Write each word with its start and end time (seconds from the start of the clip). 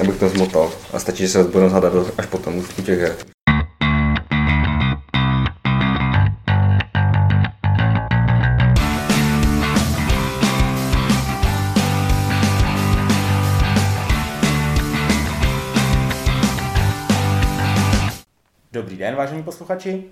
abych 0.00 0.18
to 0.18 0.28
zmotal. 0.28 0.70
A 0.92 0.98
stačí, 0.98 1.22
že 1.22 1.28
se 1.28 1.44
budeme 1.44 1.70
zhadat 1.70 1.92
až 2.18 2.26
potom 2.26 2.58
u 2.78 2.82
těch 2.82 3.00
her. 3.00 3.16
Dobrý 18.72 18.96
den, 18.96 19.14
vážení 19.14 19.42
posluchači. 19.42 20.04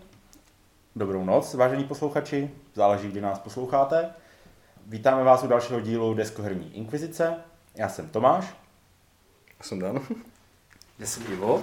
Dobrou 0.97 1.25
noc, 1.25 1.55
vážení 1.55 1.85
posluchači. 1.85 2.51
Záleží, 2.75 3.09
kdy 3.09 3.21
nás 3.21 3.39
posloucháte. 3.39 4.11
Vítáme 4.87 5.25
vás 5.25 5.43
u 5.43 5.47
dalšího 5.47 5.81
dílu 5.81 6.15
Deskoherní 6.15 6.77
inkvizice. 6.77 7.35
Já 7.75 7.89
jsem 7.89 8.09
Tomáš. 8.09 8.68
Já 9.61 9.65
jsem 9.65 9.79
Dan. 9.79 10.01
Já 10.99 11.07
jsem 11.07 11.23
Ivo. 11.33 11.63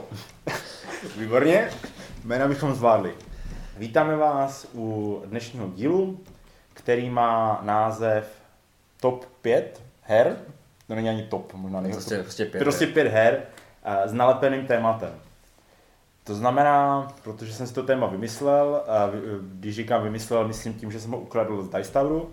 Výborně. 1.18 1.70
Jména 2.24 2.48
bychom 2.48 2.76
zvládli. 2.76 3.14
Vítáme 3.78 4.16
vás 4.16 4.68
u 4.74 5.22
dnešního 5.26 5.70
dílu, 5.70 6.20
který 6.74 7.10
má 7.10 7.60
název 7.64 8.28
Top 9.00 9.26
5 9.42 9.82
her. 10.02 10.38
To 10.88 10.96
není 10.96 11.10
ani 11.10 11.24
top, 11.24 11.54
možná 11.54 11.82
nejhorší. 11.82 12.06
Prostě, 12.08 12.24
prostě 12.24 12.46
pět. 12.46 12.60
Prostě 12.60 12.88
pět 12.88 13.08
her 13.08 13.42
eh, 13.84 14.08
s 14.10 14.14
nalepeným 14.14 14.68
tématem. 14.68 15.14
To 16.24 16.36
znamená, 16.36 17.08
protože 17.24 17.54
jsem 17.54 17.68
si 17.68 17.74
to 17.74 17.84
téma 17.84 18.08
vymyslel, 18.08 18.84
a 18.88 19.06
vy- 19.06 19.20
když 19.42 19.76
říkám 19.76 20.04
vymyslel, 20.04 20.48
myslím 20.48 20.74
tím, 20.74 20.92
že 20.92 21.00
jsem 21.00 21.12
ho 21.12 21.20
ukradl 21.20 21.64
z 21.64 21.70
Dice 21.70 21.92
Toweru, 21.92 22.32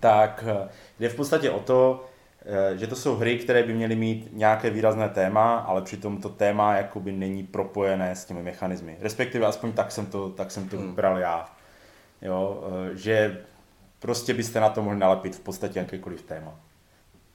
tak 0.00 0.44
eh, 0.46 0.68
jde 1.00 1.08
v 1.08 1.14
podstatě 1.16 1.50
o 1.50 1.60
to, 1.60 2.04
eh, 2.06 2.09
že 2.76 2.86
to 2.86 2.96
jsou 2.96 3.16
hry, 3.16 3.38
které 3.38 3.62
by 3.62 3.74
měly 3.74 3.96
mít 3.96 4.28
nějaké 4.32 4.70
výrazné 4.70 5.08
téma, 5.08 5.56
ale 5.56 5.82
přitom 5.82 6.16
to 6.20 6.28
téma 6.28 6.76
jakoby 6.76 7.12
není 7.12 7.42
propojené 7.42 8.16
s 8.16 8.24
těmi 8.24 8.42
mechanismy. 8.42 8.96
Respektive 9.00 9.46
aspoň 9.46 9.72
tak 9.72 9.92
jsem 9.92 10.06
to, 10.06 10.30
tak 10.30 10.50
jsem 10.50 10.68
to 10.68 10.76
Hmm. 10.76 10.86
vybral 10.86 11.18
já. 11.18 11.48
Jo, 12.22 12.64
eh, 12.92 12.96
že 12.96 13.40
prostě 13.98 14.34
byste 14.34 14.60
na 14.60 14.68
to 14.68 14.82
mohli 14.82 14.98
nalepit 14.98 15.36
v 15.36 15.40
podstatě 15.40 15.78
jakékoliv 15.78 16.22
téma. 16.22 16.54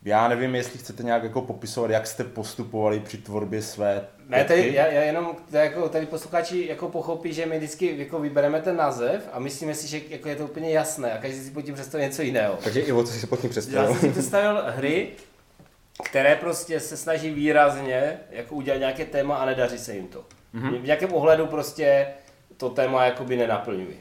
Já 0.06 0.28
nevím, 0.28 0.56
jestli 0.56 0.80
chcete 0.80 1.04
nějak 1.04 1.24
jako 1.24 1.42
popisovat, 1.42 1.92
jak 1.92 2.08
jste 2.08 2.24
postupovali 2.24 3.00
při 3.00 3.18
tvorbě 3.18 3.62
své 3.62 4.08
Ne, 4.28 4.44
tady, 4.44 4.74
já, 4.74 4.88
já 4.88 5.02
jenom, 5.02 5.36
tady, 5.52 5.64
jako, 5.64 5.90
tady 5.90 6.06
posluchači 6.06 6.66
jako 6.68 6.90
pochopí, 6.90 7.34
že 7.34 7.46
my 7.46 7.58
vždycky 7.58 7.96
jako 7.98 8.20
vybereme 8.20 8.62
ten 8.62 8.76
název 8.76 9.30
a 9.34 9.40
myslíme 9.40 9.76
si, 9.76 9.88
že 9.88 10.02
jako 10.10 10.30
je 10.30 10.36
to 10.36 10.44
úplně 10.44 10.72
jasné 10.72 11.14
a 11.14 11.18
každý 11.18 11.40
si 11.40 11.52
pod 11.52 11.62
tím 11.62 11.74
představí 11.74 12.04
něco 12.04 12.22
jiného. 12.22 12.58
Takže 12.64 12.80
Ivo, 12.80 13.04
co 13.04 13.14
jsi 13.14 13.20
se 13.20 13.28
pod 13.28 13.40
tím 13.40 13.48
Já 13.48 13.52
představil? 13.52 13.92
jsem 13.92 14.00
si 14.00 14.10
představil 14.10 14.64
hry, 14.68 15.08
které 16.04 16.36
prostě 16.36 16.80
se 16.80 16.98
snaží 16.98 17.30
výrazně 17.30 18.20
jako 18.32 18.56
udělat 18.56 18.78
nějaké 18.78 19.06
téma 19.06 19.36
a 19.36 19.46
nedaří 19.46 19.78
se 19.78 19.96
jim 19.96 20.08
to. 20.08 20.26
Mm-hmm. 20.56 20.82
V 20.82 20.86
nějakém 20.86 21.14
ohledu 21.14 21.48
prostě 21.48 22.08
to 22.58 22.70
téma 22.70 23.06
jakoby 23.06 23.38
nenaplňují. 23.38 23.96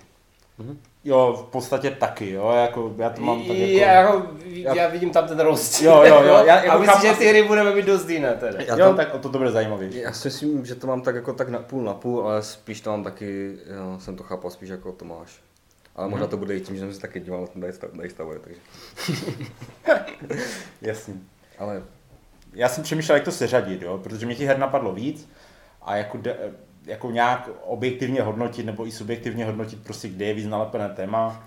Jo, 1.04 1.44
v 1.48 1.50
podstatě 1.50 1.90
taky, 1.90 2.30
jo, 2.30 2.50
jako 2.50 2.94
já 2.98 3.10
to 3.10 3.20
mám 3.20 3.38
tak 3.38 3.56
jako... 3.56 3.72
Já, 3.72 3.92
jako, 3.92 4.26
já, 4.50 4.88
vidím 4.88 5.10
tam 5.10 5.28
ten 5.28 5.40
rozdíl. 5.40 5.90
Jo, 5.90 6.02
jo, 6.04 6.22
jo, 6.22 6.44
já 6.46 6.56
jako 6.64 6.70
a 6.70 6.78
myslím, 6.78 7.12
že 7.12 7.18
ty 7.18 7.28
hry 7.28 7.42
budeme 7.42 7.74
mít 7.74 7.86
dost 7.86 8.08
jiné 8.08 8.34
teda. 8.34 8.62
Já 8.62 8.78
jo, 8.78 8.86
tam- 8.86 8.96
tak 8.96 9.14
o 9.14 9.18
to 9.18 9.28
to 9.28 9.38
bude 9.38 9.50
zajímavější. 9.50 9.98
Já 9.98 10.12
si 10.12 10.28
myslím, 10.28 10.66
že 10.66 10.74
to 10.74 10.86
mám 10.86 11.00
tak 11.02 11.14
jako 11.14 11.32
tak 11.32 11.48
na 11.48 11.58
půl 11.58 11.82
na 11.82 11.94
půl, 11.94 12.26
ale 12.26 12.42
spíš 12.42 12.80
to 12.80 12.90
mám 12.90 13.04
taky, 13.04 13.56
já 13.66 13.98
jsem 13.98 14.16
to 14.16 14.22
chápal 14.22 14.50
spíš 14.50 14.68
jako 14.68 14.92
Tomáš. 14.92 15.40
Ale 15.96 16.08
možná 16.08 16.26
to 16.26 16.36
bude 16.36 16.56
i 16.56 16.60
tím, 16.60 16.76
že 16.76 16.80
jsem 16.80 16.94
se 16.94 17.00
taky 17.00 17.20
díval 17.20 17.40
na 17.40 17.46
ten 17.46 17.62
Dice 17.62 17.88
Dice 18.02 18.16
Tower, 18.16 18.38
takže. 18.38 18.60
Jasně. 20.82 21.14
Ale 21.58 21.82
Já 22.52 22.68
jsem 22.68 22.84
přemýšlel, 22.84 23.16
jak 23.16 23.24
to 23.24 23.32
seřadit, 23.32 23.82
jo, 23.82 23.98
protože 23.98 24.26
mě 24.26 24.34
těch 24.34 24.48
her 24.48 24.58
napadlo 24.58 24.92
víc 24.92 25.28
a 25.82 25.96
jako, 25.96 26.18
de, 26.18 26.36
jako 26.86 27.10
nějak 27.10 27.50
objektivně 27.64 28.22
hodnotit 28.22 28.66
nebo 28.66 28.86
i 28.86 28.90
subjektivně 28.92 29.44
hodnotit 29.44 29.84
prostě, 29.84 30.08
kde 30.08 30.24
je 30.24 30.34
víc 30.34 30.46
nalepené 30.46 30.88
téma. 30.88 31.44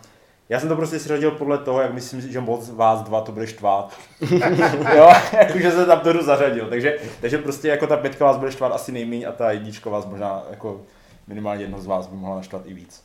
Já 0.49 0.59
jsem 0.59 0.69
to 0.69 0.75
prostě 0.75 0.99
seřadil 0.99 1.31
podle 1.31 1.57
toho, 1.57 1.81
jak 1.81 1.93
myslím, 1.93 2.21
že 2.21 2.39
moc 2.39 2.69
vás 2.69 3.01
dva 3.01 3.21
to 3.21 3.31
bude 3.31 3.47
štvát. 3.47 3.97
jo, 4.95 5.09
jakože 5.33 5.71
se 5.71 5.85
tam 5.85 5.99
to 5.99 6.23
zařadil. 6.23 6.69
Takže, 6.69 6.97
takže 7.21 7.37
prostě 7.37 7.67
jako 7.67 7.87
ta 7.87 7.97
pětka 7.97 8.25
vás 8.25 8.37
bude 8.37 8.51
štvát 8.51 8.71
asi 8.73 8.91
nejméně 8.91 9.25
a 9.25 9.31
ta 9.31 9.51
jednička 9.51 9.89
vás 9.89 10.05
možná 10.05 10.43
jako 10.49 10.81
minimálně 11.27 11.63
jedno 11.63 11.79
z 11.81 11.85
vás 11.85 12.07
by 12.07 12.15
mohla 12.15 12.35
naštvat 12.35 12.61
i 12.65 12.73
víc. 12.73 13.03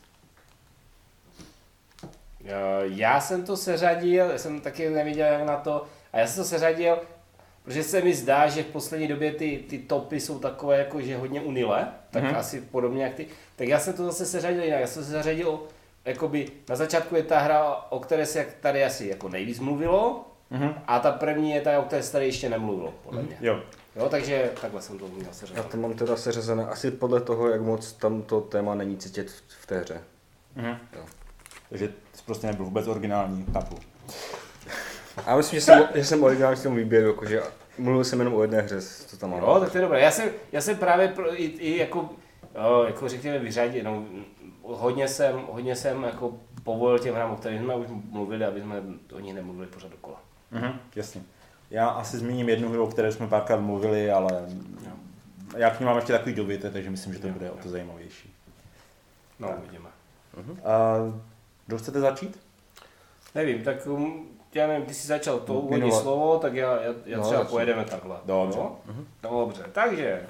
Eh, 2.44 2.52
Já 2.84 3.20
jsem 3.20 3.44
to 3.44 3.56
seřadil, 3.56 4.30
já 4.30 4.38
jsem 4.38 4.60
taky 4.60 4.90
neviděl 4.90 5.26
jak 5.26 5.46
na 5.46 5.56
to, 5.56 5.84
a 6.12 6.18
já 6.18 6.26
jsem 6.26 6.42
to 6.42 6.48
seřadil, 6.48 6.98
protože 7.64 7.82
se 7.82 8.00
mi 8.00 8.14
zdá, 8.14 8.48
že 8.48 8.62
v 8.62 8.66
poslední 8.66 9.08
době 9.08 9.32
ty, 9.32 9.64
ty 9.68 9.78
topy 9.78 10.20
jsou 10.20 10.38
takové 10.38 10.78
jako, 10.78 11.00
že 11.00 11.16
hodně 11.16 11.40
unile, 11.40 11.88
tak 12.10 12.22
Mhm. 12.22 12.36
asi 12.36 12.60
podobně 12.60 13.04
jak 13.04 13.14
ty. 13.14 13.26
Tak 13.56 13.68
já 13.68 13.78
jsem 13.78 13.94
to 13.94 14.04
zase 14.04 14.26
seřadil 14.26 14.62
jinak, 14.62 14.80
já 14.80 14.86
jsem 14.86 15.04
to 15.04 15.10
seřadil, 15.10 15.60
jakoby 16.04 16.48
na 16.68 16.76
začátku 16.76 17.16
je 17.16 17.22
ta 17.22 17.38
hra, 17.38 17.74
o 17.90 18.00
které 18.00 18.26
se 18.26 18.38
jak 18.38 18.48
tady 18.60 18.84
asi 18.84 19.06
jako 19.08 19.28
nejvíc 19.28 19.58
mluvilo, 19.58 20.28
Mhm. 20.50 20.74
a 20.86 20.98
ta 20.98 21.12
první 21.12 21.50
je 21.50 21.60
ta, 21.60 21.78
o 21.78 21.82
které 21.82 22.02
se 22.02 22.12
tady 22.12 22.26
ještě 22.26 22.48
nemluvilo, 22.48 22.94
podle 23.04 23.22
mě. 23.22 23.36
Jo. 23.40 23.60
Jo, 23.96 24.08
takže 24.08 24.50
takhle 24.60 24.82
jsem 24.82 24.98
to 24.98 25.08
měl 25.08 25.26
já 25.26 25.32
seřadit. 25.32 25.64
to 25.66 25.76
mám 25.76 25.94
teda 25.94 26.16
seřazené 26.16 26.66
asi 26.66 26.90
podle 26.90 27.20
toho, 27.20 27.48
jak 27.48 27.60
moc 27.60 27.92
tam 27.92 28.22
to 28.22 28.40
téma 28.40 28.74
není 28.74 28.96
cítit 28.96 29.30
v, 29.30 29.42
v 29.62 29.66
té 29.66 29.78
hře. 29.80 30.00
Mhm. 30.56 30.76
Jo. 30.96 31.02
Takže 31.68 31.92
jsi 32.14 32.22
prostě 32.26 32.46
nebyl 32.46 32.64
vůbec 32.64 32.86
originální, 32.86 33.46
chápu. 33.52 33.76
A 35.26 35.36
myslím, 35.36 35.60
že 35.60 35.64
jsem, 35.66 35.88
že 35.94 36.04
jsem 36.04 36.22
originální 36.22 36.56
v 36.60 36.62
tom 36.62 36.76
výběru, 36.76 37.06
jakože 37.06 37.42
mluvil 37.78 38.04
jsem 38.04 38.18
jenom 38.18 38.34
o 38.34 38.42
jedné 38.42 38.60
hře, 38.60 38.80
co 38.82 39.16
tam 39.16 39.30
mám. 39.30 39.40
Jo, 39.40 39.56
tak 39.60 39.72
to 39.72 39.78
je 39.78 39.82
dobré. 39.82 40.00
Já 40.00 40.10
jsem, 40.10 40.28
já 40.52 40.60
jsem 40.60 40.76
právě 40.76 41.08
pro, 41.08 41.40
i, 41.40 41.44
i 41.44 41.78
jako, 41.78 42.10
jo, 42.54 42.84
jako 42.86 43.08
řekněme 43.08 43.38
vyřadit, 43.38 43.82
no, 43.82 44.04
hodně 44.62 45.08
jsem, 45.08 45.40
hodně 45.50 45.76
jsem 45.76 46.02
jako 46.02 46.32
povolil 46.64 46.98
těm 46.98 47.14
hrám, 47.14 47.30
o 47.30 47.36
kterých 47.36 47.60
jsme 47.60 47.74
už 47.76 47.86
mluvili, 48.10 48.44
aby 48.44 48.60
jsme 48.60 48.82
o 49.12 49.20
nich 49.20 49.34
nemluvili 49.34 49.66
pořád 49.66 49.90
dokola. 49.90 50.20
Mhm, 50.50 50.72
jasně. 50.96 51.22
Já 51.70 51.88
asi 51.88 52.18
zmíním 52.18 52.48
jednu 52.48 52.68
hru, 52.68 52.84
o 52.84 52.90
které 52.90 53.12
jsme 53.12 53.26
párkrát 53.26 53.56
mluvili, 53.60 54.10
ale 54.10 54.46
já 55.56 55.70
k 55.70 55.80
ní 55.80 55.86
mám 55.86 55.96
ještě 55.96 56.12
takový 56.12 56.34
dobytek, 56.34 56.72
takže 56.72 56.90
myslím, 56.90 57.12
že 57.14 57.18
to 57.18 57.28
bude 57.28 57.50
o 57.50 57.56
to 57.56 57.68
zajímavější. 57.68 58.34
No, 59.38 59.48
Tak. 59.48 59.58
uvidíme. 59.58 59.88
Uh, 60.36 61.14
kdo 61.66 61.78
chcete 61.78 62.00
začít? 62.00 62.40
Nevím, 63.34 63.62
tak 63.64 63.86
um, 63.86 64.26
já 64.54 64.66
nevím, 64.66 64.86
ty 64.86 64.94
jsi 64.94 65.06
začal 65.06 65.38
to 65.38 65.54
úvodní 65.54 65.84
Minule. 65.84 66.02
slovo, 66.02 66.38
tak 66.38 66.54
já, 66.54 66.72
já, 66.82 66.92
já 67.06 67.16
No, 67.18 67.22
třeba 67.24 67.40
začni. 67.40 67.50
pojedeme 67.50 67.84
takhle. 67.84 68.16
Dobře. 68.24 68.58
Jo? 68.58 68.76
Dobře, 69.22 69.62
takže, 69.72 70.22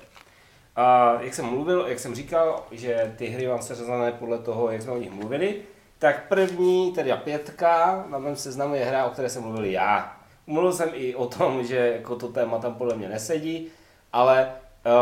a 0.76 1.16
jak 1.20 1.34
jsem 1.34 1.44
mluvil, 1.44 1.84
jak 1.88 1.98
jsem 1.98 2.14
říkal, 2.14 2.64
že 2.70 3.14
ty 3.18 3.26
hry 3.26 3.46
mám 3.48 3.62
seřazené 3.62 4.12
podle 4.12 4.38
toho, 4.38 4.70
jak 4.70 4.82
jsme 4.82 4.92
o 4.92 4.98
nich 4.98 5.10
mluvili, 5.10 5.60
tak 5.98 6.28
první, 6.28 6.92
tedy 6.92 7.12
pětka, 7.24 8.04
na 8.10 8.18
mém 8.18 8.36
seznamu 8.36 8.74
je 8.74 8.84
hra, 8.84 9.04
o 9.06 9.10
které 9.10 9.28
jsem 9.28 9.42
mluvil 9.42 9.64
já. 9.64 10.16
Mluvil 10.46 10.72
jsem 10.72 10.88
i 10.94 11.14
o 11.14 11.26
tom, 11.26 11.64
že 11.64 11.76
jako 11.76 12.16
to 12.16 12.28
téma 12.28 12.58
tam 12.58 12.74
podle 12.74 12.96
mě 12.96 13.08
nesedí, 13.08 13.68
ale 14.12 14.52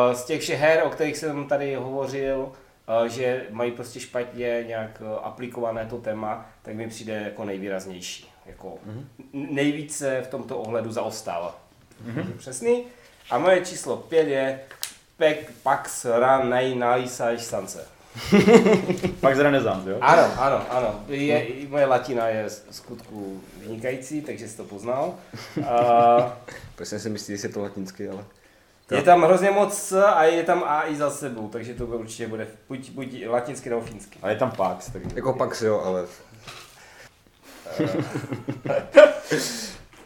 uh, 0.08 0.14
z 0.14 0.24
těch 0.24 0.40
všech 0.40 0.60
her, 0.60 0.82
o 0.86 0.90
kterých 0.90 1.16
jsem 1.16 1.48
tady 1.48 1.74
hovořil, 1.74 2.38
uh, 3.00 3.04
že 3.08 3.46
mají 3.50 3.72
prostě 3.72 4.00
špatně 4.00 4.64
nějak 4.66 5.02
uh, 5.04 5.18
aplikované 5.22 5.86
to 5.86 5.98
téma, 5.98 6.46
tak 6.62 6.74
mi 6.74 6.88
přijde 6.88 7.12
jako 7.24 7.44
nejvýraznější. 7.44 8.29
Jako 8.50 8.68
mm-hmm. 8.68 9.04
nejvíce 9.32 10.22
v 10.22 10.26
tomto 10.26 10.58
ohledu 10.58 10.92
zaostává. 10.92 11.58
Mm-hmm. 12.06 12.32
Přesný. 12.38 12.84
A 13.30 13.38
moje 13.38 13.60
číslo 13.60 13.96
5 13.96 14.28
je 14.28 14.60
Pek 15.16 15.52
Pax 15.62 16.04
Ranei 16.04 16.74
Nalisage 16.74 17.38
Stance. 17.38 17.86
Pak 19.20 19.36
z 19.36 19.38
Renaissance, 19.38 19.90
jo? 19.90 19.98
Ano, 20.00 20.22
ano, 20.38 20.66
ano. 20.70 21.04
Je, 21.08 21.44
i 21.44 21.66
moje 21.66 21.86
latina 21.86 22.28
je 22.28 22.50
z 22.50 22.66
skutku 22.70 23.40
vynikající, 23.56 24.22
takže 24.22 24.48
jsi 24.48 24.56
to 24.56 24.64
poznal. 24.64 25.14
A 25.66 26.36
jsem 26.82 27.00
si 27.00 27.10
myslel, 27.10 27.36
že 27.36 27.48
je 27.48 27.52
to 27.52 27.62
latinsky, 27.62 28.08
ale... 28.08 28.24
je 28.90 29.02
tam 29.02 29.22
hrozně 29.22 29.50
moc 29.50 29.92
a 29.92 30.24
je 30.24 30.42
tam 30.42 30.64
A 30.66 30.88
i 30.88 30.96
za 30.96 31.10
sebou, 31.10 31.48
takže 31.48 31.74
to 31.74 31.86
určitě 31.86 32.28
bude 32.28 32.46
buď, 32.68 32.90
buď 32.90 33.26
latinsky 33.26 33.70
nebo 33.70 33.82
finsky. 33.82 34.18
Ale 34.22 34.32
je 34.32 34.38
tam 34.38 34.50
Pax, 34.50 34.90
takže... 34.90 35.08
Jako 35.14 35.32
pak 35.32 35.62
jo, 35.62 35.80
ale... 35.84 36.06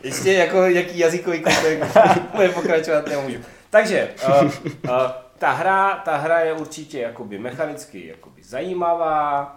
Ještě 0.03 0.33
jako 0.33 0.63
jaký 0.63 0.99
jazykový 0.99 1.41
kontek 1.41 1.85
bude 2.35 2.49
pokračovat 2.49 3.07
nemůžu. 3.07 3.39
Takže 3.71 4.09
uh, 4.29 4.45
uh, 4.45 4.51
ta, 5.39 5.51
hra, 5.51 6.03
ta 6.05 6.17
hra 6.17 6.41
je 6.41 6.53
určitě 6.53 7.01
jakoby 7.01 7.39
mechanicky 7.39 8.07
jakoby 8.07 8.43
zajímavá, 8.43 9.57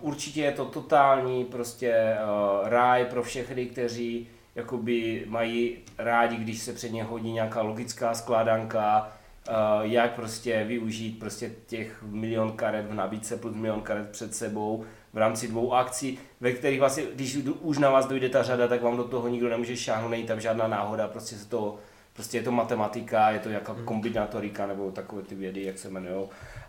určitě 0.00 0.40
je 0.40 0.52
to 0.52 0.64
totální 0.64 1.44
prostě 1.44 2.16
uh, 2.62 2.68
ráj 2.68 3.04
pro 3.04 3.22
všechny, 3.22 3.66
kteří 3.66 4.28
jakoby 4.54 5.24
mají 5.26 5.78
rádi, 5.98 6.36
když 6.36 6.58
se 6.58 6.72
před 6.72 6.92
ně 6.92 7.04
hodí 7.04 7.32
nějaká 7.32 7.62
logická 7.62 8.14
skládanka, 8.14 9.12
uh, 9.48 9.54
jak 9.82 10.14
prostě 10.14 10.64
využít 10.64 11.18
prostě 11.18 11.50
těch 11.66 12.02
milion 12.02 12.52
karet 12.52 12.86
v 12.86 12.94
nabídce 12.94 13.36
plus 13.36 13.54
milion 13.54 13.80
karet 13.80 14.10
před 14.10 14.34
sebou 14.34 14.84
v 15.12 15.18
rámci 15.18 15.48
dvou 15.48 15.74
akcí, 15.74 16.18
ve 16.40 16.52
kterých 16.52 16.80
vlastně, 16.80 17.04
když 17.14 17.36
už 17.60 17.78
na 17.78 17.90
vás 17.90 18.06
dojde 18.06 18.28
ta 18.28 18.42
řada, 18.42 18.68
tak 18.68 18.82
vám 18.82 18.96
do 18.96 19.04
toho 19.04 19.28
nikdo 19.28 19.48
nemůže 19.48 19.76
šáhnout, 19.76 20.10
není 20.10 20.24
tam 20.24 20.40
žádná 20.40 20.68
náhoda, 20.68 21.08
prostě 21.08 21.36
se 21.36 21.48
to 21.48 21.78
Prostě 22.18 22.38
je 22.38 22.42
to 22.42 22.52
matematika, 22.52 23.30
je 23.30 23.38
to 23.38 23.48
jaká 23.48 23.76
kombinatorika 23.84 24.66
nebo 24.66 24.90
takové 24.90 25.22
ty 25.22 25.34
vědy, 25.34 25.64
jak 25.64 25.78
se 25.78 25.88
jmenují. 25.88 26.28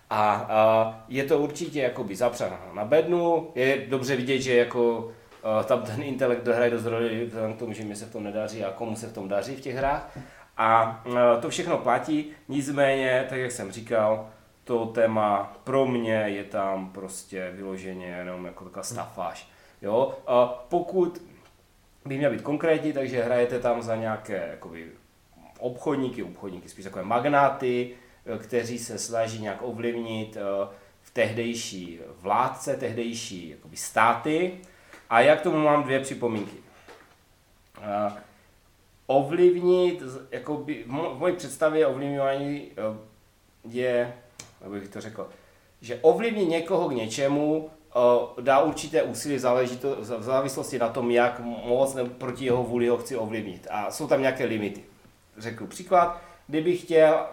A, 0.10 0.34
a 0.50 1.06
je 1.08 1.24
to 1.24 1.40
určitě 1.40 1.82
jakoby 1.82 2.16
zapřená 2.16 2.60
na 2.74 2.86
bednu, 2.86 3.52
je 3.56 3.86
dobře 3.90 4.16
vidět, 4.16 4.40
že 4.42 4.56
jako 4.56 5.12
a, 5.44 5.64
tam 5.64 5.82
ten 5.82 6.04
intelekt 6.04 6.44
dohraje 6.44 6.72
dost 6.72 6.86
roli 6.86 7.26
vzhledem 7.26 7.54
k 7.54 7.60
tomu, 7.60 7.74
že 7.74 7.84
mi 7.84 7.96
se 7.96 8.06
v 8.06 8.12
tom 8.12 8.24
nedaří 8.24 8.64
a 8.64 8.72
komu 8.72 8.96
se 8.96 9.08
v 9.08 9.14
tom 9.14 9.28
daří 9.28 9.56
v 9.56 9.62
těch 9.62 9.76
hrách. 9.76 10.18
A, 10.58 10.66
a 10.74 11.04
to 11.42 11.50
všechno 11.50 11.78
platí, 11.78 12.26
nicméně, 12.48 13.26
tak 13.30 13.40
jak 13.40 13.52
jsem 13.52 13.72
říkal, 13.72 14.30
to 14.69 14.86
téma 14.86 15.54
pro 15.63 15.86
mě 15.86 16.13
je 16.13 16.44
tam 16.44 16.92
prostě 16.92 17.51
vyloženě 17.51 18.07
jenom 18.07 18.45
jako 18.45 18.63
taková 18.63 18.83
stafáž. 18.83 19.50
Jo? 19.81 20.18
A 20.27 20.45
pokud 20.45 21.21
by 22.06 22.18
měl 22.18 22.31
být 22.31 22.42
konkrétní, 22.42 22.94
takže 22.94 23.24
hrajete 23.24 23.60
tam 23.60 23.81
za 23.81 23.95
nějaké 23.95 24.48
jakoby, 24.51 24.92
obchodníky, 25.60 26.24
obchodníky, 26.24 26.69
spíš 26.69 26.86
takové 26.86 27.04
magnáty, 27.04 27.92
eh, 28.25 28.38
kteří 28.38 28.80
se 28.80 28.98
snaží 28.98 29.42
nějak 29.42 29.57
ovlivnit 29.62 30.38
eh, 30.38 30.68
v 31.01 31.12
tehdejší 31.12 32.00
vládce, 32.21 32.77
tehdejší 32.77 33.50
jakoby, 33.50 33.77
státy. 33.77 34.57
A 35.10 35.21
jak 35.21 35.42
tomu 35.42 35.57
mám 35.57 35.83
dvě 35.83 36.00
připomínky. 36.00 36.57
Uh, 37.77 38.13
ovlivnit, 39.07 40.04
jakoby, 40.31 40.83
v 40.88 41.18
mojí 41.18 41.36
představě 41.36 41.88
ovlivňování 41.88 42.71
je, 43.69 44.13
jak 44.62 44.72
bych 44.72 44.90
to 44.90 45.02
řekl, 45.02 45.30
že 45.82 46.00
ovlivnit 46.02 46.50
někoho 46.50 46.90
k 46.90 46.94
něčemu 46.94 47.70
dá 48.42 48.60
určité 48.60 49.04
úsilí, 49.04 49.36
v 49.98 50.24
závislosti 50.24 50.80
na 50.80 50.90
tom, 50.90 51.12
jak 51.12 51.40
moc 51.66 51.94
nebo 51.94 52.10
proti 52.10 52.46
jeho 52.46 52.64
vůli 52.64 52.88
ho 52.88 52.98
chci 52.98 53.16
ovlivnit. 53.16 53.68
A 53.70 53.92
jsou 53.92 54.08
tam 54.08 54.22
nějaké 54.22 54.46
limity. 54.46 54.84
Řeknu 55.38 55.68
příklad, 55.68 56.22
kdybych 56.48 56.82
chtěl, 56.82 57.26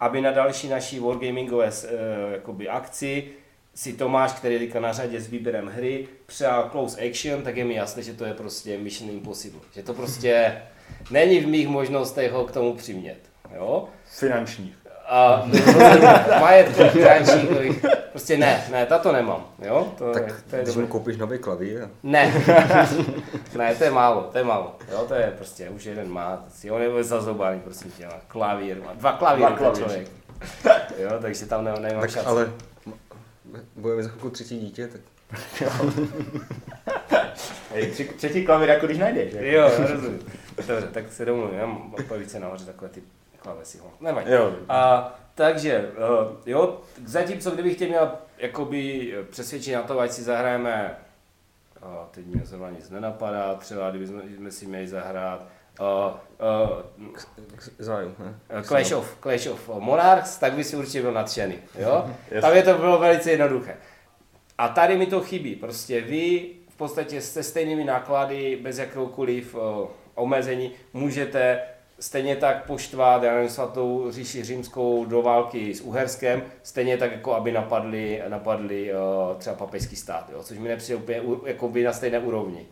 aby 0.00 0.20
na 0.20 0.30
další 0.30 0.68
naší 0.68 0.98
Wargamingové 0.98 1.68
e, 1.68 2.32
jakoby, 2.32 2.68
akci 2.68 3.28
si 3.74 3.92
Tomáš, 3.92 4.32
který 4.32 4.70
je 4.74 4.80
na 4.80 4.92
řadě 4.92 5.20
s 5.20 5.28
výběrem 5.28 5.66
hry, 5.66 6.08
přál 6.26 6.68
close 6.70 7.08
action, 7.08 7.42
tak 7.42 7.56
je 7.56 7.64
mi 7.64 7.74
jasné, 7.74 8.02
že 8.02 8.12
to 8.12 8.24
je 8.24 8.34
prostě 8.34 8.78
mission 8.78 9.10
impossible. 9.10 9.60
Že 9.74 9.82
to 9.82 9.94
prostě 9.94 10.62
není 11.10 11.40
v 11.40 11.46
mých 11.46 11.68
možnostech 11.68 12.32
ho 12.32 12.44
k 12.44 12.52
tomu 12.52 12.74
přimět. 12.74 13.18
Jo? 13.54 13.88
Finančních 14.04 14.81
a 15.12 15.46
majetku 16.40 16.82
finančních, 16.88 17.84
prostě 18.10 18.36
ne, 18.36 18.64
ne, 18.70 18.86
tato 18.86 19.12
nemám, 19.12 19.46
jo? 19.58 19.92
To 19.98 20.12
tak 20.12 20.26
je, 20.26 20.34
to 20.50 20.56
je 20.56 20.62
když 20.62 20.76
mu 20.76 20.86
koupíš 20.86 21.16
nový 21.16 21.38
klavír. 21.38 21.88
Ne, 22.02 22.34
ne, 23.58 23.74
to 23.74 23.84
je 23.84 23.90
málo, 23.90 24.28
to 24.32 24.38
je 24.38 24.44
málo, 24.44 24.76
jo, 24.92 25.04
to 25.08 25.14
je 25.14 25.32
prostě, 25.36 25.70
už 25.70 25.84
jeden 25.84 26.10
má, 26.10 26.44
si 26.48 26.70
on 26.70 26.82
je 26.82 27.04
zazobáný, 27.04 27.60
prosím 27.60 27.90
tě, 27.90 28.06
má 28.06 28.20
klavír, 28.28 28.82
má 28.82 28.92
dva 28.92 29.12
klavíry, 29.12 29.52
dva 29.56 29.74
člověk, 29.74 30.08
jo, 30.98 31.10
takže 31.22 31.46
tam 31.46 31.64
ne, 31.64 31.72
nemám 31.80 32.00
tak 32.00 32.10
šanci. 32.10 32.28
ale 32.28 32.52
budeme 33.76 34.02
za 34.02 34.08
chvilku 34.08 34.30
třetí 34.30 34.60
dítě, 34.60 34.88
tak 34.88 35.00
Hej, 37.72 37.90
tři, 37.90 38.04
třetí 38.04 38.44
klavír, 38.44 38.68
jako 38.68 38.86
když 38.86 38.98
najdeš. 38.98 39.32
Jako. 39.32 39.46
Jo, 39.46 39.70
rozumím. 39.78 40.20
Dobře, 40.56 40.88
tak 40.92 41.12
se 41.12 41.24
domluvím, 41.24 41.58
já 41.58 41.66
mám 41.66 41.94
více 42.18 42.40
nahoře 42.40 42.64
takové 42.64 42.90
ty 42.90 43.02
klávesy. 43.42 43.78
Nevadí. 44.00 44.32
Jo. 44.32 44.56
A, 44.68 45.14
takže, 45.34 45.90
uh, 46.20 46.36
jo, 46.46 46.80
zatímco 47.06 47.50
kdybych 47.50 47.78
tě 47.78 47.88
měl 47.88 48.12
jakoby 48.38 49.14
přesvědčit 49.30 49.74
na 49.74 49.82
to, 49.82 50.00
ať 50.00 50.10
si 50.10 50.22
zahrajeme, 50.22 50.96
uh, 51.82 51.88
teď 52.10 52.26
mě 52.26 52.40
zrovna 52.44 52.70
nic 52.70 52.90
nenapadá, 52.90 53.54
třeba 53.54 53.90
kdybychom 53.90 54.22
jsme 54.36 54.50
si 54.50 54.66
měli 54.66 54.88
zahrát 54.88 55.46
uh, 55.80 55.86
uh, 58.56 58.62
Clash 58.62 58.92
of, 58.92 59.16
Clash 59.22 59.46
of 59.46 59.70
Monarchs, 59.78 60.38
tak 60.38 60.52
by 60.52 60.64
si 60.64 60.76
určitě 60.76 61.02
byl 61.02 61.12
nadšený. 61.12 61.58
Jo? 61.78 62.10
Tam 62.40 62.56
je 62.56 62.62
to 62.62 62.74
bylo 62.74 62.98
velice 62.98 63.30
jednoduché. 63.30 63.76
A 64.58 64.68
tady 64.68 64.96
mi 64.96 65.06
to 65.06 65.20
chybí. 65.20 65.56
Prostě 65.56 66.00
vy 66.00 66.50
v 66.68 66.76
podstatě 66.76 67.20
se 67.20 67.42
stejnými 67.42 67.84
náklady, 67.84 68.58
bez 68.62 68.78
jakoukoliv 68.78 69.54
uh, 69.54 69.88
omezení, 70.14 70.72
můžete 70.92 71.62
stejně 72.02 72.36
tak 72.36 72.66
poštvat, 72.66 73.22
já 73.22 73.34
nevím, 73.34 73.50
svatou 73.50 74.06
říši 74.10 74.44
římskou 74.44 75.04
do 75.04 75.22
války 75.22 75.74
s 75.74 75.80
Uherskem, 75.80 76.42
stejně 76.62 76.96
tak 76.96 77.12
jako 77.12 77.34
aby 77.34 77.52
napadli, 77.52 78.22
napadli 78.28 78.92
uh, 78.92 79.36
třeba 79.38 79.56
papejský 79.56 79.96
stát, 79.96 80.30
jo, 80.32 80.42
což 80.42 80.58
mi 80.58 80.68
nepřijde 80.68 80.96
úplně 80.96 81.20
jako 81.44 81.68
by 81.68 81.84
na 81.84 81.92
stejné 81.92 82.18
úrovni. 82.18 82.66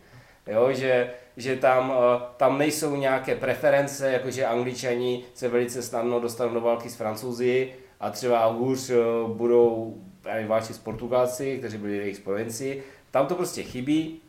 Jo, 0.47 0.73
že, 0.73 1.11
že 1.37 1.55
tam, 1.55 1.89
uh, 1.89 1.95
tam 2.37 2.57
nejsou 2.57 2.95
nějaké 2.95 3.35
preference, 3.35 4.11
jakože 4.11 4.45
angličani 4.45 5.23
se 5.33 5.47
velice 5.47 5.81
snadno 5.81 6.19
dostanou 6.19 6.53
do 6.53 6.61
války 6.61 6.89
s 6.89 6.95
francouzi 6.95 7.73
a 7.99 8.09
třeba 8.09 8.45
hůř 8.45 8.89
uh, 8.89 9.29
budou 9.29 9.97
válčit 10.47 10.75
s 10.75 10.79
Portugalci, 10.79 11.57
kteří 11.57 11.77
byli 11.77 11.97
jejich 11.97 12.17
spojenci. 12.17 12.83
Tam 13.11 13.27
to 13.27 13.35
prostě 13.35 13.63
chybí, 13.63 14.21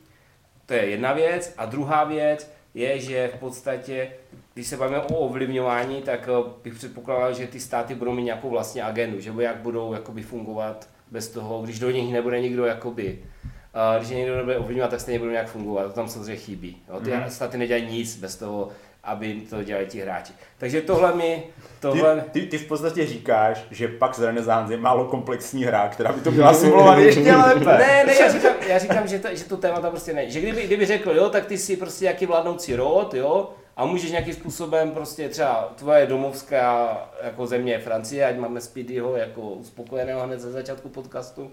to 0.67 0.75
je 0.75 0.87
jedna 0.87 1.13
věc. 1.13 1.55
A 1.59 1.67
druhá 1.67 2.05
věc 2.05 2.53
je, 2.75 3.01
že 3.01 3.31
v 3.37 3.39
podstatě 3.39 4.13
když 4.55 4.67
se 4.67 4.77
bavíme 4.77 5.01
o 5.01 5.15
ovlivňování, 5.15 6.03
tak 6.03 6.29
eh, 6.29 6.51
bych 6.65 6.75
předpokládal, 6.75 7.35
že 7.35 7.47
ty 7.47 7.61
státy 7.61 7.95
budou 7.95 8.13
mít 8.13 8.23
nějakou 8.23 8.51
vlastně 8.51 8.83
agendu, 8.83 9.21
že 9.21 9.33
jak 9.39 9.57
budou 9.57 9.93
jakoby 9.93 10.23
fungovat 10.23 10.89
bez 11.11 11.29
toho, 11.29 11.63
když 11.63 11.79
do 11.79 11.91
nich 11.91 12.13
nebude 12.13 12.41
nikdo 12.41 12.65
jakoby, 12.65 13.19
uh, 13.45 13.99
když 13.99 14.11
je 14.11 14.17
někdo 14.17 14.37
nebude 14.37 14.59
ovlivňovat, 14.59 14.91
tak 14.91 15.01
stejně 15.01 15.19
budou 15.19 15.31
nějak 15.31 15.49
fungovat, 15.49 15.83
to 15.83 15.93
tam 15.93 16.09
samozřejmě 16.09 16.37
chybí. 16.37 16.83
Jo? 16.89 17.01
Ty 17.01 17.11
mm. 17.11 17.31
státy 17.31 17.59
nedělají 17.59 17.87
nic 17.87 18.17
bez 18.17 18.37
toho, 18.37 18.69
aby 19.05 19.43
to 19.51 19.63
dělali 19.63 19.87
ti 19.87 20.01
hráči. 20.01 20.33
Takže 20.59 20.81
tohle 20.81 21.15
mi... 21.15 21.45
Tohle... 21.81 22.21
Ty, 22.21 22.41
ty, 22.41 22.47
ty 22.47 22.59
v 22.59 22.69
podstatě 22.69 23.07
říkáš, 23.07 23.65
že 23.71 23.89
pak 23.89 24.15
z 24.15 24.21
Renaissance 24.21 24.73
je 24.73 24.77
málo 24.77 25.05
komplexní 25.05 25.65
hra, 25.65 25.89
která 25.89 26.13
by 26.13 26.21
to 26.21 26.31
měla 26.31 26.55
simulovat 26.55 26.99
ještě 26.99 27.37
lépe. 27.37 27.65
Ne, 27.65 28.05
ne, 28.07 28.15
já 28.21 28.33
říkám, 28.33 28.55
já 28.69 28.79
říkám 28.79 29.09
že, 29.09 29.19
to, 29.19 29.29
že 29.33 29.45
to 29.45 29.57
téma 29.57 29.81
tam 29.81 29.91
prostě 29.91 30.13
není. 30.13 30.31
Že 30.31 30.41
kdyby, 30.41 30.67
kdyby 30.67 30.87
řekl, 30.87 31.11
jo, 31.11 31.31
tak 31.31 31.47
ty 31.47 31.59
jsi 31.59 31.77
prostě 31.77 32.05
jaký 32.05 32.27
vládnoucí 32.27 32.77
rod, 32.77 33.15
jo, 33.15 33.51
a 33.77 33.87
můžeš 33.87 34.11
nějakým 34.11 34.35
způsobem 34.35 34.91
prostě 34.91 35.29
třeba 35.29 35.73
tvoje 35.77 36.07
domovská 36.07 36.97
jako 37.23 37.47
země 37.47 37.79
Francie, 37.79 38.27
ať 38.27 38.37
máme 38.37 38.61
Speedyho 38.61 39.17
jako 39.17 39.41
uspokojeného 39.41 40.23
hned 40.23 40.41
ze 40.41 40.53
začátku 40.53 40.89
podcastu, 40.89 41.51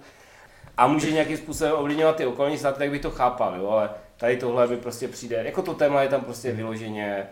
a 0.78 0.88
může 0.88 1.12
nějakým 1.12 1.38
způsobem 1.38 1.74
ovlivňovat 1.76 2.16
ty 2.16 2.26
okolní 2.26 2.58
státy, 2.58 2.80
tak 2.80 2.92
bych 2.92 3.02
to 3.02 3.12
chápal, 3.12 3.56
jo, 3.56 3.70
ale 3.70 3.90
tady 4.18 4.38
tohle 4.38 4.68
by 4.68 4.78
prostě 4.78 5.08
přijde, 5.08 5.44
jako 5.46 5.62
to 5.62 5.74
téma 5.74 6.02
je 6.02 6.10
tam 6.10 6.22
prostě 6.22 6.52
vyloženě 6.52 7.28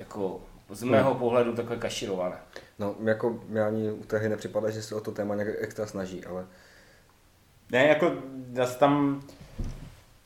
jako 0.00 0.40
z 0.70 0.82
mého 0.82 1.14
pohledu 1.14 1.52
takové 1.52 1.76
kaširované. 1.76 2.36
No, 2.78 2.94
jako 3.04 3.40
mě 3.48 3.62
ani 3.62 3.90
u 3.90 4.04
té 4.04 4.18
hry 4.18 4.28
nepřipadá, 4.28 4.70
že 4.70 4.82
se 4.82 4.94
o 4.94 5.00
to 5.00 5.12
téma 5.12 5.34
nějak 5.34 5.48
extra 5.58 5.86
snaží, 5.86 6.24
ale... 6.24 6.46
Ne, 7.72 7.86
jako 7.86 8.12
zase 8.52 8.78
tam 8.78 9.22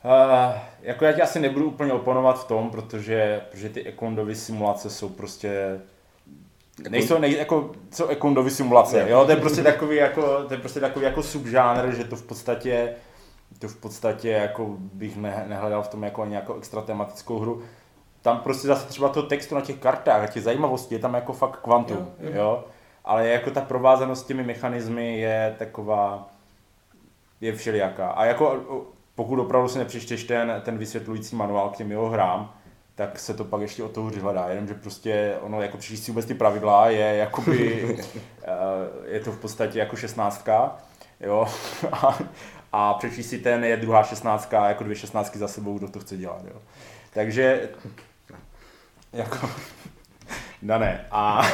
Uh, 0.05 0.59
jako 0.81 1.05
já 1.05 1.11
ti 1.11 1.21
asi 1.21 1.39
nebudu 1.39 1.65
úplně 1.65 1.93
oponovat 1.93 2.43
v 2.43 2.47
tom, 2.47 2.69
protože, 2.69 3.41
protože 3.51 3.69
ty 3.69 3.85
ekondovy 3.85 4.35
simulace 4.35 4.89
jsou 4.89 5.09
prostě 5.09 5.79
Nejsou, 6.89 7.17
nej, 7.17 7.37
jako, 7.37 7.71
jsou 7.91 8.07
ekondovy 8.07 8.51
simulace, 8.51 9.09
jo, 9.09 9.25
to 9.25 9.31
je 9.31 9.37
prostě 9.37 9.63
takový 9.63 9.95
jako, 9.95 10.43
to 10.43 10.53
je 10.53 10.59
prostě 10.59 10.79
takový 10.79 11.05
jako 11.05 11.23
subžánr, 11.23 11.95
že 11.95 12.03
to 12.03 12.15
v 12.15 12.23
podstatě, 12.23 12.95
to 13.59 13.67
v 13.67 13.75
podstatě 13.75 14.29
jako 14.29 14.75
bych 14.79 15.17
ne, 15.17 15.45
nehledal 15.47 15.83
v 15.83 15.87
tom 15.87 16.03
jako 16.03 16.25
nějakou 16.25 16.53
extra 16.57 16.81
tematickou 16.81 17.39
hru. 17.39 17.63
Tam 18.25 18.39
prostě 18.39 18.67
zase 18.67 18.87
třeba 18.87 19.09
toho 19.09 19.25
textu 19.25 19.55
na 19.55 19.61
těch 19.61 19.79
kartách 19.79 20.23
a 20.23 20.27
těch 20.27 20.43
zajímavostí 20.43 20.95
je 20.95 20.99
tam 20.99 21.13
jako 21.13 21.33
fakt 21.33 21.59
kvantum, 21.59 21.97
jo, 21.97 22.07
jo. 22.19 22.31
jo. 22.33 22.63
Ale 23.03 23.27
jako 23.27 23.51
ta 23.51 23.61
provázanost 23.61 24.23
s 24.23 24.27
těmi 24.27 24.43
mechanismy 24.43 25.19
je 25.19 25.55
taková, 25.59 26.29
je 27.41 27.55
všelijaká. 27.55 28.09
A 28.09 28.25
jako 28.25 28.59
pokud 29.15 29.39
opravdu 29.39 29.69
si 29.69 29.79
nepřečteš 29.79 30.23
ten, 30.23 30.61
ten 30.65 30.77
vysvětlující 30.77 31.35
manuál 31.35 31.69
k 31.69 31.77
těm 31.77 31.91
jeho 31.91 32.09
hrám, 32.09 32.53
tak 32.95 33.19
se 33.19 33.33
to 33.33 33.43
pak 33.43 33.61
ještě 33.61 33.83
o 33.83 33.89
toho 33.89 34.11
hledá, 34.21 34.49
jenomže 34.49 34.73
prostě 34.73 35.37
ono 35.41 35.61
jako 35.61 35.77
přečíst 35.77 36.03
si 36.03 36.11
vůbec 36.11 36.25
ty 36.25 36.33
pravidla 36.33 36.89
je 36.89 37.15
jakoby, 37.15 37.97
eh, 38.43 38.47
je 39.05 39.19
to 39.19 39.31
v 39.31 39.39
podstatě 39.39 39.79
jako 39.79 39.95
šestnáctka, 39.95 40.75
jo, 41.19 41.47
a, 41.91 42.19
a 42.71 42.93
přečíst 42.93 43.29
si 43.29 43.37
ten 43.37 43.63
je 43.63 43.77
druhá 43.77 44.03
šestnáctka, 44.03 44.67
jako 44.67 44.83
dvě 44.83 44.95
šestnáctky 44.95 45.39
za 45.39 45.47
sebou, 45.47 45.77
kdo 45.77 45.87
to 45.87 45.99
chce 45.99 46.17
dělat, 46.17 46.41
jo. 46.45 46.61
Takže, 47.13 47.69
jako, 49.15 49.49
dané, 50.61 51.05
a 51.11 51.41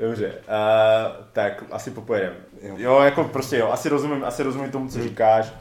Dobře, 0.00 0.26
uh, 0.28 1.24
tak 1.32 1.64
asi 1.70 1.90
popojedem. 1.90 2.32
Jo. 2.62 2.74
jo, 2.78 3.00
jako 3.00 3.24
prostě 3.24 3.58
jo, 3.58 3.68
asi 3.68 3.88
rozumím, 3.88 4.24
asi 4.24 4.42
rozumím 4.42 4.70
tomu, 4.70 4.88
co 4.88 4.98
hmm. 4.98 5.08
říkáš, 5.08 5.52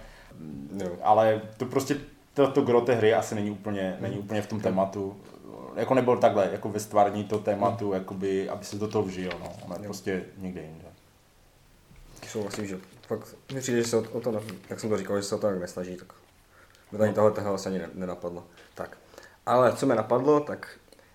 jo. 0.84 0.92
ale 1.04 1.42
to 1.58 1.66
prostě, 1.66 1.98
to, 2.34 2.52
to 2.52 2.62
gro 2.62 2.82
té 2.82 2.96
hry 2.96 3.14
asi 3.14 3.36
není 3.36 3.52
úplně, 3.52 3.98
není 4.00 4.16
hmm. 4.16 4.24
úplně 4.24 4.42
v 4.42 4.48
tom 4.48 4.60
tématu. 4.60 5.22
Jako 5.76 5.94
nebyl 5.94 6.18
takhle, 6.18 6.50
jako 6.52 6.70
ve 6.70 6.80
stvarní 6.80 7.24
to 7.24 7.40
tématu, 7.40 7.86
hmm. 7.86 7.94
jakoby, 7.94 8.50
aby 8.50 8.66
se 8.66 8.76
do 8.76 8.88
toho 8.88 9.04
vžil, 9.04 9.32
no, 9.40 9.52
ale 9.66 9.76
jo. 9.78 9.84
prostě 9.84 10.24
někde 10.38 10.62
jinde. 10.62 10.86
Souhlasím, 12.28 12.68
že 12.68 12.78
fakt 13.08 13.36
mi 13.54 13.60
přijde, 13.60 13.82
že 13.82 13.88
se 13.88 13.98
o, 13.98 14.20
to, 14.20 14.42
jak 14.70 14.80
jsem 14.80 14.90
to 14.90 14.98
říkal, 14.98 15.18
že 15.18 15.24
se 15.24 15.36
o 15.36 15.38
to 15.38 15.48
tak 15.48 15.60
nesnaží, 15.60 15.96
tak 15.96 16.14
by 16.92 17.04
ani 17.04 17.14
tohle 17.14 17.54
asi 17.54 17.70
ani 17.70 17.82
nenapadlo. 17.94 18.48
Tak. 18.76 18.98
Ale 19.46 19.74
co 19.74 19.86
mě 19.86 19.96
napadlo, 19.96 20.40
tak 20.40 20.68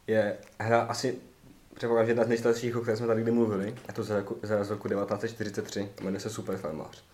je 0.06 0.36
hra 0.58 0.80
asi 0.80 1.18
předpokládám, 1.74 2.06
že 2.06 2.10
jedna 2.10 2.24
z 2.24 2.28
nejstarších, 2.28 2.76
o 2.76 2.80
které 2.80 2.96
jsme 2.96 3.06
tady 3.06 3.22
kdy 3.22 3.30
mluvili, 3.30 3.74
a 3.88 3.92
to 3.92 4.02
z 4.02 4.10
roku, 4.10 4.38
z 4.42 4.70
roku 4.70 4.88
1943, 4.88 5.88
jmenuje 6.00 6.20
se 6.20 6.30
Super 6.30 6.56
farmář. 6.56 7.04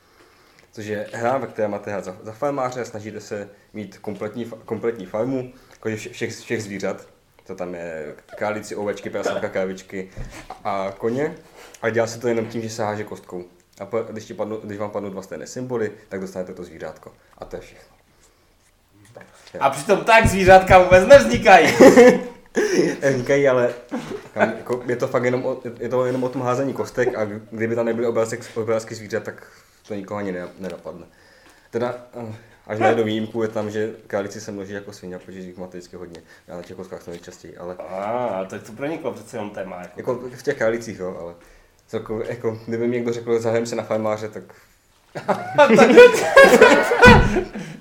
Což 0.73 0.87
je 0.87 1.07
hra, 1.12 1.38
ve 1.38 1.47
které 1.47 1.69
máte 1.69 1.90
hrát 1.90 2.05
za, 2.05 2.17
za 2.23 2.33
farmáře, 2.33 2.85
snažíte 2.85 3.21
se 3.21 3.49
mít 3.73 3.99
kompletní, 3.99 4.45
kompletní 4.64 5.07
farmu, 5.07 5.52
jakože 5.73 5.97
vše- 5.97 6.11
všech, 6.11 6.37
všech 6.37 6.62
zvířat, 6.62 7.09
to 7.47 7.55
tam 7.55 7.75
je 7.75 8.14
králíci, 8.37 8.76
ovečky, 8.76 9.11
prasátka, 9.11 9.49
krávičky 9.49 10.11
a, 10.64 10.95
koně. 10.99 11.35
A 11.83 11.90
dělá 11.90 12.07
se 12.07 12.21
to 12.21 12.29
jenom 12.29 12.47
tím, 12.47 12.62
že 12.62 12.71
se 12.71 12.85
háže 12.85 13.05
kostkou. 13.05 13.45
A 13.81 13.88
když, 14.11 14.33
když 14.64 14.79
vám 14.79 14.90
padnou 14.90 15.11
dva 15.11 15.23
stejné 15.23 15.47
symboly, 15.47 15.93
tak 16.09 16.21
dostanete 16.21 16.55
to 16.55 16.64
zvířátko. 16.64 17.12
A 17.38 17.45
to 17.45 17.57
je 17.57 17.62
všechno. 17.62 18.00
A 19.61 19.71
přitom 19.71 20.04
tak 20.04 20.26
zvířátka 20.26 20.78
vůbec 20.78 21.07
nevznikají. 21.07 21.69
Vznikají, 23.11 23.49
ale 23.49 23.75
kam, 24.35 24.52
jako, 24.57 24.83
je 24.87 24.97
to 24.97 25.09
fakt 25.09 25.25
jenom 25.25 25.47
o, 25.47 25.61
je 25.80 25.88
to 25.88 26.07
jenom 26.07 26.25
o 26.25 26.28
tom 26.28 26.42
házení 26.42 26.73
kostek 26.73 27.19
a 27.19 27.25
kdyby 27.50 27.75
tam 27.75 27.87
nebyly 27.87 28.07
obrázek, 28.07 28.40
obrázky 28.54 28.95
zvířat, 28.95 29.23
tak 29.23 29.47
to 29.88 29.95
nikoho 29.95 30.19
ani 30.19 30.33
ne- 30.33 30.49
nenapadne. 30.59 31.07
Teda 31.71 31.95
eh, 32.21 32.35
až 32.66 32.78
na 32.78 32.88
jednu 32.88 33.04
výjimku 33.04 33.42
je 33.42 33.49
tam, 33.49 33.71
že 33.71 33.90
králíci 34.07 34.40
se 34.40 34.52
množí 34.52 34.73
jako 34.73 34.92
svině, 34.92 35.19
protože 35.19 35.38
jich 35.38 35.57
máte 35.57 35.78
vždycky 35.78 35.97
hodně. 35.97 36.23
Já 36.49 36.57
na 36.57 36.62
těch 36.62 36.76
kostkách 36.76 37.04
to 37.04 37.11
nejčastěji, 37.11 37.57
ale 37.57 37.75
A, 37.75 38.45
tak 38.50 38.62
to 38.62 38.73
proniklo 38.73 39.12
přece 39.12 39.37
jenom 39.37 39.50
téma. 39.50 39.83
Jako. 39.83 39.92
jako 39.97 40.14
v 40.37 40.42
těch 40.42 40.57
králících, 40.57 40.99
jo, 40.99 41.16
ale 41.21 41.35
celkově, 41.87 42.26
jako, 42.28 42.59
kdyby 42.66 42.87
mi 42.88 42.97
někdo 42.97 43.12
řekl, 43.12 43.40
zahrajeme 43.40 43.66
se 43.66 43.76
na 43.76 43.83
farmáře, 43.83 44.28
tak 44.28 44.42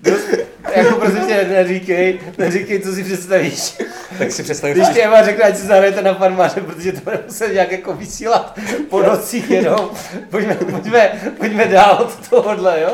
jako 0.80 0.96
prosím 0.96 1.26
tě, 1.28 1.46
neříkej, 1.50 2.20
neříkej, 2.38 2.80
co 2.80 2.94
si 2.94 3.04
představíš. 3.04 3.78
tak 4.18 4.32
si 4.32 4.44
představím, 4.44 4.76
Když 4.76 4.90
ti 4.90 5.02
Eva 5.02 5.24
řekne, 5.24 5.44
ať 5.44 5.58
si 5.58 5.66
zahrajete 5.66 6.02
na 6.02 6.14
farmáře, 6.14 6.62
protože 6.62 6.92
to 6.92 7.00
bude 7.04 7.20
muset 7.26 7.54
nějak 7.54 7.72
jako 7.72 7.94
vysílat 7.94 8.60
po 8.90 9.02
nocích 9.04 9.50
jenom. 9.50 9.90
Pojďme, 10.30 10.56
pojďme, 10.56 11.12
pojďme 11.38 11.66
dál 11.66 11.98
od 12.02 12.30
tohohle, 12.30 12.82
jo? 12.82 12.90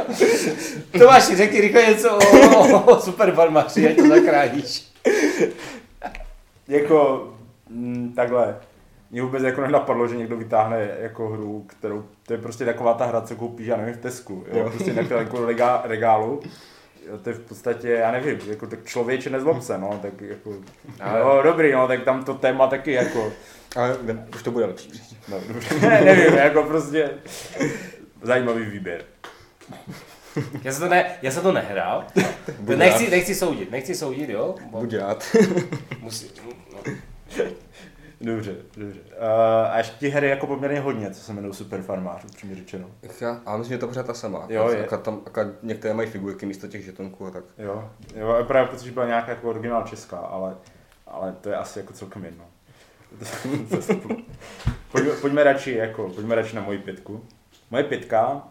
Tomáši, 0.99 1.35
řekni 1.35 1.61
rychle 1.61 1.85
něco 1.85 2.17
o, 2.17 2.57
o, 2.59 2.79
o 2.81 2.99
super 3.01 3.31
farmáři, 3.31 3.87
ať 3.89 3.95
to 3.95 4.07
zachráníš. 4.07 4.83
jako 6.67 7.27
mm, 7.69 8.13
takhle. 8.15 8.55
Mě 9.11 9.21
vůbec 9.21 9.43
jako 9.43 9.61
nenapadlo, 9.61 10.07
že 10.07 10.15
někdo 10.15 10.37
vytáhne 10.37 10.87
jako 10.99 11.29
hru, 11.29 11.65
kterou, 11.67 12.03
to 12.27 12.33
je 12.33 12.39
prostě 12.39 12.65
taková 12.65 12.93
ta 12.93 13.05
hra, 13.05 13.21
co 13.21 13.35
koupíš, 13.35 13.67
já 13.67 13.77
nevím, 13.77 13.93
v 13.93 13.97
Tesku, 13.97 14.43
jo, 14.53 14.57
Jo. 14.59 14.69
prostě 14.69 14.93
na 14.93 15.17
jako 15.17 15.45
regá, 15.45 15.81
regálu. 15.85 16.41
Jo, 17.09 17.17
to 17.17 17.29
je 17.29 17.35
v 17.35 17.39
podstatě, 17.39 17.89
já 17.89 18.11
nevím, 18.11 18.39
jako 18.49 18.67
tak 18.67 18.85
člověče 18.85 19.29
nezlob 19.29 19.61
se, 19.61 19.77
no, 19.77 19.99
tak 20.01 20.21
jako, 20.21 20.53
Ale- 20.99 21.19
no, 21.19 21.41
dobrý, 21.41 21.71
no, 21.71 21.87
tak 21.87 22.03
tam 22.03 22.23
to 22.23 22.33
téma 22.33 22.67
taky 22.67 22.91
jako, 22.91 23.33
ale 23.75 23.97
ne, 24.01 24.27
už 24.35 24.43
to 24.43 24.51
bude 24.51 24.65
lepší 24.65 24.91
no, 25.27 25.41
dobře, 25.47 25.75
ne, 25.81 26.01
nevím, 26.01 26.33
jako 26.37 26.63
prostě 26.63 27.09
zajímavý 28.21 28.65
výběr. 28.65 29.03
Já 30.63 30.71
jsem 30.71 30.81
to, 30.81 30.89
ne, 30.89 31.17
já 31.21 31.31
jsem 31.31 31.43
to 31.43 31.51
nehrál. 31.51 32.03
Buď 32.59 32.75
nechci, 32.77 33.03
rád. 33.03 33.11
nechci 33.11 33.35
soudit, 33.35 33.71
nechci 33.71 33.95
soudit, 33.95 34.29
jo? 34.29 34.55
Bo- 34.71 34.79
Buď 34.79 34.93
rád. 34.95 35.35
Musí, 36.01 36.31
no. 36.73 36.93
Dobře, 38.21 38.55
dobře. 38.77 38.99
Uh, 38.99 39.71
a 39.71 39.77
ještě 39.77 40.07
her 40.07 40.23
je 40.23 40.29
jako 40.29 40.47
poměrně 40.47 40.79
hodně, 40.79 41.11
co 41.11 41.21
se 41.21 41.31
jmenují 41.31 41.53
Super 41.53 41.81
Farmář, 41.81 42.25
upřímně 42.25 42.55
řečeno. 42.55 42.87
Já, 43.21 43.41
a 43.45 43.57
myslím, 43.57 43.75
že 43.75 43.79
to 43.79 43.87
pořád 43.87 44.05
ta 44.05 44.13
sama. 44.13 44.45
Jo, 44.49 44.69
je. 44.69 44.83
Akorát 44.83 45.03
tam, 45.03 45.21
akorát 45.25 45.47
některé 45.63 45.93
mají 45.93 46.09
figurky 46.09 46.45
místo 46.45 46.67
těch 46.67 46.85
žetonků 46.85 47.27
a 47.27 47.31
tak. 47.31 47.43
Jo, 47.57 47.89
jo 48.15 48.29
a 48.29 48.43
právě 48.43 48.71
protože 48.71 48.91
byla 48.91 49.05
nějaká 49.05 49.31
jako 49.31 49.49
originál 49.49 49.83
česká, 49.83 50.17
ale, 50.17 50.55
ale 51.07 51.35
to 51.41 51.49
je 51.49 51.55
asi 51.55 51.79
jako 51.79 51.93
celkem 51.93 52.25
jedno. 52.25 52.43
pojďme, 54.91 55.11
pojďme, 55.21 55.43
radši, 55.43 55.71
jako, 55.71 56.09
pojďme 56.09 56.35
radši 56.35 56.55
na 56.55 56.61
moji 56.61 56.77
pětku. 56.77 57.25
Moje 57.71 57.83
pětka, 57.83 58.47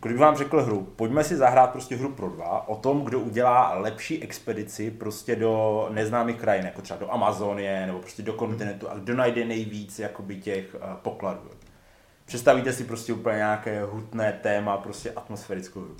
jako 0.00 0.08
kdybych 0.08 0.20
vám 0.20 0.36
řekl 0.36 0.62
hru, 0.62 0.92
pojďme 0.96 1.24
si 1.24 1.36
zahrát 1.36 1.70
prostě 1.70 1.96
hru 1.96 2.12
pro 2.12 2.30
dva 2.30 2.68
o 2.68 2.76
tom, 2.76 3.04
kdo 3.04 3.20
udělá 3.20 3.74
lepší 3.74 4.22
expedici 4.22 4.90
prostě 4.90 5.36
do 5.36 5.86
neznámých 5.90 6.36
krajin, 6.36 6.64
jako 6.64 6.82
třeba 6.82 7.00
do 7.00 7.12
Amazonie 7.12 7.86
nebo 7.86 7.98
prostě 7.98 8.22
do 8.22 8.32
kontinentu 8.32 8.90
a 8.90 8.94
kdo 8.94 9.14
najde 9.14 9.44
nejvíc 9.44 9.98
jakoby 9.98 10.36
těch 10.36 10.74
uh, 10.74 10.80
pokladů. 10.94 11.50
Představíte 12.24 12.72
si 12.72 12.84
prostě 12.84 13.12
úplně 13.12 13.36
nějaké 13.36 13.84
hutné 13.84 14.32
téma, 14.42 14.76
prostě 14.76 15.12
atmosférickou 15.12 15.80
hru. 15.80 15.96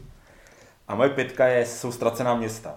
A 0.88 0.94
moje 0.94 1.08
pětka 1.08 1.46
je, 1.46 1.66
jsou 1.66 1.92
ztracená 1.92 2.34
města, 2.34 2.74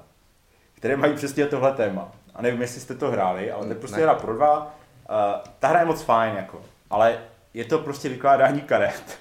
které 0.73 0.97
mají 0.97 1.13
přesně 1.13 1.45
tohle 1.45 1.71
téma. 1.71 2.11
A 2.35 2.41
nevím, 2.41 2.61
jestli 2.61 2.81
jste 2.81 2.95
to 2.95 3.11
hráli, 3.11 3.51
ale 3.51 3.65
to 3.65 3.71
je 3.71 3.79
prostě 3.79 3.97
Ne. 3.97 4.03
hra 4.03 4.13
pro 4.13 4.35
dva. 4.35 4.59
Uh, 4.59 5.15
ta 5.59 5.67
hra 5.67 5.79
je 5.79 5.85
moc 5.85 6.01
fajn, 6.01 6.35
jako, 6.35 6.61
ale 6.89 7.17
je 7.53 7.65
to 7.65 7.79
prostě 7.79 8.09
vykládání 8.09 8.61
karet. 8.61 9.17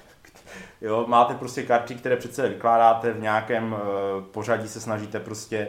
Jo, 0.83 1.05
máte 1.07 1.33
prostě 1.33 1.63
karty, 1.63 1.95
které 1.95 2.17
přece 2.17 2.49
vykládáte 2.49 3.11
v 3.13 3.21
nějakém 3.21 3.73
uh, 3.73 3.79
pořadí, 4.23 4.67
se 4.67 4.81
snažíte 4.81 5.19
prostě 5.19 5.67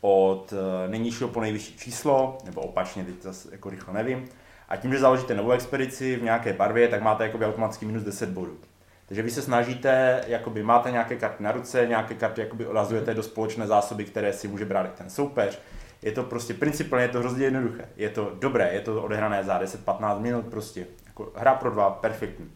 od 0.00 0.52
uh, 0.52 0.90
nejnižšího 0.90 1.28
po 1.28 1.40
nejvyšší 1.40 1.78
číslo, 1.78 2.38
nebo 2.44 2.60
opačně, 2.60 3.04
teď 3.04 3.22
zase 3.22 3.48
jako 3.52 3.70
rychle 3.70 3.94
nevím. 3.94 4.28
A 4.68 4.76
tím, 4.76 4.92
že 4.92 4.98
založíte 4.98 5.34
novou 5.34 5.50
expedici 5.50 6.16
v 6.16 6.22
nějaké 6.22 6.52
barvě, 6.52 6.88
tak 6.88 7.02
máte 7.02 7.24
jakoby 7.24 7.46
automaticky 7.46 7.86
minus 7.86 8.02
10 8.02 8.28
bodů. 8.28 8.58
Takže 9.06 9.22
vy 9.22 9.30
se 9.30 9.42
snažíte, 9.42 10.24
jakoby 10.26 10.62
máte 10.62 10.90
nějaké 10.90 11.16
karty 11.16 11.42
na 11.42 11.52
ruce, 11.52 11.86
nějaké 11.86 12.14
karty 12.14 12.40
jakoby 12.40 12.66
odhazujete 12.66 13.14
do 13.14 13.22
společné 13.22 13.66
zásoby, 13.66 14.04
které 14.04 14.32
si 14.32 14.48
může 14.48 14.64
brát 14.64 14.94
ten 14.94 15.10
soupeř. 15.10 15.60
Je 16.02 16.12
to 16.12 16.22
prostě 16.22 16.54
principálně 16.54 17.04
je 17.04 17.08
to 17.08 17.18
hrozně 17.18 17.44
jednoduché. 17.44 17.88
Je 17.96 18.08
to 18.08 18.32
dobré, 18.34 18.70
je 18.72 18.80
to 18.80 19.02
odehrané 19.02 19.44
za 19.44 19.62
10-15 19.62 20.20
minut 20.20 20.46
prostě. 20.46 20.86
Jako 21.06 21.32
hra 21.36 21.54
pro 21.54 21.70
dva, 21.70 21.90
perfektní. 21.90 22.50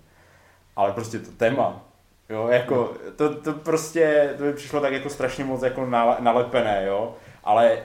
Ale 0.77 0.93
prostě 0.93 1.19
to 1.19 1.31
téma, 1.31 1.85
jo, 2.33 2.49
jako, 2.49 2.95
to, 3.17 3.35
to 3.35 3.53
prostě, 3.53 4.35
to 4.39 4.45
by 4.45 4.53
přišlo 4.53 4.81
tak 4.81 4.93
jako 4.93 5.09
strašně 5.09 5.45
moc 5.45 5.63
jako 5.63 5.87
nale- 5.87 6.17
nalepené, 6.21 6.85
jo, 6.87 7.17
ale 7.45 7.79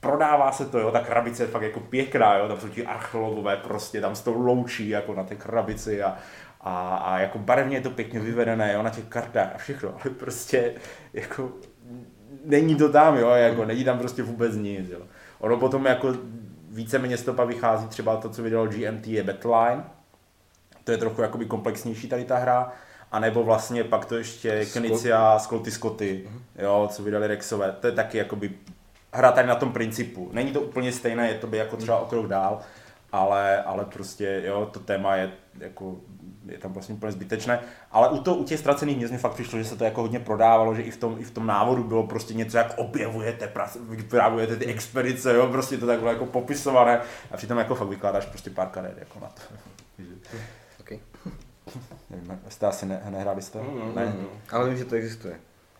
prodává 0.00 0.52
se 0.52 0.66
to, 0.66 0.78
jo, 0.78 0.90
ta 0.90 1.00
krabice 1.00 1.42
je 1.42 1.46
fakt 1.46 1.62
jako 1.62 1.80
pěkná, 1.80 2.36
jo, 2.36 2.48
tam 2.48 2.60
jsou 2.60 2.68
ti 2.68 2.86
archeologové 2.86 3.56
prostě, 3.56 4.00
tam 4.00 4.14
s 4.14 4.20
tou 4.20 4.42
loučí 4.42 4.88
jako 4.88 5.14
na 5.14 5.24
té 5.24 5.34
krabici 5.34 6.02
a, 6.02 6.18
a, 6.60 6.96
a 6.96 7.18
jako 7.18 7.38
barevně 7.38 7.76
je 7.76 7.80
to 7.80 7.90
pěkně 7.90 8.20
vyvedené, 8.20 8.72
jo, 8.72 8.82
na 8.82 8.90
těch 8.90 9.04
kartách 9.04 9.50
a 9.54 9.58
všechno, 9.58 9.88
ale 10.04 10.14
prostě 10.14 10.74
jako 11.12 11.52
není 12.44 12.74
to 12.74 12.88
tam, 12.92 13.16
jo, 13.16 13.30
jako 13.30 13.64
není 13.64 13.84
tam 13.84 13.98
prostě 13.98 14.22
vůbec 14.22 14.56
nic, 14.56 14.88
jo. 14.88 15.00
Ono 15.38 15.56
potom 15.56 15.86
jako 15.86 16.14
víceméně 16.70 17.16
z 17.16 17.22
toho 17.22 17.46
vychází 17.46 17.88
třeba 17.88 18.16
to, 18.16 18.28
co 18.28 18.42
vydalo 18.42 18.66
GMT 18.66 19.06
je 19.06 19.22
Battleline, 19.22 19.84
to 20.84 20.92
je 20.92 20.98
trochu 20.98 21.22
jakoby 21.22 21.46
komplexnější 21.46 22.08
tady 22.08 22.24
ta 22.24 22.36
hra, 22.36 22.72
a 23.12 23.18
nebo 23.18 23.44
vlastně 23.44 23.84
pak 23.84 24.04
to 24.04 24.16
ještě 24.16 24.66
Knicia, 24.72 25.38
Scotty 25.38 25.70
Scotty, 25.70 26.28
jo, 26.58 26.88
co 26.92 27.02
vydali 27.02 27.26
Rexové, 27.26 27.72
to 27.80 27.86
je 27.86 27.92
taky 27.92 28.18
jakoby 28.18 28.50
hra 29.12 29.32
tady 29.32 29.48
na 29.48 29.54
tom 29.54 29.72
principu. 29.72 30.30
Není 30.32 30.52
to 30.52 30.60
úplně 30.60 30.92
stejné, 30.92 31.28
je 31.28 31.34
to 31.34 31.46
by 31.46 31.56
jako 31.56 31.76
třeba 31.76 31.98
o 31.98 32.06
krok 32.06 32.26
dál, 32.26 32.60
ale, 33.12 33.62
ale 33.62 33.84
prostě, 33.84 34.42
jo, 34.46 34.68
to 34.72 34.80
téma 34.80 35.16
je 35.16 35.30
jako, 35.58 35.96
je 36.46 36.58
tam 36.58 36.72
vlastně 36.72 36.94
úplně 36.94 37.12
zbytečné. 37.12 37.60
Ale 37.90 38.08
u, 38.08 38.18
to, 38.18 38.34
u 38.34 38.44
těch 38.44 38.60
ztracených 38.60 38.96
měst 38.96 39.10
mi 39.10 39.18
fakt 39.18 39.34
přišlo, 39.34 39.58
že 39.58 39.64
se 39.64 39.76
to 39.76 39.84
jako 39.84 40.00
hodně 40.00 40.20
prodávalo, 40.20 40.74
že 40.74 40.82
i 40.82 40.90
v 40.90 40.96
tom, 40.96 41.16
i 41.18 41.24
v 41.24 41.30
tom 41.30 41.46
návodu 41.46 41.84
bylo 41.84 42.06
prostě 42.06 42.34
něco, 42.34 42.56
jak 42.56 42.74
objevujete, 42.76 43.52
vypravujete 43.80 44.56
ty 44.56 44.66
expedice, 44.66 45.34
jo, 45.34 45.46
prostě 45.46 45.78
to 45.78 45.86
tak 45.86 45.98
bylo 45.98 46.10
jako 46.10 46.26
popisované 46.26 47.00
a 47.30 47.36
přitom 47.36 47.58
jako 47.58 47.74
fakt 47.74 47.88
vykládáš 47.88 48.26
prostě 48.26 48.50
pár 48.50 48.68
karet 48.68 48.98
jako 48.98 49.20
na 49.20 49.28
to. 49.28 49.42
Nevím, 52.10 52.40
jste 52.48 52.66
asi 52.66 52.86
ne, 52.86 53.02
nehráli 53.10 53.42
jste? 53.42 53.58
Mm, 53.58 53.92
ne? 53.94 54.04
mm. 54.06 54.26
Ale 54.52 54.68
vím, 54.68 54.78
že 54.78 54.84
to 54.84 54.94
existuje. 54.94 55.34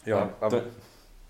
Jo, 0.07 0.17
A- 0.19 0.47
a- 0.47 0.51
to, 0.51 0.61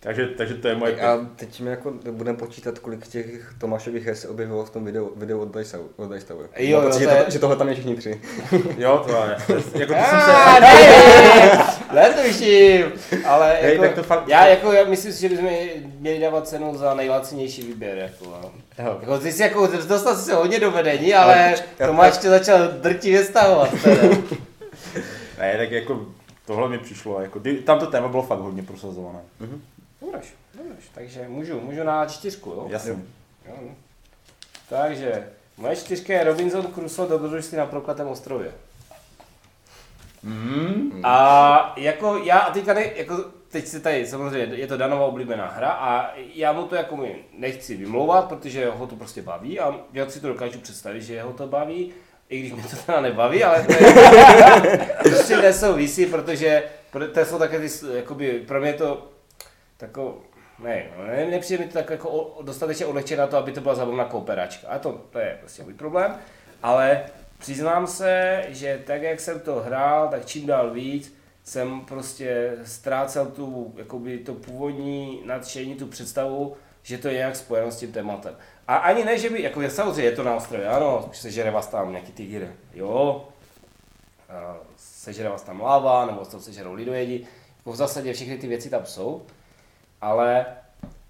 takže, 0.03 0.27
takže 0.27 0.55
to 0.55 0.69
je 0.69 0.75
moje 0.75 1.01
A 1.01 1.19
teď 1.37 1.61
mi 1.61 1.71
jako 1.71 1.93
budeme 2.11 2.39
počítat, 2.39 2.79
kolik 2.79 3.07
těch 3.07 3.55
Tomášových 3.59 4.07
her 4.07 4.15
se 4.17 4.29
objevilo 4.29 4.65
v 4.65 4.71
tom 4.71 4.85
videu, 4.85 5.13
videu 5.17 5.41
od 5.41 5.57
Dice 5.57 5.79
od 5.97 6.13
Dice 6.13 6.27
Tower. 6.27 6.49
Jo, 6.57 6.77
Mám 6.79 6.87
jo, 6.87 6.93
to 6.93 6.99
že, 6.99 7.05
je- 7.05 7.25
to, 7.25 7.31
že 7.31 7.39
tohle 7.39 7.57
tam 7.57 7.69
je 7.69 7.75
všichni 7.75 7.97
tři. 7.97 8.21
Jo, 8.79 9.05
to 9.07 9.13
je. 9.25 9.37
to 9.47 9.53
je- 9.53 9.81
Jako 9.81 9.93
to 9.95 9.99
jsem 10.11 10.21
se... 10.21 10.33
Ah, 10.33 10.61
ne, 11.95 12.05
netuším, 12.09 12.93
ale 13.27 13.59
Hej, 13.63 13.73
jako, 13.73 13.83
tak 13.85 13.95
to 13.95 14.03
fakt- 14.03 14.29
já 14.29 14.47
jako, 14.47 14.73
já 14.73 14.85
myslím 14.85 15.13
si, 15.13 15.21
že 15.21 15.29
bychom 15.29 15.49
měli 15.99 16.19
dávat 16.21 16.49
cenu 16.49 16.77
za 16.77 16.95
nejlacinější 16.95 17.63
výběr, 17.63 17.99
jako, 17.99 18.25
no. 18.25 18.51
Jo. 18.85 18.99
Jako 19.01 19.19
ty 19.19 19.33
jsi 19.33 19.43
jako, 19.43 19.67
dostal 19.67 20.17
jsi 20.17 20.23
se 20.25 20.35
hodně 20.35 20.61
do 20.61 20.71
vedení, 20.71 21.15
ale 21.15 21.35
Ale 21.81 21.89
Tomáš 21.89 22.19
tě 22.19 22.29
začal 22.29 22.69
drtivě 22.69 23.25
stavovat, 23.25 23.71
teda. 23.83 24.03
Ne, 25.41 25.57
tak 25.59 25.71
jako 25.71 26.07
tohle 26.47 26.69
mi 26.69 26.79
přišlo, 26.79 27.21
jako, 27.21 27.43
tam 27.65 27.79
to 27.79 27.87
téma 27.87 28.09
bylo 28.09 28.23
fakt 28.23 28.39
hodně 28.39 28.63
prosazované. 28.63 29.21
Můžeš, 30.01 30.35
můžeš, 30.55 30.85
takže 30.95 31.29
můžu, 31.29 31.61
můžu 31.61 31.83
na 31.85 32.07
čtyřku, 32.07 32.51
jo? 32.51 32.67
Jasně. 32.69 32.97
Jo. 33.49 33.55
Takže, 34.69 35.29
moje 35.57 35.77
čtyřka 35.77 36.13
je 36.13 36.25
Robinson 36.25 36.73
Crusoe 36.75 37.09
dobrodružství 37.09 37.59
na 37.59 37.67
prokletém 37.67 38.09
ostrově. 38.09 38.53
Mm. 40.23 41.01
A 41.05 41.75
jako 41.77 42.17
já 42.17 42.39
a 42.39 42.53
teďka 42.53 42.75
ne, 42.75 42.85
jako 42.97 43.25
teď 43.51 43.67
si 43.67 43.81
tady, 43.81 44.07
samozřejmě, 44.07 44.57
je 44.57 44.67
to 44.67 44.77
Danova 44.77 45.07
oblíbená 45.07 45.47
hra 45.47 45.71
a 45.71 46.15
já 46.35 46.53
mu 46.53 46.67
to 46.67 46.75
jako 46.75 46.97
mi 46.97 47.25
nechci 47.39 47.77
vymlouvat, 47.77 48.29
protože 48.29 48.71
ho 48.71 48.87
to 48.87 48.97
prostě 48.97 49.23
baví 49.23 49.61
a 49.61 49.75
já 49.93 50.11
si 50.11 50.21
to 50.21 50.29
dokážu 50.29 50.59
představit, 50.59 51.03
že 51.03 51.23
ho 51.23 51.33
to 51.33 51.47
baví, 51.47 51.93
i 52.31 52.41
když 52.41 52.53
mě 52.53 52.63
to 52.63 52.77
teda 52.87 53.01
nebaví, 53.01 53.45
ale 53.45 53.63
to 53.63 53.73
je, 53.73 53.95
prostě 55.03 55.37
nesouvisí, 55.37 56.07
protože 56.07 56.63
to 57.15 57.25
jsou 57.25 57.39
také 57.39 57.59
ty, 57.59 57.69
jakoby, 57.95 58.45
pro 58.49 58.61
mě 58.61 58.73
to 58.73 59.11
tako, 59.77 60.23
ne, 60.59 60.85
ne, 61.07 61.27
nepřijde 61.31 61.65
mi 61.65 61.71
to 61.71 61.79
tak 61.79 61.91
jako 61.91 62.39
dostatečně 62.43 62.87
odlehčené 62.87 63.21
na 63.21 63.27
to, 63.27 63.37
aby 63.37 63.53
to 63.53 63.61
byla 63.61 63.75
zabavná 63.75 64.05
kooperačka. 64.05 64.69
A 64.69 64.79
to, 64.79 64.93
to 65.11 65.19
je 65.19 65.37
prostě 65.41 65.63
můj 65.63 65.75
problém. 65.75 66.15
Ale 66.63 67.05
přiznám 67.39 67.87
se, 67.87 68.43
že 68.49 68.81
tak, 68.87 69.03
jak 69.03 69.21
jsem 69.21 69.41
to 69.41 69.55
hrál, 69.55 70.09
tak 70.09 70.27
čím 70.27 70.47
dál 70.47 70.71
víc 70.71 71.21
jsem 71.45 71.81
prostě 71.81 72.53
ztrácel 72.65 73.27
tu, 73.27 73.75
jakoby 73.77 74.19
to 74.19 74.35
původní 74.35 75.23
nadšení, 75.25 75.75
tu 75.75 75.87
představu, 75.87 76.57
že 76.83 76.99
to 76.99 77.09
je 77.09 77.15
nějak 77.15 77.37
spojeno 77.37 77.71
s 77.71 77.79
tím 77.79 77.93
tématem. 77.93 78.37
A 78.71 78.77
ani 78.77 79.05
ne, 79.05 79.19
že 79.19 79.31
by, 79.31 79.43
jako 79.43 79.61
je 79.61 79.71
samozřejmě 79.71 80.03
je 80.03 80.17
to 80.17 80.23
na 80.23 80.35
ostrově, 80.35 80.69
ano, 80.69 81.09
sežere 81.13 81.51
vás 81.51 81.67
tam 81.67 81.91
nějaký 81.91 82.13
tygr, 82.13 82.53
jo, 82.75 83.25
sežere 84.77 85.29
vás 85.29 85.43
tam 85.43 85.61
láva, 85.61 86.07
nebo 86.07 86.25
to 86.25 86.41
sežerou 86.41 86.73
lidojedi, 86.73 87.27
jako 87.57 87.73
v 87.73 87.77
zásadě 87.77 88.13
všechny 88.13 88.39
ty 88.39 88.47
věci 88.47 88.71
tam 88.71 88.87
jsou, 88.87 89.23
ale 90.01 90.47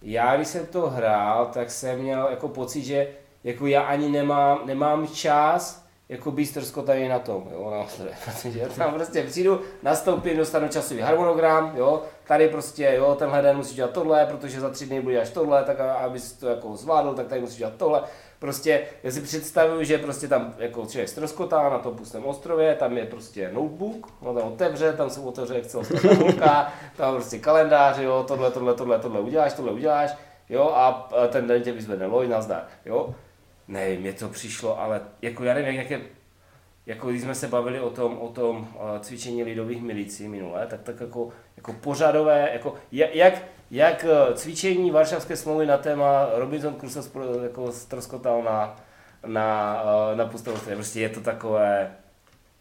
já, 0.02 0.37
když 0.37 0.49
jsem 0.49 0.67
to 0.67 0.90
hrál, 0.90 1.47
tak 1.47 1.71
jsem 1.71 1.99
měl 1.99 2.29
jako 2.31 2.49
pocit, 2.49 2.83
že 2.83 3.09
jako 3.45 3.67
já 3.67 3.83
ani 3.83 4.09
nemám, 4.09 4.61
nemám 4.64 5.09
čas 5.09 5.85
jako 6.09 6.31
být 6.31 6.59
tady 6.85 7.09
na 7.09 7.19
tom, 7.19 7.49
jo, 7.52 7.71
na 7.71 7.79
ostrově, 7.79 8.14
protože 8.25 8.59
já 8.59 8.69
tam 8.69 8.95
prostě 8.95 9.23
přijdu, 9.23 9.61
nastoupím, 9.83 10.37
dostanu 10.37 10.69
časový 10.69 11.00
harmonogram, 11.00 11.73
jo, 11.76 12.02
tady 12.30 12.49
prostě, 12.49 12.92
jo, 12.96 13.14
tenhle 13.14 13.42
den 13.42 13.56
musíš 13.56 13.76
dělat 13.76 13.90
tohle, 13.90 14.26
protože 14.26 14.60
za 14.60 14.70
tři 14.70 14.87
dny 14.87 15.00
bude 15.00 15.20
až 15.20 15.30
tohle, 15.30 15.64
tak 15.64 15.80
abys 15.80 16.32
to 16.32 16.49
jako 16.49 16.76
zvládl, 16.76 17.14
tak 17.14 17.26
tady 17.26 17.40
musíš 17.40 17.58
dělat 17.58 17.75
tohle. 17.76 18.02
Prostě, 18.38 18.82
já 19.02 19.10
si 19.10 19.20
představuju, 19.20 19.84
že 19.84 19.99
prostě 19.99 20.28
tam 20.28 20.54
jako 20.58 20.87
člověk 20.87 21.08
ztroskotá 21.08 21.70
na 21.70 21.78
tom 21.78 21.96
pustém 21.96 22.25
ostrově, 22.25 22.75
tam 22.75 22.96
je 22.96 23.04
prostě 23.06 23.50
notebook, 23.52 24.12
no 24.22 24.34
tam 24.34 24.52
otevře, 24.52 24.92
tam 24.92 25.10
se 25.10 25.20
otevře 25.20 25.54
Excel 25.54 25.82
tabulka, 25.84 26.72
tam 26.96 27.14
prostě 27.14 27.38
kalendář, 27.38 27.99
jo, 27.99 28.25
tohle, 28.28 28.50
tohle, 28.50 28.75
tohle, 28.75 28.99
tohle 28.99 29.20
uděláš, 29.20 29.52
tohle 29.52 29.72
uděláš, 29.72 30.10
jo, 30.49 30.72
a 30.75 31.10
ten 31.28 31.46
den 31.46 31.62
tě 31.62 31.72
vyzvedne 31.72 32.06
loj, 32.06 32.28
nazdar, 32.28 32.62
jo. 32.84 33.14
Ne, 33.68 33.96
mě 33.96 34.12
to 34.12 34.28
přišlo, 34.28 34.80
ale 34.80 35.00
jako 35.22 35.44
já 35.44 35.54
nevím, 35.54 35.75
jak 35.75 35.90
je, 35.90 36.00
jako 36.90 37.11
když 37.11 37.23
jsme 37.23 37.35
se 37.35 37.49
bavili 37.49 37.80
o 37.80 37.90
tom, 37.90 38.18
o 38.18 38.28
tom 38.28 38.59
uh, 38.59 38.99
cvičení 39.00 39.44
lidových 39.44 39.82
milicí 39.82 40.28
minule, 40.28 40.66
tak 40.66 40.82
tak 40.82 41.00
jako, 41.00 41.28
jako 41.56 41.73
pořadové, 41.73 42.50
jako 42.52 42.75
jak, 42.92 43.35
jak 43.70 44.04
eh, 44.04 44.35
cvičení 44.35 44.90
Varšavské 44.90 45.37
smlouvy 45.37 45.66
na 45.66 45.78
téma 45.78 46.26
Robinson 46.35 46.75
Crusoe 46.80 47.42
jako 47.42 47.73
stroskotal 47.73 48.42
na, 48.42 48.76
na, 49.26 49.82
uh, 49.82 50.18
na 50.18 50.26
pusté 50.26 50.50
Prostě 50.52 51.00
je 51.00 51.09
to 51.09 51.20
takové, 51.20 51.97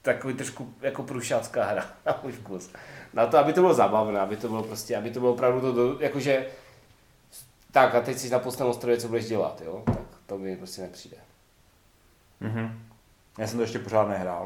takový 0.01 0.33
trošku 0.33 0.73
jako 0.81 1.03
průšácká 1.03 1.63
hra 1.63 1.85
na 2.05 2.19
můj 2.23 2.31
vkus. 2.31 2.71
Na 3.13 3.27
to, 3.27 3.37
aby 3.37 3.53
to 3.53 3.61
bylo 3.61 3.73
zábavné, 3.73 4.19
aby 4.19 4.37
to 4.37 4.47
bylo 4.47 4.63
prostě, 4.63 4.97
aby 4.97 5.11
to 5.11 5.19
bylo 5.19 5.33
opravdu 5.33 5.73
to, 5.73 6.03
jakože 6.03 6.45
tak 7.71 7.95
a 7.95 8.01
teď 8.01 8.17
si 8.17 8.29
na 8.29 8.39
pustém 8.39 8.67
ostrově, 8.67 8.97
co 8.97 9.07
budeš 9.07 9.27
dělat, 9.27 9.61
jo? 9.65 9.83
Tak 9.85 9.97
to 10.25 10.37
mi 10.37 10.57
prostě 10.57 10.81
nepřijde. 10.81 11.17
Mm-hmm. 12.41 12.88
Já 13.39 13.47
jsem 13.47 13.57
to 13.57 13.63
ještě 13.63 13.79
pořád 13.79 14.07
nehrál. 14.07 14.45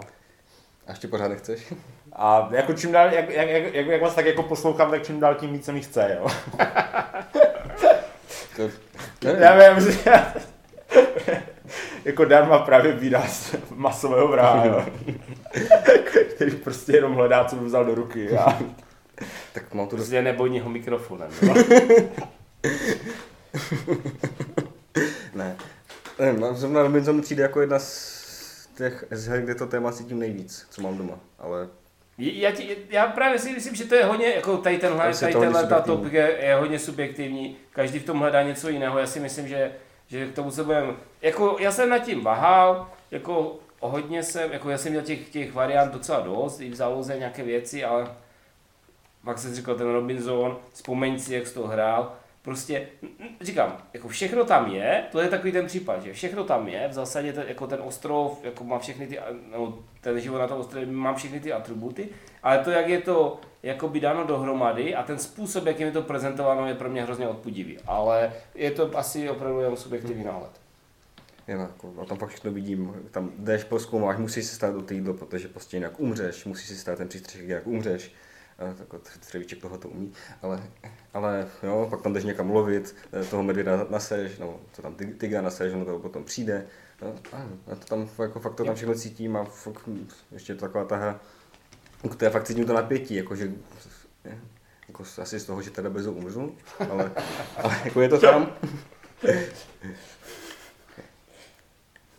A 0.87 0.91
ještě 0.91 1.07
pořád 1.07 1.27
nechceš? 1.27 1.73
A 2.13 2.49
jako 2.51 2.73
čím 2.73 2.91
dál, 2.91 3.13
jak, 3.13 3.29
jak, 3.29 3.49
jak, 3.49 3.85
jak 3.87 4.01
vás 4.01 4.15
tak 4.15 4.25
jako 4.25 4.43
poslouchám, 4.43 4.91
tak 4.91 5.03
čím 5.03 5.19
dál 5.19 5.35
tím 5.35 5.53
víc 5.53 5.65
se 5.65 5.71
mi 5.71 5.81
chce, 5.81 6.17
jo. 6.19 6.27
to, 9.19 9.27
já 9.27 9.73
vím, 9.73 9.91
že 9.91 9.99
jako 12.05 12.25
darma 12.25 12.59
právě 12.59 12.93
výraz 12.93 13.55
masového 13.69 14.27
vraha, 14.27 14.65
jo. 14.65 14.85
který 16.35 16.51
prostě 16.51 16.91
jenom 16.91 17.13
hledá, 17.13 17.45
co 17.45 17.55
by 17.55 17.65
vzal 17.65 17.85
do 17.85 17.95
ruky. 17.95 18.37
A... 18.37 18.59
Tak 19.53 19.73
mám 19.73 19.87
tu 19.87 19.95
prostě 19.95 20.21
nebojního 20.21 20.69
mikrofonem. 20.69 21.29
ne. 25.35 25.55
Ne, 26.19 26.53
zrovna 26.53 26.81
Robinson 26.81 27.21
přijde 27.21 27.43
jako 27.43 27.61
jedna 27.61 27.79
z 27.79 28.12
těch 28.77 29.05
her, 29.27 29.41
kde 29.41 29.55
to 29.55 29.67
téma 29.67 29.91
cítím 29.91 30.19
nejvíc, 30.19 30.67
co 30.69 30.81
mám 30.81 30.97
doma, 30.97 31.19
ale... 31.39 31.69
Já, 32.17 32.51
ti, 32.51 32.77
já 32.89 33.07
právě 33.07 33.39
si 33.39 33.53
myslím, 33.53 33.75
že 33.75 33.85
to 33.85 33.95
je 33.95 34.05
hodně, 34.05 34.27
jako 34.27 34.57
tady 34.57 34.77
tenhle, 34.77 35.13
tady 35.13 35.33
tenhle 35.33 35.67
ta 35.67 35.81
top 35.81 36.05
je, 36.11 36.37
je 36.41 36.55
hodně 36.55 36.79
subjektivní, 36.79 37.57
každý 37.71 37.99
v 37.99 38.05
tom 38.05 38.19
hledá 38.19 38.43
něco 38.43 38.69
jiného, 38.69 38.99
já 38.99 39.07
si 39.07 39.19
myslím, 39.19 39.47
že, 39.47 39.71
že 40.07 40.27
k 40.27 40.35
tomu 40.35 40.51
se 40.51 40.63
budeme, 40.63 40.93
jako 41.21 41.57
já 41.59 41.71
jsem 41.71 41.89
nad 41.89 41.99
tím 41.99 42.23
váhal, 42.23 42.89
jako 43.11 43.59
hodně 43.79 44.23
jsem, 44.23 44.51
jako 44.51 44.69
já 44.69 44.77
jsem 44.77 44.91
měl 44.91 45.03
těch, 45.03 45.29
těch 45.29 45.53
variant 45.53 45.93
docela 45.93 46.19
dost, 46.19 46.61
i 46.61 46.69
v 46.69 46.75
záloze 46.75 47.17
nějaké 47.17 47.43
věci, 47.43 47.83
ale 47.83 48.07
pak 49.25 49.39
jsem 49.39 49.55
říkal 49.55 49.75
ten 49.75 49.91
Robinson, 49.91 50.57
vzpomeň 50.73 51.19
si, 51.19 51.33
jak 51.33 51.47
jsi 51.47 51.53
to 51.53 51.67
hrál, 51.67 52.15
prostě, 52.43 52.87
říkám, 53.41 53.77
jako 53.93 54.07
všechno 54.07 54.45
tam 54.45 54.71
je, 54.71 55.03
to 55.11 55.19
je 55.19 55.29
takový 55.29 55.51
ten 55.51 55.65
případ, 55.65 56.03
že 56.03 56.13
všechno 56.13 56.43
tam 56.43 56.67
je, 56.67 56.87
v 56.87 56.93
zásadě 56.93 57.33
ten, 57.33 57.45
jako 57.47 57.67
ten 57.67 57.79
ostrov, 57.81 58.39
jako 58.43 58.63
má 58.63 58.79
všechny 58.79 59.07
ty, 59.07 59.19
no, 59.51 59.79
ten 60.01 60.19
život 60.19 60.37
na 60.37 60.47
tom 60.47 60.59
ostrově 60.59 60.85
má 60.87 61.13
všechny 61.13 61.39
ty 61.39 61.53
atributy, 61.53 62.09
ale 62.43 62.59
to, 62.59 62.71
jak 62.71 62.87
je 62.87 63.01
to 63.01 63.39
jako 63.63 63.87
by 63.87 63.99
dáno 63.99 64.23
dohromady 64.23 64.95
a 64.95 65.03
ten 65.03 65.19
způsob, 65.19 65.65
jakým 65.65 65.85
je 65.85 65.91
to 65.91 66.01
prezentováno, 66.01 66.67
je 66.67 66.75
pro 66.75 66.89
mě 66.89 67.03
hrozně 67.03 67.27
odpudivý, 67.27 67.77
ale 67.85 68.33
je 68.55 68.71
to 68.71 68.97
asi 68.97 69.29
opravdu 69.29 69.59
jenom 69.59 69.77
subjektivní 69.77 70.23
náhled. 70.23 70.51
Je, 71.47 71.55
jako, 71.55 71.93
a 72.01 72.05
tam 72.05 72.17
fakt 72.17 72.29
všechno 72.29 72.51
vidím, 72.51 72.93
tam 73.11 73.31
jdeš, 73.37 73.63
poskoumáš, 73.63 74.17
musíš 74.17 74.45
si 74.45 74.55
stát 74.55 74.73
do 74.73 74.81
té 74.81 74.93
jídlo, 74.93 75.13
protože 75.13 75.47
prostě 75.47 75.77
jinak 75.77 75.99
umřeš, 75.99 76.45
musíš 76.45 76.67
si 76.67 76.75
stát 76.75 76.97
ten 76.97 77.07
přístřešek, 77.07 77.47
jinak 77.47 77.67
umřeš 77.67 78.11
tak 78.77 79.01
Třevíček 79.19 79.61
toho 79.61 79.77
to 79.77 79.89
umí, 79.89 80.13
ale, 80.41 80.63
ale 81.13 81.47
jo, 81.63 81.87
pak 81.89 82.01
tam 82.01 82.13
jdeš 82.13 82.23
někam 82.23 82.49
lovit, 82.49 82.95
eh, 83.21 83.23
toho 83.25 83.43
medvěda 83.43 83.87
naseš, 83.89 84.37
no, 84.37 84.59
co 84.73 84.81
tam 84.81 84.95
tyga 84.95 85.41
naseš, 85.41 85.73
no 85.73 85.85
to 85.85 85.99
potom 85.99 86.23
přijde, 86.23 86.65
no, 87.01 87.15
a 87.71 87.75
to 87.75 87.85
tam 87.85 88.09
jako 88.21 88.39
fakt 88.39 88.55
to 88.55 88.65
tam 88.65 88.75
všechno 88.75 88.95
cítím 88.95 89.37
a 89.37 89.43
fakt, 89.43 89.89
ještě 90.31 90.55
taková 90.55 90.85
ta 90.85 90.95
hra, 90.95 91.19
jako 92.03 92.15
to 92.15 92.25
je 92.25 92.31
fakt 92.31 92.43
cítím 92.43 92.65
to 92.65 92.73
napětí, 92.73 93.15
jakože, 93.15 93.51
jako 94.87 95.03
asi 95.21 95.39
z 95.39 95.45
toho, 95.45 95.61
že 95.61 95.69
teda 95.69 95.89
bez 95.89 96.07
umřu, 96.07 96.55
ale, 96.89 97.11
ale 97.57 97.81
jako 97.85 98.01
je 98.01 98.09
to 98.09 98.19
tam. 98.19 98.53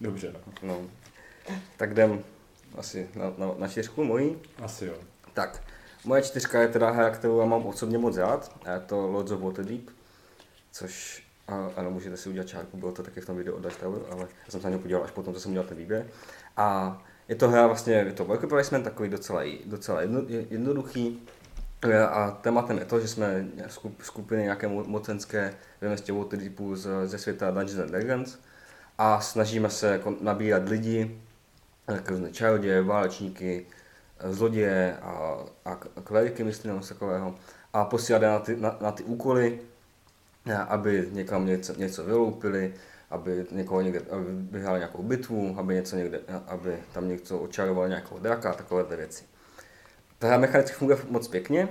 Dobře. 0.01 0.35
No. 0.63 0.87
Tak 1.77 1.91
jdem 1.91 2.25
asi 2.79 3.09
na, 3.15 3.33
na, 3.39 3.55
na 3.59 3.69
čtyřku 3.69 4.05
mojí. 4.05 4.37
Asi 4.63 4.87
jo. 4.87 4.95
Tak, 5.33 5.63
Moje 6.05 6.23
čtyřka 6.23 6.61
je 6.61 6.69
teda 6.69 6.91
hra, 6.91 7.11
kterou 7.11 7.41
já 7.41 7.47
mám 7.47 7.67
osobně 7.67 7.99
moc 7.99 8.17
rád, 8.17 8.57
je 8.73 8.81
to 8.81 9.07
Lords 9.07 9.31
of 9.31 9.41
Waterdeep, 9.41 9.91
což, 10.73 11.25
a, 11.49 11.69
ano, 11.77 11.91
můžete 11.91 12.17
si 12.17 12.29
udělat 12.29 12.49
čárku, 12.49 12.77
bylo 12.77 12.93
to 12.93 13.03
taky 13.03 13.21
v 13.21 13.27
tom 13.27 13.37
videu 13.37 13.53
od 13.53 13.63
Dice 13.63 13.79
Tower, 13.81 14.03
ale 14.11 14.21
já 14.21 14.51
jsem 14.51 14.61
se 14.61 14.67
na 14.67 14.71
něj 14.71 14.79
podíval 14.79 15.05
až 15.05 15.11
potom, 15.11 15.35
co 15.35 15.41
jsem 15.41 15.51
udělal 15.51 15.69
ten 15.69 15.79
výběr. 15.79 16.07
A 16.57 16.99
je 17.29 17.35
to 17.35 17.49
hra 17.49 17.67
vlastně, 17.67 17.95
je 17.95 18.13
to 18.13 18.25
worker 18.25 18.49
placement, 18.49 18.85
takový 18.85 19.09
docela, 19.09 19.43
docela 19.67 20.01
jedno, 20.01 20.23
jednoduchý, 20.29 21.23
a 22.11 22.31
tématem 22.31 22.79
je 22.79 22.85
to, 22.85 23.01
že 23.01 23.09
jsme 23.09 23.47
skupiny 24.03 24.43
nějaké 24.43 24.69
mocenské 24.69 25.55
ve 25.81 25.89
městě 25.89 26.13
Waterdeepu 26.13 26.77
ze 27.05 27.19
světa 27.19 27.51
Dungeons 27.51 27.81
and 27.81 27.91
Dragons 27.91 28.39
a 28.99 29.21
snažíme 29.21 29.71
se 29.71 29.89
jako 29.89 30.15
nabírat 30.21 30.69
lidi, 30.69 31.21
různé 32.07 32.33
čaroděje, 32.33 32.83
válečníky, 32.83 33.67
zloděje 34.21 34.97
a, 35.03 35.39
a 35.65 35.77
kleriky, 36.05 36.45
myslím, 36.45 36.73
nebo 36.73 36.87
takového, 36.87 37.35
a 37.73 37.85
posílat 37.85 38.23
na 38.23 38.39
ty, 38.39 38.57
na, 38.57 38.77
na 38.81 38.93
ty 38.93 39.03
úkoly, 39.03 39.61
aby 40.69 41.09
někam 41.13 41.47
něco, 41.47 41.75
něco 41.75 42.05
vyloupili, 42.05 42.75
aby 43.11 43.47
někoho 43.51 43.81
někde 43.81 44.01
aby 44.11 44.25
vyhráli 44.51 44.79
nějakou 44.79 45.03
bitvu, 45.03 45.55
aby, 45.59 45.75
něco 45.75 45.97
někde, 45.97 46.21
aby 46.47 46.77
tam 46.93 47.09
něco 47.09 47.39
očaroval 47.39 47.89
nějakou 47.89 48.19
draka 48.19 48.51
a 48.51 48.55
takovéhle 48.55 48.97
věci. 48.97 49.25
Ta 50.19 50.27
hra 50.27 50.39
mechanicky 50.39 50.77
funguje 50.77 50.99
moc 51.09 51.29
pěkně, 51.29 51.69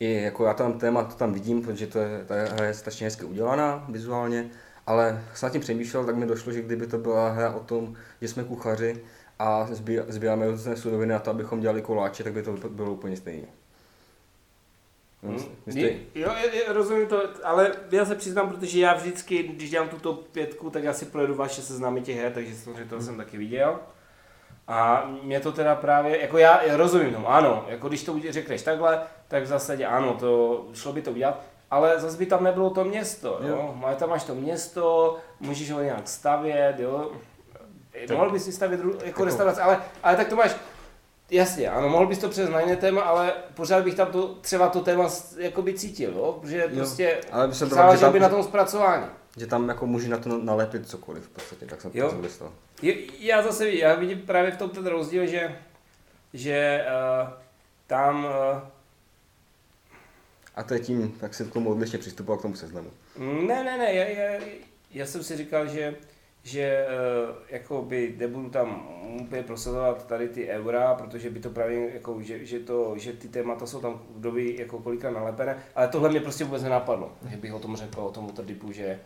i 0.00 0.22
jako 0.22 0.44
já 0.44 0.54
tam 0.54 0.78
téma 0.78 1.04
to 1.04 1.14
tam 1.14 1.32
vidím, 1.32 1.62
protože 1.62 1.86
to 1.86 1.98
je, 1.98 2.24
ta 2.24 2.34
hra 2.34 2.66
je 2.66 2.74
strašně 2.74 3.06
hezky 3.06 3.24
udělaná 3.24 3.86
vizuálně, 3.88 4.50
ale 4.86 5.24
snad 5.34 5.52
tím 5.52 5.60
přemýšlel, 5.60 6.04
tak 6.04 6.16
mi 6.16 6.26
došlo, 6.26 6.52
že 6.52 6.62
kdyby 6.62 6.86
to 6.86 6.98
byla 6.98 7.30
hra 7.30 7.52
o 7.52 7.60
tom, 7.60 7.94
že 8.20 8.28
jsme 8.28 8.44
kuchaři 8.44 9.04
a 9.38 9.68
sbíráme 10.08 10.46
různé 10.46 10.76
suroviny 10.76 11.12
na 11.12 11.18
to, 11.18 11.30
abychom 11.30 11.60
dělali 11.60 11.82
koláče, 11.82 12.24
tak 12.24 12.32
by 12.32 12.42
to 12.42 12.52
bylo 12.52 12.92
úplně 12.92 13.16
stejné. 13.16 13.48
Hmm. 15.22 15.38
Jste... 15.66 15.80
Jo, 16.14 16.32
je, 16.52 16.72
rozumím 16.72 17.06
to, 17.06 17.22
ale 17.44 17.72
já 17.90 18.04
se 18.04 18.14
přiznám, 18.14 18.48
protože 18.48 18.80
já 18.80 18.94
vždycky, 18.94 19.42
když 19.42 19.70
dělám 19.70 19.88
tuto 19.88 20.12
pětku, 20.12 20.70
tak 20.70 20.84
já 20.84 20.92
si 20.92 21.04
projedu 21.04 21.34
vaše 21.34 21.62
seznámy 21.62 22.02
těch 22.02 22.16
her, 22.16 22.32
takže 22.32 22.54
samozřejmě 22.54 22.84
to 22.84 23.00
jsem 23.00 23.16
taky 23.16 23.38
viděl. 23.38 23.78
A 24.68 25.10
mě 25.22 25.40
to 25.40 25.52
teda 25.52 25.74
právě, 25.74 26.20
jako 26.20 26.38
já 26.38 26.76
rozumím 26.76 27.14
tomu, 27.14 27.28
ano, 27.28 27.64
jako 27.68 27.88
když 27.88 28.04
to 28.04 28.20
řekneš 28.30 28.62
takhle, 28.62 29.02
tak 29.28 29.42
v 29.42 29.46
zásadě 29.46 29.86
ano, 29.86 30.14
to 30.14 30.64
šlo 30.74 30.92
by 30.92 31.02
to 31.02 31.10
udělat, 31.10 31.42
ale 31.70 32.00
zase 32.00 32.18
by 32.18 32.26
tam 32.26 32.44
nebylo 32.44 32.70
to 32.70 32.84
město, 32.84 33.38
jo. 33.42 33.48
Jo. 33.48 33.74
jo. 33.80 33.94
Tam 33.98 34.10
máš 34.10 34.24
to 34.24 34.34
město, 34.34 35.16
můžeš 35.40 35.70
ho 35.70 35.82
nějak 35.82 36.08
stavět, 36.08 36.80
jo. 36.80 37.12
Mohl 38.12 38.30
bys 38.30 38.44
si 38.44 38.52
stavět 38.52 38.80
dru- 38.80 38.92
jako, 38.94 39.04
Jako- 39.06 39.24
restaurace, 39.24 39.60
ale, 39.62 39.82
ale 40.02 40.16
tak 40.16 40.28
to 40.28 40.36
máš, 40.36 40.56
Jasně, 41.30 41.70
ano, 41.70 41.88
mohl 41.88 42.06
bys 42.06 42.18
to 42.18 42.28
přes 42.28 42.50
na 42.50 42.60
jiné 42.60 42.76
téma, 42.76 43.02
ale 43.02 43.32
pořád 43.54 43.84
bych 43.84 43.94
tam 43.94 44.12
to, 44.12 44.34
třeba 44.40 44.68
to 44.68 44.80
téma 44.80 45.08
jakoby 45.38 45.74
cítil, 45.74 46.10
jo? 46.12 46.38
Protože 46.40 46.58
Jo, 46.62 46.68
prostě 46.74 47.20
ale 47.32 47.48
by 47.48 47.54
se 47.54 47.66
to 47.66 47.74
záleží 47.74 47.98
že 48.00 48.04
tam- 48.04 48.12
by 48.12 48.20
na 48.20 48.28
tom 48.28 48.42
zpracování. 48.42 49.04
Že 49.36 49.46
tam 49.46 49.68
jako 49.68 49.86
může 49.86 50.08
na 50.08 50.18
to 50.18 50.38
nalepit 50.38 50.88
cokoliv 50.88 51.24
v 51.24 51.28
podstatě, 51.28 51.66
tak 51.66 51.80
jsem 51.80 51.90
Jo. 51.94 52.10
to 52.10 52.16
myslel. 52.16 52.52
Já 53.18 53.42
zase 53.42 53.70
já 53.70 53.94
vidím 53.94 54.20
právě 54.22 54.50
v 54.50 54.56
tom 54.56 54.70
ten 54.70 54.86
rozdíl, 54.86 55.26
že, 55.26 55.56
že 56.32 56.84
uh, 57.22 57.28
tam 57.86 58.24
uh, 58.24 58.60
A 60.56 60.62
to 60.62 60.74
je 60.74 60.80
tím, 60.80 61.18
jak 61.22 61.34
se 61.34 61.44
k 61.44 61.52
tomu 61.52 61.70
odlišně 61.70 61.98
přistupoval 61.98 62.38
k 62.38 62.42
tomu 62.42 62.54
seznamu. 62.56 62.90
Ne, 63.18 63.64
ne, 63.64 63.78
ne, 63.78 63.92
já, 63.94 64.04
já, 64.04 64.40
já 64.90 65.06
jsem 65.06 65.22
si 65.24 65.36
říkal, 65.36 65.66
že, 65.66 65.94
že 66.46 66.86
uh, 66.86 67.34
jako 67.48 67.82
by 67.82 68.14
nebudu 68.18 68.50
tam 68.50 68.88
úplně 69.20 69.42
prosazovat 69.42 70.06
tady 70.06 70.28
ty 70.28 70.48
eura, 70.48 70.94
protože 70.94 71.30
by 71.30 71.40
to 71.40 71.50
právě, 71.50 71.94
jako, 71.94 72.22
že, 72.22 72.46
že, 72.46 72.60
to, 72.60 72.98
že 72.98 73.12
ty 73.12 73.28
témata 73.28 73.66
jsou 73.66 73.80
tam 73.80 74.00
kdo 74.16 74.32
ví, 74.32 74.58
jako 74.58 74.78
kolika 74.78 75.10
nalepené, 75.10 75.58
ale 75.74 75.88
tohle 75.88 76.08
mě 76.08 76.20
prostě 76.20 76.44
vůbec 76.44 76.62
nenapadlo, 76.62 77.12
že 77.30 77.36
bych 77.36 77.54
o 77.54 77.58
tom 77.58 77.76
řekl, 77.76 78.00
o 78.00 78.10
tom 78.10 78.26
Waterdeepu, 78.26 78.72
že, 78.72 79.00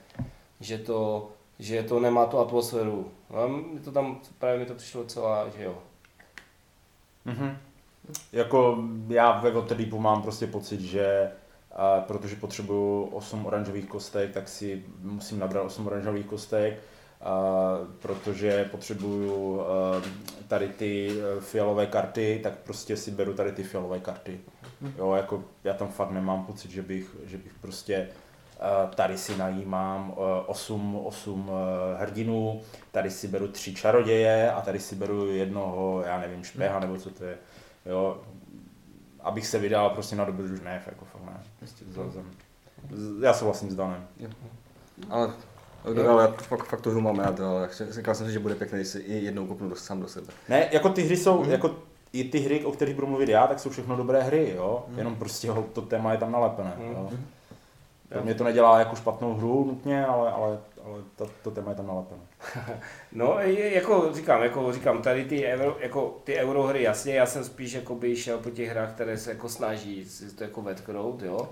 že 0.61 0.79
to, 0.79 1.31
že 1.59 1.83
to 1.83 2.01
nemá 2.01 2.27
tu 2.27 2.39
atmosféru. 2.39 3.11
No, 3.31 3.49
mi 3.49 3.81
to 3.81 3.93
tam, 3.93 4.21
právě 4.39 4.59
mi 4.59 4.67
to 4.67 4.75
přišlo 4.75 5.05
celá, 5.05 5.49
že 5.49 5.65
jo. 5.65 5.79
Mhm. 7.25 7.57
Jako 8.33 8.85
já 9.09 9.41
ve 9.41 9.51
Waterdeepu 9.51 9.99
mám 9.99 10.23
prostě 10.23 10.47
pocit, 10.47 10.81
že 10.81 11.33
a 11.73 12.01
protože 12.01 12.37
potřebuju 12.37 13.05
8 13.05 13.47
oranžových 13.47 13.87
kostek, 13.87 14.33
tak 14.33 14.49
si 14.49 14.85
musím 15.03 15.39
nabrat 15.39 15.65
8 15.65 15.87
oranžových 15.87 16.27
kostek, 16.27 16.81
protože 18.03 18.65
potřebuju 18.71 19.61
a, 19.61 19.65
tady 20.49 20.69
ty 20.69 21.11
e, 21.11 21.41
fialové 21.41 21.87
karty, 21.87 22.41
tak 22.43 22.53
prostě 22.59 22.97
si 22.97 23.11
beru 23.11 23.35
tady 23.35 23.53
ty 23.53 23.63
fialové 23.63 24.01
karty. 24.01 24.41
Jo, 24.99 25.13
jako 25.15 25.45
já 25.65 25.75
tam 25.75 25.89
fakt 25.89 26.11
nemám 26.11 26.45
pocit, 26.47 26.71
že 26.71 26.83
bych, 26.83 27.17
že 27.25 27.39
bych 27.39 27.53
prostě 27.61 28.09
a, 28.61 28.87
tady 28.87 29.19
si 29.19 29.37
najímám 29.37 30.15
8, 30.47 30.97
8 31.05 31.51
hrdinů, 31.99 32.61
tady 32.93 33.11
si 33.11 33.29
beru 33.29 33.49
tři 33.49 33.75
čaroděje 33.75 34.53
a 34.53 34.61
tady 34.61 34.79
si 34.81 34.95
beru 34.95 35.27
jednoho, 35.31 36.03
já 36.07 36.21
nevím, 36.21 36.45
špeha 36.45 36.81
nebo 36.81 36.97
co 36.97 37.11
to 37.11 37.25
je. 37.25 37.39
Jo, 37.87 38.21
abych 39.21 39.47
se 39.47 39.59
vydal 39.59 39.91
prostě 39.91 40.17
na 40.17 40.25
dobrodruž, 40.25 40.61
ne, 40.61 40.83
jako 40.87 41.05
fakt 41.05 41.23
ne. 41.27 41.41
Prostě 41.59 41.85
vzal 41.89 42.11
jsem. 42.13 42.31
Z- 42.91 43.23
Já 43.23 43.35
souhlasím 43.35 43.71
s 43.71 43.75
Danem. 43.75 44.07
Ale, 45.11 45.33
Jo. 45.95 46.11
ale 46.11 46.23
já 46.23 46.29
to 46.29 46.45
fakt, 46.45 46.65
fakt 46.65 46.81
tu 46.81 46.91
hru 46.91 47.01
mám 47.01 47.19
rád, 47.19 47.41
ale 47.41 47.69
říkal 47.91 48.15
jsem 48.15 48.27
si, 48.27 48.33
že 48.33 48.39
bude 48.39 48.55
pěkné, 48.55 48.79
když 48.79 48.89
si 48.89 48.99
i 48.99 49.25
jednou 49.25 49.47
kopnu 49.47 49.69
do, 49.69 49.77
sám 49.77 50.01
do 50.01 50.09
sebe. 50.09 50.27
Ne, 50.49 50.69
jako 50.73 50.89
ty 50.89 51.03
hry 51.03 51.17
jsou, 51.17 51.41
Mhm. 51.43 51.51
jako 51.51 51.71
i 52.13 52.25
ty 52.25 52.39
hry, 52.39 52.65
o 52.65 52.73
kterých 52.73 52.95
budu 52.95 53.07
mluvit 53.07 53.29
já, 53.29 53.47
tak 53.47 53.59
jsou 53.61 53.71
všechno 53.71 53.97
dobré 53.97 54.23
hry, 54.23 54.53
jo. 54.57 54.85
Mhm. 54.89 54.99
Jenom 54.99 55.17
prostě 55.17 55.47
jo, 55.47 55.65
to 55.73 55.83
téma 55.83 56.13
je 56.13 56.19
tam 56.19 56.33
nalepené, 56.33 56.73
Mhm. 56.79 56.93
jo. 56.93 57.09
Mhm. 57.11 57.25
Pro 58.09 58.23
mě 58.23 58.35
to 58.35 58.45
nedělá 58.45 58.79
jako 58.79 58.97
špatnou 58.97 59.35
hru 59.35 59.65
nutně, 59.65 60.07
ale, 60.07 60.33
ale, 60.33 60.59
ale 60.85 60.99
to, 61.17 61.27
to 61.43 61.51
téma 61.51 61.71
je 61.71 61.77
tam 61.77 61.87
nalepené. 61.87 62.21
No, 63.13 63.37
je, 63.41 63.75
jako 63.75 64.11
říkám, 64.15 64.43
jako 64.43 64.73
říkám, 64.73 65.03
tady 65.03 65.25
ty, 65.25 65.45
euro, 65.47 65.77
jako 65.81 66.19
ty 66.25 66.37
eurohry, 66.37 66.83
jasně, 66.83 67.15
já 67.15 67.27
jsem 67.27 67.45
spíš 67.45 67.73
jako 67.73 67.95
by 67.95 68.17
šel 68.17 68.39
po 68.39 68.51
těch 68.51 68.69
hrách, 68.71 68.93
které 68.93 69.19
se 69.19 69.31
jako 69.31 69.49
snaží 69.49 70.05
si 70.05 70.37
to 70.37 70.45
jako 70.45 70.63
vetknout, 70.63 71.23
jo. 71.23 71.49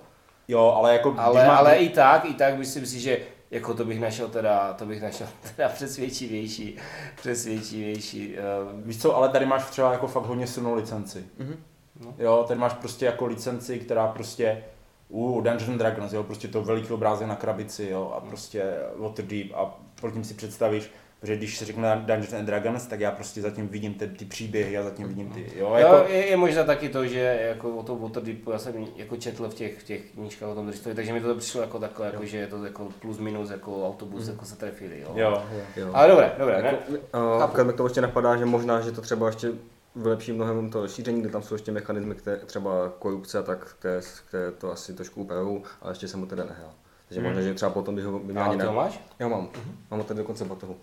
Jo, 0.48 0.72
ale 0.76 0.92
jako... 0.92 1.14
Ale, 1.18 1.46
má- 1.46 1.56
ale 1.56 1.76
i 1.76 1.88
tak, 1.88 2.24
i 2.24 2.34
tak 2.34 2.58
myslím 2.58 2.86
si, 2.86 3.00
že 3.00 3.18
jako 3.50 3.74
to 3.74 3.84
bych 3.84 4.00
našel 4.00 4.28
teda, 4.28 4.72
to 4.74 4.86
bych 4.86 5.02
našel 5.02 5.26
teda 5.56 5.68
přesvědčivější, 5.68 6.76
přesvědčivější. 7.16 8.36
Uh, 8.36 8.86
Víš 8.86 9.02
co, 9.02 9.16
ale 9.16 9.28
tady 9.28 9.46
máš 9.46 9.64
třeba 9.64 9.92
jako 9.92 10.06
fakt 10.06 10.26
hodně 10.26 10.46
silnou 10.46 10.74
licenci. 10.74 11.24
Mhm. 11.38 11.56
No. 12.04 12.14
Jo, 12.18 12.44
tady 12.48 12.60
máš 12.60 12.72
prostě 12.72 13.06
jako 13.06 13.26
licenci, 13.26 13.78
která 13.78 14.06
prostě 14.06 14.64
u 15.08 15.40
Dungeons 15.40 15.68
and 15.68 15.78
Dragons, 15.78 16.12
jo, 16.12 16.22
prostě 16.22 16.48
to 16.48 16.62
veliký 16.62 16.92
obrázek 16.92 17.28
na 17.28 17.36
krabici, 17.36 17.88
jo, 17.90 18.12
a 18.16 18.20
prostě 18.20 18.64
Waterdeep 18.96 19.52
a 19.54 19.78
pod 20.00 20.10
tím 20.12 20.24
si 20.24 20.34
představíš, 20.34 20.90
protože 21.20 21.36
když 21.36 21.58
se 21.58 21.64
řekne 21.64 21.96
Dungeons 21.96 22.32
and 22.32 22.44
Dragons, 22.46 22.86
tak 22.86 23.00
já 23.00 23.10
prostě 23.10 23.40
zatím 23.40 23.68
vidím 23.68 23.94
ty, 23.94 24.06
ty 24.08 24.24
příběhy, 24.24 24.72
já 24.72 24.82
zatím 24.82 25.08
vidím 25.08 25.30
ty, 25.30 25.40
jo, 25.56 25.68
jo, 25.68 25.74
jako, 25.74 26.12
je, 26.12 26.26
je, 26.26 26.36
možná 26.36 26.64
taky 26.64 26.88
to, 26.88 27.06
že 27.06 27.18
jako 27.48 27.76
o 27.76 27.82
tom 27.82 27.98
Waterdeepu, 27.98 28.50
já 28.50 28.58
jsem 28.58 28.86
jako 28.96 29.16
četl 29.16 29.48
v 29.48 29.54
těch, 29.54 29.78
v 29.80 29.84
těch 29.84 30.10
knížkách 30.10 30.48
o 30.48 30.54
tom 30.54 30.66
Dristovi, 30.66 30.94
takže 30.94 31.12
mi 31.12 31.20
to 31.20 31.34
přišlo 31.34 31.60
jako 31.60 31.78
takhle, 31.78 32.06
jako, 32.06 32.24
že 32.24 32.36
je 32.38 32.46
to 32.46 32.64
jako 32.64 32.88
plus 33.00 33.18
minus, 33.18 33.50
jako 33.50 33.86
autobus, 33.86 34.22
Mhm. 34.22 34.30
jako 34.32 34.44
se 34.44 34.56
trefili, 34.56 35.00
jo. 35.00 35.12
jo, 35.14 35.42
jo. 35.52 35.60
Jo. 35.76 35.90
Ale 35.94 36.08
dobré, 36.08 36.32
dobré, 36.38 36.62
ne? 36.62 36.68
Jako, 36.90 37.34
uh, 37.36 37.42
akorát 37.42 37.64
mi 37.64 37.72
to 37.72 37.84
ještě 37.86 38.00
napadá, 38.00 38.36
že 38.36 38.44
možná, 38.44 38.80
že 38.80 38.92
to 38.92 39.00
třeba 39.00 39.26
ještě 39.26 39.52
vylepší 39.96 40.32
mnohem 40.32 40.70
to 40.70 40.88
šíření, 40.88 41.20
kde 41.20 41.30
tam 41.30 41.42
jsou 41.42 41.54
ještě 41.54 41.72
mechanismy, 41.72 42.14
které 42.14 42.36
třeba 42.36 42.92
korupce 42.98 43.38
a 43.38 43.42
tak, 43.42 43.74
které, 43.78 44.00
které 44.28 44.50
to 44.52 44.72
asi 44.72 44.94
trošku 44.94 45.20
upravují, 45.20 45.62
ale 45.82 45.90
ještě 45.92 46.08
jsem 46.08 46.20
mu 46.20 46.26
teda 46.26 46.44
nehrál. 46.44 46.72
Takže 47.08 47.20
Hmm. 47.20 47.28
možná, 47.30 47.42
že 47.42 47.54
třeba 47.54 47.70
potom 47.70 47.94
bych 47.94 48.04
ho 48.04 48.18
by 48.18 48.32
mě 48.32 48.42
A 48.42 48.56
ty 48.56 48.62
ho 48.66 48.72
máš? 48.72 49.00
Já 49.18 49.28
mám. 49.28 49.48
Mám 49.90 50.00
ho 50.00 50.04
tady 50.04 50.18
dokonce 50.18 50.44
batohu. 50.44 50.76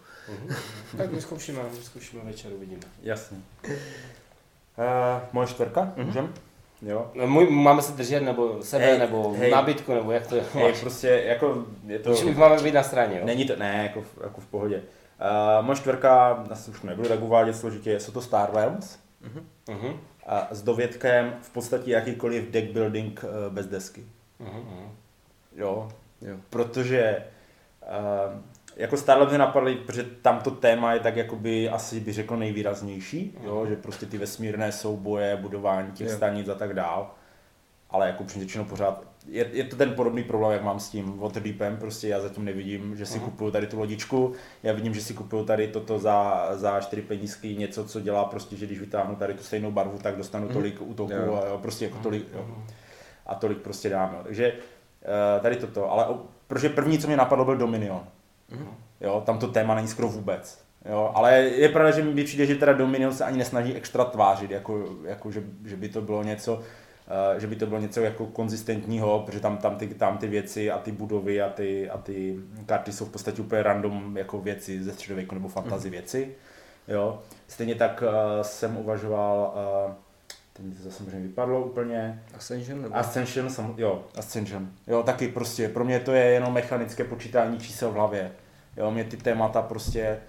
Tak 0.97 1.11
vyzkoušíme, 1.11 1.59
vyzkoušíme 1.77 2.23
večer, 2.23 2.51
uvidíme. 2.53 2.81
jasně. 3.03 3.37
Uh, 4.77 5.21
moje 5.33 5.47
čtvrka, 5.47 5.93
Mhm. 5.95 6.05
můžem? 6.05 6.33
Jo. 6.81 7.11
No, 7.13 7.27
můj, 7.27 7.49
máme 7.49 7.81
se 7.81 7.91
držet, 7.91 8.19
nebo 8.19 8.63
sebe, 8.63 8.85
Hej, 8.85 8.99
nebo 8.99 9.33
hej. 9.37 9.51
nabídku, 9.51 9.93
nebo 9.93 10.11
jak 10.11 10.27
to 10.27 10.35
je? 10.35 10.43
Je 10.67 10.73
prostě 10.73 11.07
jako, 11.07 11.65
je 11.87 11.99
to... 11.99 12.15
To... 12.15 12.31
máme 12.31 12.61
být 12.63 12.73
na 12.73 12.83
straně, 12.83 13.19
jo? 13.19 13.25
Není 13.25 13.45
to, 13.45 13.55
ne, 13.55 13.83
jako, 13.83 14.01
v- 14.01 14.17
jako 14.23 14.41
v 14.41 14.45
pohodě. 14.45 14.81
Uh, 15.59 15.65
moje 15.65 15.75
čtvrka, 15.75 16.29
asi 16.49 16.71
už 16.71 16.81
nebudu 16.81 17.09
tak 17.09 17.21
uvádět 17.21 17.55
složitě, 17.55 17.99
jsou 17.99 18.11
to 18.11 18.21
Star 18.21 18.49
Realms. 18.53 18.97
Mhm. 19.67 19.99
A 20.27 20.47
s 20.51 20.61
dovědkem 20.61 21.33
v 21.41 21.49
podstatě 21.49 21.91
jakýkoliv 21.91 22.51
deck 22.51 22.71
building 22.71 23.23
eh, 23.23 23.49
bez 23.49 23.65
desky. 23.67 24.03
Mhm, 24.39 24.49
mhm. 24.59 24.89
Jo, 25.55 25.89
Jo. 26.21 26.35
protože 26.49 27.23
uh, 27.81 28.39
jako 28.75 28.97
Starlab 28.97 29.29
mě 29.29 29.37
napadly, 29.37 29.75
protože 29.75 30.03
tam 30.03 30.39
to 30.39 30.51
téma 30.51 30.93
je 30.93 30.99
tak 30.99 31.15
jakoby 31.15 31.69
asi 31.69 31.99
bych 31.99 32.13
řekl 32.13 32.37
nejvýraznější, 32.37 33.37
jo, 33.43 33.65
že 33.69 33.75
prostě 33.75 34.05
ty 34.05 34.17
vesmírné 34.17 34.71
souboje, 34.71 35.35
budování 35.35 35.91
těch 35.91 36.07
Jo. 36.09 36.15
stanic 36.15 36.49
a 36.49 36.55
tak 36.55 36.73
dál. 36.73 37.11
Ale 37.89 38.07
jako 38.07 38.23
upřímně 38.23 38.45
řečeno 38.47 38.65
pořád, 38.65 39.03
je, 39.27 39.45
je, 39.53 39.63
to 39.63 39.75
ten 39.75 39.93
podobný 39.93 40.23
problém, 40.23 40.51
jak 40.51 40.63
mám 40.63 40.79
s 40.79 40.89
tím 40.89 41.17
Waterdeepem, 41.19 41.77
prostě 41.77 42.07
já 42.07 42.19
zatím 42.21 42.45
nevidím, 42.45 42.97
že 42.97 43.05
si 43.05 43.17
Mhm. 43.17 43.25
kupuju 43.25 43.51
tady 43.51 43.67
tu 43.67 43.79
lodičku, 43.79 44.33
já 44.63 44.73
vidím, 44.73 44.93
že 44.93 45.01
si 45.01 45.13
kupuju 45.13 45.45
tady 45.45 45.67
toto 45.67 45.99
za, 45.99 46.47
za 46.55 46.79
4 46.81 47.01
penízky, 47.01 47.55
něco, 47.55 47.85
co 47.85 48.01
dělá 48.01 48.25
prostě, 48.25 48.55
že 48.55 48.65
když 48.65 48.79
vytáhnu 48.79 49.15
tady 49.15 49.33
tu 49.33 49.43
stejnou 49.43 49.71
barvu, 49.71 49.97
tak 49.97 50.15
dostanu 50.17 50.45
Mhm. 50.45 50.53
tolik 50.53 50.81
útoků 50.81 51.13
Jo. 51.13 51.41
a 51.43 51.47
jo, 51.47 51.57
prostě 51.61 51.85
jako 51.85 51.97
tolik, 51.97 52.27
jo 52.33 52.45
Mhm. 52.47 52.63
a 53.25 53.35
tolik 53.35 53.57
prostě 53.57 53.89
dám. 53.89 54.13
Jo. 54.13 54.19
Takže 54.23 54.53
tady 55.41 55.55
toto, 55.55 55.91
ale 55.91 56.05
protože 56.47 56.69
první, 56.69 56.99
co 56.99 57.07
mě 57.07 57.17
napadlo, 57.17 57.45
byl 57.45 57.57
Dominion. 57.57 58.01
Mhm. 58.51 58.67
Jo, 59.01 59.23
tam 59.25 59.39
to 59.39 59.47
téma 59.47 59.75
není 59.75 59.87
skoro 59.87 60.07
vůbec. 60.07 60.65
Jo, 60.89 61.11
ale 61.15 61.33
je 61.39 61.69
pravda, 61.69 61.91
že 61.91 62.03
mi 62.03 62.23
přijde, 62.23 62.45
že 62.45 62.55
teda 62.55 62.73
Dominion 62.73 63.13
se 63.13 63.25
ani 63.25 63.37
nesnaží 63.37 63.75
extra 63.75 64.05
tvářit, 64.05 64.51
jako, 64.51 64.89
jako 65.03 65.31
že, 65.31 65.43
že, 65.65 65.75
by 65.75 65.89
to 65.89 66.01
bylo 66.01 66.23
něco, 66.23 66.61
eh, 67.35 67.39
že 67.39 67.47
by 67.47 67.55
to 67.55 67.65
bylo 67.65 67.79
něco 67.79 68.01
jako 68.01 68.25
konzistentního, 68.25 69.19
protože 69.19 69.39
tam, 69.39 69.57
tam, 69.57 69.75
ty, 69.75 69.87
tam 69.87 70.17
ty 70.17 70.27
věci 70.27 70.71
a 70.71 70.77
ty 70.77 70.91
budovy 70.91 71.41
a 71.41 71.49
ty, 71.49 71.89
a 71.89 71.97
ty 71.97 72.39
karty 72.65 72.91
jsou 72.91 73.05
v 73.05 73.09
podstatě 73.09 73.41
úplně 73.41 73.63
random 73.63 74.17
jako 74.17 74.41
věci 74.41 74.83
ze 74.83 74.93
středověku 74.93 75.35
nebo 75.35 75.47
fantasy 75.47 75.89
věci. 75.89 76.35
Jo. 76.87 77.21
Stejně 77.47 77.75
tak 77.75 78.03
uh, 78.03 78.41
jsem 78.41 78.77
uvažoval, 78.77 79.53
uh, 79.87 79.93
mi 80.63 80.75
to 80.75 80.83
zase 80.83 81.03
možná 81.03 81.19
vypadlo 81.19 81.65
úplně, 81.65 82.23
Ascension? 82.35 82.81
Nebo? 82.81 82.95
Ascension, 82.95 83.49
sam, 83.49 83.73
jo, 83.77 84.05
Ascension. 84.17 84.69
Jo, 84.87 85.03
taky 85.03 85.27
prostě, 85.27 85.69
pro 85.69 85.85
mě 85.85 85.99
to 85.99 86.11
je 86.11 86.23
jenom 86.23 86.53
mechanické 86.53 87.03
počítání 87.03 87.59
čísel 87.59 87.91
v 87.91 87.93
hlavě. 87.93 88.31
Jo, 88.77 88.91
mě 88.91 89.03
ty 89.03 89.17
témata 89.17 89.61
prostě, 89.61 90.19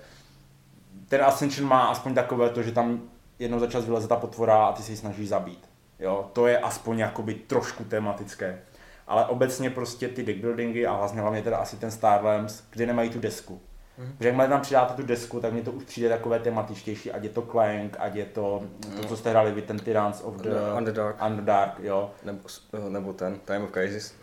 ten 1.08 1.22
Ascension 1.24 1.68
má 1.68 1.86
aspoň 1.86 2.14
takové 2.14 2.50
to, 2.50 2.62
že 2.62 2.72
tam 2.72 3.02
jednou 3.38 3.58
za 3.58 3.66
čas 3.66 3.84
vyleze 3.84 4.08
ta 4.08 4.16
potvora 4.16 4.66
a 4.66 4.72
ty 4.72 4.82
se 4.82 4.92
ji 4.92 4.96
snažíš 4.96 5.28
zabít. 5.28 5.68
Jo, 5.98 6.30
to 6.32 6.46
je 6.46 6.58
aspoň 6.58 6.98
jakoby 6.98 7.34
trošku 7.34 7.84
tematické. 7.84 8.58
Ale 9.06 9.26
obecně 9.26 9.70
prostě 9.70 10.08
ty 10.08 10.22
deckbuildingy 10.22 10.86
a 10.86 10.96
hlavně 10.96 11.20
hlavně 11.20 11.42
teda 11.42 11.56
asi 11.56 11.76
ten 11.76 11.90
Starlands, 11.90 12.62
kde 12.70 12.86
nemají 12.86 13.10
tu 13.10 13.20
desku. 13.20 13.60
Mhm. 13.98 14.12
Protože 14.16 14.28
jakmile 14.28 14.48
tam 14.48 14.60
přidáte 14.60 14.94
tu 14.94 15.02
desku, 15.02 15.40
tak 15.40 15.52
mně 15.52 15.62
to 15.62 15.72
už 15.72 15.84
přijde 15.84 16.08
takové 16.08 16.38
tematičtější, 16.38 17.12
ať 17.12 17.22
je 17.22 17.28
to 17.30 17.42
Clank, 17.42 17.96
ať 17.98 18.14
je 18.14 18.24
to, 18.24 18.62
to 19.00 19.08
co 19.08 19.16
jste 19.16 19.30
hráli 19.30 19.52
vy, 19.52 19.62
ten 19.62 19.78
Tyrants 19.78 20.20
of 20.24 20.34
the 20.34 20.50
Underdark. 20.76 21.16
Underdark, 21.26 21.72
jo. 21.78 22.10
Nebo, 22.24 22.40
nebo 22.88 23.12
ten, 23.12 23.38
Time 23.38 23.62
of 23.62 23.70
Crisis. 23.70 24.14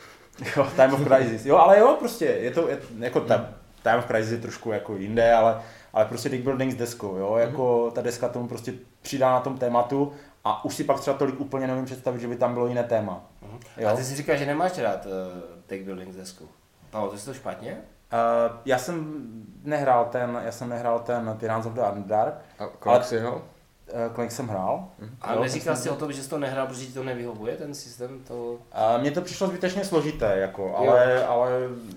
Jo, 0.57 0.67
Time 0.75 0.93
of 0.93 1.07
Crisis. 1.07 1.45
Jo, 1.45 1.57
ale 1.57 1.79
jo, 1.79 1.95
prostě, 1.99 2.25
je 2.25 2.51
to 2.51 2.69
je, 2.69 2.79
jako 2.99 3.21
tam, 3.21 3.47
Time 3.83 3.99
of 3.99 4.05
Crisis 4.05 4.31
je 4.31 4.37
trošku 4.37 4.71
jako 4.71 4.95
jinde, 4.95 5.33
ale, 5.33 5.61
ale 5.93 6.05
prostě 6.05 6.29
deck 6.29 6.43
building 6.43 6.71
s 6.71 6.75
deskou, 6.75 7.15
jo, 7.15 7.35
jako 7.37 7.91
ta 7.91 8.01
deska 8.01 8.29
tomu 8.29 8.47
prostě 8.47 8.73
přidá 9.01 9.31
na 9.31 9.39
tom 9.39 9.57
tématu 9.57 10.13
a 10.43 10.65
už 10.65 10.75
si 10.75 10.83
pak 10.83 10.99
třeba 10.99 11.17
tolik 11.17 11.39
úplně 11.39 11.67
nevím 11.67 11.85
představit, 11.85 12.19
že 12.19 12.27
by 12.27 12.35
tam 12.35 12.53
bylo 12.53 12.67
jiné 12.67 12.83
téma. 12.83 13.25
Jo? 13.77 13.87
A 13.87 13.95
ty 13.95 14.03
si 14.03 14.15
říkáš, 14.15 14.39
že 14.39 14.45
nemáš 14.45 14.77
rád 14.77 15.05
uh, 15.05 15.11
deck 15.69 15.83
building 15.83 16.13
s 16.13 16.15
deskou. 16.15 16.45
Pamatuješ 16.89 17.21
si 17.21 17.25
to 17.25 17.33
špatně? 17.33 17.77
Uh, 18.13 18.57
já 18.65 18.77
jsem 18.77 19.23
nehrál 19.63 20.05
ten, 20.05 20.41
já 20.45 20.51
jsem 20.51 20.69
nehrál 20.69 20.99
ten 20.99 21.35
Tyrants 21.39 21.67
of 21.67 21.73
the 21.73 21.81
Underdark, 21.81 22.33
A 22.59 22.67
kolik 22.79 23.03
jsi 23.03 23.19
ho? 23.19 23.35
uh, 23.35 24.13
kolik 24.15 24.31
jsem 24.31 24.47
hrál. 24.47 24.87
A 25.21 25.33
Jo, 25.33 25.41
neříkal 25.41 25.75
jsi 25.75 25.89
o 25.89 25.95
tom, 25.95 26.11
že 26.11 26.23
jsi 26.23 26.29
to 26.29 26.37
nehrál, 26.39 26.67
protože 26.67 26.85
ti 26.85 26.93
to 26.93 27.03
nevyhovuje, 27.03 27.55
ten 27.55 27.73
systém? 27.73 28.19
To... 28.27 28.33
Uh, 28.53 28.57
mně 29.01 29.11
to 29.11 29.21
přišlo 29.21 29.47
zbytečně 29.47 29.85
složité, 29.85 30.37
jako, 30.37 30.75
ale, 30.77 31.25
ale... 31.25 31.49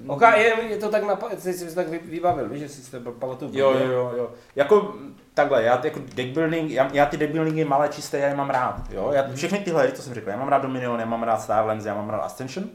Ok, 0.06 0.22
je, 0.22 0.62
je 0.62 0.76
to 0.76 0.88
tak, 0.88 1.02
napa- 1.02 1.36
jsi 1.38 1.52
si 1.52 1.74
tak 1.74 1.88
vy- 1.88 1.98
vybavil, 1.98 2.48
víš, 2.48 2.60
že 2.60 2.68
si 2.68 2.90
to 2.90 3.12
pamatuju. 3.12 3.50
Jo, 3.54 3.70
jo, 3.72 3.86
jo, 3.92 4.12
jo. 4.16 4.30
Jako 4.56 4.94
takhle, 5.34 5.62
já 5.62 5.80
jako 5.84 6.00
deck 6.14 6.28
building, 6.34 6.70
já, 6.70 6.90
já 6.92 7.06
ty 7.06 7.16
deck 7.16 7.32
buildingy 7.32 7.64
malé 7.64 7.88
čisté, 7.88 8.18
já 8.18 8.28
je 8.28 8.34
mám 8.36 8.50
rád, 8.50 8.82
jo. 8.90 9.10
Já, 9.12 9.24
všechny 9.34 9.58
tyhle 9.58 9.82
hry, 9.82 9.92
co 9.92 10.02
jsem 10.02 10.14
řekl, 10.14 10.30
já 10.30 10.36
mám 10.36 10.48
rád 10.48 10.62
Dominion, 10.62 11.00
já 11.00 11.06
mám 11.06 11.22
rád 11.22 11.40
Starlands, 11.40 11.84
já 11.84 11.94
mám 11.94 12.10
rád 12.10 12.18
Ascension, 12.18 12.68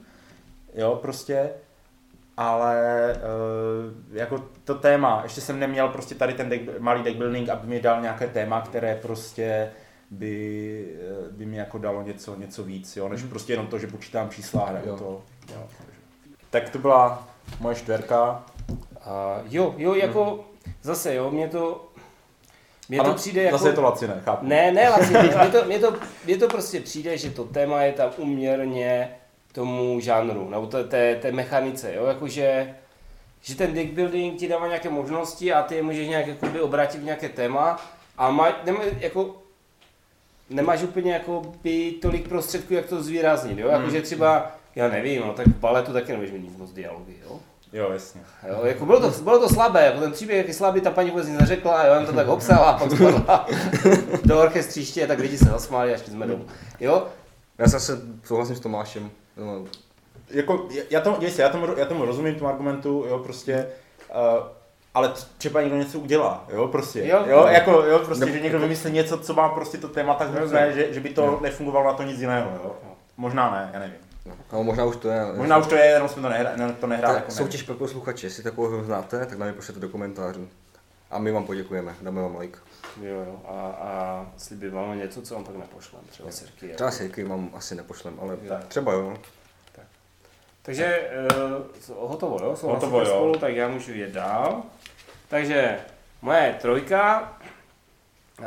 jo, 0.73 0.95
prostě. 1.01 1.49
Ale 2.41 3.13
uh, 3.15 4.17
jako 4.17 4.43
to 4.63 4.75
téma, 4.75 5.19
ještě 5.23 5.41
jsem 5.41 5.59
neměl 5.59 5.87
prostě 5.89 6.15
tady 6.15 6.33
ten 6.33 6.49
deck, 6.49 6.79
malý 6.79 7.03
deck 7.03 7.17
building, 7.17 7.49
aby 7.49 7.67
mi 7.67 7.81
dal 7.81 8.01
nějaké 8.01 8.27
téma, 8.27 8.61
které 8.61 8.95
prostě 9.01 9.71
by, 10.11 10.85
eh, 11.01 11.31
by 11.31 11.45
mi 11.45 11.57
jako 11.57 11.77
dalo 11.77 12.01
něco, 12.03 12.35
něco 12.35 12.63
víc, 12.63 12.97
jo, 12.97 13.09
než 13.09 13.23
prostě 13.23 13.53
jenom 13.53 13.67
to, 13.67 13.79
že 13.79 13.87
počítám 13.87 14.29
čísla 14.29 14.61
a 14.61 14.69
hraju 14.69 14.97
to. 14.97 15.21
Jo. 15.53 15.67
Tak 16.49 16.69
to 16.69 16.79
byla 16.79 17.27
moje 17.59 17.75
čtverka. 17.75 18.45
A 19.01 19.39
jo, 19.49 19.75
jo, 19.77 19.93
jako 19.93 20.45
zase 20.81 21.15
jo, 21.15 21.31
mě 21.31 21.47
to, 21.47 21.89
mně 22.89 23.01
to 23.01 23.13
přijde 23.13 23.43
jako... 23.43 23.57
Zase 23.57 23.69
je 23.69 23.73
to 23.73 23.81
laciné, 23.81 24.21
chápu. 24.25 24.45
Ne, 24.45 24.71
ne, 24.71 24.91
mně, 25.09 25.19
mně, 25.19 25.49
to, 25.49 25.65
mně, 25.65 25.79
to, 25.79 25.95
mně 26.25 26.37
to 26.37 26.47
prostě 26.47 26.81
přijde, 26.81 27.17
že 27.17 27.31
to 27.31 27.43
téma 27.43 27.83
je 27.83 27.93
tam 27.93 28.11
uměrně 28.17 29.15
tomu 29.51 29.99
žánru, 29.99 30.49
nebo 30.49 30.67
té, 30.67 30.83
té, 30.83 31.15
té 31.15 31.31
mechanice, 31.31 31.93
jo, 31.95 32.05
jakože 32.05 32.75
že 33.41 33.55
ten 33.55 33.73
deck 33.73 33.91
building 33.93 34.39
ti 34.39 34.47
dává 34.47 34.67
nějaké 34.67 34.89
možnosti 34.89 35.53
a 35.53 35.63
ty 35.63 35.75
je 35.75 35.83
můžeš 35.83 36.07
nějak 36.07 36.27
jakoby 36.27 36.61
obrátit 36.61 37.01
v 37.01 37.03
nějaké 37.03 37.29
téma 37.29 37.79
a 38.17 38.31
má, 38.31 38.47
nemá, 38.65 38.79
jako, 38.99 39.35
nemáš 40.49 40.83
úplně 40.83 41.13
jako 41.13 41.41
by 41.63 41.91
tolik 42.01 42.27
prostředků, 42.27 42.73
jak 42.73 42.85
to 42.85 43.03
zvýraznit, 43.03 43.59
jo, 43.59 43.67
jakože 43.67 44.01
třeba, 44.01 44.51
já 44.75 44.87
nevím, 44.87 45.21
no 45.21 45.33
tak 45.33 45.47
v 45.47 45.59
baletu 45.59 45.93
taky 45.93 46.11
nebudeš 46.11 46.31
mít 46.31 46.43
nic 46.43 46.57
moc 46.57 46.71
dialogy, 46.71 47.15
jo. 47.23 47.39
Jo, 47.73 47.89
jasně. 47.91 48.21
Jo, 48.49 48.59
jako 48.63 48.85
bylo, 48.85 48.99
to, 48.99 49.23
bylo 49.23 49.39
to 49.39 49.49
slabé, 49.49 49.85
jako 49.85 49.99
ten 49.99 50.11
příběh 50.11 50.47
je 50.47 50.53
slabý, 50.53 50.81
ta 50.81 50.91
paní 50.91 51.09
vůbec 51.09 51.27
nic 51.27 51.39
neřekla, 51.39 51.85
jo, 51.85 51.93
jen 51.93 52.05
to 52.05 52.13
tak 52.13 52.27
obsala 52.27 52.69
a 52.69 52.79
pak 52.79 52.91
spadla 52.91 53.47
do 54.25 54.39
orchestříště, 54.39 55.07
tak 55.07 55.19
lidi 55.19 55.37
se 55.37 55.45
zasmáli 55.45 55.93
a 55.93 55.97
šli 55.97 56.11
jsme 56.11 56.27
domů. 56.27 56.45
Jo, 56.79 57.07
Já 57.57 57.67
zase 57.67 58.01
souhlasím 58.23 58.55
s 58.55 58.59
Tomášem. 58.59 59.11
No, 59.45 59.65
Jako, 60.29 60.67
já, 60.89 61.01
tomu, 61.01 61.17
jestli, 61.19 61.43
já, 61.43 61.49
tomu, 61.49 61.67
já 61.77 61.85
tomu 61.85 62.05
rozumím, 62.05 62.35
tomu 62.35 62.49
argumentu, 62.49 63.05
jo, 63.09 63.19
prostě, 63.19 63.67
uh, 64.09 64.43
ale 64.93 65.13
třeba 65.37 65.61
někdo 65.61 65.77
něco 65.77 65.99
udělá, 65.99 66.45
jo, 66.53 66.67
prostě, 66.67 66.99
Jo. 67.07 67.17
jo, 67.17 67.25
jo 67.29 67.47
jako, 67.47 67.71
jo, 67.71 67.99
prostě, 67.99 68.25
Nebo- 68.25 68.37
že 68.37 68.43
někdo 68.43 68.59
vymyslí 68.59 68.91
něco, 68.91 69.17
co 69.17 69.33
má 69.33 69.49
prostě 69.49 69.77
to 69.77 69.87
téma 69.87 70.13
tak 70.13 70.39
hustné, 70.39 70.73
že, 70.73 70.93
že 70.93 70.99
by 70.99 71.09
to 71.09 71.39
nefungovalo 71.41 71.85
na 71.87 71.93
to 71.93 72.03
nic 72.03 72.19
jiného, 72.19 72.49
jo. 72.63 72.75
Možná 73.17 73.51
ne, 73.51 73.69
já 73.73 73.79
nevím. 73.79 73.95
no. 74.25 74.33
Ale 74.51 74.63
možná 74.63 74.85
už 74.85 74.95
to 74.95 75.07
je. 75.09 75.19
ale- 75.21 75.33
Možná 75.37 75.57
už 75.57 75.67
to 75.67 75.75
je, 75.75 75.85
jenom 75.85 76.09
jsme 76.09 76.21
to 76.21 76.29
nehráli, 76.29 76.57
ne, 76.57 76.73
to 76.79 76.87
nehráli. 76.87 77.15
Jako 77.15 77.31
soutěž 77.31 77.63
pro 77.63 77.75
posluchače, 77.75 78.27
jestli 78.27 78.43
takovou 78.43 78.67
hru 78.67 78.83
znáte, 78.83 79.25
tak 79.25 79.37
nám 79.37 79.47
ji 79.47 79.53
pošlete 79.53 79.79
do 79.79 79.89
komentářů. 79.89 80.47
A 81.11 81.19
my 81.19 81.31
vám 81.31 81.45
poděkujeme, 81.45 81.95
dáme 82.01 82.21
vám 82.21 82.35
like. 82.35 82.59
jo, 83.01 83.15
jo, 83.15 83.41
a, 83.47 83.51
a 83.69 84.25
slibím 84.37 84.71
vám 84.71 84.97
něco, 84.97 85.21
co 85.21 85.35
vám 85.35 85.43
pak 85.43 85.55
nepošlem, 85.55 86.01
třeba 86.09 86.31
sirky. 86.31 86.67
Třeba 86.73 86.91
Jako. 86.91 87.13
si 87.15 87.23
vám 87.23 87.49
asi 87.53 87.75
nepošlem, 87.75 88.19
ale 88.21 88.37
Tak. 88.37 88.67
třeba 88.67 88.93
jo. 88.93 89.17
Takže 90.63 91.09
uh, 91.89 92.09
hotovo, 92.09 92.37
jo, 92.43 92.49
Hotovo, 92.49 92.73
hotovo, 92.73 92.99
jo. 92.99 93.05
spolu, 93.05 93.35
tak 93.39 93.55
já 93.55 93.67
můžu 93.67 93.91
jít 93.93 94.09
dál. 94.09 94.63
Takže 95.27 95.79
moje 96.21 96.57
trojka, 96.61 97.33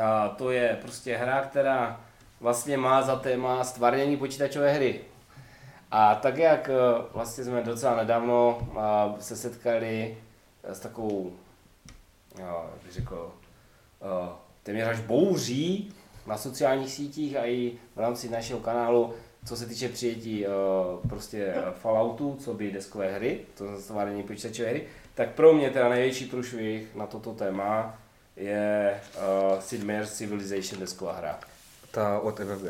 a 0.01 0.29
to 0.29 0.51
je 0.51 0.77
prostě 0.81 1.17
hra, 1.17 1.41
která 1.41 1.99
vlastně 2.39 2.77
má 2.77 3.01
za 3.01 3.15
téma 3.15 3.63
stvárnění 3.63 4.17
počítačové 4.17 4.71
hry. 4.71 5.01
A 5.91 6.15
tak 6.15 6.37
jak 6.37 6.69
eh, 6.69 6.73
vlastně 7.13 7.43
jsme 7.43 7.63
docela 7.63 7.95
nedávno 7.95 8.59
se 9.19 9.35
setkali 9.35 10.17
s 10.63 10.79
takovou, 10.79 11.33
bych 12.83 12.93
řekl, 12.93 13.31
eh, 14.01 14.29
téměř 14.63 14.87
až 14.87 14.99
bouří 14.99 15.93
na 16.27 16.37
sociálních 16.37 16.91
sítích 16.91 17.35
a 17.37 17.45
i 17.45 17.71
v 17.95 17.99
rámci 17.99 18.29
našeho 18.29 18.59
kanálu, 18.59 19.13
co 19.45 19.55
se 19.55 19.65
týče 19.65 19.89
přijetí 19.89 20.45
eh, 20.45 20.49
prostě 21.09 21.53
Falloutu, 21.81 22.37
co 22.39 22.53
by 22.53 22.71
deskové 22.71 23.11
hry, 23.11 23.39
to 23.57 23.81
stvárnění 23.81 24.23
počítačové 24.23 24.69
hry, 24.69 24.87
tak 25.13 25.29
pro 25.29 25.53
mě 25.53 25.69
teda 25.69 25.89
největší 25.89 26.25
průšvih 26.25 26.95
na 26.95 27.07
toto 27.07 27.33
téma 27.33 27.99
je 28.35 29.01
uh, 29.17 29.59
Sid 29.59 29.83
Meier's 29.83 30.13
Civilization 30.13 30.79
desková 30.79 31.13
hra. 31.13 31.39
Ta 31.91 32.19
od 32.19 32.39
FFG. 32.39 32.65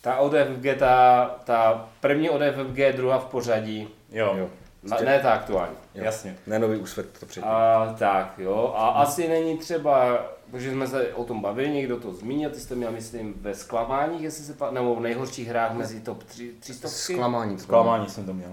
Ta 0.00 0.16
od 0.16 0.32
FFG, 0.32 0.78
ta, 0.78 1.26
ta 1.44 1.88
první 2.00 2.30
od 2.30 2.40
FFG, 2.52 2.96
druhá 2.96 3.18
v 3.18 3.24
pořadí, 3.24 3.88
Jo, 4.10 4.34
Jo. 4.38 4.50
Na, 4.82 4.96
ne 4.96 5.18
ta 5.20 5.32
aktuální. 5.32 5.76
Jo. 5.94 6.04
jasně. 6.04 6.36
Ne 6.46 6.58
nový 6.58 6.78
úsvět 6.78 7.18
to 7.18 7.26
předtím. 7.26 7.50
A, 7.50 7.94
tak 7.98 8.34
jo, 8.38 8.74
a 8.76 8.88
asi 8.88 9.28
není 9.28 9.58
třeba, 9.58 10.24
protože 10.50 10.70
jsme 10.70 10.86
se 10.86 11.14
o 11.14 11.24
tom 11.24 11.40
bavili, 11.40 11.70
někdo 11.70 12.00
to 12.00 12.12
zmínil, 12.12 12.50
ty 12.50 12.60
jste 12.60 12.74
měl, 12.74 12.92
myslím, 12.92 13.34
ve 13.36 13.54
zklamáních, 13.54 14.22
jestli 14.22 14.44
se 14.44 14.52
pa, 14.52 14.70
nebo 14.70 14.96
v 14.96 15.00
nejhorších 15.00 15.48
hrách 15.48 15.74
mezi 15.74 16.00
top 16.00 16.22
3, 16.22 16.54
300. 16.60 16.88
Zklamání. 16.88 17.58
Zklamání 17.58 18.08
jsem 18.08 18.26
to 18.26 18.34
měl. 18.34 18.50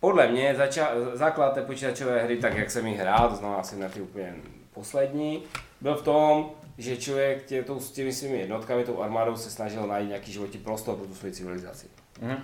Podle 0.00 0.28
mě 0.28 0.54
zača, 0.54 0.90
základ 1.14 1.54
té 1.54 1.62
počítačové 1.62 2.22
hry, 2.22 2.36
tak 2.36 2.56
jak 2.56 2.70
jsem 2.70 2.86
ji 2.86 2.94
hrál, 2.94 3.28
to 3.28 3.36
znamená 3.36 3.60
asi 3.60 3.76
na 3.76 3.88
ty 3.88 4.00
úplně 4.00 4.34
poslední, 4.74 5.42
byl 5.80 5.94
v 5.94 6.02
tom, 6.02 6.50
že 6.78 6.96
člověk 6.96 7.44
tě, 7.44 7.62
tou, 7.62 7.80
s 7.80 7.90
těmi 7.90 8.12
svými 8.12 8.38
jednotkami, 8.38 8.84
tou 8.84 9.02
armádou 9.02 9.36
se 9.36 9.50
snažil 9.50 9.86
najít 9.86 10.08
nějaký 10.08 10.32
životní 10.32 10.60
prostor 10.60 10.96
pro 10.96 11.06
tu 11.06 11.14
svoji 11.14 11.32
civilizaci. 11.32 11.86
Mhm. 12.20 12.36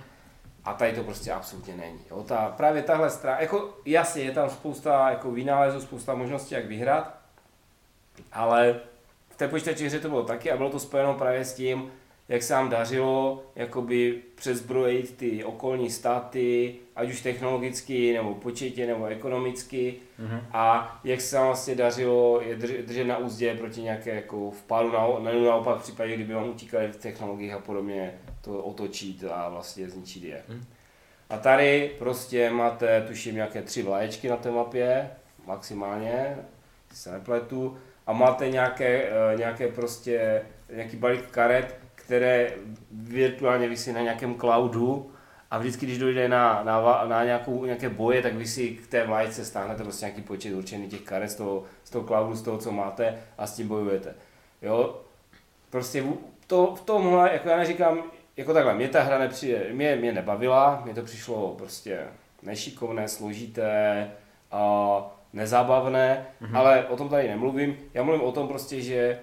A 0.69 0.73
tady 0.73 0.93
to 0.93 1.03
prostě 1.03 1.31
absolutně 1.31 1.75
není. 1.75 1.99
Jo, 2.11 2.23
ta, 2.23 2.53
právě 2.57 2.81
tahle 2.83 3.09
strana, 3.09 3.41
jako 3.41 3.77
jasně 3.85 4.23
je 4.23 4.31
tam 4.31 4.49
spousta 4.49 5.09
jako 5.09 5.31
vynálezů, 5.31 5.81
spousta 5.81 6.15
možností, 6.15 6.55
jak 6.55 6.65
vyhrát, 6.65 7.17
ale 8.31 8.79
v 9.29 9.37
té 9.37 9.47
počítači 9.47 9.85
hře 9.85 9.99
to 9.99 10.09
bylo 10.09 10.23
taky 10.23 10.51
a 10.51 10.57
bylo 10.57 10.69
to 10.69 10.79
spojeno 10.79 11.13
právě 11.13 11.45
s 11.45 11.53
tím, 11.53 11.91
jak 12.29 12.43
se 12.43 12.53
nám 12.53 12.69
dařilo 12.69 13.43
jakoby 13.55 14.21
přezbrojit 14.35 15.17
ty 15.17 15.43
okolní 15.43 15.89
státy, 15.89 16.75
ať 16.95 17.09
už 17.09 17.21
technologicky, 17.21 18.13
nebo 18.13 18.35
početě, 18.35 18.87
nebo 18.87 19.05
ekonomicky 19.05 19.95
Mhm. 20.19 20.41
a 20.51 20.99
jak 21.03 21.21
se 21.21 21.35
nám 21.35 21.45
vlastně 21.45 21.75
dařilo 21.75 22.41
je 22.41 22.55
drž- 22.57 22.85
držet 22.85 23.03
na 23.03 23.17
úzdě 23.17 23.55
proti 23.55 23.81
nějaké 23.81 24.15
jako 24.15 24.51
vpádu 24.51 24.91
na, 24.91 25.31
na, 25.31 25.39
naopak 25.45 25.77
v 25.77 25.83
případě, 25.83 26.15
kdyby 26.15 26.33
vám 26.33 26.49
utíkali 26.49 26.87
v 26.87 26.97
technologiích 26.97 27.53
a 27.53 27.59
podobně, 27.59 28.13
to 28.41 28.63
otočit 28.63 29.23
a 29.31 29.49
vlastně 29.49 29.89
zničit 29.89 30.23
je. 30.23 30.43
Hmm. 30.49 30.65
A 31.29 31.37
tady 31.37 31.91
prostě 31.99 32.49
máte, 32.49 33.01
tuším, 33.01 33.35
nějaké 33.35 33.61
tři 33.61 33.83
vlaječky 33.83 34.29
na 34.29 34.37
té 34.37 34.51
mapě, 34.51 35.09
maximálně, 35.45 36.37
se 36.93 37.11
nepletu, 37.11 37.77
a 38.07 38.13
máte 38.13 38.49
nějaké, 38.49 39.03
eh, 39.03 39.37
nějaké 39.37 39.67
prostě, 39.67 40.41
nějaký 40.73 40.97
balík 40.97 41.29
karet, 41.29 41.75
které 41.95 42.51
virtuálně 42.91 43.67
visí 43.67 43.93
na 43.93 44.01
nějakém 44.01 44.35
cloudu 44.35 45.11
a 45.51 45.57
vždycky, 45.57 45.85
když 45.85 45.97
dojde 45.97 46.29
na, 46.29 46.63
na, 46.63 47.05
na 47.05 47.23
nějakou, 47.23 47.65
nějaké 47.65 47.89
boje, 47.89 48.21
tak 48.21 48.33
vy 48.33 48.47
si 48.47 48.69
k 48.69 48.87
té 48.87 49.05
vlajce 49.05 49.45
stáhnete 49.45 49.83
prostě 49.83 50.05
nějaký 50.05 50.21
počet 50.21 50.53
určený 50.53 50.87
těch 50.87 51.01
karet 51.01 51.31
z 51.31 51.35
toho, 51.35 51.63
z 51.83 51.89
toho 51.89 52.05
cloudu, 52.07 52.35
z 52.35 52.41
toho, 52.41 52.57
co 52.57 52.71
máte 52.71 53.23
a 53.37 53.47
s 53.47 53.55
tím 53.55 53.67
bojujete. 53.67 54.15
Jo? 54.61 55.01
Prostě 55.69 56.03
to, 56.47 56.75
v 56.75 56.81
tomhle, 56.81 57.33
jako 57.33 57.49
já 57.49 57.57
neříkám, 57.57 58.03
jako 58.39 58.53
takhle, 58.53 58.75
mě 58.75 58.87
ta 58.87 59.01
hra 59.01 59.17
nepřijde, 59.17 59.67
mě, 59.71 59.95
mě 59.95 60.11
nebavila, 60.11 60.81
mě 60.85 60.93
to 60.93 61.01
přišlo 61.01 61.55
prostě 61.57 61.99
nešikovné, 62.43 63.07
složité 63.07 64.11
a 64.51 65.01
nezábavné, 65.33 66.27
mm-hmm. 66.41 66.57
ale 66.57 66.85
o 66.87 66.97
tom 66.97 67.09
tady 67.09 67.27
nemluvím. 67.27 67.77
Já 67.93 68.03
mluvím 68.03 68.21
o 68.21 68.31
tom 68.31 68.47
prostě, 68.47 68.81
že 68.81 69.19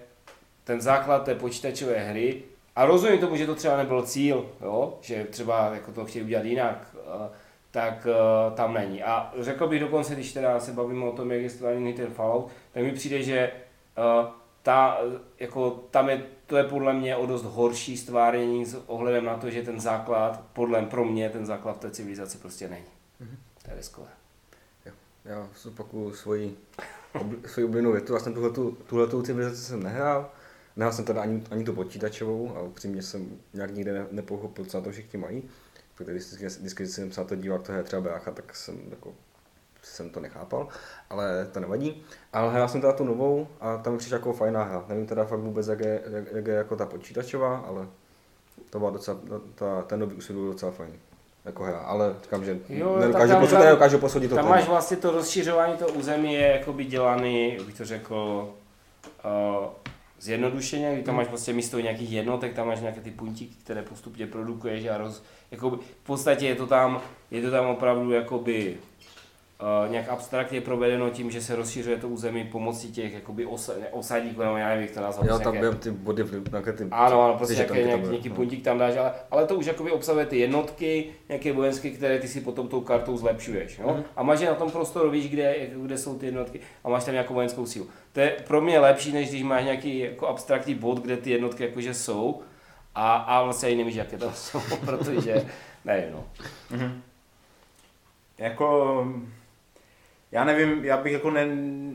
ten 0.64 0.81
základ 0.81 1.24
té 1.24 1.35
počítačové 1.35 1.98
hry, 1.98 2.42
a 2.76 2.87
rozumím 2.87 3.18
tomu, 3.18 3.37
že 3.37 3.46
to 3.46 3.55
třeba 3.55 3.76
nebyl 3.76 4.02
cíl, 4.02 4.50
jo? 4.62 4.98
že 5.00 5.24
třeba 5.24 5.70
jako 5.74 5.92
to 5.92 6.05
chtěli 6.05 6.24
udělat 6.24 6.44
jinak, 6.44 6.96
eh, 6.96 7.29
tak 7.70 8.07
eh, 8.11 8.55
tam 8.55 8.74
není. 8.74 9.02
A 9.02 9.33
řekl 9.38 9.66
bych 9.66 9.81
dokonce, 9.81 10.14
když 10.14 10.33
teda 10.33 10.61
se 10.61 10.72
bavíme 10.72 11.05
o 11.05 11.12
tom, 11.12 11.33
jak 11.33 11.42
je 11.42 11.50
stvárněný 11.50 11.92
ten 11.92 12.07
Fallout, 12.07 12.50
tak 12.72 12.83
mi 12.83 12.92
přijde, 12.92 13.22
že 13.22 13.38
eh, 13.38 14.31
ta, 14.66 14.98
jako, 15.40 15.70
tam 15.90 16.09
je, 16.09 16.26
to 16.46 16.57
je 16.57 16.64
podle 16.64 16.92
mě 16.92 17.16
o 17.16 17.26
dost 17.26 17.42
horší 17.42 17.96
stvárnění 17.96 18.66
s 18.66 18.74
ohledem 18.87 19.24
na 19.24 19.37
to, 19.37 19.50
že 19.50 19.62
ten 19.62 19.81
základ, 19.81 20.44
podle 20.52 20.83
pro 20.83 21.05
mě 21.05 21.31
ten 21.31 21.46
základ 21.46 21.76
v 21.76 21.79
té 21.79 21.90
civilizaci 21.90 22.38
prostě 22.38 22.68
není. 22.68 22.87
Mhm. 23.20 23.37
To 23.62 23.70
je 23.70 23.76
riskové. 23.76 24.07
já 25.24 25.48
zopakuju 25.62 26.14
svoji, 26.14 26.57
obli, 27.20 27.38
svoji 27.46 27.64
oblíbenou 27.64 27.92
větu. 27.92 28.14
Já 28.14 28.20
jsem 28.20 28.35
tuhletu, 28.35 28.79
tuhletu 28.87 29.22
civilizaci 29.22 29.62
jsem 29.62 29.83
nehrál. 29.83 30.31
Nehrál 30.76 30.92
jsem 30.92 31.05
teda 31.05 31.22
ani, 31.22 31.42
ani 31.50 31.64
tu 31.64 31.72
počítačovou 31.72 32.57
a 32.57 32.61
upřímně 32.61 33.02
jsem 33.02 33.38
nějak 33.55 33.74
nikde 33.74 33.92
ne, 33.92 34.07
nepochopil, 34.11 34.64
co 34.64 34.79
na 34.79 34.85
to 34.85 34.90
všichni 34.90 35.18
mají. 35.18 35.42
Protože 35.94 36.12
vždycky, 36.12 36.46
vždycky, 36.46 36.83
když 36.83 36.94
jsem 36.94 37.12
se 37.12 37.20
na 37.20 37.26
to 37.26 37.37
díval, 37.37 37.59
to 37.59 37.72
je 37.72 37.83
třeba 37.83 38.02
brácha, 38.02 38.31
tak 38.31 38.57
jsem 38.57 38.79
jako 38.90 39.14
jsem 39.92 40.11
to 40.11 40.20
nechápal, 40.20 40.68
ale 41.11 41.49
to 41.53 41.61
nevadí. 41.61 42.03
Ale 42.33 42.53
hrál 42.53 42.68
jsem 42.68 42.81
teda 42.81 42.92
tu 42.92 43.05
novou 43.05 43.49
a 43.61 43.77
tam 43.77 43.92
mi 43.92 43.99
přišla 43.99 44.16
jako 44.16 44.33
fajná 44.33 44.62
hra. 44.64 44.85
Nevím 44.88 45.07
teda 45.07 45.25
fakt 45.25 45.40
vůbec, 45.40 45.68
jak 45.68 45.81
je, 45.81 46.03
jak, 46.11 46.25
jak 46.33 46.46
je 46.46 46.55
jako 46.55 46.77
ta 46.77 46.87
počítačová, 46.87 47.57
ale 47.57 47.87
to 48.70 48.79
byla 48.79 48.90
docela, 48.90 49.18
ta, 49.55 49.83
ten 49.83 50.01
nový 50.01 50.14
úsvit 50.14 50.35
byl 50.35 50.46
docela 50.46 50.72
fajný 50.72 50.99
jako 51.44 51.62
hra, 51.62 51.79
ale 51.79 52.14
říkám, 52.22 52.44
že 52.44 52.59
Jo, 52.68 52.96
nedokážu, 52.99 53.33
tam- 53.33 53.40
posoudit, 53.40 53.57
tam- 53.57 53.64
nedokážu 53.64 53.99
posoudit 53.99 54.29
to 54.29 54.35
Tam 54.35 54.49
máš 54.49 54.68
vlastně 54.68 54.96
to 54.96 55.11
rozšiřování 55.11 55.77
toho 55.77 55.90
území 55.90 56.35
je 56.35 56.46
jakoby 56.46 56.85
dělaný, 56.85 57.55
jak 57.55 57.62
bych 57.62 57.77
to 57.79 57.85
řekl, 57.85 58.49
uh, 59.25 59.66
zjednodušeně, 60.20 60.92
kdy 60.94 61.03
tam 61.03 61.16
máš 61.16 61.29
vlastně 61.29 61.55
místo 61.55 61.81
nějakých 61.81 62.12
jednotek, 62.12 62.55
tam 62.55 62.66
máš 62.66 62.81
nějaké 62.81 63.01
ty 63.01 63.11
puntíky, 63.11 63.55
které 63.64 63.83
postupně 63.83 64.27
produkuješ 64.27 64.87
a 64.87 64.99
roz, 64.99 65.22
jakoby, 65.51 65.77
v 65.77 66.07
podstatě 66.07 66.46
je 66.46 66.55
to 66.55 66.66
tam, 66.66 67.01
je 67.31 67.42
to 67.42 67.51
tam 67.51 67.66
opravdu 67.66 68.12
jakoby 68.12 68.77
Uh, 69.85 69.90
nějak 69.92 70.09
abstraktně 70.09 70.61
provedeno 70.61 71.11
tím, 71.11 71.31
že 71.31 71.40
se 71.42 71.57
rozšiřuje 71.57 71.97
to 71.97 72.09
území 72.09 72.45
pomocí 72.45 72.92
těch 72.92 73.14
jakoby 73.14 73.47
osa, 73.47 73.73
ne, 73.81 73.88
osadíků, 73.88 74.40
nebo 74.42 74.57
já 74.57 74.69
nevím, 74.69 74.83
jak 74.83 74.95
to 74.95 75.01
nazvat. 75.01 75.25
Jo, 75.27 75.29
prostě 75.29 75.45
tam 75.45 75.55
nějaké- 75.55 75.77
ty 75.79 75.90
body, 75.90 76.23
v- 76.23 76.51
nějaké 76.53 76.73
ty... 76.73 76.85
ano, 76.90 77.23
ano, 77.23 77.35
prostě 77.37 77.55
žetonky 77.55 77.83
nějaký, 77.83 77.90
tam 77.90 78.01
nějaký, 78.01 78.11
nějaký 78.12 78.29
no. 78.29 78.35
puntík 78.35 78.64
tam 78.64 78.79
dáš, 78.79 78.97
ale, 78.97 79.12
ale 79.31 79.47
to 79.47 79.55
už 79.55 79.66
jakoby 79.66 79.90
obsahuje 79.90 80.27
ty 80.27 80.38
jednotky, 80.38 81.07
nějaké 81.29 81.53
vojenské, 81.53 81.90
které 81.90 82.19
ty 82.19 82.29
si 82.29 82.40
potom 82.40 82.69
tou 82.69 82.81
kartou 82.81 83.16
zlepšuješ. 83.16 83.79
Jo? 83.79 83.90
Mhm. 83.95 84.05
A 84.16 84.23
máš 84.23 84.40
je 84.40 84.49
na 84.49 84.55
tom 84.55 84.71
prostoru, 84.71 85.11
víš, 85.11 85.29
kde, 85.29 85.57
kde 85.77 85.99
jsou 85.99 86.19
ty 86.19 86.27
jednotky 86.27 86.61
a 86.85 86.88
máš 86.88 87.05
tam 87.05 87.14
nějakou 87.14 87.35
vojenskou 87.35 87.66
sílu. 87.66 87.87
To 88.12 88.21
je 88.21 88.37
pro 88.47 88.61
mě 88.61 88.79
lepší, 88.79 89.12
než 89.12 89.29
když 89.31 89.42
máš 89.42 89.64
nějaký 89.64 89.99
jako 89.99 90.27
abstraktní 90.29 90.75
bod, 90.75 91.03
kde 91.03 91.16
ty 91.16 91.31
jednotky 91.31 91.62
jakože 91.64 91.95
jsou 91.95 92.42
a, 92.95 93.16
a 93.16 93.42
vlastně 93.42 93.69
ani 93.69 93.79
nevíš, 93.79 93.95
jaké 93.95 94.19
tam 94.19 94.33
jsou, 94.35 94.61
protože 94.85 95.47
nevím, 95.85 96.12
no. 96.12 96.25
Jako, 98.38 99.07
já 100.33 100.45
nevím, 100.45 100.85
já 100.85 100.97
bych 100.97 101.12
jako 101.12 101.31
ne, 101.31 101.47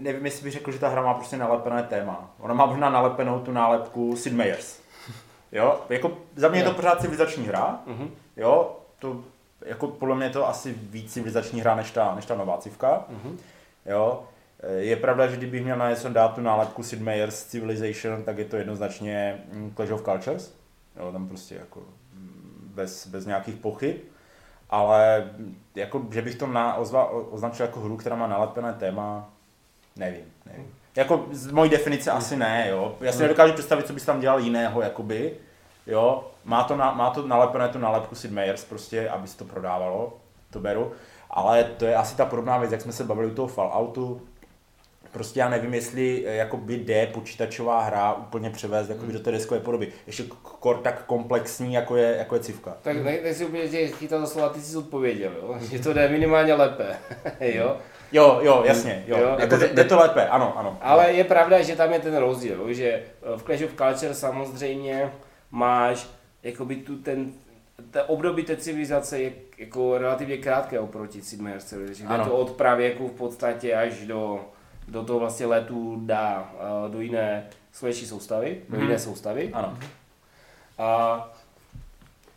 nevím, 0.01 0.25
jestli 0.25 0.43
bych 0.43 0.53
řekl, 0.53 0.71
že 0.71 0.79
ta 0.79 0.87
hra 0.89 1.01
má 1.01 1.13
prostě 1.13 1.37
nalepené 1.37 1.83
téma. 1.83 2.33
Ona 2.39 2.53
má 2.53 2.65
možná 2.65 2.89
nalepenou 2.89 3.39
tu 3.39 3.51
nálepku 3.51 4.15
Sid 4.15 4.33
Meier's. 4.33 4.79
Jo, 5.51 5.81
jako 5.89 6.17
za 6.35 6.47
mě 6.49 6.59
je 6.59 6.63
to 6.65 6.73
pořád 6.73 7.01
civilizační 7.01 7.45
hra, 7.47 7.79
Mhm. 7.85 8.09
jo, 8.37 8.77
to, 8.99 9.23
jako 9.65 9.87
podle 9.87 10.15
mě 10.15 10.25
je 10.25 10.29
to 10.29 10.47
asi 10.47 10.73
víc 10.73 11.13
civilizační 11.13 11.61
hra 11.61 11.75
než 11.75 11.91
ta, 11.91 12.15
než 12.15 12.25
ta 12.25 12.35
nová 12.35 12.57
civka, 12.57 13.05
Mhm. 13.09 13.37
jo. 13.85 14.23
Je 14.77 14.95
pravda, 14.95 15.27
že 15.27 15.37
kdybych 15.37 15.63
měl 15.63 15.77
na 15.77 15.89
něco 15.89 16.09
dát 16.09 16.35
tu 16.35 16.41
nálepku 16.41 16.83
Sid 16.83 17.01
Meier's 17.01 17.43
Civilization, 17.43 18.23
tak 18.23 18.37
je 18.37 18.45
to 18.45 18.55
jednoznačně 18.57 19.43
Clash 19.75 19.91
of 19.91 20.01
Cultures, 20.01 20.53
jo, 20.99 21.11
tam 21.11 21.27
prostě 21.27 21.55
jako 21.55 21.79
mm, 22.13 22.71
bez, 22.75 23.07
bez 23.07 23.25
nějakých 23.25 23.55
pochyb, 23.55 23.95
ale 24.71 25.29
jako, 25.75 26.01
že 26.11 26.21
bych 26.21 26.35
to 26.35 26.47
na, 26.47 26.75
ozva, 26.75 27.09
označil 27.09 27.65
jako 27.65 27.79
hru, 27.79 27.97
která 27.97 28.15
má 28.15 28.27
nalepené 28.27 28.73
téma, 28.73 29.29
nevím, 29.95 30.25
nevím. 30.45 30.67
Jako 30.95 31.25
z 31.31 31.51
mojí 31.51 31.69
definice 31.69 32.11
asi 32.11 32.37
ne, 32.37 32.67
jo. 32.69 32.95
Já 33.01 33.11
si 33.11 33.21
nedokážu 33.21 33.53
představit, 33.53 33.87
co 33.87 33.93
bys 33.93 34.05
tam 34.05 34.19
dělal 34.19 34.39
jiného, 34.39 34.81
jakoby, 34.81 35.37
jo. 35.87 36.27
Má 36.45 36.63
to, 36.63 36.77
na, 36.77 36.91
má 36.91 37.09
to 37.09 37.27
nalepené 37.27 37.69
tu 37.69 37.77
nálepku 37.77 38.15
Sid 38.15 38.31
Meier's 38.31 38.65
prostě, 38.65 39.09
aby 39.09 39.27
se 39.27 39.37
to 39.37 39.45
prodávalo, 39.45 40.13
to 40.49 40.59
beru. 40.59 40.91
Ale 41.29 41.63
to 41.63 41.85
je 41.85 41.95
asi 41.95 42.15
ta 42.15 42.25
podobná 42.25 42.57
věc, 42.57 42.71
jak 42.71 42.81
jsme 42.81 42.91
se 42.91 43.03
bavili 43.03 43.31
u 43.31 43.35
toho 43.35 43.47
Falloutu, 43.47 44.21
Prostě 45.11 45.39
já 45.39 45.49
nevím, 45.49 45.73
jestli 45.73 46.23
eh, 46.27 46.35
jakoby 46.35 46.73
jde 46.75 47.07
počítačová 47.07 47.81
hra 47.81 48.13
úplně 48.13 48.49
převést 48.49 48.89
jakoby 48.89 49.13
do 49.13 49.19
té 49.19 49.31
deskové 49.31 49.59
podoby. 49.59 49.87
Ještě 50.07 50.23
kor 50.41 50.77
tak 50.77 51.05
komplexní, 51.05 51.73
jako 51.73 51.95
je, 51.95 52.15
jako 52.17 52.35
je 52.35 52.41
civka. 52.41 52.77
Tak 52.81 52.97
ne, 53.03 53.17
nechci 53.23 53.45
úplně 53.45 53.67
tě 53.69 53.87
chytat 53.87 54.21
za 54.21 54.27
slova, 54.27 54.49
ty 54.49 54.61
jsi 54.61 54.77
odpověděl, 54.77 55.31
jo? 55.41 55.55
že 55.71 55.79
to 55.79 55.93
jde 55.93 56.09
minimálně 56.09 56.53
lépe, 56.53 56.95
jo? 57.39 57.77
Jo, 58.11 58.39
jo, 58.43 58.63
jasně, 58.65 59.03
jo. 59.07 59.17
Jo. 59.17 59.23
jo. 59.23 59.35
Jako 59.39 59.57
jde, 59.57 59.67
jde 59.67 59.83
to 59.83 59.97
lépe, 59.99 60.27
ano, 60.27 60.57
ano. 60.57 60.77
Ale 60.81 61.11
je 61.13 61.23
pravda, 61.23 61.61
že 61.61 61.75
tam 61.75 61.93
je 61.93 61.99
ten 61.99 62.17
rozdíl, 62.17 62.59
jo, 62.61 62.73
že 62.73 62.85
eh, 62.87 63.03
v 63.37 63.43
Clash 63.43 63.61
of 63.63 63.73
Culture 63.73 64.13
samozřejmě 64.13 65.11
máš 65.51 66.07
jakoby 66.43 66.75
tu 66.75 66.97
ten, 66.97 67.31
ta 67.91 68.09
období 68.09 68.43
té 68.43 68.57
civilizace 68.57 69.19
je 69.19 69.31
jako 69.57 69.97
relativně 69.97 70.37
krátké 70.37 70.79
oproti 70.79 71.21
Sid 71.21 71.41
Meier's 71.41 71.65
Civilization, 71.65 72.07
kde 72.07 72.15
Ano. 72.15 72.25
to 72.25 72.37
od 72.37 72.51
pravěku 72.51 73.07
v 73.07 73.11
podstatě 73.11 73.75
až 73.75 74.05
do, 74.05 74.39
do 74.91 75.03
toho 75.03 75.19
vlastně 75.19 75.45
letu 75.45 76.01
dá 76.05 76.53
eh, 76.55 76.89
do 76.91 77.01
jiné 77.01 77.47
slejší 77.71 78.05
soustavy, 78.05 78.61
do 78.69 78.77
Mhm. 78.77 78.85
jiné 78.85 78.99
soustavy. 78.99 79.49
Ano. 79.53 79.77
A 80.77 81.29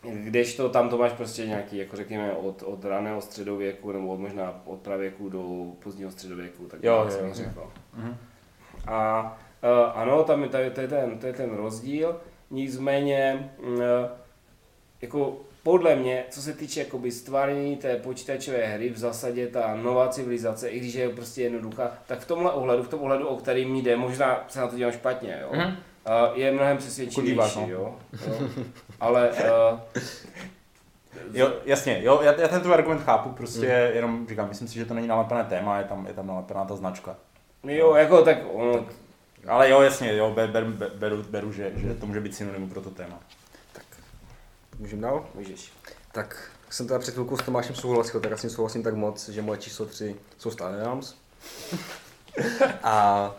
kdežto 0.01 0.69
tam 0.69 0.89
to 0.89 0.97
máš 0.97 1.11
prostě 1.11 1.47
nějaký, 1.47 1.77
jako 1.77 1.95
řekněme, 1.95 2.31
od, 2.33 2.63
od 2.65 2.85
raného 2.85 3.21
středověku, 3.21 3.91
nebo 3.91 4.07
od 4.07 4.19
možná 4.19 4.61
od 4.65 4.79
pravěku 4.79 5.29
do 5.29 5.71
pozdního 5.83 6.11
středověku, 6.11 6.65
tak 6.65 6.83
Jo, 6.83 7.05
jsem 7.09 7.27
jo. 7.27 7.33
řekl. 7.33 7.71
Mhm. 7.93 8.17
A 8.87 9.21
uh, 9.63 9.99
ano, 10.01 10.23
tam 10.23 10.43
je, 10.43 10.49
to, 10.49 10.57
je, 10.57 10.71
to, 10.71 10.81
je 10.81 10.87
ten, 10.87 11.19
to 11.19 11.27
je 11.27 11.33
ten 11.33 11.55
rozdíl, 11.55 12.21
nicméně 12.51 13.51
uh, 13.67 13.79
jako 15.01 15.37
podle 15.65 15.95
mě, 15.95 16.23
co 16.29 16.41
se 16.41 16.53
týče 16.53 16.79
jakoby 16.79 17.11
stvárnění 17.11 17.77
té 17.77 17.95
počítačové 17.95 18.65
hry, 18.65 18.89
v 18.89 18.97
zásadě 18.97 19.47
ta 19.47 19.75
nová 19.75 20.07
civilizace, 20.07 20.69
i 20.69 20.79
když 20.79 20.93
je 20.93 21.09
prostě 21.09 21.41
jednoduchá, 21.41 21.91
tak 22.07 22.19
v 22.19 22.27
tomhle 22.27 22.51
ohledu, 22.51 22.83
v 22.83 22.87
tom 22.87 23.01
ohledu, 23.01 23.27
o 23.27 23.37
kterým 23.37 23.71
mi 23.73 23.81
jde, 23.81 23.95
možná 23.95 24.43
se 24.47 24.59
na 24.59 24.67
to 24.67 24.75
dívám 24.75 24.91
špatně, 24.91 25.39
jo, 25.41 25.49
Mhm. 25.53 25.67
uh, 25.67 25.73
je 26.37 26.51
mnohem 26.51 26.71
Jako 26.71 26.81
přesvědčivější, 26.81 27.31
díváš, 27.33 27.55
no. 27.55 27.67
jo, 27.69 27.95
jo. 28.27 28.47
ale 28.99 29.29
uh, 29.29 29.79
Jo, 31.33 31.53
jasně, 31.65 31.99
jo, 32.03 32.19
já, 32.23 32.41
já 32.41 32.47
ten 32.47 32.61
tvůj 32.61 32.73
argument 32.73 33.03
chápu, 33.03 33.29
prostě 33.29 33.87
mm. 33.89 33.95
jenom 33.95 34.27
říkám, 34.29 34.47
myslím 34.47 34.67
si, 34.67 34.75
že 34.75 34.85
to 34.85 34.93
není 34.93 35.07
nalepené 35.07 35.43
téma, 35.43 35.77
je 35.77 35.83
tam, 35.83 36.07
je 36.07 36.13
tam 36.13 36.27
nalepená 36.27 36.65
ta 36.65 36.75
značka. 36.75 37.15
jo, 37.63 37.95
jako 37.95 38.21
tak 38.21 38.37
ono, 38.53 38.85
Ale 39.47 39.69
jo, 39.69 39.81
jasně, 39.81 40.15
jo, 40.15 40.31
ber, 40.35 40.49
ber, 40.49 40.63
ber, 40.63 40.89
beru, 40.95 41.23
beru 41.29 41.51
že, 41.51 41.71
že 41.75 41.93
to 41.93 42.05
může 42.05 42.19
být 42.21 42.35
synonym 42.35 42.69
pro 42.69 42.81
to 42.81 42.89
téma. 42.89 43.19
Můžeme 44.79 45.01
dál? 45.01 45.29
můžeš. 45.35 45.71
Tak 46.11 46.51
jsem 46.69 46.87
teda 46.87 46.99
před 46.99 47.11
chvilkou 47.11 47.37
s 47.37 47.43
Tomášem 47.43 47.75
souhlasil, 47.75 48.19
tak 48.19 48.39
s 48.39 48.43
ním 48.43 48.49
souhlasím 48.49 48.83
tak 48.83 48.93
moc, 48.93 49.29
že 49.29 49.41
moje 49.41 49.59
číslo 49.59 49.85
3 49.85 50.15
jsou 50.37 50.51
Star 50.51 50.75
Realms. 50.75 51.15
A 52.83 53.35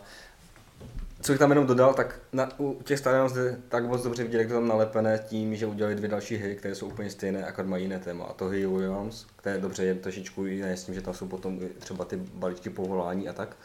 co 1.20 1.32
bych 1.32 1.38
tam 1.38 1.50
jenom 1.50 1.66
dodal, 1.66 1.94
tak 1.94 2.20
na, 2.32 2.60
u 2.60 2.82
těch 2.82 3.06
Realms 3.06 3.32
jde 3.32 3.60
tak 3.68 3.84
moc 3.84 4.02
dobře 4.02 4.22
vidět, 4.22 4.38
jak 4.38 4.48
to 4.48 4.54
tam 4.54 4.68
nalepené 4.68 5.24
tím, 5.28 5.56
že 5.56 5.66
udělali 5.66 5.94
dvě 5.94 6.08
další 6.08 6.36
hry, 6.36 6.56
které 6.56 6.74
jsou 6.74 6.86
úplně 6.86 7.10
stejné, 7.10 7.44
akorát 7.44 7.68
mají 7.68 7.82
jiné 7.82 7.98
téma. 7.98 8.24
A 8.24 8.32
to 8.32 8.48
Hero 8.48 8.80
Realms, 8.80 9.26
které 9.36 9.58
dobře 9.58 9.84
je 9.84 9.94
trošičku 9.94 10.46
jiné 10.46 10.76
s 10.76 10.84
tím, 10.84 10.94
že 10.94 11.02
tam 11.02 11.14
jsou 11.14 11.28
potom 11.28 11.60
třeba 11.78 12.04
ty 12.04 12.16
balíčky 12.16 12.70
povolání 12.70 13.28
a 13.28 13.32
tak. 13.32 13.56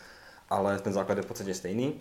Ale 0.49 0.79
ten 0.79 0.93
základ 0.93 1.17
je 1.17 1.23
v 1.23 1.25
podstatě 1.25 1.53
stejný. 1.53 1.99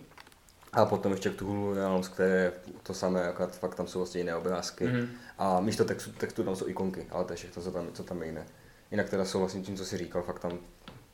A 0.73 0.85
potom 0.85 1.11
ještě 1.11 1.29
Cthulhu 1.31 1.73
Realms, 1.73 2.07
které 2.07 2.29
je 2.29 2.51
to 2.83 2.93
samé, 2.93 3.27
akorát 3.27 3.55
fakt 3.55 3.75
tam 3.75 3.87
jsou 3.87 3.99
vlastně 3.99 4.19
jiné 4.21 4.35
obrázky. 4.35 4.87
Mhm. 4.87 5.07
A 5.37 5.59
místo 5.59 5.85
textu, 5.85 6.11
textu 6.11 6.43
tam 6.43 6.55
jsou 6.55 6.67
ikonky, 6.67 7.07
ale 7.11 7.25
to 7.25 7.33
je 7.33 7.37
všechno, 7.37 7.63
co 7.63 7.71
tam, 7.71 7.87
co 7.93 8.03
tam 8.03 8.21
je 8.21 8.27
jiné. 8.27 8.45
Jinak 8.91 9.09
teda 9.09 9.25
souhlasím 9.25 9.63
tím, 9.63 9.75
co 9.77 9.85
jsi 9.85 9.97
říkal, 9.97 10.21
fakt 10.21 10.39
tam 10.39 10.51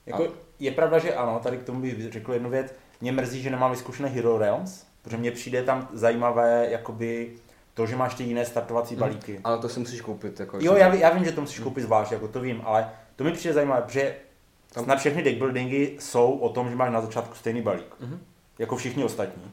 Jako, 0.06 0.24
A- 0.24 0.28
je 0.60 0.72
pravda, 0.72 1.00
že 1.00 1.16
ano, 1.16 1.40
tady 1.44 1.58
k 1.58 1.64
tomu 1.64 1.82
bych 1.82 2.12
řekl 2.12 2.34
jednu 2.34 2.50
věc. 2.50 2.74
Mě 3.02 3.12
mrzí, 3.12 3.42
že 3.42 3.50
nemám 3.50 3.72
vyzkoušené 3.72 4.10
Hero 4.10 4.38
Realms, 4.38 4.86
protože 5.02 5.18
mně 5.18 5.32
přijde 5.32 5.64
tam 5.64 5.90
zajímavé, 5.94 6.68
jakoby 6.70 7.36
to, 7.74 7.86
že 7.86 7.96
máš 7.96 8.16
ty 8.16 8.24
jiné 8.24 8.46
startovací 8.46 8.96
balíky. 8.96 9.40
Ale 9.44 9.58
to 9.58 9.70
si 9.70 9.80
musíš 9.80 10.02
koupit. 10.02 10.40
Jako, 10.40 10.58
Jo, 10.62 10.76
já, 10.76 10.94
já 10.94 11.10
vím, 11.10 11.26
že 11.26 11.32
to 11.32 11.42
musíš 11.42 11.60
koupit 11.60 11.82
zvlášť, 11.82 12.12
jako 12.12 12.28
to 12.28 12.42
vím, 12.42 12.62
ale 12.66 12.90
to 13.16 13.24
mi 13.24 13.32
přijde 13.32 13.54
zajímavé, 13.54 13.82
protože 13.82 14.16
Tam- 14.74 14.84
snad 14.84 15.00
všechny 15.00 15.24
deckbuildingy 15.24 15.98
jsou 16.00 16.32
o 16.32 16.50
tom, 16.50 16.70
že 16.70 16.76
máš 16.76 16.92
na 16.92 17.02
začátku 17.02 17.36
stejný 17.36 17.62
balík. 17.62 17.96
Mhm. 18.00 18.20
Jako 18.60 18.76
všichni 18.76 19.04
ostatní. 19.04 19.44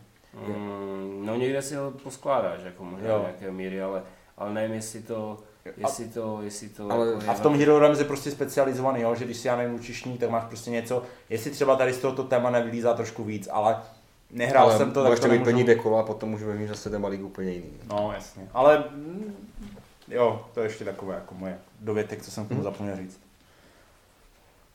Mm, 0.48 1.22
no 1.26 1.36
někde 1.36 1.62
si 1.62 1.74
ho 1.74 1.90
poskládáš, 1.90 2.60
jako 2.64 2.84
možná 2.84 3.08
Jo. 3.08 3.18
nějaké 3.20 3.50
míry, 3.50 3.82
ale, 3.82 4.02
ale 4.38 4.52
nevím, 4.52 4.74
jestli 4.74 5.02
to, 5.02 5.38
jestli 5.76 6.08
to, 6.08 6.38
jestli 6.42 6.68
to 6.68 6.90
Ale- 6.92 7.06
jako 7.06 7.22
je 7.22 7.28
A 7.28 7.34
v 7.34 7.40
tom 7.40 7.58
Hero 7.58 7.78
Realms 7.78 7.98
je 7.98 8.04
prostě 8.04 8.30
specializovaný, 8.30 9.00
jo, 9.02 9.14
že 9.14 9.24
když 9.24 9.36
si 9.36 9.48
já 9.48 9.56
nevím 9.56 9.74
učišní, 9.74 10.18
tak 10.18 10.30
máš 10.30 10.44
prostě 10.44 10.70
něco, 10.70 11.02
jestli 11.30 11.50
třeba 11.50 11.76
tady 11.76 11.92
z 11.92 11.98
tohoto 11.98 12.24
téma 12.24 12.50
nevylízá 12.50 12.94
trošku 12.94 13.24
víc, 13.24 13.48
ale 13.52 13.76
nehrál 14.30 14.64
ale 14.68 14.78
jsem 14.78 14.92
to, 14.92 15.04
tak 15.04 15.20
to 15.20 15.26
nemůžu... 15.28 15.44
plní 15.44 15.64
dekolo 15.64 15.98
a 15.98 16.02
potom 16.02 16.28
můžeme 16.28 16.54
mít 16.54 16.66
zase 16.66 16.90
ten 16.90 17.02
balík 17.02 17.22
úplně 17.22 17.50
jiný. 17.50 17.70
No, 17.88 18.12
jasně. 18.14 18.48
Ale 18.54 18.84
mm, 18.90 19.34
jo, 20.08 20.46
to 20.54 20.60
je 20.60 20.66
ještě 20.66 20.84
takové 20.84 21.14
jako 21.14 21.34
moje 21.34 21.58
dovětek, 21.80 22.22
co 22.22 22.30
jsem 22.30 22.44
k 22.46 22.48
tomu 22.48 22.62
zapomněl 22.62 22.96
říct. 22.96 23.20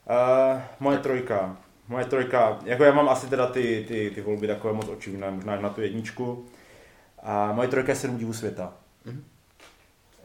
Uh, 0.09 0.61
moje 0.79 0.97
trojka. 0.97 1.57
Moje 1.89 2.05
trojka, 2.05 2.59
jako 2.65 2.83
já 2.83 2.93
mám 2.93 3.09
asi 3.09 3.27
teda 3.27 3.47
ty, 3.47 3.85
ty, 3.87 4.11
ty 4.15 4.21
volby 4.21 4.47
takové 4.47 4.73
moc 4.73 4.89
očividné, 4.89 5.31
možná 5.31 5.53
až 5.53 5.61
na 5.61 5.69
tu 5.69 5.81
jedničku. 5.81 6.45
A 7.23 7.51
moje 7.51 7.67
trojka 7.67 7.91
je 7.91 7.95
sedm 7.95 8.17
divů 8.17 8.33
světa. 8.33 8.73
Mhm. 9.05 9.23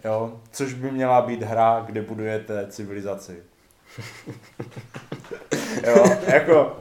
Jo, 0.05 0.41
což 0.51 0.73
by 0.75 0.91
měla 0.91 1.23
být 1.23 1.43
hra, 1.43 1.83
kde 1.87 2.03
budujete 2.03 2.67
civilizaci. 2.67 3.43
jo, 5.87 6.05
jako, 6.27 6.77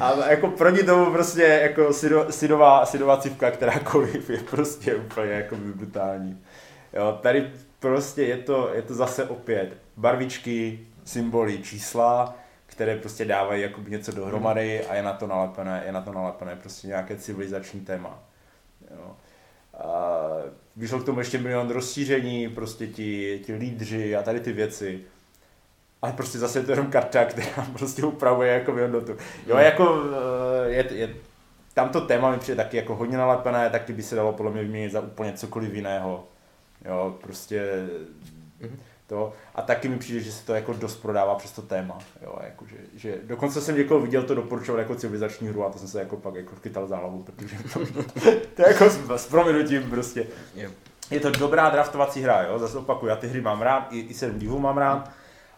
a 0.00 0.30
jako 0.30 0.48
proti 0.48 0.82
tomu 0.84 1.12
prostě 1.12 1.42
jako 1.42 1.92
sido, 1.92 2.32
sidová, 2.32 2.86
sidová 2.86 3.16
cívka 3.16 3.50
kterákoliv 3.50 4.30
je 4.30 4.38
prostě 4.38 4.94
úplně 4.94 5.32
jako 5.32 5.56
brutální. 5.56 6.44
Jo, 6.92 7.18
tady 7.22 7.50
prostě 7.78 8.22
je 8.22 8.36
to, 8.36 8.70
je 8.74 8.82
to 8.82 8.94
zase 8.94 9.24
opět 9.24 9.76
barvičky, 9.96 10.86
symboly, 11.04 11.58
čísla, 11.58 12.43
které 12.74 12.96
prostě 12.96 13.24
dávají 13.24 13.62
jako 13.62 13.80
něco 13.88 14.12
dohromady 14.12 14.86
a 14.86 14.94
je 14.94 15.02
na 15.02 15.12
to 15.12 15.26
nalepené, 15.26 15.82
je 15.86 15.92
na 15.92 16.00
to 16.00 16.12
nalepené 16.12 16.56
prostě 16.56 16.86
nějaké 16.86 17.16
civilizační 17.16 17.80
téma. 17.80 18.18
Jo. 18.90 19.16
A 19.78 20.16
vyšlo 20.76 20.98
k 21.00 21.04
tomu 21.06 21.18
ještě 21.18 21.38
milion 21.38 21.70
rozšíření, 21.70 22.48
prostě 22.48 22.86
ti, 22.86 23.40
ti 23.46 23.54
lídři 23.54 24.16
a 24.16 24.22
tady 24.22 24.40
ty 24.40 24.52
věci. 24.52 25.00
Ale 26.02 26.12
prostě 26.12 26.38
zase 26.38 26.58
je 26.58 26.62
to 26.64 26.72
jenom 26.72 26.86
karta, 26.86 27.24
která 27.24 27.66
prostě 27.72 28.02
upravuje 28.02 28.52
jako 28.52 28.72
hodnotu. 28.72 29.12
Jo, 29.46 29.54
Hmm. 29.56 29.64
jako 29.64 30.02
eh, 30.66 30.70
je, 30.70 30.86
je, 30.94 31.14
tam 31.74 31.88
to 31.88 32.00
téma 32.00 32.30
mi 32.30 32.38
přijde 32.38 32.56
taky 32.56 32.76
jako 32.76 32.96
hodně 32.96 33.16
nalepené, 33.16 33.70
taky 33.70 33.92
by 33.92 34.02
se 34.02 34.16
dalo 34.16 34.32
podle 34.32 34.52
mě 34.52 34.62
vyměnit 34.62 34.92
za 34.92 35.00
úplně 35.00 35.32
cokoliv 35.32 35.74
jiného. 35.74 36.24
Jo, 36.84 37.16
prostě 37.22 37.86
Mhm. 38.60 38.78
To. 39.06 39.32
A 39.54 39.62
taky 39.62 39.88
mi 39.88 39.98
přijde, 39.98 40.20
že 40.20 40.32
se 40.32 40.46
to 40.46 40.54
jako 40.54 40.72
dost 40.72 40.96
prodává 40.96 41.34
přes 41.34 41.52
to 41.52 41.62
téma. 41.62 41.98
Jo, 42.22 42.36
jako, 42.42 42.66
že, 42.66 42.76
že, 42.94 43.18
dokonce 43.22 43.60
jsem 43.60 43.76
někoho 43.76 44.00
viděl 44.00 44.22
to 44.22 44.34
doporučoval 44.34 44.80
jako 44.80 44.94
civilizační 44.94 45.48
hru 45.48 45.64
a 45.64 45.70
to 45.70 45.78
jsem 45.78 45.88
se 45.88 45.98
jako 45.98 46.16
pak 46.16 46.34
jako 46.34 46.56
chytal 46.56 46.86
za 46.86 46.96
hlavu, 46.96 47.22
protože 47.22 47.56
to, 47.72 47.80
to 48.54 48.62
je 48.62 48.68
jako 48.72 48.90
s, 48.90 49.10
s 49.10 49.26
prominutím 49.26 49.90
prostě. 49.90 50.26
Je 51.10 51.20
to 51.20 51.30
dobrá 51.30 51.70
draftovací 51.70 52.22
hra, 52.22 52.42
jo, 52.42 52.58
zase 52.58 52.78
opakuju, 52.78 53.10
já 53.10 53.16
ty 53.16 53.28
hry 53.28 53.40
mám 53.40 53.62
rád, 53.62 53.88
i, 53.90 54.00
i 54.00 54.14
7 54.14 54.38
divů 54.38 54.58
mám 54.58 54.78
rád, 54.78 55.10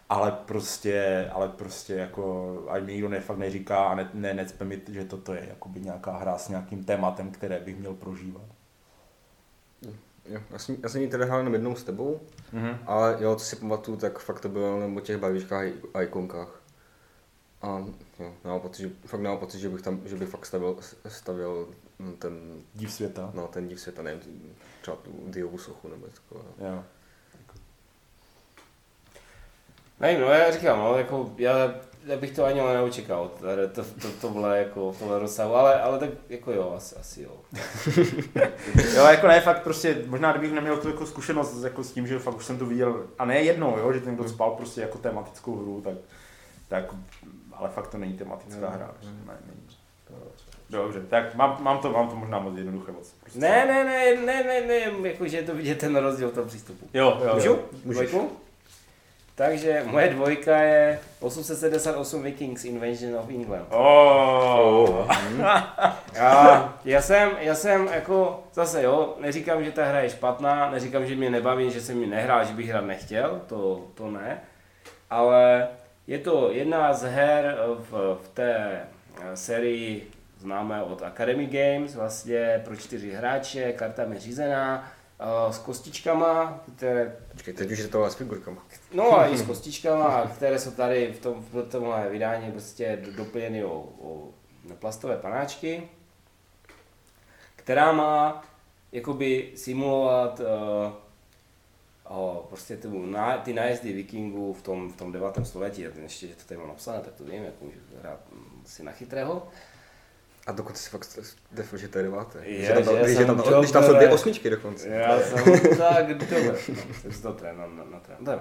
ale 0.09 0.31
prostě, 0.31 1.29
ale 1.33 1.49
prostě 1.49 1.93
jako, 1.93 2.53
ať 2.69 2.83
mi 2.83 2.93
nikdo 2.93 3.09
ne, 3.09 3.19
fakt 3.19 3.37
neříká 3.37 3.83
a 3.83 3.95
ne, 3.95 4.09
ne, 4.13 4.33
necpe 4.33 4.65
mi, 4.65 4.81
že 4.87 5.05
toto 5.05 5.33
je 5.33 5.45
jakoby 5.49 5.79
nějaká 5.79 6.17
hra 6.17 6.37
s 6.37 6.49
nějakým 6.49 6.83
tématem, 6.83 7.31
které 7.31 7.59
bych 7.59 7.77
měl 7.77 7.93
prožívat. 7.93 8.56
Jo. 10.29 10.39
Já, 10.51 10.59
jsem, 10.59 10.77
já 10.83 10.89
jsem 10.89 11.01
ji 11.01 11.07
teda 11.07 11.25
hrál 11.25 11.37
jenom 11.39 11.53
jednou 11.53 11.75
s 11.75 11.83
tebou, 11.83 12.19
Mhm. 12.53 12.77
ale 12.85 13.17
jo, 13.19 13.35
co 13.35 13.45
si 13.45 13.55
pamatuju, 13.55 13.97
tak 13.97 14.19
fakt 14.19 14.39
to 14.39 14.49
bylo 14.49 14.75
jenom 14.75 14.97
o 14.97 15.01
těch 15.01 15.17
barvičkách 15.17 15.65
a 15.93 16.01
ikonkách. 16.01 16.61
A 17.61 17.85
jo, 18.19 18.33
nemám 18.43 18.59
pocit, 18.59 18.81
že, 18.81 18.89
fakt 19.05 19.21
nemám 19.21 19.37
pocit, 19.39 19.59
že 19.59 19.69
bych 19.69 19.81
tam, 19.81 20.01
že 20.05 20.15
bych 20.15 20.29
fakt 20.29 20.45
stavil, 20.45 20.77
stavil 21.07 21.69
ten, 22.19 22.61
Div 22.75 22.91
světa. 22.93 23.31
no, 23.33 23.47
ten 23.47 23.67
div 23.67 23.79
světa, 23.79 24.01
nevím, 24.01 24.55
třeba 24.81 24.97
tu 24.97 25.11
Diovu 25.27 25.57
sochu 25.57 25.87
nebo 25.87 26.05
něco 26.05 26.21
takového. 26.21 26.53
Jo. 26.59 26.83
Nevím, 29.99 30.21
no 30.21 30.27
já 30.27 30.51
říkám, 30.51 30.79
no, 30.79 30.97
jako 30.97 31.33
já, 31.37 31.75
já 32.07 32.17
bych 32.17 32.31
to 32.31 32.45
ani 32.45 32.61
neočekal, 32.61 33.31
tady 33.41 33.67
to, 33.67 33.83
to, 33.83 34.07
tohle 34.21 34.57
jako 34.57 34.91
v 34.91 34.99
tomhle 34.99 35.19
rozsahu, 35.19 35.55
ale, 35.55 35.81
ale 35.81 35.99
tak 35.99 36.09
jako 36.29 36.51
jo, 36.51 36.73
asi, 36.77 36.95
asi 36.95 37.21
jo. 37.21 37.31
Jo, 38.95 39.05
jako 39.05 39.27
ne, 39.27 39.41
fakt 39.41 39.63
prostě, 39.63 39.97
možná 40.07 40.31
kdybych 40.31 40.51
neměl 40.51 40.77
tu 40.77 40.87
jako 40.87 41.05
zkušenost 41.05 41.63
jako 41.63 41.83
s 41.83 41.91
tím, 41.91 42.07
že 42.07 42.19
fakt 42.19 42.35
už 42.35 42.45
jsem 42.45 42.57
to 42.57 42.65
viděl, 42.65 43.03
a 43.19 43.25
ne 43.25 43.41
jednou, 43.41 43.77
jo, 43.77 43.93
že 43.93 43.99
ten 43.99 44.15
kdo 44.15 44.29
spal 44.29 44.51
prostě 44.51 44.81
jako 44.81 44.97
tematickou 44.97 45.55
hru, 45.55 45.81
tak, 45.81 45.95
tak 46.67 46.95
ale 47.53 47.69
fakt 47.69 47.87
to 47.87 47.97
není 47.97 48.13
tematická 48.13 48.61
Jo, 48.61 48.71
hra, 48.71 48.91
prostě, 48.99 49.15
ne, 49.27 49.37
není. 49.45 49.67
Dobře, 50.69 51.01
tak 51.09 51.35
mám, 51.35 51.57
mám, 51.63 51.77
to, 51.79 51.91
mám 51.91 52.09
to 52.09 52.15
možná 52.15 52.39
moc 52.39 52.57
jednoduché 52.57 52.91
moc. 52.91 53.13
Prostě. 53.21 53.39
Ne, 53.39 53.65
ne, 53.65 53.83
ne, 53.83 54.15
ne, 54.15 54.43
ne, 54.43 54.61
ne, 54.67 55.09
jakože 55.09 55.37
je 55.37 55.43
to 55.43 55.55
vidět 55.55 55.77
ten 55.77 55.95
rozdíl 55.95 56.29
v 56.29 56.33
tom 56.33 56.47
přístupu. 56.47 56.89
Jo, 56.93 57.21
jo, 57.25 57.35
Můžu? 57.35 57.59
Můžeš. 57.85 58.15
Takže 59.37 59.83
moje 59.85 60.09
dvojka 60.09 60.57
je 60.57 60.99
878 61.19 62.23
Vikings 62.23 62.65
Invasion 62.65 63.15
of 63.15 63.29
England. 63.29 63.67
Oh. 63.69 65.11
A 66.19 66.73
já 66.85 67.01
jsem, 67.01 67.31
já 67.39 67.55
jsem 67.55 67.87
jako, 67.93 68.43
zase 68.53 68.83
jo, 68.83 69.15
neříkám, 69.19 69.63
že 69.63 69.71
ta 69.71 69.85
hra 69.85 69.99
je 69.99 70.09
špatná, 70.09 70.71
neříkám, 70.71 71.05
že 71.05 71.15
mě 71.15 71.29
nebaví, 71.29 71.71
že 71.71 71.81
jsem 71.81 72.01
ji 72.01 72.07
nehrál, 72.07 72.45
že 72.45 72.53
bych 72.53 72.69
hrát 72.69 72.85
nechtěl, 72.85 73.41
to, 73.47 73.87
to 73.93 74.11
ne, 74.11 74.41
ale 75.09 75.67
je 76.07 76.19
to 76.19 76.51
jedna 76.51 76.93
z 76.93 77.03
her 77.03 77.57
v, 77.89 78.17
v 78.23 78.29
té 78.33 78.81
eh, 79.21 79.37
sérii 79.37 80.11
známé 80.39 80.83
od 80.83 81.03
Academy 81.03 81.45
Games, 81.45 81.95
vlastně 81.95 82.61
pro 82.65 82.75
čtyři 82.75 83.11
hráče, 83.11 83.73
karta 83.73 84.03
je 84.03 84.19
řízená, 84.19 84.91
s 85.51 85.57
kostičkama, 85.57 86.63
které 86.75 87.17
Počkej, 87.31 87.53
teď 87.53 87.71
už 87.71 87.79
je 87.79 87.87
to 87.87 88.09
s 88.09 88.15
figurkama. 88.15 88.65
No 88.93 89.19
a 89.19 89.27
i 89.27 89.37
s 89.37 89.41
kostičkama, 89.47 90.27
které 90.35 90.59
jsou 90.59 90.71
tady 90.71 91.13
v, 91.13 91.19
tom, 91.19 91.45
v 91.53 91.69
tomhle 91.71 92.09
vydání 92.09 92.51
prostě 92.51 92.99
do- 93.05 93.11
doplněny 93.11 93.63
o, 93.63 93.89
o 94.01 94.29
plastové 94.79 95.17
panáčky, 95.17 95.89
která 97.55 97.91
má 97.91 98.45
jakoby 98.91 99.51
simulovat 99.55 100.39
uh, 100.39 100.93
o, 102.09 102.45
prostě 102.49 102.77
tu, 102.77 103.05
na, 103.05 103.37
ty 103.37 103.53
nájezdy 103.53 103.93
vikingů 103.93 104.53
v 104.53 104.61
tom, 104.61 104.91
v 104.91 104.95
tom 104.95 105.11
9. 105.11 105.27
století. 105.43 105.87
A 105.87 105.91
ještě, 106.01 106.27
že 106.27 106.35
to 106.35 106.43
tady 106.47 106.59
mám 106.59 106.67
napsané, 106.67 106.99
tak 106.99 107.13
to 107.13 107.23
vím, 107.23 107.43
jak 107.43 107.61
můžu 107.61 107.79
hrát 108.01 108.19
mm, 108.31 108.63
si 108.65 108.83
na 108.83 108.91
chytrého. 108.91 109.47
A 110.47 110.51
dokonce 110.51 110.83
si 110.83 110.89
fakt 110.89 111.19
defil, 111.51 111.79
že 111.79 111.87
to 111.87 111.97
je 111.97 112.03
deváté. 112.03 112.39
Je, 112.43 112.57
je 112.57 112.73
tam, 112.73 112.83
že 112.83 112.91
je 112.91 113.15
jsem 113.15 113.25
tam, 113.25 113.43
když 113.59 113.71
tam 113.71 113.83
jsou 113.83 113.93
dvě 113.93 114.09
osmičky 114.09 114.49
dokonce. 114.49 114.87
Já 114.87 115.19
jsem 115.19 115.77
tak 115.77 116.17
dobrý. 116.17 116.47
No, 116.47 117.21
to 117.21 117.33
trénoval 117.33 117.69
na, 117.69 117.83
na 117.83 117.99
trén. 117.99 118.17
Dobře. 118.19 118.39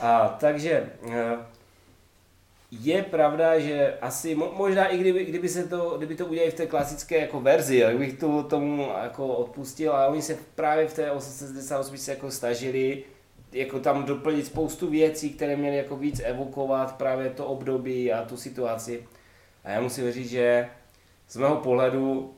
A 0.00 0.36
takže 0.40 0.90
eh, 1.10 1.36
je 2.70 3.02
pravda, 3.02 3.58
že 3.58 3.94
asi 4.00 4.34
mo, 4.34 4.52
možná 4.56 4.86
i 4.86 4.98
kdyby, 4.98 5.24
kdyby, 5.24 5.48
se 5.48 5.64
to, 5.64 5.94
kdyby 5.98 6.14
to 6.14 6.26
udělali 6.26 6.50
v 6.50 6.54
té 6.54 6.66
klasické 6.66 7.20
jako 7.20 7.40
verzi, 7.40 7.82
tak 7.82 7.98
bych 7.98 8.12
to 8.12 8.42
tomu 8.42 8.88
jako 9.02 9.26
odpustil, 9.26 9.92
ale 9.92 10.08
oni 10.08 10.22
se 10.22 10.36
právě 10.54 10.88
v 10.88 10.94
té 10.94 11.10
878 11.10 11.98
se 11.98 12.10
jako 12.10 12.30
snažili 12.30 13.04
jako 13.52 13.80
tam 13.80 14.04
doplnit 14.04 14.46
spoustu 14.46 14.90
věcí, 14.90 15.30
které 15.30 15.56
měly 15.56 15.76
jako 15.76 15.96
víc 15.96 16.20
evokovat 16.24 16.96
právě 16.96 17.30
to 17.30 17.46
období 17.46 18.12
a 18.12 18.24
tu 18.24 18.36
situaci. 18.36 19.06
A 19.64 19.70
já 19.70 19.80
musím 19.80 20.12
říct, 20.12 20.30
že 20.30 20.68
z 21.28 21.36
mého 21.36 21.56
pohledu, 21.56 22.34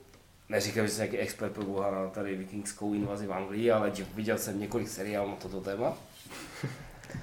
neříkám, 0.49 0.86
že 0.86 0.93
jsem 0.93 0.99
nějaký 0.99 1.18
expert 1.18 1.53
pro 1.53 1.64
boha 1.64 1.91
na 1.91 2.07
tady 2.07 2.36
vikingskou 2.36 2.95
invazi 2.95 3.26
v 3.26 3.32
Anglii, 3.32 3.70
ale 3.70 3.93
viděl 4.14 4.38
jsem 4.38 4.61
několik 4.61 4.88
seriálů 4.88 5.30
na 5.30 5.36
toto 5.36 5.61
téma. 5.61 5.95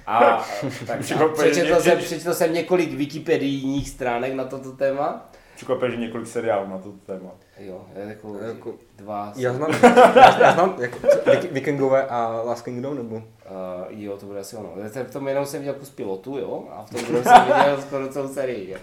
A 0.06 0.46
tak 0.86 1.00
Překvapuje, 1.00 1.50
přečetl 1.50 1.82
jsem, 1.82 1.98
přečetl 1.98 2.34
jsem 2.34 2.52
několik 2.52 2.92
wikipedijních 2.92 3.88
stránek 3.88 4.34
na 4.34 4.44
toto 4.44 4.72
téma. 4.72 5.30
Překvapuje, 5.58 5.90
že 5.90 5.96
několik 5.96 6.26
seriálů 6.26 6.68
na 6.70 6.78
to 6.78 6.92
téma. 7.06 7.30
Jo, 7.58 7.86
jako, 7.94 8.36
Jako- 8.38 8.74
dva. 8.96 9.32
Já 9.36 9.52
znám, 9.52 9.70
já, 9.82 10.40
já 10.40 10.52
znám 10.52 10.74
jako, 10.80 10.98
Vik- 10.98 11.52
Vikingové 11.52 12.06
a 12.06 12.42
Last 12.44 12.64
Kingdom, 12.64 12.96
nebo? 12.96 13.14
Uh, 13.16 13.22
jo, 13.88 14.16
to 14.16 14.26
bude 14.26 14.40
asi 14.40 14.56
ono. 14.56 14.72
V 15.08 15.10
tom 15.12 15.28
jenom 15.28 15.46
jsem 15.46 15.60
viděl 15.60 15.74
kus 15.74 15.90
pilotu, 15.90 16.38
jo, 16.38 16.68
a 16.70 16.84
v 16.84 16.90
tom 16.90 17.00
druhém 17.04 17.24
jsem 17.24 17.42
viděl 17.44 17.82
skoro 17.86 18.08
celou 18.08 18.28
sérii. 18.28 18.76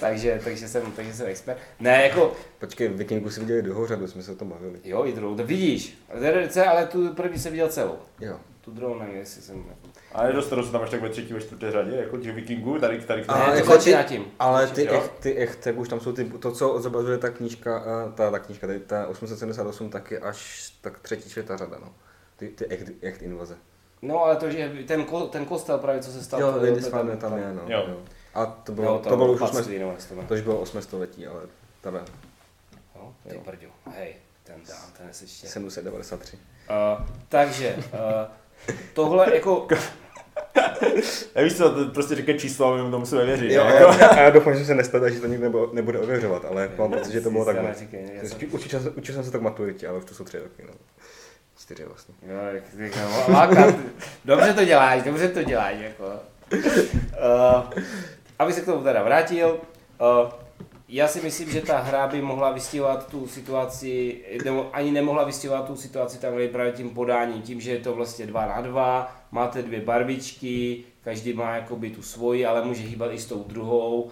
takže, 0.00 0.40
takže, 0.44 0.68
jsem, 0.68 0.92
takže 0.96 1.12
jsem 1.14 1.26
expert. 1.26 1.58
Ne, 1.80 2.02
jako, 2.06 2.32
Počkej, 2.60 2.88
Vikingů 2.88 3.30
si 3.30 3.40
viděli 3.40 3.62
druhou 3.62 3.86
řadu, 3.86 4.06
jsme 4.06 4.22
se 4.22 4.32
o 4.32 4.34
tom 4.34 4.48
bavili. 4.48 4.78
jo, 4.84 5.06
i 5.06 5.12
druhou, 5.12 5.36
to 5.36 5.44
vidíš. 5.44 5.98
RDC, 6.10 6.56
ale 6.56 6.86
tu 6.86 7.14
první 7.14 7.38
jsem 7.38 7.52
viděl 7.52 7.68
celou. 7.68 7.96
Jo. 8.20 8.36
Tu 8.60 8.70
druhou 8.70 8.98
nevím, 8.98 9.16
jestli 9.16 9.42
jsem... 9.42 9.64
A 10.12 10.22
nedostanu 10.22 10.62
se 10.66 10.72
tam 10.72 10.82
až 10.82 10.90
tak 10.90 11.02
ve 11.02 11.08
třetí, 11.08 11.32
ve 11.32 11.40
čtvrté 11.40 11.70
řadě, 11.70 11.96
jako 11.96 12.16
těch 12.16 12.34
vikingů, 12.34 12.78
tady, 12.78 13.00
tady, 13.00 13.24
A 13.24 13.38
Ne, 13.38 13.44
to 13.46 13.52
jako 13.58 13.72
začíná 13.72 14.02
ty- 14.02 14.08
tím. 14.08 14.24
Ale 14.38 14.66
ty, 14.66 14.88
ech, 14.88 15.08
ty 15.20 15.36
echt, 15.36 15.60
tak 15.60 15.76
už 15.78 15.88
tam 15.88 16.00
jsou 16.00 16.12
ty, 16.12 16.24
to, 16.24 16.52
co 16.52 16.80
zobrazuje 16.82 17.18
ta 17.18 17.30
knížka, 17.30 17.84
eh, 17.86 18.12
ta, 18.12 18.30
ta 18.30 18.38
knížka, 18.38 18.66
tady 18.66 18.80
ta 18.80 19.06
878, 19.06 19.90
tak 19.90 20.10
je 20.10 20.18
až 20.18 20.70
tak 20.80 20.98
třetí, 20.98 21.30
čtvrtá 21.30 21.56
řada, 21.56 21.76
no. 21.80 21.94
Ty, 22.36 22.48
ty 22.48 22.66
echt, 22.66 22.88
echt 23.02 23.22
invaze. 23.22 23.56
No, 24.02 24.24
ale 24.24 24.36
to, 24.36 24.50
že 24.50 24.72
ten, 24.88 25.04
ko, 25.04 25.20
ten 25.20 25.44
kostel 25.44 25.78
právě, 25.78 26.02
co 26.02 26.12
se 26.12 26.24
stalo. 26.24 26.42
Jo, 26.42 26.52
to- 26.52 26.58
Lady 26.58 26.74
to- 26.80 26.80
Svan 26.88 27.16
tam 27.18 27.38
je, 27.38 27.52
no. 27.54 27.62
Jo. 27.66 27.84
Jo. 27.88 27.96
A 28.34 28.46
to 28.46 28.72
bylo, 28.72 28.86
Jo, 28.92 28.98
to, 28.98 29.16
bylo 29.16 29.32
už 29.32 29.40
opatství, 29.40 29.60
osmé, 29.62 29.78
nebo 29.78 29.90
jak 29.90 30.00
se 30.00 30.08
to 30.08 30.14
jmenuje. 30.14 30.28
to 30.28 30.34
už 30.34 30.40
bylo 30.40 30.60
8 30.60 30.82
století, 30.82 31.26
ale 31.26 31.40
tady 31.80 31.96
Jo, 32.96 33.12
ty 33.28 33.34
Jo. 33.34 33.40
prďo, 33.44 33.68
hej, 33.96 34.14
ten 34.44 34.56
dám, 34.68 34.90
ten 34.98 35.06
je 35.06 35.12
ještě. 35.22 35.46
793. 35.46 36.36
Uh, 36.36 37.06
takže, 37.28 37.76
uh, 37.76 37.90
tohle 38.94 39.34
jako, 39.34 39.68
Já 41.34 41.42
víš 41.42 41.56
co, 41.56 41.70
to 41.74 41.84
prostě 41.84 42.14
říká 42.14 42.32
číslo 42.32 42.72
a 42.72 42.76
my 42.76 42.82
mu 42.82 42.90
to 42.90 42.98
musíme 42.98 43.24
věřit. 43.24 43.52
Jo, 43.52 43.64
Jako- 43.64 43.98
já, 44.00 44.08
a 44.08 44.20
já 44.20 44.30
doufám, 44.30 44.56
že 44.56 44.64
se 44.64 44.74
nestane, 44.74 45.12
že 45.12 45.20
to 45.20 45.26
nikdo 45.26 45.44
nebude, 45.44 45.66
nebude 45.72 45.98
ověřovat, 45.98 46.44
ale 46.44 46.70
mám 46.78 46.90
pocit, 46.90 47.12
že 47.12 47.20
to 47.20 47.30
bylo 47.30 47.44
takhle. 47.44 47.74
Učil, 48.50 48.80
jsem- 48.80 48.92
učil 48.96 49.14
jsem 49.14 49.24
se 49.24 49.30
tak 49.30 49.40
maturitě, 49.40 49.88
ale 49.88 49.98
už 49.98 50.04
to 50.04 50.14
jsou 50.14 50.24
tři 50.24 50.38
roky, 50.38 50.62
no. 50.66 50.72
Čtyři 51.60 51.84
vlastně. 51.84 52.14
Jo, 52.28 52.38
jak 52.54 52.62
ty, 52.68 52.90
no, 53.56 53.74
dobře 54.24 54.52
to 54.54 54.64
děláš, 54.64 55.02
dobře 55.02 55.28
to 55.28 55.42
děláš, 55.42 55.74
jako. 55.80 56.04
Uh, 56.52 57.82
abych 58.38 58.54
se 58.54 58.60
k 58.60 58.64
tomu 58.64 58.82
teda 58.84 59.02
vrátil, 59.02 59.48
uh, 60.00 60.30
já 60.92 61.08
si 61.08 61.20
myslím, 61.20 61.50
že 61.50 61.60
ta 61.60 61.78
hra 61.78 62.06
by 62.06 62.22
mohla 62.22 62.52
vystihovat 62.52 63.10
tu 63.10 63.26
situaci, 63.26 64.20
nebo 64.44 64.70
ani 64.72 64.90
nemohla 64.90 65.24
vystihovat 65.24 65.66
tu 65.66 65.76
situaci 65.76 66.18
tam 66.18 66.32
právě 66.52 66.72
tím 66.72 66.90
podáním, 66.90 67.42
tím, 67.42 67.60
že 67.60 67.70
je 67.70 67.78
to 67.78 67.94
vlastně 67.94 68.26
dva 68.26 68.46
na 68.46 68.60
dva, 68.60 69.16
máte 69.30 69.62
dvě 69.62 69.80
barvičky, 69.80 70.84
každý 71.04 71.32
má 71.32 71.56
jakoby 71.56 71.90
tu 71.90 72.02
svoji, 72.02 72.46
ale 72.46 72.64
může 72.64 72.82
hýbat 72.82 73.12
i 73.12 73.18
s 73.18 73.26
tou 73.26 73.44
druhou 73.44 74.02
uh, 74.02 74.10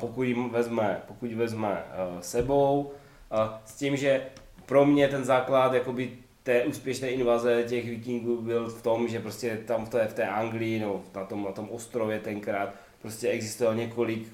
pokud 0.00 0.22
jim 0.22 0.50
vezme, 0.50 1.02
pokud 1.06 1.32
vezme 1.32 1.84
uh, 2.14 2.20
sebou, 2.20 2.92
s 3.64 3.74
tím, 3.74 3.96
že 3.96 4.26
pro 4.66 4.86
mě 4.86 5.08
ten 5.08 5.24
základ 5.24 5.72
jakoby 5.72 6.12
té 6.42 6.64
úspěšné 6.64 7.08
invaze 7.08 7.64
těch 7.68 7.90
vikingů 7.90 8.42
byl 8.42 8.68
v 8.68 8.82
tom, 8.82 9.08
že 9.08 9.20
prostě 9.20 9.58
tam 9.66 9.86
v 9.86 9.88
té, 9.88 10.06
v 10.06 10.14
té 10.14 10.28
Anglii, 10.28 10.80
no, 10.80 11.02
na, 11.14 11.24
tom, 11.24 11.44
na 11.44 11.52
tom 11.52 11.68
ostrově 11.70 12.20
tenkrát, 12.20 12.74
prostě 13.02 13.28
existovalo 13.28 13.76
několik 13.76 14.32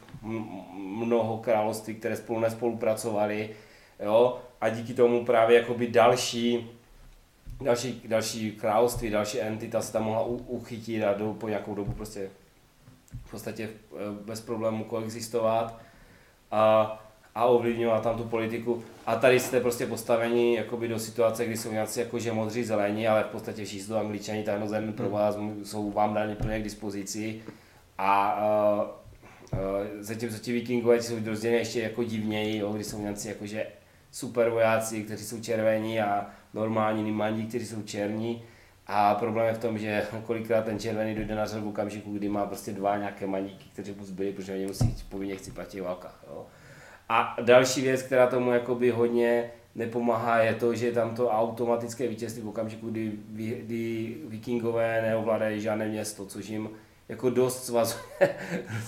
mnoho 0.72 1.38
království, 1.38 1.94
které 1.94 2.16
spolu 2.16 2.40
nespolupracovali, 2.40 3.50
jo, 4.04 4.40
a 4.60 4.68
díky 4.68 4.94
tomu 4.94 5.24
právě 5.24 5.60
jakoby 5.60 5.86
další, 5.86 6.70
další, 7.60 8.02
další 8.08 8.52
království, 8.52 9.10
další 9.10 9.40
entita 9.40 9.82
se 9.82 9.92
tam 9.92 10.04
mohla 10.04 10.22
u, 10.22 10.36
uchytit 10.36 11.04
a 11.04 11.14
do, 11.14 11.34
po 11.34 11.48
nějakou 11.48 11.74
dobu 11.74 11.92
prostě 11.92 12.30
v 13.26 13.30
podstatě 13.30 13.68
eh, 13.68 13.96
bez 14.24 14.40
problémů 14.40 14.84
koexistovat 14.84 15.78
a, 16.50 16.98
a 17.34 17.44
ovlivňovat 17.44 18.02
tam 18.02 18.16
tu 18.16 18.24
politiku. 18.24 18.82
A 19.06 19.16
tady 19.16 19.40
jste 19.40 19.60
prostě 19.60 19.86
postaveni 19.86 20.56
jakoby 20.56 20.88
do 20.88 20.98
situace, 20.98 21.46
kdy 21.46 21.56
jsou 21.56 21.72
nějací 21.72 22.00
jakože 22.00 22.32
modří 22.32 22.64
zelení, 22.64 23.08
ale 23.08 23.24
v 23.24 23.26
podstatě 23.26 23.64
všichni 23.64 23.84
jsou 23.84 23.94
angličani, 23.94 24.42
tajnozemí 24.42 24.92
pro 24.92 25.10
vás 25.10 25.38
jsou 25.64 25.90
vám 25.90 26.14
dány 26.14 26.34
plně 26.34 26.60
k 26.60 26.64
dispozici. 26.64 27.42
A 27.98 28.38
uh, 28.82 28.99
zatímco 30.00 30.38
ti 30.38 30.52
vikingové 30.52 31.02
jsou 31.02 31.14
rozděleni 31.24 31.58
ještě 31.58 31.82
jako 31.82 32.04
divněji, 32.04 32.58
jo, 32.58 32.72
kdy 32.72 32.84
jsou 32.84 33.00
nějací 33.00 33.28
jakože 33.28 33.66
super 34.10 34.50
vojáci, 34.50 35.02
kteří 35.02 35.24
jsou 35.24 35.40
červení 35.40 36.00
a 36.00 36.26
normální 36.54 37.02
nimandí, 37.02 37.46
kteří 37.46 37.66
jsou 37.66 37.82
černí. 37.82 38.42
A 38.86 39.14
problém 39.14 39.46
je 39.46 39.54
v 39.54 39.58
tom, 39.58 39.78
že 39.78 40.06
kolikrát 40.26 40.64
ten 40.64 40.78
červený 40.78 41.14
dojde 41.14 41.34
na 41.34 41.46
řadu 41.46 41.64
v 41.64 41.68
okamžiku, 41.68 42.12
kdy 42.12 42.28
má 42.28 42.46
prostě 42.46 42.72
dva 42.72 42.96
nějaké 42.96 43.26
maníky, 43.26 43.64
kteří 43.72 43.94
mu 43.98 44.04
zbyli, 44.04 44.32
protože 44.32 44.52
oni 44.52 44.66
musí 44.66 44.96
povinně 45.08 45.36
chci 45.36 45.50
platit 45.50 45.80
válkách. 45.80 46.24
Jo. 46.30 46.46
A 47.08 47.36
další 47.42 47.80
věc, 47.80 48.02
která 48.02 48.26
tomu 48.26 48.50
jakoby 48.50 48.90
hodně 48.90 49.50
nepomáhá, 49.74 50.38
je 50.38 50.54
to, 50.54 50.74
že 50.74 50.92
tam 50.92 51.14
to 51.14 51.30
automatické 51.30 52.08
vítězství 52.08 52.42
v 52.42 52.48
okamžiku, 52.48 52.90
kdy, 52.90 53.12
kdy 53.34 54.16
vikingové 54.28 55.02
neovládají 55.02 55.60
žádné 55.60 55.88
město, 55.88 56.26
což 56.26 56.48
jim 56.48 56.70
jako 57.10 57.30
dost 57.30 57.64
svazuje. 57.64 58.04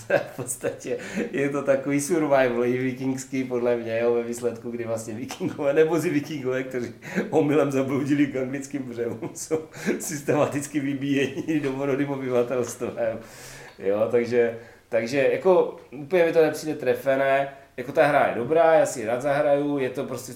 v 0.09 0.35
podstatě 0.35 0.97
je 1.31 1.49
to 1.49 1.61
takový 1.61 2.01
survival 2.01 2.65
i 2.65 2.77
vikingský 2.77 3.43
podle 3.43 3.77
mě 3.77 3.99
jo, 3.99 4.13
ve 4.13 4.23
výsledku, 4.23 4.71
kdy 4.71 4.83
vlastně 4.83 5.13
vikingové 5.13 5.73
nebo 5.73 6.01
si 6.01 6.09
vikingové, 6.09 6.63
kteří 6.63 6.93
omylem 7.29 7.71
zabloudili 7.71 8.27
k 8.27 8.35
anglickým 8.35 8.81
břehům, 8.81 9.29
jsou 9.33 9.59
systematicky 9.99 10.79
vybíjeni 10.79 11.59
domorodým 11.59 12.09
obyvatelstvem. 12.09 13.19
Jo, 13.79 14.07
takže, 14.11 14.59
takže 14.89 15.29
jako 15.31 15.77
úplně 15.91 16.25
mi 16.25 16.33
to 16.33 16.41
nepřijde 16.41 16.75
trefené, 16.75 17.53
jako 17.77 17.91
ta 17.91 18.07
hra 18.07 18.27
je 18.27 18.35
dobrá, 18.35 18.73
já 18.73 18.85
si 18.85 18.99
ji 18.99 19.05
rád 19.05 19.21
zahraju, 19.21 19.77
je 19.77 19.89
to 19.89 20.03
prostě, 20.03 20.33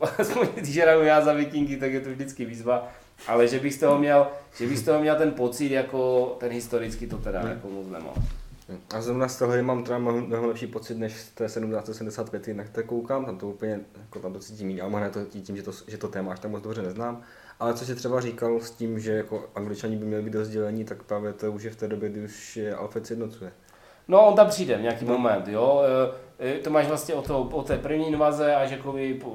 aspoň 0.18 0.48
když 0.54 0.78
hraju 0.78 1.02
já 1.02 1.20
za 1.20 1.32
vikingy, 1.32 1.76
tak 1.76 1.92
je 1.92 2.00
to 2.00 2.10
vždycky 2.10 2.44
výzva, 2.44 2.92
ale 3.26 3.48
že 3.48 3.60
bych 3.60 3.74
z 3.74 3.78
toho 3.78 3.98
měl, 3.98 4.26
že 4.58 4.66
bych 4.66 4.78
z 4.78 4.82
toho 4.82 5.00
měl 5.00 5.16
ten 5.16 5.32
pocit 5.32 5.70
jako 5.70 6.26
ten 6.40 6.52
historický, 6.52 7.06
to 7.06 7.18
teda 7.18 7.40
hmm. 7.40 7.50
jako 7.50 7.68
moc 7.68 7.86
nemám. 7.86 8.14
A 8.94 9.00
zrovna 9.00 9.28
z 9.28 9.38
toho 9.38 9.62
mám 9.62 9.84
teda 9.84 9.98
mnohem 9.98 10.44
lepší 10.44 10.66
pocit 10.66 10.98
než 10.98 11.20
z 11.20 11.28
té 11.28 11.44
1775, 11.46 12.54
na 12.56 12.64
které 12.64 12.86
koukám, 12.86 13.24
tam 13.24 13.38
to 13.38 13.48
úplně, 13.48 13.80
jako 14.00 14.18
tam 14.18 14.32
to 14.32 14.38
cítím 14.38 14.68
jiný, 14.68 14.80
ale 14.80 14.90
možná 14.90 15.10
to 15.10 15.24
tím, 15.24 15.56
že 15.56 15.62
to, 15.62 15.72
že 15.86 15.98
to 15.98 16.08
téma 16.08 16.32
až 16.32 16.40
tak 16.40 16.50
moc 16.50 16.62
dobře 16.62 16.82
neznám. 16.82 17.22
Ale 17.60 17.74
co 17.74 17.84
si 17.84 17.94
třeba 17.94 18.20
říkal 18.20 18.60
s 18.60 18.70
tím, 18.70 19.00
že 19.00 19.12
jako 19.12 19.50
angličani 19.54 19.96
by 19.96 20.04
měli 20.04 20.22
být 20.22 20.34
rozdělení, 20.34 20.84
tak 20.84 21.02
právě 21.02 21.32
to 21.32 21.52
už 21.52 21.62
je 21.62 21.70
v 21.70 21.76
té 21.76 21.88
době, 21.88 22.08
kdy 22.08 22.24
už 22.24 22.56
je 22.56 22.74
Alfred 22.74 23.06
sjednocuje. 23.06 23.52
No, 24.08 24.26
on 24.26 24.34
tam 24.34 24.48
přijde 24.48 24.76
v 24.76 24.82
nějaký 24.82 25.04
no. 25.04 25.12
moment, 25.12 25.48
jo. 25.48 25.82
E, 26.38 26.56
e, 26.56 26.58
to 26.58 26.70
máš 26.70 26.86
vlastně 26.86 27.14
o, 27.14 27.22
to, 27.22 27.40
o 27.40 27.62
té 27.62 27.78
první 27.78 28.08
invaze 28.08 28.54
a 28.54 28.66
že 28.66 28.78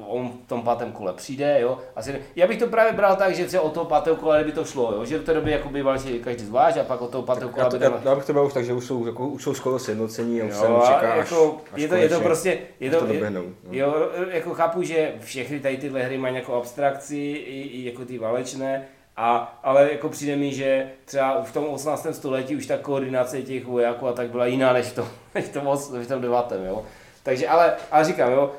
on 0.08 0.30
v 0.30 0.48
tom 0.48 0.62
pátém 0.62 0.92
kole 0.92 1.14
přijde, 1.14 1.58
jo. 1.62 1.78
Asi, 1.96 2.22
já 2.36 2.48
bych 2.48 2.60
to 2.60 2.68
právě 2.68 2.94
bral 2.94 3.16
tak, 3.16 3.36
že 3.36 3.46
třeba 3.46 3.64
o 3.64 3.70
toho 3.70 3.86
pátého 3.86 4.16
kola 4.16 4.44
by 4.44 4.52
to 4.52 4.66
šlo, 4.66 4.94
jo. 4.94 5.06
Že 5.06 5.18
v 5.18 5.24
té 5.24 5.34
době 5.34 5.54
jako 5.54 5.70
býval 5.70 6.00
si 6.00 6.20
každý 6.20 6.46
zvlášť 6.46 6.78
a 6.78 6.84
pak 6.84 7.02
o 7.02 7.08
toho 7.08 7.24
pátého 7.24 7.50
kola 7.50 7.70
by 7.70 7.78
to... 7.78 7.84
Já, 7.84 8.02
já, 8.06 8.16
bych 8.16 8.26
to 8.26 8.34
bral 8.34 8.46
už 8.46 8.54
tak, 8.54 8.66
že 8.66 8.74
už 8.74 8.86
jsou, 8.86 9.06
jako, 9.06 9.28
už 9.28 9.44
jsou 9.44 9.54
skoro 9.54 9.80
sjednocení 9.80 10.42
a 10.42 10.46
už 10.46 10.52
jo, 10.52 10.60
se 10.60 10.94
čeká, 10.94 11.16
jako, 11.16 11.58
až, 11.74 11.82
je, 11.82 11.88
to, 11.88 11.96
je 11.96 12.10
to 12.10 12.20
prostě, 12.20 12.58
je 12.80 12.92
to, 12.92 13.00
to 13.00 13.08
doběhnou, 13.08 13.44
no. 13.44 13.70
jo, 13.72 14.10
jako 14.32 14.54
chápu, 14.54 14.84
že 14.84 15.14
všechny 15.20 15.60
tady 15.60 15.78
tyhle 15.78 16.04
hry 16.04 16.18
mají 16.18 16.36
jako 16.36 16.56
abstrakci, 16.56 17.16
i, 17.16 17.62
i 17.62 17.86
jako 17.86 18.06
ty 18.06 18.18
válečné, 18.18 18.88
a, 19.18 19.60
ale 19.64 19.92
jako 19.92 20.10
přijde 20.10 20.36
mi, 20.36 20.54
že 20.54 20.90
třeba 21.06 21.44
v 21.44 21.54
tom 21.54 21.66
18. 21.66 22.08
století 22.12 22.56
už 22.56 22.66
ta 22.66 22.78
koordinace 22.78 23.42
těch 23.42 23.66
vojáků 23.66 24.08
a 24.08 24.14
tak 24.14 24.30
byla 24.30 24.46
jiná 24.46 24.74
než 24.74 24.86
v 24.86 24.96
tom, 24.96 25.08
než 25.36 25.46
v 25.46 25.54
tom, 25.54 25.78
v 25.78 26.08
tom 26.08 26.22
9. 26.22 26.38
Jo. 26.66 26.86
Takže, 27.24 27.48
ale, 27.48 27.74
ale 27.92 28.06
říkám, 28.06 28.32
jo, 28.32 28.52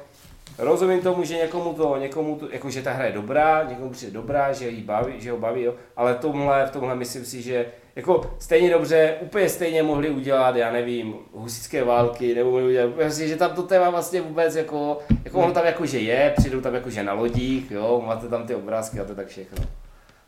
rozumím 0.58 1.00
tomu, 1.00 1.24
že 1.24 1.36
někomu 1.36 1.74
to, 1.74 1.96
někomu 1.96 2.36
to, 2.36 2.48
jako 2.50 2.70
že 2.70 2.82
ta 2.82 2.92
hra 2.92 3.04
je 3.04 3.12
dobrá, 3.12 3.66
někomu 3.68 3.90
přijde 3.90 4.12
dobrá, 4.12 4.52
že, 4.52 4.68
jí 4.68 4.82
baví, 4.82 5.12
že 5.18 5.30
ho 5.30 5.38
baví, 5.38 5.62
jo, 5.62 5.74
ale 5.96 6.14
tomhle, 6.14 6.66
v 6.66 6.70
tomhle 6.70 6.94
myslím 6.94 7.24
si, 7.24 7.42
že 7.42 7.66
jako 7.96 8.34
stejně 8.38 8.70
dobře, 8.70 9.16
úplně 9.20 9.48
stejně 9.48 9.82
mohli 9.82 10.10
udělat, 10.10 10.56
já 10.56 10.72
nevím, 10.72 11.14
husické 11.32 11.84
války, 11.84 12.34
nebo 12.34 12.50
mohli 12.50 12.66
udělat, 12.66 12.90
myslím, 13.04 13.28
že 13.28 13.36
tam 13.36 13.50
to 13.54 13.62
téma 13.62 13.90
vlastně 13.90 14.20
vůbec 14.20 14.56
jako, 14.56 14.98
jako 15.24 15.38
ono 15.38 15.52
tam 15.52 15.66
jako 15.66 15.86
že 15.86 15.98
je, 15.98 16.34
přijdou 16.36 16.60
tam 16.60 16.74
jako 16.74 16.90
že 16.90 17.02
na 17.02 17.12
lodích, 17.12 17.70
jo, 17.70 18.02
máte 18.06 18.28
tam 18.28 18.46
ty 18.46 18.54
obrázky 18.54 19.00
a 19.00 19.04
to 19.04 19.14
tak 19.14 19.26
všechno 19.26 19.81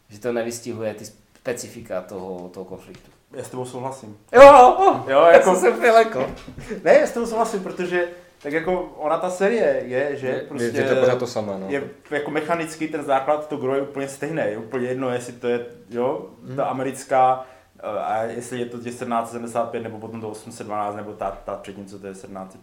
že 0.09 0.20
to 0.20 0.32
nevystihuje 0.32 0.94
ty 0.94 1.05
specifika 1.05 2.00
toho, 2.00 2.48
toho 2.48 2.64
konfliktu. 2.64 3.11
Já 3.32 3.44
s 3.44 3.48
tebou 3.48 3.64
souhlasím. 3.64 4.18
Jo, 4.32 4.42
jo, 4.42 5.05
jo 5.09 5.20
jako... 5.20 5.57
jsem 5.57 5.84
jako. 5.84 6.30
Ne, 6.84 6.94
já 6.94 7.07
s 7.07 7.11
tebou 7.11 7.26
souhlasím, 7.26 7.62
protože 7.62 8.09
tak 8.42 8.52
jako 8.52 8.82
ona 8.96 9.18
ta 9.18 9.30
série 9.30 9.82
je, 9.86 10.16
že 10.16 10.26
je, 10.26 10.40
prostě... 10.40 10.78
Je 10.78 10.94
to 10.94 11.00
pořád 11.00 11.18
to 11.18 11.26
samé, 11.26 11.59
no. 11.59 11.66
Je 11.68 11.90
jako 12.11 12.30
mechanicky 12.30 12.88
ten 12.88 13.05
základ, 13.05 13.48
to 13.48 13.57
gro 13.57 13.74
je 13.74 13.82
úplně 13.82 14.09
stejný, 14.09 14.42
je 14.44 14.59
úplně 14.59 14.88
jedno, 14.88 15.11
jestli 15.11 15.32
to 15.32 15.48
je, 15.48 15.66
jo, 15.90 16.26
hmm. 16.46 16.57
ta 16.57 16.64
americká, 16.64 17.46
a 17.82 18.22
jestli 18.22 18.59
je 18.59 18.66
to 18.66 18.78
1775 18.78 19.82
nebo 19.82 19.98
potom 19.98 20.20
to 20.20 20.28
812 20.28 20.96
nebo 20.96 21.12
ta, 21.12 21.38
ta 21.44 21.57
předtím, 21.57 21.86
co 21.86 21.98
to 21.98 22.07
je 22.07 22.14
17 22.14 22.57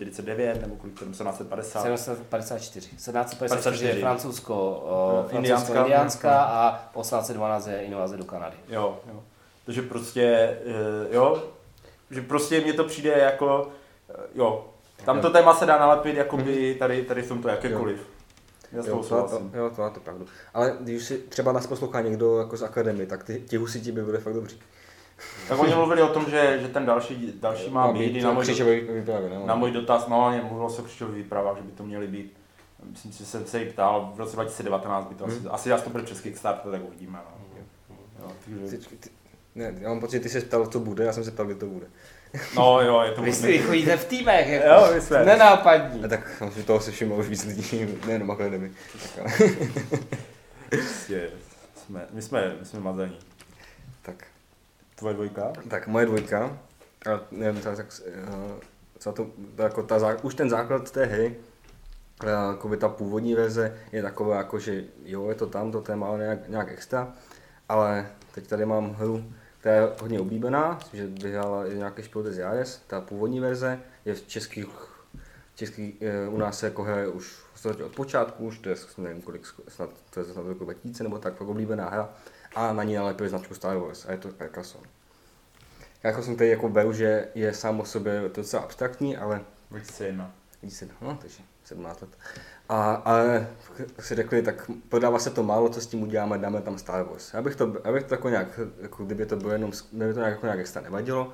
49 0.00 0.60
nebo 0.60 0.76
kolik 0.76 0.98
to 0.98 1.04
1750? 1.04 1.82
1754. 1.82 2.88
1754 2.96 3.86
je 3.86 4.00
francouzsko, 4.00 4.84
uh, 5.28 5.36
indiánská 5.36 6.42
a 6.42 6.90
1812 7.00 7.66
je 7.66 7.82
invaze 7.82 8.16
do 8.16 8.24
Kanady. 8.24 8.56
Jo, 8.68 9.00
jo. 9.12 9.22
Takže 9.66 9.82
prostě, 9.82 10.56
uh, 10.66 11.14
jo, 11.14 11.42
že 12.10 12.22
prostě 12.22 12.60
mně 12.60 12.72
to 12.72 12.84
přijde 12.84 13.10
jako, 13.10 13.72
uh, 14.18 14.24
jo, 14.34 14.66
tam 15.04 15.20
to 15.20 15.30
téma 15.30 15.54
se 15.54 15.66
dá 15.66 15.78
nalepit 15.78 16.16
jako 16.16 16.36
by 16.36 16.74
tady, 16.74 17.02
tady 17.02 17.22
v 17.22 17.28
tomto 17.28 17.48
jakékoliv. 17.48 17.98
Jo. 17.98 18.04
Já 18.72 18.86
jo, 18.86 19.04
to, 19.08 19.28
to, 19.28 19.58
jo, 19.58 19.70
to 19.76 19.82
máte 19.82 20.00
pravdu. 20.00 20.26
Ale 20.54 20.76
když 20.80 21.04
si 21.04 21.18
třeba 21.18 21.52
nás 21.52 21.66
poslouchá 21.66 22.00
někdo 22.00 22.38
jako 22.38 22.56
z 22.56 22.62
akademie, 22.62 23.06
tak 23.06 23.24
ty, 23.24 23.42
ti 23.48 23.56
husiti 23.56 23.92
by 23.92 24.02
byly 24.02 24.18
fakt 24.18 24.34
dobří. 24.34 24.60
Tak 25.48 25.58
oni 25.58 25.74
mluvili 25.74 26.02
o 26.02 26.08
tom, 26.08 26.30
že, 26.30 26.58
že 26.62 26.68
ten 26.68 26.86
další, 26.86 27.32
další 27.40 27.70
má 27.70 27.86
no, 27.86 27.92
být, 27.92 28.22
na 28.22 28.32
můj, 28.32 28.44
výpravy, 28.44 29.30
na 29.44 29.54
můj 29.54 29.70
dotaz, 29.70 30.08
no 30.08 30.40
mluvilo 30.42 30.70
se 30.70 30.82
o 30.82 30.84
křičových 30.84 31.16
výpravách, 31.16 31.56
že 31.56 31.62
by 31.62 31.72
to 31.72 31.82
měly 31.82 32.06
být. 32.06 32.36
Myslím 32.90 33.12
si, 33.12 33.18
že 33.18 33.26
jsem 33.26 33.46
se 33.46 33.60
jí 33.60 33.66
ptal, 33.66 34.12
v 34.14 34.18
roce 34.18 34.36
2019 34.36 35.06
by 35.08 35.14
to 35.14 35.24
hmm. 35.24 35.34
asi, 35.34 35.48
asi 35.48 35.72
asi 35.72 35.84
to 35.84 35.90
bude 35.90 36.02
přes 36.02 36.20
Kickstarter, 36.20 36.72
tak 36.72 36.84
uvidíme. 36.84 37.18
No. 37.18 37.50
Jo, 38.22 38.32
takže... 38.44 38.78
ty, 38.78 38.96
ty, 38.96 39.10
ne, 39.54 39.74
já 39.78 39.88
mám 39.88 40.00
pocit, 40.00 40.16
že 40.16 40.20
ty 40.20 40.28
se 40.28 40.40
ptal, 40.40 40.66
co 40.66 40.80
bude, 40.80 41.04
já 41.04 41.12
jsem 41.12 41.24
se 41.24 41.30
ptal, 41.30 41.46
kdy 41.46 41.54
to 41.54 41.66
bude. 41.66 41.86
No 42.56 42.80
jo, 42.80 43.00
je 43.00 43.12
to 43.12 43.22
Vy 43.22 43.32
si 43.32 43.58
chodíte 43.58 43.96
v 43.96 44.04
týmech, 44.04 44.48
jako. 44.48 44.68
Jo, 44.68 44.94
my 44.94 45.00
jsme. 45.00 45.24
Nenápadní. 45.24 46.04
A 46.04 46.08
tak 46.08 46.42
že 46.56 46.62
toho 46.62 46.80
se 46.80 46.90
všimlo 46.90 47.16
už 47.16 47.28
víc 47.28 47.44
lidí, 47.44 47.86
nejenom 48.06 48.30
akademy. 48.30 48.72
Prostě, 50.68 51.30
jsme, 51.76 52.06
my 52.10 52.22
jsme, 52.22 52.56
my 52.60 52.66
jsme 52.66 52.80
mazaní. 52.80 53.18
Tak. 54.02 54.29
Tvoje 55.00 55.14
dvojka? 55.14 55.52
Tak 55.68 55.86
moje 55.86 56.06
dvojka. 56.06 56.58
A 57.12 57.20
nevím, 57.30 57.62
tak, 57.62 57.76
tak 57.76 57.86
co 58.98 59.12
to, 59.12 59.26
jako 59.56 59.82
ta, 59.82 60.16
už 60.22 60.34
ten 60.34 60.50
základ 60.50 60.90
té 60.90 61.04
hry, 61.04 61.36
jako 62.26 62.76
ta 62.76 62.88
původní 62.88 63.34
verze 63.34 63.76
je 63.92 64.02
taková, 64.02 64.36
jako 64.36 64.58
že 64.58 64.84
jo, 65.04 65.28
je 65.28 65.34
to 65.34 65.46
tam, 65.46 65.72
to 65.72 65.80
téma, 65.80 66.06
ale 66.06 66.18
nějak, 66.18 66.48
nějak 66.48 66.68
extra, 66.68 67.12
ale 67.68 68.06
teď 68.34 68.46
tady 68.46 68.66
mám 68.66 68.90
hru, 68.90 69.24
která 69.60 69.74
je 69.74 69.88
hodně 70.00 70.20
oblíbená, 70.20 70.78
že 70.92 71.06
vyhrála 71.06 71.66
nějaký 71.66 72.02
z 72.28 72.38
JAS, 72.38 72.80
ta 72.86 73.00
původní 73.00 73.40
verze 73.40 73.80
je 74.04 74.14
v 74.14 74.26
českých, 74.26 74.68
český, 75.54 75.98
u 76.28 76.38
nás 76.38 76.58
se 76.58 76.66
jako 76.66 76.82
hraje 76.82 77.08
už 77.08 77.36
od 77.84 77.94
počátku, 77.94 78.46
už 78.46 78.58
to 78.58 78.68
je 78.68 78.76
nevím 78.98 79.22
kolik, 79.22 79.46
snad 79.68 79.90
to 80.10 80.20
je 80.20 80.26
snad 80.26 80.46
jako 80.46 80.64
2000 80.64 81.02
nebo 81.02 81.18
tak, 81.18 81.40
oblíbená 81.40 81.88
hra 81.88 82.08
a 82.54 82.72
na 82.72 82.84
ní 82.84 82.94
nalepili 82.94 83.28
značku 83.28 83.54
Star 83.54 83.76
Wars 83.76 84.06
a 84.06 84.12
je 84.12 84.18
to 84.18 84.32
Carcassonne. 84.32 84.88
Carcassonne 86.02 86.38
tady 86.38 86.50
jako 86.50 86.68
beru, 86.68 86.92
že 86.92 87.28
je 87.34 87.54
sám 87.54 87.80
o 87.80 87.84
sobě 87.84 88.22
docela 88.34 88.62
abstraktní, 88.62 89.16
ale... 89.16 89.40
2001. 89.70 90.32
2001, 90.60 90.96
no, 91.00 91.18
takže 91.20 91.42
17 91.64 92.00
let. 92.00 92.10
A, 92.68 92.92
ale 92.92 93.48
si 94.00 94.14
řekli, 94.14 94.42
tak 94.42 94.70
prodává 94.88 95.18
se 95.18 95.30
to 95.30 95.42
málo, 95.42 95.68
co 95.68 95.80
s 95.80 95.86
tím 95.86 96.02
uděláme, 96.02 96.38
dáme 96.38 96.62
tam 96.62 96.78
Star 96.78 97.04
Wars. 97.04 97.34
Abych 97.34 97.56
to, 97.56 97.76
abych 97.84 98.04
to 98.04 98.14
jako 98.14 98.28
nějak, 98.28 98.60
jako 98.80 99.04
kdyby 99.04 99.26
to 99.26 99.36
bylo 99.36 99.52
jenom, 99.52 99.72
kdyby 99.92 100.14
to 100.14 100.18
nějak, 100.18 100.32
jako 100.32 100.46
nějak 100.46 100.58
extra 100.58 100.82
nevadilo, 100.82 101.32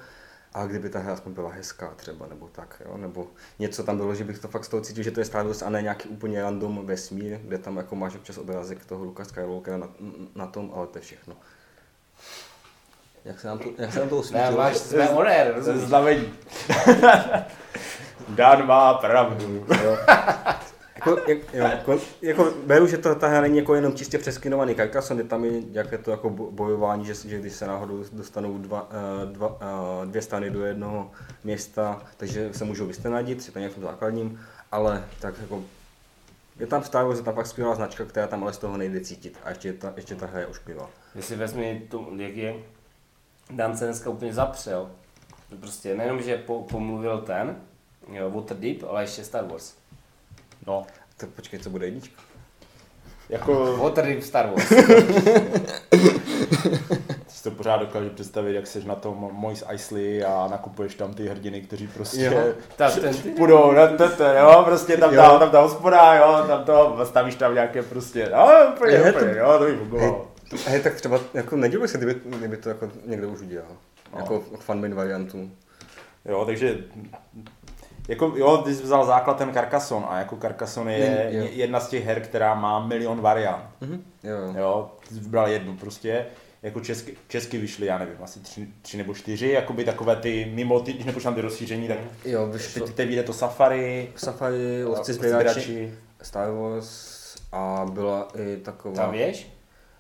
ale 0.57 0.69
kdyby 0.69 0.91
ta 0.91 0.99
hra 0.99 1.13
aspoň 1.13 1.33
byla 1.33 1.51
hezká 1.51 1.93
třeba, 1.97 2.27
nebo 2.27 2.49
tak, 2.53 2.83
jo, 2.87 2.97
nebo 2.97 3.27
něco 3.59 3.85
tam 3.85 3.97
bylo, 3.97 4.15
že 4.15 4.25
bych 4.25 4.39
to 4.39 4.49
fakt 4.49 4.65
z 4.65 4.69
toho 4.69 4.81
cítil, 4.81 5.05
že 5.05 5.11
to 5.11 5.21
je 5.21 5.25
Star 5.25 5.47
Wars 5.47 5.63
a 5.63 5.71
ne 5.71 5.83
nějaký 5.83 6.09
úplně 6.09 6.43
random 6.43 6.87
vesmír, 6.87 7.39
kde 7.43 7.59
tam 7.59 7.77
jako 7.77 7.97
máš 7.97 8.15
občas 8.15 8.39
obrázek 8.39 8.85
toho 8.85 9.05
Luka 9.05 9.25
Skywalkera 9.25 9.77
na, 9.77 9.89
na 10.35 10.47
tom, 10.47 10.73
ale 10.75 10.87
to 10.87 10.99
je 10.99 11.03
všechno. 11.03 11.37
Jak 13.25 13.41
se 13.41 13.49
nám 13.49 13.59
to, 13.59 13.65
jak 13.79 13.93
se 13.93 13.99
nám 14.01 14.09
to 14.09 14.15
Ne, 14.15 14.21
osvítilo? 14.21 14.57
máš 14.59 14.77
své 14.77 15.53
rozumíš? 15.55 15.83
znamení. 15.83 16.33
Dan 18.29 18.67
má 18.67 18.95
pravdu. 18.95 19.67
Jako, 21.07 21.31
jak, 21.31 21.39
jo, 21.55 21.65
jako, 21.65 21.99
jako, 22.23 22.53
beru, 22.67 22.87
že 22.87 22.99
to, 22.99 23.15
ta 23.15 23.29
hra 23.29 23.41
není 23.41 23.59
jako 23.59 23.75
jenom 23.75 23.95
čistě 23.95 24.19
přeskinovaný 24.19 24.75
Carcassonne, 24.75 25.23
je 25.23 25.29
tam 25.29 25.45
i 25.45 25.65
jaké 25.73 25.99
to 25.99 26.11
jako 26.11 26.31
bo- 26.31 26.51
bojování, 26.51 27.05
že, 27.05 27.15
že 27.15 27.39
když 27.39 27.53
se 27.53 27.67
náhodou 27.67 28.05
dostanou 28.13 28.59
dva, 28.59 28.89
eh, 28.91 29.27
dva, 29.27 29.59
eh, 29.61 30.07
dvě 30.07 30.23
strany 30.23 30.51
do 30.51 30.65
jednoho 30.65 31.11
města, 31.45 32.03
takže 32.17 32.49
se 32.53 32.65
můžou 32.65 32.87
vystenadit, 32.87 33.47
je 33.47 33.53
to 33.53 33.59
nějakým 33.59 33.83
základním, 33.83 34.41
ale 34.73 35.05
tak 35.21 35.35
jako 35.41 35.63
je 36.61 36.67
tam 36.67 36.85
Star 36.85 37.07
je 37.17 37.23
tam 37.23 37.35
fakt 37.35 37.47
skvělá 37.47 37.75
značka, 37.75 38.05
která 38.05 38.27
tam 38.27 38.43
ale 38.43 38.53
z 38.53 38.59
toho 38.59 38.77
nejde 38.77 39.01
cítit 39.01 39.39
a 39.45 39.49
ještě 39.49 39.73
ta, 39.73 39.93
ještě 39.97 40.15
ta 40.15 40.27
hra 40.27 40.41
je 40.41 40.47
ošklivá. 40.47 40.91
Když 41.13 41.25
si 41.27 41.37
vezmi, 41.37 41.83
to, 41.89 42.07
jak 42.17 42.37
je 42.37 42.55
Dan 43.51 43.77
se 43.77 43.85
dneska 43.85 44.11
úplně 44.11 44.35
zapřel. 44.35 44.91
Prostě 45.61 45.95
nejenom, 45.95 46.23
že 46.23 46.37
po, 46.37 46.63
pomluvil 46.63 47.19
ten, 47.19 47.57
jo, 48.13 48.31
Waterdeep, 48.31 48.83
ale 48.89 49.03
ještě 49.03 49.25
Star 49.25 49.45
Wars. 49.45 49.75
No, 50.67 50.87
Tak 51.17 51.29
počkej, 51.29 51.59
co 51.59 51.71
bude 51.71 51.87
jednička? 51.87 52.23
jako 53.29 53.77
Waterdeep 53.77 54.23
Star 54.23 54.47
Wars. 54.51 54.69
si 57.29 57.43
to 57.43 57.51
pořád 57.51 57.77
dokážu 57.77 58.09
představit, 58.11 58.55
jak 58.55 58.67
seš 58.67 58.85
na 58.85 58.95
tom 58.95 59.29
Moise 59.33 59.65
Eisley 59.69 60.25
a 60.25 60.49
nakupuješ 60.51 60.95
tam 60.95 61.15
ty 61.15 61.29
hrdiny, 61.29 61.61
kteří 61.61 61.89
prostě 61.89 62.25
Jo. 62.25 62.45
Ta, 62.77 62.91
ten, 62.91 63.15
ty, 63.17 63.29
půjdou 63.31 63.73
na 63.73 63.87
tete, 63.87 64.37
jo, 64.41 64.63
prostě 64.65 64.97
tam 64.97 65.15
Jo. 65.15 65.23
ta, 65.23 65.39
tam 65.39 65.51
ta 65.51 65.61
hospoda, 65.61 66.15
jo, 66.15 66.45
tam 66.49 66.65
to, 66.65 67.01
stavíš 67.05 67.35
tam 67.35 67.55
nějaké 67.55 67.83
prostě, 67.83 68.31
no, 68.37 68.49
úplně, 68.75 68.93
Je 68.95 69.13
to- 69.13 69.19
úplně, 69.19 69.35
jo, 69.39 69.53
to 69.59 69.65
by 69.65 69.71
Hej, 69.71 69.79
fungovalo. 69.79 70.31
hej, 70.67 70.81
tak 70.83 70.95
třeba, 70.95 71.21
jako 71.35 71.57
nedělím 71.57 71.89
se, 71.89 71.99
kdyby, 71.99 72.21
kdyby 72.25 72.57
to 72.57 72.69
jako 72.69 72.91
někdo 73.07 73.29
už 73.29 73.41
udělal. 73.41 73.69
No. 74.13 74.19
Jako 74.19 74.41
fanmain 74.61 74.95
variantu. 74.95 75.51
Jo, 76.25 76.45
takže 76.45 76.79
jako, 78.09 78.33
jo, 78.37 78.57
ty 78.57 78.75
jsi 78.75 78.83
vzal 78.83 79.07
základ 79.07 79.39
ten 79.39 79.53
Carcassonne 79.53 80.07
a 80.07 80.19
jako 80.19 80.37
Carcassonne 80.37 80.95
je 80.99 81.29
jo. 81.31 81.47
jedna 81.51 81.81
z 81.81 81.89
těch 81.89 82.05
her, 82.05 82.21
která 82.21 82.55
má 82.55 82.87
milion 82.87 83.21
variant. 83.21 83.65
Mhm. 83.81 84.05
Jo, 84.23 84.37
jo. 84.37 84.55
Jo, 84.57 84.91
ty 85.09 85.15
jsi 85.15 85.21
vybral 85.21 85.49
jednu 85.49 85.77
prostě, 85.77 86.27
jako 86.63 86.81
česky, 86.81 87.17
česky 87.29 87.59
vyšly, 87.59 87.87
já 87.87 87.99
nevím, 87.99 88.17
asi 88.23 88.41
tři, 88.41 88.69
tři 88.83 88.97
nebo 88.97 89.15
čtyři, 89.15 89.49
jakoby 89.49 89.85
takové 89.85 90.17
ty 90.17 90.51
mimo 90.55 90.81
ty, 90.81 90.93
když 90.93 91.07
nepočítám 91.07 91.35
ty 91.35 91.41
rozšíření, 91.41 91.89
tak 91.89 91.99
Jo, 92.25 92.47
vyšlo 92.47 92.87
teď, 92.87 93.07
vyjde 93.07 93.23
to 93.23 93.33
Safari, 93.33 94.13
Safari, 94.17 94.85
lovci 94.85 95.13
sběrači. 95.13 95.95
Star 96.23 96.51
Wars 96.51 97.17
a 97.53 97.87
byla 97.93 98.29
i 98.39 98.57
taková... 98.57 98.95
ta 98.95 99.11
věž? 99.11 99.56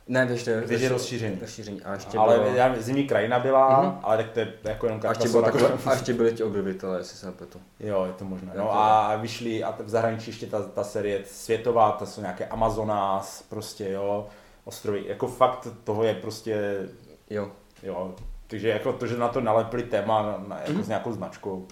Ne, 0.08 0.26
víš, 0.26 0.44
to 0.44 0.50
je, 0.50 0.88
rozšíření. 0.88 1.38
rozšíření. 1.40 1.82
A 1.82 1.92
ještě 1.94 2.18
ale 2.18 2.38
bylo, 2.38 2.54
já, 2.54 2.74
zimní 2.78 3.06
krajina 3.06 3.38
byla, 3.38 3.80
Mhm. 3.82 3.98
ale 4.02 4.16
tak 4.16 4.30
to 4.30 4.40
je 4.40 4.54
jako 4.64 4.86
jenom 4.86 5.00
a 5.06 5.08
ještě, 5.08 5.28
bylo 5.28 5.42
takové, 5.42 5.68
a 5.86 5.92
ještě 5.94 6.14
byly 6.14 6.32
ti 6.32 6.42
objevitelé, 6.42 6.98
jestli 6.98 7.16
se 7.16 7.26
nepletu. 7.26 7.60
Jo, 7.80 8.04
je 8.04 8.12
to 8.12 8.24
možné. 8.24 8.52
No 8.56 8.74
a 8.74 9.16
vyšly 9.16 9.64
a 9.64 9.74
v 9.84 9.88
zahraničí 9.88 10.30
ještě 10.30 10.46
ta, 10.46 10.62
ta 10.62 10.84
série 10.84 11.22
světová, 11.24 11.92
to 11.92 12.06
jsou 12.06 12.20
nějaké 12.20 12.46
Amazonas, 12.46 13.42
prostě 13.42 13.90
jo, 13.90 14.26
ostrovy, 14.64 15.04
jako 15.06 15.26
fakt 15.28 15.68
toho 15.84 16.02
je 16.04 16.14
prostě, 16.14 16.82
Jo. 17.30 17.50
jo, 17.82 18.14
takže 18.46 18.68
jako 18.68 18.92
to, 18.92 19.06
že 19.06 19.16
na 19.16 19.28
to 19.28 19.40
nalepili 19.40 19.82
téma 19.82 20.22
na, 20.22 20.44
na, 20.48 20.58
jako 20.60 20.72
Mhm. 20.72 20.82
s 20.84 20.88
nějakou 20.88 21.12
značkou, 21.12 21.66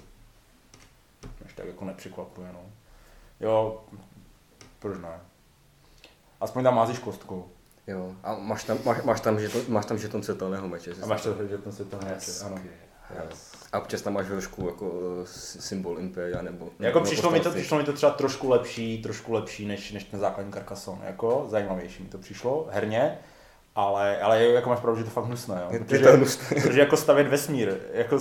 až 1.47 1.53
tak 1.55 1.66
jako 1.66 1.85
nepřekvapuje, 1.85 2.49
no. 2.53 2.61
Jo, 3.41 3.80
proč 4.78 4.99
ne? 4.99 5.20
Aspoň 6.41 6.64
tam 6.64 6.74
mázíš 6.74 6.99
kostkou. 6.99 7.49
Jo. 7.87 8.14
A 8.22 8.35
máš 8.35 8.64
tam, 8.64 8.78
máš, 8.85 9.03
máš 9.03 9.20
tam, 9.20 9.41
žeton, 9.41 9.62
máš 9.68 9.87
tam 9.87 9.99
žeton 9.99 10.22
světelného 10.22 10.68
meče. 10.68 10.93
A 11.03 11.07
máš 11.07 11.24
nepletu. 11.24 11.43
to, 11.43 11.49
že 11.49 11.59
to 11.59 11.72
se 11.72 11.85
to 11.85 11.99
neče, 12.05 12.30
ano. 12.45 12.57
A 13.72 13.80
občas 13.80 14.03
tam 14.03 14.12
máš 14.12 14.26
trošku 14.26 14.66
jako 14.66 14.93
eh, 15.22 15.26
symbol 15.61 15.99
Imperia 15.99 16.43
nebo... 16.43 16.70
Jako 16.78 16.99
nebo 16.99 17.11
přišlo 17.11 17.30
mi, 17.30 17.41
to, 17.41 17.51
přišlo 17.51 17.78
mi 17.78 17.85
to 17.85 17.93
třeba 17.93 18.12
trošku 18.12 18.51
lepší, 18.51 19.03
trošku 19.03 19.32
lepší 19.32 19.66
než, 19.66 19.93
než 19.93 20.05
ten 20.05 20.20
základní 20.20 20.53
Carcassonne, 20.53 21.07
jako 21.07 21.47
zajímavější 21.51 22.03
mi 22.03 22.09
to 22.09 22.18
přišlo, 22.18 22.68
herně, 22.70 23.18
ale, 23.75 24.20
ale 24.20 24.45
jako 24.45 24.68
máš 24.70 24.81
pravdu, 24.81 24.99
že 24.99 25.05
to 25.05 25.09
je 25.11 25.14
fakt 25.14 25.25
hnusné, 25.25 25.61
jo. 25.64 25.68
Je 25.72 25.79
to 25.79 25.85
Protože, 25.85 26.11
hnusné. 26.11 26.47
protože 26.62 26.81
jako 26.81 26.97
stavět 26.97 27.29
vesmír, 27.29 27.75
jako, 27.93 28.20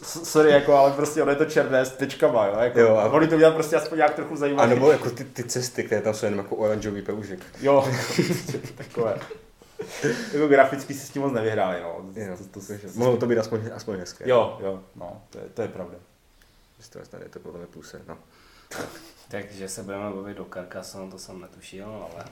sorry, 0.00 0.50
jako, 0.50 0.72
ale 0.74 0.92
prostě 0.92 1.22
ono 1.22 1.30
je 1.30 1.36
to 1.36 1.44
černé 1.44 1.84
s 1.84 1.90
tečkama, 1.90 2.46
jo, 2.46 2.54
jako, 2.58 2.78
Jo, 2.80 2.96
a- 2.96 3.02
a 3.02 3.08
mohli 3.08 3.28
to 3.28 3.36
udělat 3.36 3.54
prostě 3.54 3.76
aspoň 3.76 3.98
nějak 3.98 4.14
trochu 4.14 4.34
A 4.34 4.36
zajímavé. 4.36 4.68
nebo 4.74 4.92
jako 4.92 5.10
ty, 5.10 5.24
ty 5.24 5.44
cesty, 5.44 5.84
které 5.84 6.00
tam 6.02 6.14
jsou 6.14 6.26
jenom 6.26 6.38
jako 6.38 6.56
oranžový 6.56 7.02
proužek. 7.02 7.40
Jo, 7.60 7.88
takové. 8.76 9.18
jako 10.32 10.48
graficky 10.48 10.94
si 10.94 11.06
s 11.06 11.10
tím 11.10 11.22
moc 11.22 11.32
nevyhráli, 11.32 11.80
no. 11.82 11.96
Jo, 12.14 12.36
To, 12.52 12.60
to, 12.60 12.66
to, 12.66 12.72
mohlo 12.94 13.16
to 13.16 13.26
být 13.26 13.38
aspoň, 13.38 13.60
aspoň 13.74 13.98
hezké. 13.98 14.28
jo, 14.28 14.58
jo, 14.62 14.80
no, 14.96 15.22
to 15.30 15.38
je, 15.38 15.44
to 15.54 15.62
je 15.62 15.68
pravda. 15.68 15.94
To 16.92 16.98
tady 17.10 17.24
je 17.24 17.28
to 17.28 17.38
podle 17.38 17.58
mě 17.58 17.66
průser, 17.66 18.00
no. 18.08 18.18
Takže 19.28 19.68
se 19.68 19.82
budeme 19.82 20.10
bavit 20.10 20.36
do 20.36 20.44
Carcassonne, 20.54 21.10
to 21.10 21.18
jsem 21.18 21.40
netušil, 21.40 21.86
ale 21.86 22.24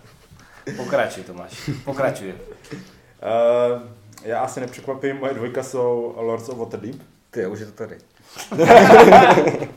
pokračuj 0.77 1.25
Tomáš, 1.25 1.71
pokračuj. 1.85 2.33
Uh, 2.33 3.83
já 4.25 4.41
asi 4.41 4.61
nepřekvapím, 4.61 5.17
moje 5.17 5.35
dvojka 5.35 5.63
jsou 5.63 6.15
Lords 6.17 6.49
of 6.49 6.59
Waterdeep. 6.59 6.97
Ty, 7.31 7.47
už 7.47 7.61
je 7.61 7.67
to 7.67 7.73
tady. 7.73 7.99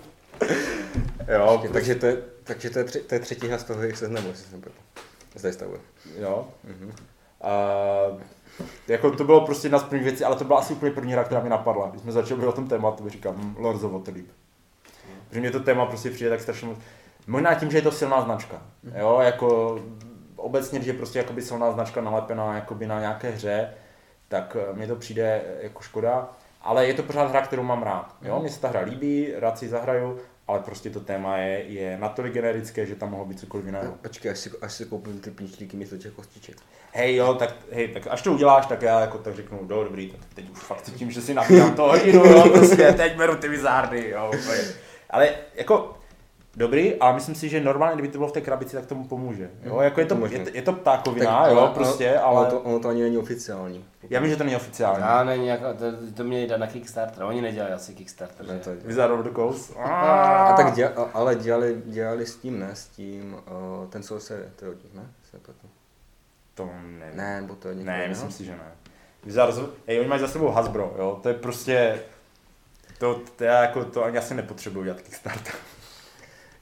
Jo, 1.28 1.60
Je, 1.64 1.70
takže 1.70 1.96
to 1.96 2.06
je, 2.06 2.18
takže 2.44 2.70
to 2.70 2.80
je, 2.80 2.86
tři, 2.86 3.00
to 3.00 3.16
je 3.16 3.20
třetí 3.20 3.48
hra 3.48 3.58
z 3.58 3.64
toho 3.64 3.82
jejich 3.82 3.98
seznamu, 3.98 4.28
jestli 4.28 4.46
jsem 4.50 4.62
pletl. 4.62 4.78
Zde 5.36 5.54
stavuje. 5.54 5.80
jo. 6.18 6.48
Mhm. 6.64 6.88
Uh, 8.10 8.22
jako 8.88 9.12
to 9.12 9.24
bylo 9.24 9.46
prostě 9.46 9.66
jedna 9.66 9.80
z 9.80 9.84
prvních 9.84 10.04
věcí, 10.04 10.24
ale 10.24 10.36
to 10.36 10.44
byla 10.44 10.60
asi 10.60 10.74
úplně 10.74 10.92
první 10.92 11.14
hra, 11.14 11.24
která 11.24 11.42
mi 11.42 11.50
napadla. 11.50 11.90
Když 11.90 12.02
jsme 12.02 12.12
začali 12.12 12.36
mluvit 12.36 12.54
o 12.54 12.56
tom 12.56 12.68
tématu, 12.68 13.10
říkám, 13.10 13.36
hm, 13.38 13.56
Lords 13.60 13.84
of 13.84 13.92
Waterdeep. 13.92 14.26
Protože 15.28 15.40
mě 15.40 15.52
to 15.52 15.60
téma 15.60 15.86
prostě 15.86 16.10
přijde 16.10 16.30
tak 16.30 16.42
strašně 16.42 16.68
moc. 16.68 16.78
Možná 17.28 17.54
tím, 17.56 17.72
že 17.72 17.78
je 17.78 17.82
to 17.82 17.92
silná 17.92 18.22
značka. 18.22 18.62
Jo, 19.00 19.20
jako 19.22 19.80
obecně, 20.36 20.82
že 20.82 20.90
je 20.90 20.98
prostě 20.98 21.20
jakoby 21.20 21.42
silná 21.42 21.72
značka 21.72 22.02
nalepená 22.02 22.56
jakoby 22.56 22.88
na 22.88 23.00
nějaké 23.00 23.30
hře, 23.30 23.74
tak 24.28 24.58
eh, 24.60 24.74
mně 24.74 24.88
to 24.88 24.96
přijde 24.96 25.42
jako 25.62 25.82
škoda. 25.82 26.30
Ale 26.62 26.88
je 26.88 26.94
to 26.94 27.04
pořád 27.04 27.30
hra, 27.30 27.42
kterou 27.42 27.64
mám 27.64 27.84
rád. 27.84 28.16
Jo, 28.22 28.40
mně 28.40 28.50
se 28.50 28.62
ta 28.62 28.68
hra 28.68 28.82
líbí, 28.82 29.34
rád 29.36 29.58
si 29.58 29.70
zahraju, 29.70 30.20
ale 30.48 30.60
prostě 30.60 30.90
to 30.90 31.00
téma 31.00 31.38
je, 31.38 31.64
je 31.64 31.98
natolik 31.98 32.34
generické, 32.34 32.86
že 32.86 32.96
tam 32.96 33.12
mohlo 33.12 33.26
být 33.26 33.40
cokoliv 33.40 33.66
jiného. 33.66 33.94
Počkej, 34.02 34.32
až 34.32 34.40
si, 34.40 34.52
až 34.62 34.74
si 34.74 34.86
koupím 34.86 35.20
ty 35.20 35.32
píčlíky 35.32 35.78
místo 35.78 35.98
těch 35.98 36.14
kostiček. 36.14 36.58
Hej 36.92 37.16
jo, 37.16 37.34
tak, 37.34 37.56
hej, 37.72 37.88
tak 37.88 38.08
až 38.08 38.22
to 38.22 38.34
uděláš, 38.34 38.66
tak 38.66 38.82
já 38.82 39.00
jako 39.00 39.18
tak 39.18 39.36
řeknu, 39.36 39.60
do, 39.66 39.84
dobrý, 39.84 40.10
tak 40.10 40.20
teď 40.34 40.50
už 40.50 40.60
fakt 40.60 40.82
cítím, 40.82 41.12
že 41.12 41.22
si 41.22 41.34
nabírám 41.34 41.76
to 41.76 41.84
hodinu, 41.84 42.26
jo, 42.26 42.50
prostě, 42.54 42.94
teď 42.94 43.16
beru 43.16 43.36
ty 43.36 43.48
vizárdy, 43.48 44.10
jo, 44.10 44.32
úplně. 44.42 44.62
Ale 45.10 45.30
jako, 45.56 45.98
dobrý, 46.56 46.96
ale 46.96 47.14
myslím 47.14 47.36
si, 47.36 47.50
že 47.50 47.62
normálně, 47.62 47.94
kdyby 47.96 48.08
to 48.08 48.18
bylo 48.18 48.30
v 48.30 48.32
té 48.32 48.42
krabici, 48.42 48.76
tak 48.76 48.86
tomu 48.86 49.08
pomůže. 49.08 49.50
Jo, 49.64 49.80
jako 49.82 50.00
je 50.00 50.06
to, 50.06 50.16
To 50.16 50.26
je, 50.26 50.40
to- 50.40 50.50
je 50.54 50.62
to 50.62 50.74
ptákovina, 50.74 51.48
jo, 51.48 51.72
prostě, 51.74 52.18
ale, 52.20 52.42
Ono 52.42 52.50
to, 52.52 52.60
ono 52.60 52.80
to 52.80 52.88
ani 52.90 53.02
není 53.02 53.18
oficiální. 53.18 53.86
já 54.10 54.20
vím, 54.20 54.30
že 54.30 54.36
to 54.38 54.44
není 54.44 54.56
oficiální. 54.56 55.02
Já 55.02 55.24
ne, 55.24 55.38
nějak, 55.38 55.60
to, 55.62 55.86
to 56.14 56.24
měli 56.24 56.48
dát 56.48 56.58
na 56.58 56.68
Kickstarter, 56.68 57.24
oni 57.24 57.42
nedělali 57.42 57.74
asi 57.74 57.94
Kickstarter. 57.94 58.48
Ne, 58.48 58.60
to 58.60 58.70
je, 58.70 58.76
Wizard 58.76 59.12
of 59.14 59.20
the 59.26 59.32
Coast. 59.36 59.74
a 59.80 60.54
tak 60.58 60.74
děla, 60.74 60.92
a- 60.96 61.10
ale 61.14 61.36
dělali, 61.36 61.82
dělali 61.86 62.26
s 62.26 62.36
tím, 62.36 62.60
ne? 62.60 62.70
S 62.74 62.88
tím, 62.88 63.34
uh, 63.34 63.88
ten 63.90 64.04
Sorcerer, 64.04 64.50
to 64.56 64.66
je 64.66 64.72
od 64.72 64.84
nich, 64.84 64.94
ne? 64.94 65.04
Se 65.32 65.38
pletu. 65.40 65.68
To 66.56 66.70
nevím. 67.00 67.18
Ne, 67.18 67.42
nebo 67.42 67.56
to 67.56 67.68
je 67.68 67.76
ne, 67.76 68.08
myslím 68.08 68.32
si, 68.32 68.46
že 68.46 68.52
ne. 68.52 68.72
Wizards 69.24 69.58
of, 69.58 69.70
hej, 69.88 70.00
oni 70.00 70.08
mají 70.10 70.22
za 70.22 70.28
sebou 70.28 70.48
Hasbro, 70.52 70.94
jo, 70.98 71.20
to 71.24 71.30
je 71.30 71.36
prostě, 71.36 72.00
to, 73.00 73.20
to 73.36 73.44
já 73.44 73.62
jako, 73.62 73.86
to 73.86 74.04
ani 74.04 74.18
asi 74.18 74.34
nepotřebuji 74.34 74.84
dělat 74.84 75.02
Kickstarter. 75.02 75.54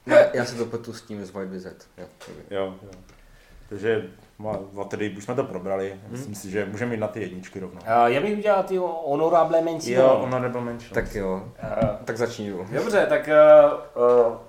Ne, 0.06 0.30
já 0.32 0.44
se 0.44 0.54
to 0.54 0.66
pletu 0.66 0.92
s 0.92 1.02
tím 1.02 1.26
z 1.26 1.30
White 1.30 1.50
Wizard. 1.50 1.76
Jo. 1.98 2.04
Jo, 2.50 2.74
jo. 2.82 2.90
Takže 3.68 4.04
no, 4.38 4.84
tedy 4.90 5.10
už 5.10 5.24
jsme 5.24 5.34
to 5.34 5.44
probrali. 5.44 6.00
Myslím 6.08 6.34
si, 6.34 6.50
že 6.50 6.66
můžeme 6.66 6.94
jít 6.94 7.00
na 7.00 7.08
ty 7.08 7.20
jedničky 7.20 7.60
rovnou. 7.60 7.80
Uh, 7.80 7.86
já 8.06 8.20
bych 8.20 8.38
udělal 8.38 8.62
ty 8.62 8.76
honorable 8.76 9.60
mention. 9.60 9.96
Jo, 9.96 10.20
ono 10.22 10.38
nebyl 10.38 10.60
menší. 10.60 10.90
Tak 10.94 11.14
jo, 11.14 11.48
Uh, 11.82 11.88
tak 12.04 12.16
začni 12.16 12.48
jo. 12.48 12.66
Dobře, 12.72 13.06
tak 13.08 13.28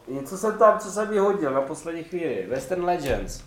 uh, 0.07 0.17
uh, 0.17 0.23
co 0.23 0.37
jsem 0.37 0.57
tam, 0.57 0.79
co 0.79 0.91
jsem 0.91 1.07
vyhodil 1.07 1.51
na 1.51 1.61
poslední 1.61 2.03
chvíli? 2.03 2.45
Western 2.49 2.85
Legends. 2.85 3.43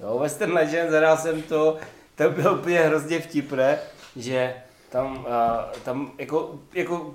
Jo, 0.00 0.18
Western 0.18 0.52
Legends, 0.52 0.92
hrál 0.94 1.16
jsem 1.16 1.42
to, 1.42 1.76
to 2.14 2.30
bylo 2.30 2.54
úplně 2.54 2.80
hrozně 2.80 3.20
vtipné, 3.20 3.78
že 4.16 4.54
tam, 4.90 5.16
uh, 5.16 5.24
tam 5.84 6.12
jako, 6.18 6.54
jako 6.74 7.14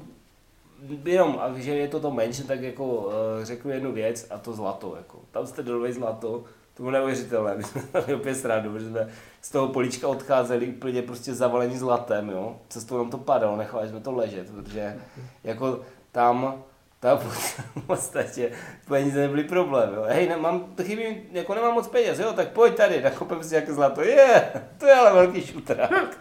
jenom, 1.05 1.39
a 1.41 1.59
že 1.59 1.75
je 1.75 1.87
to 1.87 1.99
to 1.99 2.11
menší, 2.11 2.43
tak 2.43 2.61
jako 2.61 2.85
uh, 2.85 3.13
řeknu 3.43 3.71
jednu 3.71 3.91
věc 3.91 4.27
a 4.29 4.37
to 4.37 4.53
zlato, 4.53 4.95
jako. 4.97 5.19
Tam 5.31 5.47
jste 5.47 5.63
dodali 5.63 5.93
zlato, 5.93 6.43
to 6.73 6.83
bylo 6.83 6.91
neuvěřitelné, 6.91 7.55
my 7.57 7.63
jsme 7.63 8.15
opět 8.15 8.35
srandu, 8.35 8.71
protože 8.71 8.89
jsme 8.89 9.09
z 9.41 9.49
toho 9.49 9.67
políčka 9.67 10.07
odcházeli 10.07 10.67
úplně 10.67 11.01
prostě 11.01 11.33
zavalení 11.33 11.77
zlatem, 11.77 12.29
jo. 12.29 12.59
Cestou 12.69 12.97
nám 12.97 13.09
to 13.09 13.17
padalo, 13.17 13.57
nechali 13.57 13.89
jsme 13.89 13.99
to 13.99 14.11
ležet, 14.11 14.51
protože 14.51 14.99
jako 15.43 15.79
tam 16.11 16.63
tam 17.01 17.17
v 17.17 17.85
podstatě 17.87 18.51
peníze 18.87 19.19
nebyly 19.19 19.43
problém, 19.43 19.93
jo. 19.93 20.03
Hej, 20.07 20.29
ne, 20.29 20.37
mám, 20.37 20.75
to 20.75 20.83
chybí, 20.83 21.03
jako 21.31 21.55
nemám 21.55 21.73
moc 21.73 21.87
peněz, 21.87 22.19
jo, 22.19 22.33
tak 22.33 22.47
pojď 22.47 22.75
tady, 22.75 23.01
nakopem 23.01 23.43
si 23.43 23.55
jaké 23.55 23.73
zlato, 23.73 24.01
je, 24.01 24.51
to 24.77 24.85
je 24.85 24.93
ale 24.93 25.13
velký 25.13 25.41
šutrák. 25.41 26.17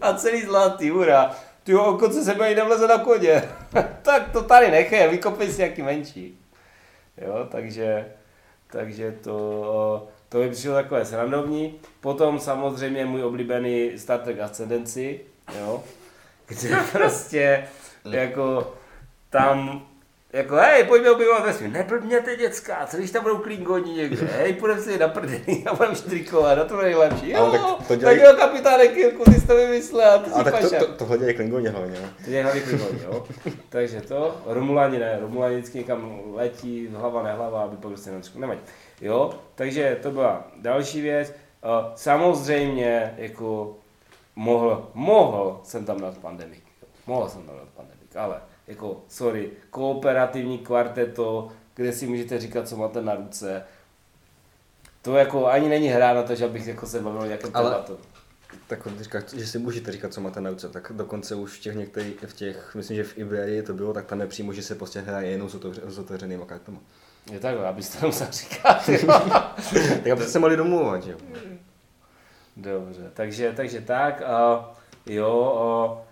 A 0.00 0.14
celý 0.14 0.42
zlatý, 0.42 0.90
hurá. 0.90 1.36
Ty 1.68 1.72
jo, 1.72 1.84
oko, 1.84 2.08
co 2.08 2.24
se 2.24 2.34
mi 2.34 2.54
nevleze 2.54 2.88
na 2.88 2.98
koně. 2.98 3.42
tak 4.02 4.32
to 4.32 4.42
tady 4.42 4.70
nechej, 4.70 5.08
vykopej 5.08 5.52
si 5.52 5.62
jaký 5.62 5.82
menší. 5.82 6.38
Jo, 7.26 7.46
takže, 7.50 8.06
takže 8.70 9.12
to, 9.12 10.08
to 10.28 10.38
mi 10.38 10.50
přišlo 10.50 10.74
takové 10.74 11.04
srandovní. 11.04 11.80
Potom 12.00 12.38
samozřejmě 12.38 13.06
můj 13.06 13.22
oblíbený 13.22 13.98
Star 13.98 14.20
Trek 14.20 14.40
Ascendancy, 14.40 15.20
jo, 15.60 15.84
kde 16.46 16.76
prostě 16.92 17.68
jako 18.10 18.74
tam 19.30 19.86
jako, 20.32 20.54
hej, 20.56 20.84
pojďme 20.84 21.10
objevat 21.10 21.44
vesmír. 21.46 21.70
Neblbněte 21.70 22.36
děcka, 22.36 22.86
co 22.86 22.96
když 22.96 23.10
tam 23.10 23.22
budou 23.22 23.38
klingoni 23.38 23.92
někde, 23.92 24.26
hej, 24.26 24.52
půjdeme 24.52 24.80
si 24.82 24.98
na 24.98 25.08
prdeli 25.08 25.64
a 25.70 25.74
budeme 25.74 25.94
štrikovat, 25.94 26.58
a 26.58 26.64
to 26.64 26.82
nejlepší. 26.82 27.30
Jo, 27.30 27.38
Ale 27.40 27.58
tak 27.58 27.60
to 27.66 27.84
to 27.88 27.96
dělají- 27.96 28.20
tak 28.20 28.28
jo, 28.30 28.36
kapitáne 28.38 28.88
Kirku, 28.88 29.24
ty 29.24 29.32
jsi 29.40 29.46
to 29.46 29.56
vymyslel, 29.56 30.22
A 30.34 30.44
tak 30.44 30.54
to, 30.54 30.60
pašák. 30.60 30.78
to, 30.78 30.86
tohle 30.92 31.18
dělají 31.18 31.36
klingoni 31.36 31.68
hlavně, 31.68 32.00
no. 32.02 32.08
To 32.24 32.30
je 32.30 32.42
hlavně 32.42 32.60
klingoni, 32.60 32.98
jo. 33.04 33.26
Takže 33.68 34.00
to, 34.00 34.36
Romulani 34.46 34.98
ne, 34.98 35.18
Romulani 35.20 35.56
vždycky 35.56 35.78
někam 35.78 36.20
letí, 36.34 36.88
hlava 36.92 37.22
nehlava, 37.22 37.62
aby 37.62 37.76
pak 37.76 38.06
nenčku, 38.06 38.38
nemají. 38.38 38.60
Jo, 39.00 39.30
takže 39.54 39.98
to 40.02 40.10
byla 40.10 40.48
další 40.56 41.00
věc. 41.00 41.34
Uh, 41.64 41.70
samozřejmě, 41.94 43.14
jako 43.18 43.76
mohl, 44.36 44.90
mohl 44.94 45.60
jsem 45.64 45.84
tam 45.84 46.00
dát 46.00 46.18
pandemik. 46.18 46.62
Mohl 47.06 47.28
jsem 47.28 47.42
tam 47.42 47.56
dát 47.56 47.68
pandemik, 47.76 48.16
ale 48.16 48.40
jako, 48.68 49.00
sorry, 49.08 49.50
kooperativní 49.70 50.58
kvarteto, 50.58 51.48
kde 51.74 51.92
si 51.92 52.06
můžete 52.06 52.38
říkat, 52.38 52.68
co 52.68 52.76
máte 52.76 53.02
na 53.02 53.14
ruce. 53.14 53.62
To 55.02 55.16
jako 55.16 55.46
ani 55.46 55.68
není 55.68 55.88
hra 55.88 56.14
na 56.14 56.22
to, 56.22 56.34
že 56.34 56.44
abych 56.44 56.66
jako 56.66 56.86
se 56.86 57.00
bavil 57.00 57.20
o 57.20 57.24
nějakém 57.24 57.50
Ale- 57.54 57.70
tématu. 57.70 57.98
Tak 58.66 58.86
on 58.86 58.98
říká, 58.98 59.22
že 59.36 59.46
si 59.46 59.58
můžete 59.58 59.92
říkat, 59.92 60.12
co 60.12 60.20
máte 60.20 60.40
na 60.40 60.50
ruce, 60.50 60.68
tak 60.68 60.92
dokonce 60.96 61.34
už 61.34 61.58
v 61.58 61.60
těch 61.62 61.74
některých, 61.76 62.18
v 62.26 62.32
těch, 62.32 62.74
myslím, 62.74 62.96
že 62.96 63.04
v 63.04 63.18
Iberii 63.18 63.62
to 63.62 63.74
bylo, 63.74 63.92
tak 63.92 64.06
tam 64.06 64.20
je 64.20 64.26
přímo, 64.26 64.52
že 64.52 64.62
se 64.62 64.74
prostě 64.74 65.00
hraje 65.00 65.30
jenom 65.30 65.48
s, 65.48 65.54
otevře, 65.54 65.80
s 65.86 65.98
otevřenýma 65.98 66.46
kartama. 66.46 66.78
Je 67.32 67.40
takhle, 67.40 67.66
abyste 67.68 68.06
musel 68.06 68.26
říkat. 68.30 68.90
Tak 70.02 70.06
aby 70.12 70.24
se 70.24 70.38
mohli 70.38 70.56
domluvat, 70.56 71.06
jo. 71.06 71.16
Dobře, 72.56 73.10
takže, 73.14 73.52
takže 73.56 73.80
tak, 73.80 74.22
a 74.22 74.70
jo, 75.06 75.56
a, 75.58 76.07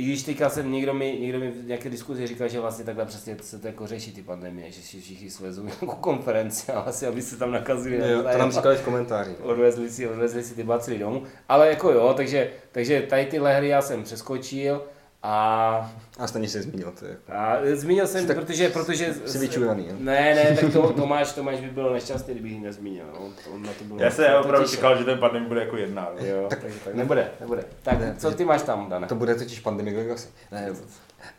i 0.00 0.02
když 0.02 0.22
teďka 0.22 0.48
jsem 0.50 0.72
někdo 0.72 0.94
mi, 0.94 1.18
někdo 1.20 1.38
mi 1.38 1.50
v 1.50 1.66
nějaké 1.66 1.90
diskuzi 1.90 2.26
říkal, 2.26 2.48
že 2.48 2.60
vlastně 2.60 2.84
takhle 2.84 3.06
přesně 3.06 3.36
se 3.40 3.58
to 3.58 3.66
jako 3.66 3.86
řeší 3.86 4.12
ty 4.12 4.22
pandemie, 4.22 4.70
že 4.70 4.82
si 4.82 5.00
všichni 5.00 5.30
svezou 5.30 5.62
nějakou 5.62 5.86
konferenci 5.86 6.72
a 6.72 6.80
asi 6.80 7.06
aby 7.06 7.22
se 7.22 7.36
tam 7.36 7.52
nakazili. 7.52 8.12
jo 8.12 8.22
to 8.32 8.38
nám 8.38 8.52
říkali 8.52 8.76
v 8.76 8.82
komentářích. 8.82 9.36
Odvezli 9.42 9.90
si, 9.90 10.08
odvezli 10.08 10.42
si 10.42 10.54
ty 10.54 10.62
bacily 10.62 10.98
domů. 10.98 11.22
Ale 11.48 11.68
jako 11.68 11.90
jo, 11.90 12.14
takže, 12.16 12.50
takže 12.72 13.02
tady 13.02 13.26
tyhle 13.26 13.56
hry 13.56 13.68
já 13.68 13.82
jsem 13.82 14.02
přeskočil 14.02 14.82
a 15.22 15.90
A 16.18 16.26
stejně 16.26 16.48
se 16.48 16.62
zmínil, 16.62 16.92
jako. 17.02 17.32
a 17.32 17.56
zmínil 17.74 18.06
jsem, 18.06 18.26
Tak 18.26 18.36
protože, 18.36 18.68
protože... 18.68 19.14
jsi 19.26 19.38
vyčuraný? 19.38 19.86
Ne, 19.98 20.34
ne, 20.34 20.56
tak 20.60 20.72
to, 20.72 20.92
Tomáš, 20.92 21.32
Tomáš 21.32 21.60
by 21.60 21.66
byl 21.70 21.92
nešťastný, 21.92 22.34
kdybych 22.34 22.52
ji 22.52 22.60
nezmínil. 22.60 23.04
No. 23.12 23.28
To, 23.44 23.58
na 23.58 23.72
to 23.78 23.84
bylo 23.84 24.00
Já 24.00 24.10
se 24.10 24.24
to 24.24 24.40
opravdu 24.40 24.68
čekal, 24.68 24.98
že 24.98 25.04
ten 25.04 25.18
pandemik 25.18 25.48
bude 25.48 25.60
jako 25.60 25.76
jedna. 25.76 26.08
jo. 26.18 26.26
Jo, 26.26 26.46
takže 26.60 26.78
tak 26.84 26.94
nebude, 26.94 27.30
nebude. 27.40 27.64
Tak 27.82 27.98
co 28.18 28.30
ty 28.30 28.44
máš 28.44 28.62
tam, 28.62 28.88
Dane? 28.88 29.06
To 29.06 29.14
bude 29.14 29.34
totiž 29.34 29.60
Pandemic 29.60 29.96
Legacy. 29.96 30.28
Ne, 30.52 30.70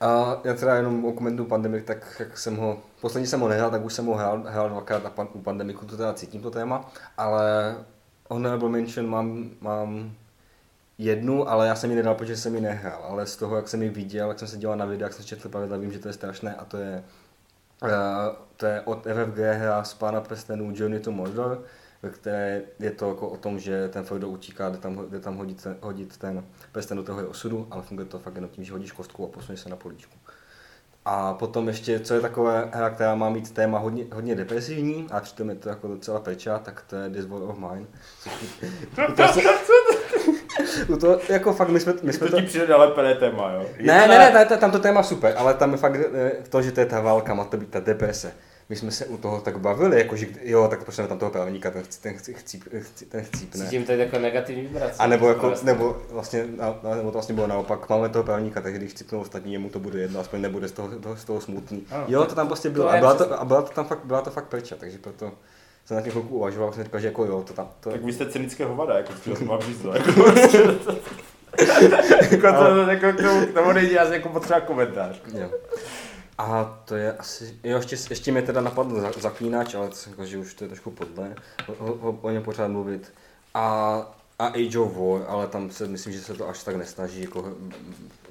a 0.01 0.37
já 0.43 0.53
teda 0.53 0.75
jenom 0.75 1.05
okomentuju 1.05 1.49
Pandemic, 1.49 1.83
tak 1.85 2.15
jak 2.19 2.37
jsem 2.37 2.55
ho, 2.57 2.77
poslední 3.01 3.27
jsem 3.27 3.39
ho 3.39 3.47
nehrál, 3.47 3.71
tak 3.71 3.85
už 3.85 3.93
jsem 3.93 4.05
ho 4.05 4.13
hrál, 4.15 4.43
hrál 4.47 4.69
dvakrát 4.69 5.05
a 5.05 5.09
pan, 5.09 5.27
u 5.33 5.41
Pandemiku 5.41 5.85
to 5.85 5.97
teda 5.97 6.13
cítím 6.13 6.41
to 6.41 6.51
téma, 6.51 6.91
ale 7.17 7.75
Honorable 8.29 8.69
Mention 8.69 9.09
mám, 9.09 9.49
mám 9.61 10.11
jednu, 11.03 11.49
ale 11.49 11.67
já 11.67 11.75
jsem 11.75 11.89
ji 11.89 11.95
nedal, 11.95 12.15
protože 12.15 12.37
jsem 12.37 12.55
ji 12.55 12.61
nehrál, 12.61 13.03
ale 13.03 13.27
z 13.27 13.35
toho, 13.35 13.55
jak 13.55 13.67
jsem 13.67 13.81
ji 13.81 13.89
viděl, 13.89 14.27
jak 14.27 14.39
jsem 14.39 14.47
se 14.47 14.57
dělal 14.57 14.77
na 14.77 14.85
videa, 14.85 15.05
jak 15.05 15.13
jsem 15.13 15.25
četl 15.25 15.49
pravidla, 15.49 15.77
vím, 15.77 15.91
že 15.91 15.99
to 15.99 16.07
je 16.07 16.13
strašné 16.13 16.55
a 16.55 16.65
to 16.65 16.77
je, 16.77 17.03
uh, 17.83 17.89
to 18.57 18.65
je 18.65 18.81
od 18.81 19.03
FFG 19.03 19.37
hra 19.37 19.83
z 19.83 19.93
Pána 19.93 20.21
prstenů 20.21 20.73
Journey 20.75 20.99
to 20.99 21.11
Mordor, 21.11 21.63
ve 22.03 22.09
které 22.09 22.61
je 22.79 22.91
to 22.91 23.09
jako 23.09 23.29
o 23.29 23.37
tom, 23.37 23.59
že 23.59 23.89
ten 23.89 24.03
Frodo 24.03 24.29
utíká, 24.29 24.69
jde 24.69 24.77
tam, 24.77 25.09
jde 25.09 25.19
tam 25.19 25.37
hodit, 25.37 25.63
ten, 25.63 25.77
hodit 25.81 26.17
ten 26.17 26.43
prsten 26.71 26.97
do 26.97 27.03
toho 27.03 27.19
jeho 27.19 27.29
osudu, 27.29 27.67
ale 27.71 27.83
funguje 27.83 28.05
to 28.05 28.19
fakt 28.19 28.35
jenom 28.35 28.49
tím, 28.49 28.63
že 28.63 28.71
hodíš 28.71 28.91
kostku 28.91 29.25
a 29.25 29.27
posuneš 29.27 29.59
se 29.59 29.69
na 29.69 29.75
políčku. 29.75 30.17
A 31.05 31.33
potom 31.33 31.67
ještě, 31.67 31.99
co 31.99 32.13
je 32.13 32.21
takové 32.21 32.69
hra, 32.73 32.89
která 32.89 33.15
má 33.15 33.29
mít 33.29 33.51
téma 33.51 33.79
hodně, 33.79 34.05
hodně 34.13 34.35
depresivní, 34.35 35.07
a 35.11 35.19
přitom 35.19 35.49
je 35.49 35.55
to 35.55 35.69
jako 35.69 35.87
docela 35.87 36.19
peča, 36.19 36.59
tak 36.59 36.83
to 36.87 36.95
je 36.95 37.09
This 37.09 37.25
War 37.25 37.41
of 37.41 37.57
Mine. 37.57 37.85
U 39.09 39.13
toho, 39.15 39.33
se, 39.33 39.41
u 40.87 40.97
toho, 40.97 41.19
jako 41.29 41.53
fakt, 41.53 41.69
my 41.69 41.79
jsme, 41.79 41.93
my 42.03 42.13
jsme 42.13 42.27
To 42.27 42.31
to... 42.35 42.41
ti 42.41 42.47
přijde 42.47 42.67
nalepené 42.67 43.15
téma, 43.15 43.51
jo? 43.51 43.65
Ne, 43.81 44.07
ne, 44.07 44.31
ne, 44.33 44.45
ta- 44.45 44.57
tam 44.57 44.71
to 44.71 44.79
téma 44.79 45.03
super, 45.03 45.33
ale 45.37 45.53
tam 45.53 45.71
je 45.71 45.77
fakt 45.77 45.95
eh, 46.13 46.31
to, 46.49 46.61
že 46.61 46.71
to 46.71 46.79
je 46.79 46.85
ta 46.85 46.99
válka, 47.01 47.33
má 47.33 47.45
to 47.45 47.57
být 47.57 47.69
ta 47.69 47.79
deprese. 47.79 48.33
My 48.69 48.75
jsme 48.77 48.91
se 48.91 49.05
u 49.05 49.17
toho 49.17 49.41
tak 49.41 49.57
bavili, 49.59 49.97
jako 49.97 50.15
že 50.15 50.27
jo, 50.41 50.67
tak 50.67 50.83
pošleme 50.83 51.07
tam 51.07 51.19
toho 51.19 51.31
právníka, 51.31 51.71
ten, 51.71 51.83
chci- 51.83 52.01
ten, 52.01 52.13
chci- 52.13 52.33
chcíp, 52.33 52.63
ten 53.09 53.23
chcípne. 53.23 53.65
Cítím 53.65 53.83
tady 53.83 53.97
takové 53.97 54.21
negativní 54.21 54.61
vibrace. 54.61 54.95
A 54.99 55.07
nebo, 55.07 55.27
jako, 55.27 55.47
Vlastně. 55.47 55.71
nebo 55.73 55.97
vlastně, 56.09 56.45
nebo 56.95 57.05
to 57.05 57.11
vlastně 57.11 57.35
bylo 57.35 57.47
naopak, 57.47 57.89
máme 57.89 58.09
toho 58.09 58.23
právníka, 58.23 58.61
takže 58.61 58.77
když 58.77 58.91
chcípnou 58.91 59.19
ostatní, 59.19 59.53
jemu 59.53 59.69
to 59.69 59.79
bude 59.79 59.99
jedno, 59.99 60.19
aspoň 60.19 60.41
nebude 60.41 60.67
z 60.67 60.71
toho, 60.71 60.87
toho, 60.99 61.17
z 61.17 61.23
toho 61.25 61.41
smutný. 61.41 61.83
Ano, 61.91 62.03
jo, 62.07 62.19
to- 62.23 62.29
to 62.29 62.35
tam 62.35 62.47
prostě 62.47 62.69
bylo, 62.69 62.85
to 62.85 62.91
a 62.93 62.97
byla 62.97 63.13
to, 63.13 63.39
a 63.41 63.45
byla 63.45 63.61
to 63.61 63.69
tam 63.73 63.85
fakt, 63.85 64.05
byla 64.05 64.21
to 64.21 64.29
fakt 64.31 64.45
prča, 64.47 64.75
takže 64.79 64.97
proto 64.97 65.31
jsem 65.85 65.97
na 65.97 66.03
tím 66.03 66.11
chvilku 66.11 66.35
uvažoval, 66.35 66.73
jsem 66.73 66.83
říkal, 66.83 66.99
že 66.99 67.07
jako 67.07 67.25
jo, 67.25 67.43
to 67.47 67.53
tam, 67.53 67.69
to, 67.79 67.89
Tak 67.91 68.03
vy 68.03 68.13
jste 68.13 68.29
cynické 68.29 68.65
hovada, 68.65 68.97
jako 68.97 69.13
chtěl 69.13 69.35
jsem 69.35 69.47
vám 69.47 69.61
říct, 69.61 69.83
jako, 69.93 70.11
jako 72.31 72.47
to, 72.53 72.77
jako 72.91 73.17
k 73.17 73.21
tomu, 73.21 73.45
k 73.45 73.53
tomu 73.53 73.71
nejde 73.71 73.99
asi 73.99 74.13
jako 74.13 74.29
potřeba 74.29 74.59
komentář. 74.59 75.21
Jo. 75.33 75.49
A 76.37 76.81
to 76.85 76.95
je 76.95 77.13
asi, 77.13 77.59
jo, 77.63 77.77
ještě, 77.77 77.97
ještě 78.09 78.31
mě 78.31 78.41
teda 78.41 78.61
napadl 78.61 79.01
za- 79.01 79.11
zaklínač, 79.19 79.75
ale 79.75 79.89
to 79.89 79.95
jsem 79.95 80.11
říkal, 80.11 80.25
že 80.25 80.37
už 80.37 80.53
to 80.53 80.63
je 80.63 80.67
trošku 80.67 80.91
podle, 80.91 81.35
o, 81.67 81.73
o, 81.85 82.17
o 82.21 82.29
něm 82.29 82.43
pořád 82.43 82.67
mluvit. 82.67 83.13
A, 83.53 83.95
a 84.39 84.45
Age 84.47 84.79
of 84.79 84.97
War, 84.97 85.25
ale 85.27 85.47
tam 85.47 85.71
se 85.71 85.87
myslím, 85.87 86.13
že 86.13 86.21
se 86.21 86.33
to 86.33 86.49
až 86.49 86.63
tak 86.63 86.75
nesnaží 86.75 87.21
jako 87.21 87.53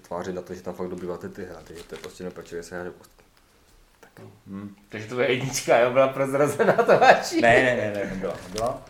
tvářit 0.02 0.34
na 0.34 0.42
to, 0.42 0.54
že 0.54 0.62
tam 0.62 0.74
fakt 0.74 0.88
dobýváte 0.88 1.28
ty 1.28 1.44
hry, 1.44 1.54
takže 1.64 1.84
to 1.84 1.94
je 1.94 2.00
prostě 2.00 2.24
nepečuje 2.24 2.62
se 2.62 2.74
hraje 2.74 2.90
kostky. 2.98 3.19
Hm. 4.46 4.74
Takže 4.88 5.06
to 5.08 5.20
je 5.20 5.32
jednička, 5.32 5.78
jo, 5.78 5.90
byla 5.90 6.08
prozrazená 6.08 6.72
Tomáši. 6.72 7.40
Ne, 7.40 7.62
ne, 7.62 7.76
ne, 7.76 7.92
ne, 8.04 8.10
nebyla, 8.10 8.34
nebyla. 8.48 8.82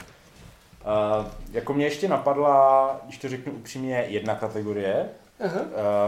Uh, 1.21 1.27
jako 1.53 1.73
mě 1.75 1.85
ještě 1.87 2.09
napadla, 2.09 3.01
když 3.05 3.19
to 3.19 3.29
řeknu 3.29 3.53
upřímně, 3.53 4.05
jedna 4.09 4.35
kategorie, 4.35 5.09
uh, 5.41 5.51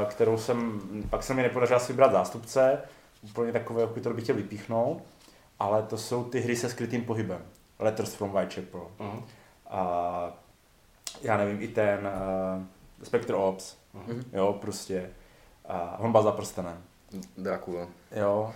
kterou 0.09 0.39
jsem, 0.39 0.81
pak 1.11 1.23
se 1.23 1.35
mi 1.35 1.43
nepodařilo 1.43 1.81
si 1.81 1.93
vybrat 1.93 2.13
zástupce, 2.13 2.79
úplně 3.23 3.53
takové, 3.53 3.81
jako 3.83 4.01
to 4.01 4.11
bych 4.15 4.25
chtěl 4.25 4.37
vypíchnout, 4.37 5.03
ale 5.59 5.83
to 5.83 5.99
jsou 5.99 6.25
ty 6.25 6.41
hry 6.41 6.57
se 6.57 6.69
skrytým 6.69 7.05
pohybem. 7.05 7.43
Letters 7.79 8.15
from 8.15 8.31
Whitechapel. 8.33 8.87
Mhm. 8.99 9.23
A 9.71 10.33
já 11.23 11.37
nevím, 11.37 11.63
i 11.63 11.69
ten 11.69 11.99
uh, 12.59 12.63
Spectre 13.07 13.35
Ops, 13.37 13.77
Mhm. 13.95 14.25
jo, 14.33 14.53
prostě. 14.61 15.11
A 15.69 15.97
honba 16.01 16.23
za 16.23 16.33
prstenem. 16.33 16.83
Dracula. 17.39 17.87
Jo. 18.17 18.53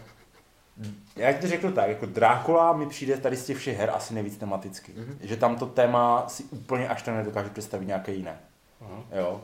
Já 1.17 1.33
ti 1.33 1.47
řeknu 1.47 1.73
tak, 1.73 1.89
jako 1.89 2.07
Drákula 2.07 2.73
mi 2.73 2.87
přijde 2.87 3.17
tady 3.17 3.37
z 3.37 3.47
těch 3.47 3.57
všech 3.57 3.79
her 3.79 3.91
asi 3.95 4.15
nejvíc 4.15 4.37
tematicky. 4.37 4.93
Mm-hmm. 4.93 5.17
Že 5.21 5.37
tam 5.37 5.57
to 5.57 5.67
téma 5.67 6.25
si 6.29 6.45
úplně 6.45 6.89
až 6.89 7.03
tak 7.03 7.15
nedokážu 7.15 7.51
představit 7.51 7.87
nějaké 7.87 8.13
jiné. 8.13 8.39
Mhm. 8.81 9.03
Jo. 9.13 9.41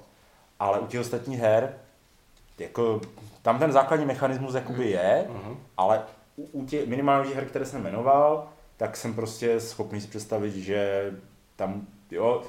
Ale 0.59 0.78
u 0.78 0.87
těch 0.87 1.01
ostatních 1.01 1.39
her, 1.41 1.74
jako, 2.59 3.01
tam 3.43 3.59
ten 3.59 3.72
základní 3.72 4.07
mechanismus 4.07 4.55
jakoby 4.55 4.91
je, 4.91 5.24
Mhm. 5.28 5.57
ale 5.76 6.03
u, 6.37 6.43
u 6.53 6.66
těch 6.66 6.87
těch 6.87 7.35
her, 7.35 7.45
které 7.45 7.64
jsem 7.64 7.83
jmenoval, 7.83 8.49
tak 8.76 8.97
jsem 8.97 9.14
prostě 9.14 9.61
schopný 9.61 10.01
si 10.01 10.09
představit, 10.09 10.53
že 10.57 11.11
tam, 11.57 11.87
jo, 12.11 12.43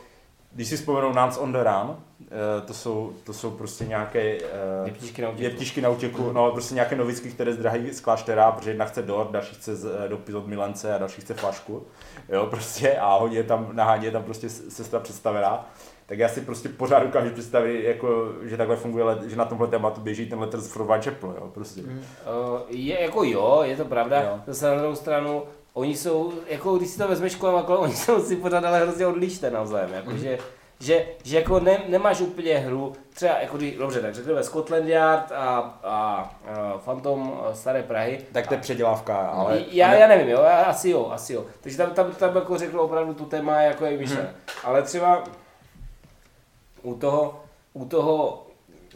když 0.54 0.68
si 0.68 0.78
vzpomenu 0.78 1.14
Nuns 1.14 1.38
on 1.38 1.51
the 1.51 1.64
Run, 1.64 1.97
eh, 2.22 2.62
to 2.62 2.74
jsou, 2.74 3.14
to 3.24 3.34
jsou 3.34 3.51
prostě 3.51 3.86
nějaké 3.86 4.38
eh, 4.38 4.86
Jeptišky 4.86 5.22
na 5.22 5.30
útěku. 5.30 5.43
jeptišky 5.43 5.82
na 5.82 5.89
no 6.34 6.51
prostě 6.51 6.76
nějaké 6.76 6.95
novicky, 6.95 7.30
které 7.30 7.54
zdrahají 7.54 7.93
z 7.93 8.01
kláštera, 8.01 8.51
protože 8.51 8.70
jedna 8.72 8.86
chce 8.86 9.01
dort, 9.01 9.32
další 9.32 9.56
chce 9.56 9.72
eh, 10.06 10.10
dopis 10.10 10.36
od 10.36 10.47
milence 10.47 10.95
a 10.95 10.97
další 10.97 11.22
chce 11.22 11.34
flašku, 11.34 11.84
jo 12.30 12.47
prostě 12.49 12.97
a 12.97 13.18
hodně 13.18 13.38
je 13.38 13.43
tam, 13.43 13.70
nahání 13.72 14.06
je 14.06 14.12
tam 14.12 14.24
prostě 14.24 14.49
sestra 14.49 14.99
představená. 14.99 15.70
Tak 16.06 16.20
já 16.20 16.30
si 16.30 16.41
prostě 16.41 16.70
pořád 16.70 17.04
dokážu 17.04 17.30
představit, 17.30 17.84
jako, 17.84 18.34
že 18.43 18.58
takhle 18.58 18.76
funguje, 18.76 19.06
že 19.28 19.36
na 19.36 19.45
tomhle 19.45 19.68
tématu 19.68 20.01
běží 20.01 20.26
ten 20.26 20.39
letter 20.39 20.60
z 20.62 20.68
Frovan 20.68 21.01
Chapel, 21.01 21.36
jo, 21.39 21.51
prostě. 21.54 21.82
Uh, 21.82 21.88
je 22.70 23.01
jako 23.01 23.24
jo, 23.24 23.62
je 23.64 23.78
to 23.78 23.86
pravda. 23.86 24.22
Jo. 24.22 24.39
Zase 24.47 24.66
na 24.66 24.76
druhou 24.76 24.95
stranu, 24.95 25.43
oni 25.74 25.95
jsou, 25.97 26.34
jako 26.47 26.78
když 26.78 26.89
si 26.89 26.97
to 26.97 27.07
vezmeš 27.07 27.36
kolem 27.36 27.55
a 27.55 27.63
kolem, 27.63 27.82
oni 27.82 27.95
jsou 27.95 28.24
si 28.24 28.36
pořád 28.36 28.63
ale 28.63 28.80
hrozně 28.80 29.07
odlišné 29.07 29.51
navzájem, 29.51 29.93
jako, 29.93 30.17
že, 30.17 30.38
že, 30.80 31.05
že 31.24 31.38
jako 31.38 31.59
ne, 31.59 31.84
nemáš 31.88 32.21
úplně 32.21 32.57
hru, 32.57 32.93
třeba 33.13 33.39
jako 33.39 33.57
když, 33.57 33.76
dobře, 33.76 34.01
tak 34.01 34.15
řekněme 34.15 34.43
Scotland 34.43 34.88
Yard 34.88 35.32
a, 35.32 35.80
a, 35.84 36.36
a 36.45 36.78
Phantom 36.78 37.41
Staré 37.53 37.84
Prahy, 37.84 38.21
Tak 38.32 38.47
to 38.47 38.53
je 38.53 38.59
předělávka, 38.59 39.17
ale... 39.17 39.63
já, 39.71 39.93
já 39.93 40.07
nevím, 40.07 40.30
jo, 40.30 40.41
asi 40.65 40.89
jo, 40.89 41.09
asi 41.11 41.34
jo. 41.34 41.45
Takže 41.61 41.78
tam, 41.78 41.91
tam, 41.91 42.11
tam 42.11 42.36
jako 42.36 42.57
řekl 42.57 42.80
opravdu 42.80 43.13
tu 43.13 43.26
téma, 43.26 43.61
jako 43.61 43.86
je 43.86 43.97
myšlené. 43.97 44.24
Mhm. 44.24 44.34
Ale 44.63 44.82
třeba 44.82 45.24
u 46.82 46.95
toho, 46.95 47.43
u 47.74 47.86
toho, 47.86 48.47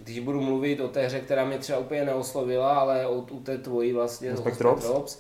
když 0.03 0.19
budu 0.19 0.41
mluvit 0.41 0.79
o 0.79 0.87
té 0.87 1.05
hře, 1.05 1.19
která 1.19 1.45
mě 1.45 1.57
třeba 1.57 1.79
úplně 1.79 2.05
neoslovila, 2.05 2.79
ale 2.79 3.07
o, 3.07 3.13
u 3.13 3.39
té 3.39 3.57
tvojí 3.57 3.93
vlastně, 3.93 4.33
o 4.33 4.37
Spectre 4.37 4.69
Ops? 4.69 4.81
Spectre 4.81 4.99
Ops, 4.99 5.19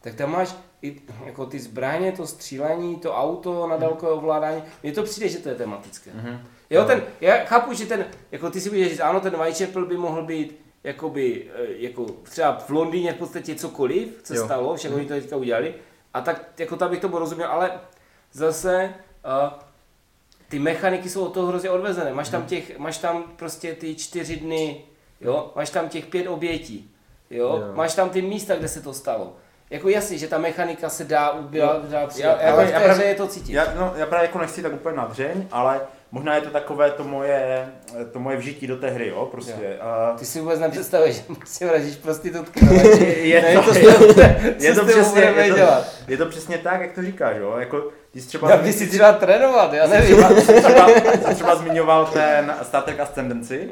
tak 0.00 0.14
tam 0.14 0.32
máš 0.32 0.54
i 0.82 1.00
jako 1.24 1.46
ty 1.46 1.58
zbraně, 1.58 2.12
to 2.12 2.26
střílení, 2.26 2.96
to 2.96 3.14
auto 3.14 3.66
na 3.66 3.76
dálkové 3.76 4.12
ovládání. 4.12 4.62
Mně 4.82 4.92
to 4.92 5.02
přijde, 5.02 5.28
že 5.28 5.38
to 5.38 5.48
je 5.48 5.54
tematické. 5.54 6.10
Mhm. 6.14 6.40
Jo, 6.70 6.84
ten, 6.84 7.02
já 7.20 7.44
chápu, 7.44 7.72
že 7.72 7.86
ten, 7.86 8.06
jako 8.32 8.50
ty 8.50 8.60
si 8.60 8.68
budeš 8.68 8.88
říct, 8.88 9.00
ano, 9.00 9.20
ten 9.20 9.36
Whitechapel 9.36 9.86
by 9.86 9.96
mohl 9.96 10.22
být 10.22 10.60
jakoby, 10.84 11.50
eh, 11.54 11.66
jako 11.68 12.06
třeba 12.22 12.58
v 12.58 12.70
Londýně 12.70 13.12
v 13.12 13.16
podstatě 13.16 13.54
cokoliv, 13.54 14.08
co 14.22 14.34
Jo. 14.34 14.44
stalo, 14.44 14.76
však 14.76 14.92
oni 14.92 15.06
to 15.06 15.14
teďka 15.14 15.36
udělali, 15.36 15.74
a 16.14 16.20
tak 16.20 16.44
jako 16.58 16.76
tam 16.76 16.90
bych 16.90 17.00
to 17.00 17.08
porozuměl, 17.08 17.48
ale 17.48 17.70
zase 18.32 18.94
uh, 19.24 19.58
ty 20.48 20.58
mechaniky 20.58 21.08
jsou 21.08 21.24
od 21.24 21.34
toho 21.34 21.46
hrozně 21.46 21.70
odvezené. 21.70 22.14
Máš 22.14 22.28
tam, 22.28 22.46
těch, 22.46 22.78
máš 22.78 22.98
tam 22.98 23.24
prostě 23.36 23.74
ty 23.74 23.94
čtyři 23.94 24.36
dny, 24.36 24.84
jo? 25.20 25.52
máš 25.56 25.70
tam 25.70 25.88
těch 25.88 26.06
pět 26.06 26.28
obětí, 26.28 26.90
jo? 27.30 27.46
Jo. 27.46 27.72
máš 27.74 27.94
tam 27.94 28.10
ty 28.10 28.22
místa, 28.22 28.56
kde 28.56 28.68
se 28.68 28.82
to 28.82 28.94
stalo. 28.94 29.36
Jako 29.70 29.88
jasně, 29.88 30.18
že 30.18 30.28
ta 30.28 30.38
mechanika 30.38 30.88
se 30.88 31.04
dá, 31.04 31.38
dá, 31.50 31.80
dá 31.88 32.06
přidat, 32.06 32.38
já- 32.42 32.52
ale 32.52 32.62
já 32.62 32.68
v 32.68 32.72
té 32.72 32.84
právě- 32.84 33.06
je 33.06 33.14
to 33.14 33.26
cítit. 33.26 33.52
Já, 33.52 33.66
no, 33.78 33.92
já 33.96 34.06
právě 34.06 34.26
jako 34.26 34.38
nechci 34.38 34.62
tak 34.62 34.72
úplně 34.72 34.96
nadřeň, 34.96 35.46
ale 35.52 35.80
možná 36.10 36.34
je 36.34 36.40
to 36.40 36.50
takové 36.50 36.90
to 36.90 37.04
moje, 37.04 37.66
to 38.12 38.18
moje 38.20 38.36
vžití 38.36 38.66
do 38.66 38.76
té 38.76 38.90
hry, 38.90 39.08
jo, 39.08 39.28
prostě. 39.30 39.76
A 39.80 40.14
Ty 40.18 40.24
si 40.24 40.40
vůbec 40.40 40.60
nepředstavuješ, 40.60 41.16
že 41.16 41.22
si 41.44 41.64
vražíš 41.66 41.96
prostitutky. 41.96 42.64
no, 42.64 42.72
je 43.06 43.42
nevím, 43.42 43.62
to, 43.62 43.74
je, 43.74 43.82
tím- 43.84 44.54
je 44.58 44.74
to 44.74 44.84
přesně, 44.86 45.20
je 45.22 45.48
to, 45.50 45.56
dělat. 45.56 45.86
je 46.08 46.16
to 46.16 46.26
přesně 46.26 46.58
tak, 46.58 46.80
jak 46.80 46.92
to 46.92 47.02
říkáš, 47.02 47.36
jo, 47.36 47.54
jako 47.58 47.88
ty 48.10 48.20
jsi 48.20 48.26
třeba, 48.28 48.50
Já 48.50 48.56
bych 48.56 48.74
si 48.74 48.86
třeba 48.86 49.12
trénovat, 49.12 49.72
já 49.72 49.86
nevím. 49.86 50.16
třeba, 50.16 50.28
jsi 50.40 50.62
třeba, 50.62 50.88
jsi 51.28 51.34
třeba 51.34 51.56
zmiňoval 51.56 52.06
ten 52.06 52.54
Star 52.62 52.82
Trek 52.82 53.00
Ascendancy, 53.00 53.70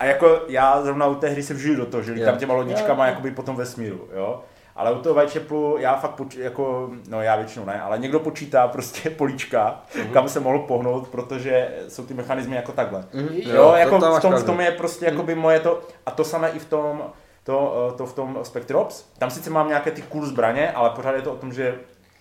a 0.00 0.04
jako 0.04 0.40
já 0.48 0.82
zrovna 0.82 1.06
u 1.06 1.14
té 1.14 1.28
hry 1.28 1.42
se 1.42 1.54
vžiju 1.54 1.76
do 1.76 1.86
toho, 1.86 2.02
že 2.02 2.12
Jo. 2.18 2.24
tam 2.24 2.38
těma 2.38 2.54
lodičkama 2.54 3.06
jakoby 3.06 3.30
po 3.30 3.42
tom 3.42 3.56
vesmíru, 3.56 4.08
jo. 4.16 4.42
Ale 4.78 4.92
u 4.92 4.98
toho 4.98 5.14
Whitechapelu 5.14 5.78
já 5.78 5.96
fakt 5.96 6.14
poč- 6.20 6.38
jako, 6.38 6.90
no 7.08 7.22
já 7.22 7.36
většinou 7.36 7.64
ne, 7.64 7.80
ale 7.82 7.98
někdo 7.98 8.20
počítá 8.20 8.68
prostě 8.68 9.10
políčka, 9.18 9.82
kam 10.12 10.28
se 10.28 10.40
mohl 10.40 10.58
pohnout, 10.58 11.08
protože 11.08 11.68
jsou 11.88 12.06
ty 12.06 12.14
mechanismy 12.14 12.56
jako 12.56 12.72
takhle. 12.72 13.04
Mhm. 13.12 13.28
Jo, 13.32 13.54
Jo, 13.54 13.72
jako 13.76 13.98
to 14.00 14.12
v 14.18 14.20
tom, 14.20 14.34
v 14.34 14.44
tom 14.44 14.60
je 14.60 14.70
prostě 14.70 15.06
jakoby 15.06 15.34
moje 15.34 15.60
to, 15.60 15.80
a 16.06 16.10
to 16.10 16.24
samé 16.24 16.50
i 16.50 16.58
v 16.58 16.64
tom, 16.64 17.02
to, 17.44 17.88
eh, 17.94 17.96
to 17.96 18.06
v 18.06 18.12
tom 18.14 18.38
Spectre 18.42 18.76
Ops. 18.76 19.04
Tam 19.18 19.30
sice 19.30 19.50
mám 19.50 19.68
nějaké 19.68 19.90
ty 19.90 20.02
cool 20.02 20.26
zbraně, 20.26 20.70
ale 20.72 20.90
pořád 20.90 21.14
je 21.16 21.22
to 21.22 21.32
o 21.32 21.36
tom, 21.36 21.52
že 21.52 21.78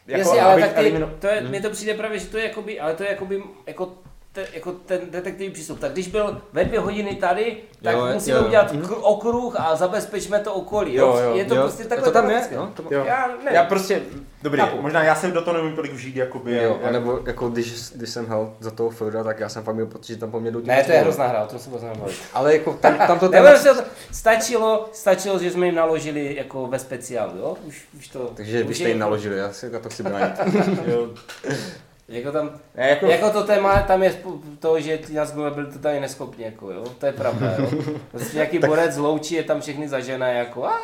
jako, 0.07 0.19
Jasně, 0.29 0.41
ale 0.41 0.61
tak 0.61 0.73
ty, 0.73 0.79
elimino- 0.81 1.09
to 1.19 1.27
je, 1.27 1.41
mně 1.41 1.61
to 1.61 1.69
přijde 1.69 1.93
právě, 1.93 2.19
že 2.19 2.27
to 2.27 2.37
je 2.37 2.43
jakoby, 2.43 2.79
ale 2.79 2.93
to 2.93 3.03
je 3.03 3.09
jakoby, 3.09 3.43
jako, 3.67 3.89
te, 4.37 4.47
jako 4.53 4.71
ten 4.71 4.99
detektivní 5.09 5.53
přístup. 5.53 5.79
Tak 5.79 5.91
když 5.91 6.07
byl 6.07 6.41
ve 6.53 6.65
dvě 6.65 6.79
hodiny 6.79 7.15
tady, 7.15 7.57
tak 7.83 7.93
Jo, 7.95 8.07
musíme 8.13 8.35
jo, 8.37 8.41
jo. 8.41 8.47
udělat 8.47 8.73
Mhm. 8.73 8.81
kr- 8.83 8.97
okruh 9.01 9.55
a 9.59 9.75
zabezpečíme 9.75 10.39
to 10.39 10.53
okolí. 10.53 10.95
Jo? 10.95 11.07
Jo, 11.07 11.17
jo. 11.23 11.35
je 11.35 11.45
to 11.45 11.55
jo, 11.55 11.61
prostě 11.61 11.83
takhle 11.83 12.07
to 12.07 12.11
tam 12.13 12.29
je, 12.29 12.41
jo, 12.51 12.69
to, 12.73 12.83
Jo. 12.91 13.03
Já 13.07 13.27
ne. 13.27 13.51
Já 13.53 13.63
prostě, 13.63 14.01
dobrý, 14.41 14.59
Chápu. 14.61 14.81
možná 14.81 15.03
já 15.03 15.15
se 15.15 15.27
do 15.27 15.41
toho 15.41 15.57
nevím 15.57 15.75
tolik 15.75 15.93
vžít, 15.93 16.15
jakoby. 16.15 16.55
jo, 16.55 16.61
jak- 16.61 16.83
anebo 16.89 17.19
jako 17.27 17.49
když, 17.49 17.89
když 17.95 18.09
jsem 18.09 18.27
hel 18.27 18.53
za 18.59 18.71
toho 18.71 18.89
Filda, 18.89 19.23
tak 19.23 19.39
já 19.39 19.49
jsem 19.49 19.63
fakt 19.63 19.75
měl 19.75 19.87
pocit, 19.87 20.13
že 20.13 20.19
tam 20.19 20.31
po 20.31 20.39
mně 20.39 20.51
jdou 20.51 20.61
ti 20.61 20.67
Ne, 20.67 20.83
to 20.83 20.91
je 20.91 20.99
hrozná 20.99 21.27
hra, 21.27 21.43
o 21.43 21.47
tom 21.47 21.59
se 21.59 21.69
nebavit. 21.69 22.15
Ale 22.33 22.53
jako 22.53 22.73
tam, 22.73 22.97
tam 23.07 23.19
to 23.19 23.27
Nebo 23.29 23.45
téma, 23.47 23.57
se 23.59 23.73
to, 23.75 23.81
stačilo, 24.11 24.89
stačilo, 24.93 25.39
že 25.39 25.51
jsme 25.51 25.65
jim 25.65 25.75
naložili 25.75 26.35
jako 26.35 26.67
ve 26.67 26.79
speciálu, 26.79 27.37
jo? 27.37 27.57
Už, 27.67 27.85
už 27.97 28.07
to... 28.07 28.19
takže 28.35 28.57
vy 28.63 28.69
už 28.69 28.75
jste 28.75 28.83
je- 28.85 28.89
jim 28.89 28.99
naložili, 28.99 29.37
já 29.37 29.53
si 29.53 29.69
na 29.69 29.79
to 29.79 29.89
chci 29.89 30.03
bránit. 30.03 30.35
Jako 32.07 32.31
tam, 32.31 32.51
Ne, 32.75 32.89
jako, 32.89 33.05
jako 33.05 33.29
to 33.29 33.43
téma, 33.43 33.81
tam 33.81 34.03
je 34.03 34.21
to, 34.59 34.79
že 34.79 34.97
ty 34.97 35.13
nás 35.13 35.31
byli 35.31 35.71
totálně 35.73 35.99
neschopní, 35.99 36.43
jako 36.43 36.71
jo, 36.71 36.83
to 36.99 37.05
je 37.05 37.11
pravda, 37.11 37.55
jo. 37.59 37.71
Prostě 38.11 38.35
nějaký 38.35 38.59
borec 38.59 38.93
zloučí, 38.93 39.35
je 39.35 39.43
tam 39.43 39.61
všechny 39.61 39.89
zažené, 39.89 40.33
jako 40.33 40.65
a 40.65 40.75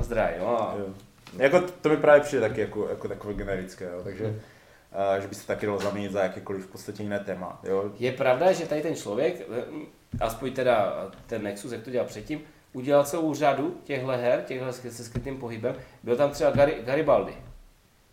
a 0.00 0.02
zdraví, 0.02 0.34
jo. 0.38 0.46
a- 0.46 0.74
jo. 0.78 0.86
Jako 1.36 1.60
to 1.60 1.88
mi 1.88 1.96
právě 1.96 2.20
přijde 2.20 2.48
taky 2.48 2.60
jako, 2.60 2.88
jako 2.88 3.08
takové 3.08 3.34
generické, 3.34 3.84
jo, 3.84 4.00
takže 4.04 4.24
uh, 4.24 5.22
že 5.22 5.28
by 5.28 5.34
se 5.34 5.46
taky 5.46 5.66
dalo 5.66 5.78
zaměnit 5.78 6.12
za 6.12 6.22
jakékoliv 6.22 6.64
v 6.66 6.70
podstatě 6.70 7.02
jiné 7.02 7.18
téma, 7.18 7.60
jo. 7.64 7.84
Je 7.98 8.12
pravda, 8.12 8.52
že 8.52 8.66
tady 8.66 8.80
ten 8.82 8.94
člověk, 8.96 9.40
eh, 9.58 9.62
aspoň 10.20 10.52
teda 10.52 11.06
ten 11.26 11.42
Nexus, 11.42 11.72
jak 11.72 11.82
to 11.82 11.90
dělal 11.90 12.06
předtím, 12.08 12.40
udělal 12.72 13.04
celou 13.04 13.34
řadu 13.34 13.76
těchto 13.84 14.06
her, 14.06 14.42
těchto 14.46 14.72
se 14.72 15.04
skrytým 15.04 15.36
pohybem. 15.38 15.74
Byl 16.02 16.16
tam 16.16 16.30
třeba 16.30 16.50
Garibaldi, 16.84 17.32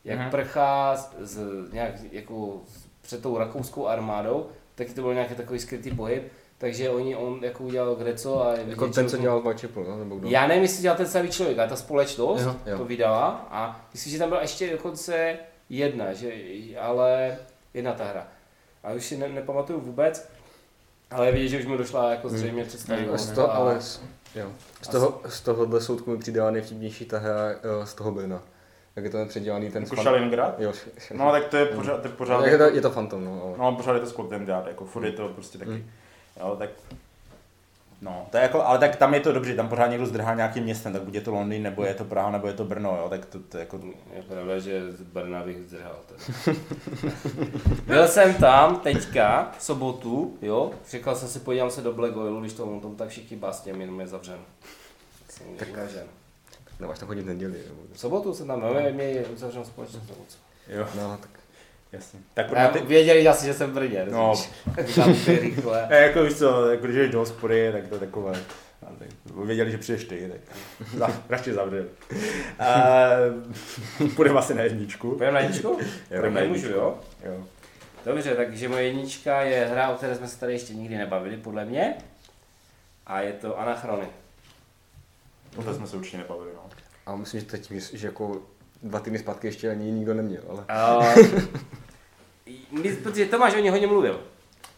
jak 0.05 0.19
Mhm. 0.19 0.29
prchá 0.31 0.95
z, 0.95 1.09
z, 1.19 1.39
nějak 1.73 1.91
jako 2.11 2.61
před 3.01 3.21
tou 3.21 3.37
rakouskou 3.37 3.87
armádou, 3.87 4.47
taky 4.75 4.93
to 4.93 5.01
byl 5.01 5.13
nějaký 5.13 5.35
takový 5.35 5.59
skrytý 5.59 5.91
pohyb, 5.91 6.23
takže 6.57 6.89
oni, 6.89 7.15
on 7.15 7.39
jako 7.43 7.63
udělal 7.63 7.95
Greco 7.95 8.41
a 8.41 8.53
jako 8.55 8.87
ten, 8.87 9.09
co 9.09 9.15
to- 9.17 9.21
dělal 9.21 9.41
Whitechapel, 9.41 9.83
no, 9.83 9.97
nebo 9.97 10.15
kdo? 10.15 10.29
Já 10.29 10.47
nevím, 10.47 10.63
jestli 10.63 10.81
dělal 10.81 10.97
ten 10.97 11.05
samý 11.07 11.29
člověk, 11.29 11.59
ale 11.59 11.67
ta 11.67 11.75
společnost 11.75 12.41
Jo, 12.43 12.55
jo. 12.65 12.77
to 12.77 12.85
vydala 12.85 13.47
a 13.51 13.85
myslím, 13.93 14.13
že 14.13 14.19
tam 14.19 14.29
byla 14.29 14.41
ještě 14.41 14.71
dokonce 14.71 15.37
jedna, 15.69 16.13
že, 16.13 16.31
ale 16.81 17.37
jedna 17.73 17.93
ta 17.93 18.03
hra. 18.05 18.27
A 18.83 18.93
už 18.93 19.05
si 19.05 19.17
ne, 19.17 19.29
nepamatuju 19.29 19.79
vůbec, 19.79 20.29
ale 21.11 21.31
vidět, 21.31 21.47
že 21.47 21.59
už 21.59 21.65
mi 21.65 21.77
došla 21.77 22.11
jako 22.11 22.29
zřejmě 22.29 22.61
A 22.61 22.65
představivost. 22.65 23.35
z 23.35 23.39
a- 23.39 23.43
ale 23.45 23.81
z, 23.81 24.01
jo. 24.35 24.51
Z, 24.81 24.87
toho, 24.87 25.21
z 25.27 25.41
tohohle 25.41 25.81
soudku 25.81 26.11
mi 26.11 26.17
přijde 26.17 26.51
nejvtipnější 26.51 27.05
ta 27.05 27.19
hra 27.19 27.49
eh, 27.49 27.85
z 27.85 27.93
toho 27.93 28.11
Brna. 28.11 28.41
Jak 28.95 29.05
je 29.05 29.11
to 29.11 29.17
ten 29.17 29.27
předělaný 29.27 29.71
ten 29.71 29.83
Jako 29.83 29.95
fan- 29.95 30.01
Stalingrad? 30.01 30.59
Jo, 30.59 30.69
š- 30.73 30.89
š- 30.97 31.13
No 31.17 31.31
tak 31.31 31.45
to 31.45 31.57
je 31.57 31.65
pořád, 31.65 32.01
to 32.01 32.07
je 32.07 32.13
pořád, 32.13 32.45
je, 32.45 32.57
to, 32.57 32.63
je 32.63 32.81
to 32.81 32.89
Phantom, 32.89 33.25
no, 33.25 33.43
ale. 33.43 33.57
no 33.57 33.75
pořád 33.75 33.93
je 33.93 33.99
to 33.99 34.07
Scotland 34.07 34.47
jako 34.67 34.85
furt 34.85 35.05
je 35.05 35.11
to 35.11 35.27
prostě 35.27 35.57
taky, 35.57 35.71
Mm. 35.71 35.83
jo, 36.39 36.55
tak 36.59 36.69
No, 38.01 38.27
to 38.31 38.37
je 38.37 38.43
jako, 38.43 38.63
ale 38.65 38.79
tak 38.79 38.95
tam 38.95 39.13
je 39.13 39.19
to 39.19 39.31
dobře, 39.31 39.55
tam 39.55 39.69
pořád 39.69 39.87
někdo 39.87 40.05
zdrhá 40.05 40.33
nějakým 40.35 40.63
městem, 40.63 40.93
tak 40.93 41.01
buď 41.01 41.13
je 41.13 41.21
to 41.21 41.31
Londýn, 41.31 41.63
nebo 41.63 41.83
je 41.83 41.93
to 41.93 42.03
Praha, 42.03 42.31
nebo 42.31 42.47
je 42.47 42.53
to 42.53 42.63
Brno, 42.65 42.97
jo, 43.01 43.09
tak 43.09 43.25
to, 43.25 43.39
to 43.39 43.57
jako, 43.57 43.79
Je 44.15 44.21
pravda, 44.21 44.59
že 44.59 44.91
z 44.91 45.01
Brna 45.01 45.43
bych 45.43 45.57
zdrhal. 45.67 45.95
teda. 46.05 46.57
Byl 47.87 48.07
jsem 48.07 48.33
tam 48.33 48.79
teďka, 48.79 49.51
v 49.57 49.63
sobotu, 49.63 50.37
jo, 50.41 50.71
říkal 50.89 51.15
jsem 51.15 51.29
si, 51.29 51.39
podívám 51.39 51.71
se 51.71 51.81
do 51.81 51.93
Black 51.93 52.17
Oilu, 52.17 52.39
když 52.41 52.53
to 52.53 52.65
on 52.65 52.79
tam 52.81 52.95
tak 52.95 53.09
všichni 53.09 53.37
básně, 53.37 53.71
jenom 53.71 53.99
je 53.99 54.07
zavřen. 54.07 54.39
Jsem 55.29 55.45
Tak- 55.57 55.67
Nebo 56.79 56.91
až 56.93 56.99
tam 56.99 57.07
chodit 57.07 57.21
v 57.21 57.25
neděli. 57.25 57.53
Nebo... 57.67 57.81
V 57.93 57.99
sobotu 57.99 58.33
jsem 58.33 58.47
tam, 58.47 58.61
no, 58.61 58.73
mě 58.91 59.03
je 59.03 59.25
uzavřenou 59.25 59.65
společnost. 59.65 60.07
nebo 60.09 60.21
co. 60.27 60.37
jo, 60.67 60.87
No, 60.95 61.17
tak 61.21 61.29
jasně. 61.91 62.19
Tak 62.33 62.49
pro 62.49 62.59
ty, 62.73 62.79
Věděli 62.79 63.27
asi, 63.27 63.45
že 63.45 63.53
jsem 63.53 63.71
v 63.71 63.73
Brně, 63.73 64.05
No. 64.11 64.33
Tam 64.95 65.15
rychle. 65.27 65.87
Jako 65.89 66.23
víš 66.23 66.33
co, 66.37 66.69
jako 66.69 66.85
když 66.85 66.95
jdeš 66.97 67.11
do 67.11 67.19
hospody, 67.19 67.71
tak 67.71 67.87
to 67.87 67.95
je 67.95 67.99
takové, 67.99 68.33
věděli, 69.45 69.71
že 69.71 69.77
přijdeš 69.77 70.03
ty, 70.05 70.31
tak 70.31 70.41
za, 70.97 71.21
radši 71.29 71.53
zavřeli. 71.53 71.85
Půjdeme 74.15 74.39
asi 74.39 74.53
na 74.53 74.61
jedničku. 74.63 75.09
Půjdeme 75.09 75.31
na 75.31 75.39
jedničku? 75.39 75.67
Jo, 75.67 75.77
Tak 76.09 76.21
jdeme 76.21 76.29
na 76.29 76.41
nemůžu, 76.41 76.65
jedničku. 76.65 76.79
jo? 76.79 76.99
Jo. 77.23 77.43
Dobře, 78.05 78.35
takže 78.35 78.69
moje 78.69 78.83
jednička 78.83 79.41
je 79.41 79.65
hra, 79.65 79.89
o 79.89 79.95
které 79.95 80.15
jsme 80.15 80.27
se 80.27 80.39
tady 80.39 80.53
ještě 80.53 80.73
nikdy 80.73 80.97
nebavili, 80.97 81.37
podle 81.37 81.65
mě. 81.65 81.93
A 83.07 83.21
je 83.21 83.33
to 83.33 83.59
Anachrony. 83.59 84.07
O 85.55 85.63
to 85.63 85.73
jsme 85.73 85.87
se 85.87 85.97
určitě 85.97 86.17
nebavili, 86.17 86.51
no. 86.55 86.61
a 87.05 87.15
myslím, 87.15 87.39
že 87.39 87.45
teď, 87.45 87.71
že 87.71 88.07
jako 88.07 88.37
dva 88.83 88.99
týdny 88.99 89.19
zpátky 89.19 89.47
ještě 89.47 89.69
ani 89.71 89.91
nikdo 89.91 90.13
neměl, 90.13 90.41
ale... 90.49 90.65
Uh, 90.97 91.41
my, 92.83 92.95
protože 92.95 93.25
Tomáš 93.25 93.55
o 93.55 93.59
ní 93.59 93.69
hodně 93.69 93.87
mluvil. 93.87 94.19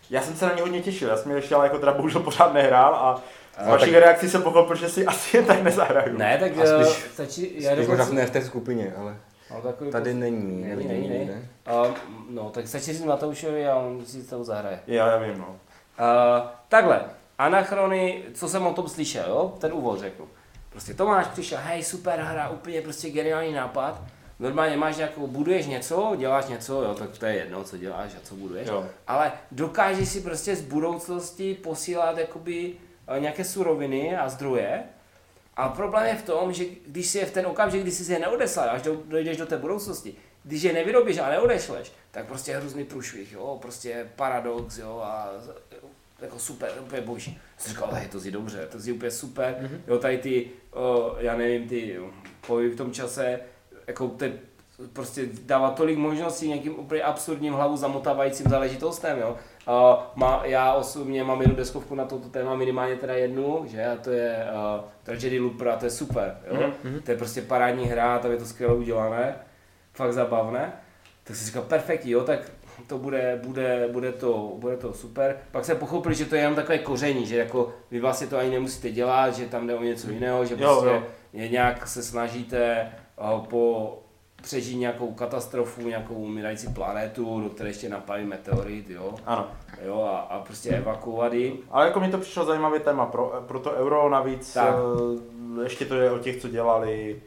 Já 0.10 0.22
jsem 0.22 0.36
se 0.36 0.46
na 0.46 0.54
ně 0.54 0.62
hodně 0.62 0.82
těšil, 0.82 1.10
já 1.10 1.18
jsem 1.18 1.32
je 1.32 1.38
ještě 1.38 1.56
ale 1.56 1.66
jako 1.66 1.80
teda 1.80 1.94
bohužel 1.94 2.22
pořád 2.22 2.54
nehrál 2.54 2.96
a 2.96 3.22
z 3.64 3.68
A 3.68 3.72
vašich 3.72 3.94
reakcí 3.96 4.30
jsem 4.30 4.42
pochopil, 4.44 4.76
že 4.76 4.90
si 4.90 5.06
asi 5.06 5.38
jen 5.38 5.46
tak 5.46 5.64
nezahraju. 5.64 6.18
Ne, 6.18 6.38
tak 6.38 6.52
A 6.58 6.78
uh, 6.78 6.84
spíš- 6.84 7.06
stačí, 7.14 7.64
já 7.64 7.72
Spíš 7.72 7.88
možná 7.88 8.04
dokonce... 8.04 8.22
ne 8.22 8.26
v 8.26 8.32
té 8.32 8.46
skupině, 8.46 8.94
ale 8.98 9.18
No, 9.52 9.62
takový 9.62 9.92
tady 9.92 10.04
pocit- 10.04 10.20
není. 10.20 10.62
Není, 10.64 10.88
není, 10.88 11.08
není. 11.10 11.20
nikde. 11.20 11.50
Uh, 11.88 11.88
no, 12.30 12.50
tak 12.50 12.68
stačí 12.68 12.94
říct 12.94 13.04
Matoušovi 13.04 13.68
a 13.68 13.76
on 13.76 14.06
si 14.06 14.24
to 14.24 14.44
zahraje. 14.44 14.80
Já, 14.88 15.08
já 15.08 15.18
vím, 15.18 15.38
no. 15.38 15.48
Uh, 15.48 16.48
takhle, 16.70 17.02
Anachrony, 17.38 18.24
co 18.34 18.48
jsem 18.48 18.68
o 18.68 18.74
tom 18.74 18.88
slyšel, 18.88 19.26
jo? 19.30 19.54
ten 19.60 19.74
úvod 19.74 20.00
řeknu. 20.00 20.26
Prostě 20.78 20.94
Tomáš 20.94 21.28
přišel, 21.28 21.60
hej, 21.62 21.84
super 21.84 22.20
hra, 22.20 22.50
úplně 22.50 22.82
prostě 22.82 23.10
geniální 23.10 23.54
nápad. 23.54 24.02
Normálně 24.40 24.78
máš 24.78 24.98
nějakou, 24.98 25.28
buduješ 25.28 25.66
něco, 25.66 26.16
děláš 26.18 26.46
něco, 26.48 26.82
jo, 26.82 26.94
tak 26.94 27.18
to 27.18 27.26
je 27.26 27.36
jedno, 27.36 27.64
co 27.64 27.78
děláš 27.78 28.12
a 28.16 28.20
co 28.24 28.36
buduješ. 28.36 28.68
Jo. 28.68 28.86
Ale 29.08 29.32
dokážeš 29.52 30.10
si 30.10 30.22
prostě 30.22 30.56
z 30.56 30.62
budoucnosti 30.62 31.54
posílat 31.54 32.18
jakoby 32.18 32.74
eh, 33.08 33.20
nějaké 33.20 33.44
suroviny 33.44 34.18
a 34.18 34.30
zdroje 34.30 34.84
A 35.56 35.70
problém 35.70 36.06
je 36.06 36.16
v 36.16 36.24
tom, 36.24 36.54
že 36.54 36.66
když 36.88 37.08
si 37.08 37.18
je 37.18 37.26
v 37.26 37.32
ten 37.32 37.46
okamžik, 37.46 37.82
kdy 37.82 37.92
si 37.92 38.14
je 38.14 38.20
neodeslal, 38.20 38.70
až 38.70 38.82
do, 38.82 38.96
dojdeš 39.06 39.38
do 39.38 39.46
té 39.46 39.58
budoucnosti, 39.58 40.16
když 40.44 40.64
je 40.64 40.74
nevyrobíš 40.74 41.18
a 41.18 41.30
neodešleš, 41.30 41.92
tak 42.12 42.26
prostě 42.26 42.52
je 42.52 42.58
hrozný 42.58 42.84
průšvih, 42.84 43.32
jo, 43.32 43.58
prostě 43.62 44.10
paradox, 44.16 44.78
jo, 44.78 45.02
a 45.04 45.30
jako 46.22 46.40
super, 46.40 46.72
úplně 46.82 47.02
boží. 47.02 47.40
Jsem 47.58 47.72
říkal, 47.72 47.88
ale 47.92 48.02
je 48.02 48.08
to 48.08 48.20
zní 48.20 48.32
dobře, 48.32 48.68
to 48.72 48.80
zní 48.80 48.94
úplně 48.94 49.12
super, 49.12 49.56
mm-hmm. 49.62 49.80
jo, 49.88 49.98
tady 50.00 50.18
ty, 50.18 50.48
o, 50.74 51.16
já 51.20 51.38
nevím, 51.38 51.70
ty 51.70 52.00
pohyby 52.48 52.70
v 52.70 52.78
tom 52.78 52.92
čase, 52.92 53.40
jako 53.88 54.08
ten 54.08 54.34
prostě 54.94 55.28
dává 55.46 55.72
tolik 55.72 55.98
možností 55.98 56.48
nějakým 56.48 56.80
úplně 56.80 57.02
absurdním 57.02 57.54
hlavu 57.54 57.78
zamotávajícím 57.78 58.50
záležitostem, 58.50 59.20
jo. 59.20 59.38
Uh, 59.68 59.74
má, 60.16 60.42
já 60.46 60.74
osobně 60.74 61.24
mám 61.24 61.42
jednu 61.42 61.56
deskovku 61.56 61.96
na 61.96 62.06
toto 62.06 62.30
téma, 62.30 62.56
minimálně 62.56 62.96
teda 62.96 63.14
jednu, 63.14 63.66
že 63.68 63.86
a 63.86 63.96
to 63.96 64.12
je 64.12 64.48
uh, 64.54 64.86
Tragedy 65.04 65.40
Looper 65.40 65.70
a 65.70 65.76
to 65.76 65.86
je 65.86 65.92
super, 65.92 66.38
jo. 66.52 66.56
Mm-hmm. 66.84 67.02
To 67.02 67.12
je 67.12 67.18
prostě 67.18 67.42
parádní 67.42 67.86
hra, 67.86 68.20
tam 68.20 68.32
je 68.32 68.38
to 68.38 68.46
skvěle 68.46 68.76
udělané, 68.76 69.36
fakt 69.94 70.14
zabavné. 70.14 70.74
Tak 71.24 71.36
si 71.36 71.46
říkal, 71.46 71.64
perfektní, 71.64 72.12
jo, 72.12 72.24
tak 72.24 72.40
to 72.88 72.98
bude, 72.98 73.40
bude, 73.44 73.90
bude, 73.92 74.12
to, 74.12 74.54
bude 74.56 74.78
to 74.78 74.94
super. 74.94 75.38
Pak 75.52 75.66
se 75.66 75.76
pochopili, 75.76 76.16
že 76.16 76.26
to 76.26 76.36
je 76.36 76.42
jenom 76.42 76.56
takové 76.56 76.78
koření, 76.78 77.26
že 77.26 77.38
jako 77.38 77.74
vy 77.92 78.00
vlastně 78.00 78.28
to 78.28 78.38
ani 78.38 78.50
nemusíte 78.50 78.92
dělat, 78.92 79.36
že 79.36 79.46
tam 79.46 79.68
jde 79.68 79.76
o 79.76 79.84
něco 79.84 80.10
jiného, 80.10 80.46
že 80.46 80.56
prostě 80.56 80.86
jo, 80.86 80.94
jo. 80.94 81.04
je 81.34 81.50
nějak 81.50 81.88
se 81.88 82.04
snažíte 82.04 82.92
uh, 83.34 83.46
po 83.46 83.94
přežít 84.42 84.80
nějakou 84.80 85.14
katastrofu, 85.14 85.82
nějakou 85.82 86.14
umírající 86.14 86.68
planetu, 86.68 87.42
do 87.42 87.50
které 87.50 87.70
ještě 87.70 87.90
napálí 87.90 88.24
meteorit, 88.26 88.90
jo. 88.90 89.16
Ano. 89.26 89.48
Jo, 89.86 90.02
a, 90.02 90.18
a 90.18 90.40
prostě 90.40 90.70
evakuovat 90.70 91.34
ji. 91.34 91.60
Ale 91.70 91.86
jako 91.86 92.00
mi 92.00 92.12
to 92.12 92.18
přišlo 92.18 92.46
zajímavý 92.46 92.80
téma 92.80 93.06
pro, 93.06 93.44
pro 93.48 93.60
to 93.60 93.72
euro, 93.72 94.10
navíc 94.10 94.54
tak. 94.54 94.76
Eh, 95.60 95.64
ještě 95.64 95.86
to 95.86 95.96
je 95.96 96.12
o 96.12 96.20
těch, 96.20 96.42
co 96.42 96.48
dělali 96.48 97.22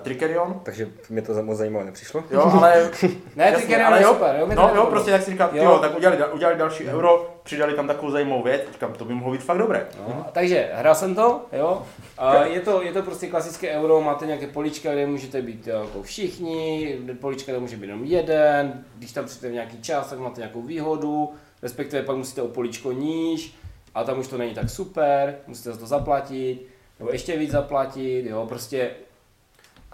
Trikerion. 0.00 0.60
Takže 0.62 0.88
mě 1.10 1.22
to 1.22 1.42
moc 1.42 1.58
zajímavé 1.58 1.84
nepřišlo. 1.84 2.24
Jo, 2.30 2.52
ale... 2.54 2.90
ne, 3.36 3.52
Trikerion 3.52 3.86
ale 3.86 3.98
je 3.98 4.02
jo, 4.02 4.12
super. 4.12 4.36
Jo, 4.40 4.48
no 4.54 4.72
jo, 4.74 4.86
prostě 4.86 5.10
jak 5.10 5.22
si 5.22 5.30
říkal, 5.30 5.50
jo. 5.52 5.64
jo, 5.64 5.78
tak 5.78 5.96
udělali, 5.96 6.24
udělali 6.32 6.58
další 6.58 6.84
mm. 6.84 6.90
euro, 6.90 7.34
přidali 7.42 7.74
tam 7.74 7.86
takovou 7.86 8.10
zajímavou 8.10 8.42
věc, 8.42 8.62
říkám, 8.72 8.92
to 8.92 9.04
by 9.04 9.14
mohlo 9.14 9.32
být 9.32 9.42
fakt 9.42 9.58
dobré. 9.58 9.86
No, 10.08 10.26
takže 10.32 10.70
hrál 10.74 10.94
jsem 10.94 11.14
to, 11.14 11.46
jo. 11.52 11.82
A 12.18 12.44
je, 12.44 12.60
to, 12.60 12.82
je 12.82 12.92
to 12.92 13.02
prostě 13.02 13.26
klasické 13.26 13.70
euro, 13.70 14.00
máte 14.00 14.26
nějaké 14.26 14.46
polička, 14.46 14.92
kde 14.92 15.06
můžete 15.06 15.42
být 15.42 15.66
jako 15.66 16.02
všichni, 16.02 16.98
polička, 17.20 17.52
kde 17.52 17.60
může 17.60 17.76
být 17.76 17.86
jenom 17.86 18.04
jeden, 18.04 18.84
když 18.98 19.12
tam 19.12 19.24
přijete 19.24 19.48
v 19.48 19.52
nějaký 19.52 19.82
čas, 19.82 20.10
tak 20.10 20.18
máte 20.18 20.40
nějakou 20.40 20.62
výhodu, 20.62 21.32
respektive 21.62 22.02
pak 22.02 22.16
musíte 22.16 22.42
o 22.42 22.48
poličko 22.48 22.92
níž, 22.92 23.54
a 23.94 24.04
tam 24.04 24.18
už 24.18 24.28
to 24.28 24.38
není 24.38 24.54
tak 24.54 24.70
super, 24.70 25.36
musíte 25.46 25.72
za 25.72 25.78
to 25.78 25.86
zaplatit, 25.86 26.66
nebo 26.98 27.10
ještě 27.12 27.36
víc 27.36 27.50
zaplatit, 27.50 28.26
jo, 28.26 28.46
prostě 28.48 28.90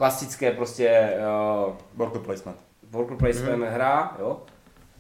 klasické 0.01 0.53
prostě 0.53 1.13
uh, 1.67 1.75
worker 1.95 2.21
placement. 2.21 2.57
Worker 2.91 3.17
placement 3.17 3.63
mm-hmm. 3.63 3.73
hra, 3.73 4.17
jo. 4.19 4.43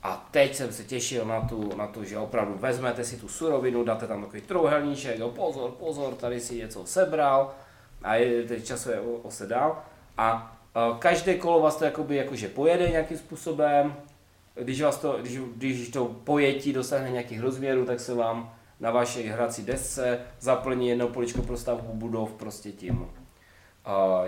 A 0.02 0.28
teď 0.30 0.54
jsem 0.54 0.72
se 0.72 0.84
těšil 0.84 1.24
na, 1.24 1.40
tu, 1.40 1.76
na 1.76 1.86
to, 1.86 2.04
že 2.04 2.18
opravdu 2.18 2.54
vezmete 2.58 3.04
si 3.04 3.16
tu 3.16 3.28
surovinu, 3.28 3.84
dáte 3.84 4.06
tam 4.06 4.22
takový 4.22 4.42
trouhelníček, 4.42 5.18
jo, 5.18 5.28
pozor, 5.28 5.70
pozor, 5.70 6.14
tady 6.14 6.40
si 6.40 6.54
něco 6.54 6.86
sebral 6.86 7.54
a 8.02 8.14
je 8.14 8.42
teď 8.42 8.64
časově 8.64 9.00
osedal. 9.22 9.82
A 10.18 10.56
uh, 10.90 10.98
každé 10.98 11.34
kolo 11.34 11.60
vás 11.60 11.76
to 11.76 11.84
jakoby 11.84 12.16
jakože 12.16 12.48
pojede 12.48 12.88
nějakým 12.88 13.18
způsobem, 13.18 13.94
když, 14.54 14.82
vás 14.82 14.98
to, 14.98 15.18
když, 15.20 15.38
když 15.56 15.88
to 15.88 16.04
pojetí 16.04 16.72
dosáhne 16.72 17.10
nějakých 17.10 17.40
rozměrů, 17.40 17.84
tak 17.84 18.00
se 18.00 18.14
vám 18.14 18.52
na 18.80 18.90
vaší 18.90 19.22
hrací 19.22 19.62
desce 19.62 20.20
zaplní 20.40 20.88
jedno 20.88 21.08
poličko 21.08 21.42
pro 21.42 21.56
stavbu 21.56 21.92
budov 21.92 22.32
prostě 22.32 22.72
tím 22.72 23.08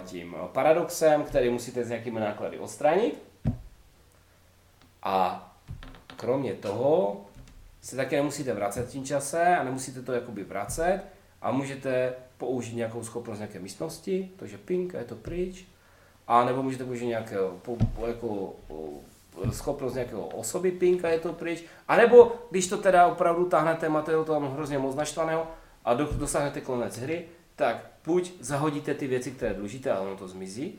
tím 0.04 0.36
paradoxem, 0.52 1.24
který 1.24 1.50
musíte 1.50 1.84
s 1.84 1.88
nějakými 1.88 2.20
náklady 2.20 2.58
odstranit. 2.58 3.22
A 5.02 5.48
kromě 6.16 6.54
toho 6.54 7.20
se 7.80 7.96
také 7.96 8.16
nemusíte 8.16 8.54
vracet 8.54 8.88
tím 8.88 9.04
čase 9.04 9.56
a 9.56 9.64
nemusíte 9.64 10.02
to 10.02 10.12
jakoby 10.12 10.44
vracet 10.44 11.02
a 11.42 11.50
můžete 11.50 12.14
použít 12.38 12.76
nějakou 12.76 13.04
schopnost 13.04 13.38
nějaké 13.38 13.58
místnosti, 13.58 14.30
takže 14.36 14.58
ping 14.58 14.94
a 14.94 14.98
je 14.98 15.04
to 15.04 15.14
pryč, 15.14 15.64
a 16.28 16.44
nebo 16.44 16.62
můžete 16.62 16.84
použít 16.84 17.06
nějakého 17.06 17.50
po, 17.50 17.76
po, 17.96 18.06
jako, 18.06 18.54
schopnost 19.50 19.94
nějakého 19.94 20.26
osoby 20.26 20.70
ping 20.70 21.04
a 21.04 21.08
je 21.08 21.18
to 21.18 21.32
pryč, 21.32 21.64
a 21.88 21.96
nebo 21.96 22.32
když 22.50 22.66
to 22.66 22.78
teda 22.78 23.06
opravdu 23.06 23.44
táhnete, 23.44 23.88
máte 23.88 24.12
to 24.12 24.24
tam 24.24 24.52
hrozně 24.52 24.78
moc 24.78 24.94
naštvaného 24.96 25.46
a 25.84 25.94
dosáhnete 25.94 26.60
konec 26.60 26.98
hry, 26.98 27.24
tak 27.62 27.86
buď 28.04 28.32
zahodíte 28.40 28.94
ty 28.94 29.06
věci, 29.06 29.30
které 29.30 29.54
dlužíte 29.54 29.92
a 29.92 30.00
ono 30.00 30.16
to 30.16 30.28
zmizí, 30.28 30.78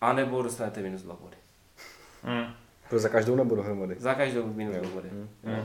anebo 0.00 0.42
dostanete 0.42 0.80
minus 0.80 1.02
dva 1.02 1.16
body. 1.20 1.36
Hmm. 2.22 2.44
To 2.90 2.98
za 2.98 3.08
každou 3.08 3.36
nebo 3.36 3.54
dohromady? 3.54 3.94
Za 3.98 4.14
každou 4.14 4.46
minus 4.46 4.76
dva 4.76 4.90
body. 4.90 5.08
Hmm. 5.08 5.28
Hmm. 5.44 5.64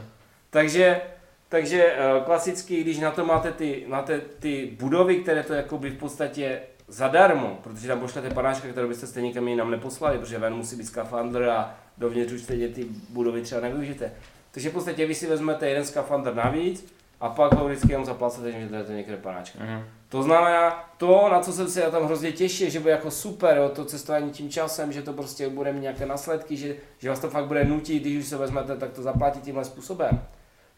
Takže, 0.49 1.01
takže 1.49 1.83
eh, 1.83 2.21
klasicky, 2.25 2.81
když 2.81 2.99
na 2.99 3.11
to 3.11 3.25
máte 3.25 3.51
ty, 3.51 3.85
máte 3.87 4.19
ty 4.19 4.77
budovy, 4.79 5.15
které 5.15 5.43
to 5.43 5.53
jakoby 5.53 5.89
v 5.89 5.97
podstatě 5.97 6.61
zadarmo, 6.87 7.59
protože 7.63 7.87
tam 7.87 7.99
pošlete 7.99 8.29
panáčka, 8.29 8.67
kterou 8.67 8.87
byste 8.87 9.07
stejně 9.07 9.33
kam 9.33 9.47
jinam 9.47 9.71
neposlali, 9.71 10.19
protože 10.19 10.39
ven 10.39 10.53
musí 10.53 10.75
být 10.75 10.85
skafandr 10.85 11.43
a 11.43 11.77
dovnitř 11.97 12.33
už 12.33 12.41
stejně 12.41 12.67
ty 12.67 12.85
budovy 13.09 13.41
třeba 13.41 13.61
nevyužijete. 13.61 14.11
Takže 14.51 14.69
v 14.69 14.73
podstatě 14.73 15.05
vy 15.05 15.15
si 15.15 15.27
vezmete 15.27 15.69
jeden 15.69 15.85
skafandr 15.85 16.35
navíc 16.35 16.94
a 17.25 17.29
pak 17.29 17.53
ho 17.53 17.65
vždycky 17.67 17.91
jenom 17.91 18.05
zaplacete, 18.05 18.51
že 18.51 18.57
mi 18.57 18.69
dáte 18.69 18.93
někde 18.93 19.17
panáčka. 19.17 19.59
Mm-hmm. 19.59 19.83
To 20.09 20.23
znamená, 20.23 20.89
to, 20.97 21.29
na 21.31 21.39
co 21.39 21.53
jsem 21.53 21.67
se 21.67 21.81
já 21.81 21.89
tam 21.89 22.03
hrozně 22.03 22.31
těšil, 22.31 22.69
že 22.69 22.79
bude 22.79 22.91
jako 22.91 23.11
super, 23.11 23.57
jo, 23.57 23.69
to 23.69 23.85
cestování 23.85 24.31
tím 24.31 24.49
časem, 24.49 24.91
že 24.91 25.01
to 25.01 25.13
prostě 25.13 25.49
bude 25.49 25.73
mít 25.73 25.81
nějaké 25.81 26.05
následky, 26.05 26.57
že, 26.57 26.75
že 26.97 27.09
vás 27.09 27.19
to 27.19 27.29
fakt 27.29 27.45
bude 27.45 27.65
nutit, 27.65 27.99
když 27.99 28.17
už 28.17 28.25
se 28.25 28.37
vezmete, 28.37 28.77
tak 28.77 28.91
to 28.91 29.01
zaplatit 29.01 29.43
tímhle 29.43 29.65
způsobem. 29.65 30.21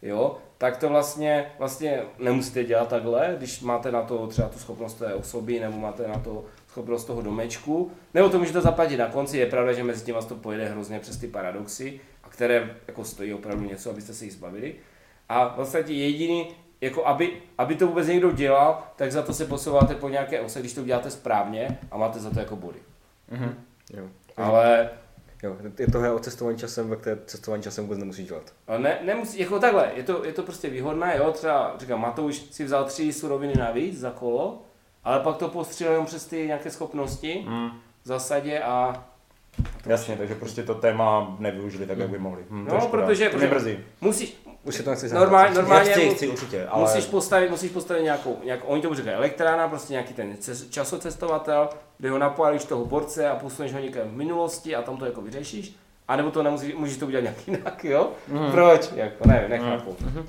Jo, 0.02 0.38
tak 0.58 0.78
to 0.78 0.90
vlastně, 0.90 1.52
vlastně 1.60 2.02
nemusíte 2.20 2.64
dělat 2.64 2.90
takhle, 2.90 3.36
když 3.38 3.62
máte 3.62 3.92
na 3.92 4.02
to 4.02 4.28
třeba 4.28 4.50
tu 4.50 4.60
schopnost 4.60 4.94
té 4.94 5.14
osoby, 5.14 5.60
nebo 5.60 5.78
máte 5.78 6.08
na 6.08 6.20
to 6.20 6.46
schopnost 6.68 7.06
toho 7.06 7.22
domečku, 7.22 7.92
nebo 8.14 8.30
to 8.30 8.40
můžete 8.40 8.62
zaplatit 8.62 8.98
na 8.98 9.08
konci, 9.08 9.38
je 9.38 9.46
pravda, 9.46 9.74
že 9.74 9.84
mezi 9.84 10.06
tím 10.06 10.16
vás 10.16 10.26
to 10.26 10.36
pojede 10.36 10.66
hrozně 10.66 11.00
přes 11.00 11.18
ty 11.18 11.28
paradoxy, 11.28 12.00
a 12.24 12.30
které 12.30 12.76
jako 12.88 13.04
stojí 13.04 13.34
opravdu 13.34 13.66
něco, 13.66 13.90
abyste 13.90 14.14
se 14.14 14.26
jich 14.26 14.34
zbavili. 14.34 14.76
A 15.30 15.48
vlastně 15.48 15.80
jediný, 15.80 16.48
jako 16.82 17.06
aby, 17.06 17.42
aby 17.58 17.76
to 17.76 17.88
vůbec 17.88 18.08
někdo 18.08 18.32
dělal, 18.32 18.84
tak 18.96 19.12
za 19.12 19.22
to 19.22 19.34
se 19.34 19.46
posouváte 19.46 19.96
po 19.96 20.10
nějaké 20.10 20.42
ose, 20.42 20.60
když 20.60 20.74
to 20.74 20.82
uděláte 20.82 21.12
správně 21.12 21.80
a 21.92 21.98
máte 21.98 22.20
za 22.20 22.30
to 22.30 22.40
jako 22.40 22.56
body. 22.56 22.80
Mm-hmm. 23.32 23.54
Jo. 23.94 24.08
Ale 24.38 24.90
Jo, 25.44 25.56
je 25.80 25.88
to 25.88 26.16
o 26.16 26.20
cestování 26.20 26.58
časem, 26.58 26.90
ve 26.90 26.96
které 26.96 27.18
cestování 27.26 27.64
časem 27.64 27.84
vůbec 27.84 28.00
nemusí 28.00 28.24
dělat. 28.24 28.54
Ne, 28.78 29.00
nemusí, 29.04 29.40
jako 29.40 29.60
takhle, 29.60 29.92
je 29.96 30.04
to, 30.04 30.26
je 30.26 30.34
to 30.34 30.44
prostě 30.44 30.70
výhodné, 30.70 31.18
jo, 31.18 31.32
třeba, 31.32 31.76
říkám, 31.80 32.02
Matouš 32.02 32.36
si 32.36 32.64
vzal 32.64 32.86
tři 32.86 33.14
suroviny 33.14 33.54
navíc 33.58 34.00
za 34.00 34.12
kolo, 34.12 34.62
ale 35.04 35.20
pak 35.20 35.38
to 35.38 35.48
postřelil 35.48 35.94
jenom 35.94 36.06
přes 36.06 36.26
ty 36.26 36.48
nějaké 36.48 36.72
schopnosti 36.72 37.46
mm. 37.48 37.70
v 38.04 38.08
zasadě 38.08 38.60
a 38.60 39.06
Jasně, 39.86 40.16
takže 40.16 40.36
prostě 40.36 40.64
to 40.64 40.76
téma 40.76 41.36
nevyužili 41.40 41.86
tak, 41.86 41.98
jak 41.98 42.10
by 42.10 42.20
mohli. 42.20 42.44
Hm, 42.50 42.66
no, 42.66 42.88
protože, 42.88 43.30
to 43.30 43.38
protože 43.38 43.84
musíš, 44.02 44.38
už 44.68 44.76
se 44.76 44.84
to 44.84 44.90
nechci 44.90 45.14
normálně, 45.14 45.56
normálně 45.56 45.92
chci, 45.92 46.10
chci, 46.10 46.28
určitě, 46.28 46.66
ale... 46.66 46.82
musíš 46.82 47.06
postavit, 47.06 47.50
musíš 47.50 47.72
postavit 47.72 48.04
nějakou, 48.04 48.38
nějakou, 48.44 48.68
oni 48.68 48.82
tomu 48.82 48.96
říkají 48.96 49.16
elektrána, 49.16 49.68
prostě 49.68 49.94
nějaký 49.94 50.14
ten 50.14 50.38
časocestovatel, 50.70 51.70
kde 51.98 52.10
ho 52.10 52.18
napálíš 52.18 52.66
toho 52.66 52.86
borce 52.86 53.30
a 53.30 53.36
posuneš 53.36 53.74
ho 53.74 53.80
někam 53.80 54.08
v 54.08 54.14
minulosti 54.14 54.76
a 54.76 54.82
tam 54.82 54.98
to 54.98 55.06
jako 55.06 55.22
vyřešíš. 55.22 55.76
A 56.08 56.16
nebo 56.16 56.32
to 56.32 56.44
nemusíš, 56.44 56.76
můžeš 56.76 56.98
to 56.98 57.06
udělat 57.06 57.22
nějak 57.22 57.48
jinak, 57.48 57.86
jo? 57.86 58.12
Mm. 58.28 58.52
Proč? 58.52 58.92
Jako, 58.96 59.28
nevím, 59.28 59.50
nechápu. 59.50 59.96
Mm. 60.00 60.26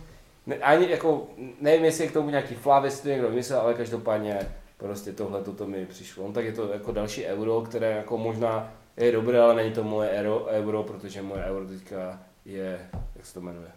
Ne, 0.47 0.57
ani 0.57 0.91
jako, 0.91 1.26
nevím, 1.61 1.84
jestli 1.84 2.05
je 2.05 2.11
k 2.11 2.12
tomu 2.12 2.30
nějaký 2.30 2.55
flav, 2.55 2.84
jestli 2.84 3.03
to 3.03 3.09
někdo 3.09 3.28
vymyslel, 3.28 3.61
ale 3.61 3.74
každopádně 3.74 4.39
prostě 4.76 5.12
tohle 5.12 5.43
toto 5.43 5.66
mi 5.66 5.86
přišlo. 5.86 6.26
No, 6.26 6.32
tak 6.32 6.45
je 6.45 6.53
to 6.53 6.72
jako 6.72 6.93
další 6.93 7.24
euro, 7.24 7.61
které 7.61 7.91
jako 7.91 8.18
možná 8.18 8.72
je 8.97 9.12
dobré, 9.12 9.41
ale 9.41 9.55
není 9.55 9.72
to 9.72 9.84
moje 9.84 10.09
euro, 10.09 10.47
euro 10.47 10.82
protože 10.82 11.22
moje 11.22 11.45
euro 11.45 11.66
teďka 11.66 12.20
je, 12.45 12.89
jak 13.16 13.26
se 13.26 13.34
to 13.34 13.41
jmenuje? 13.41 13.68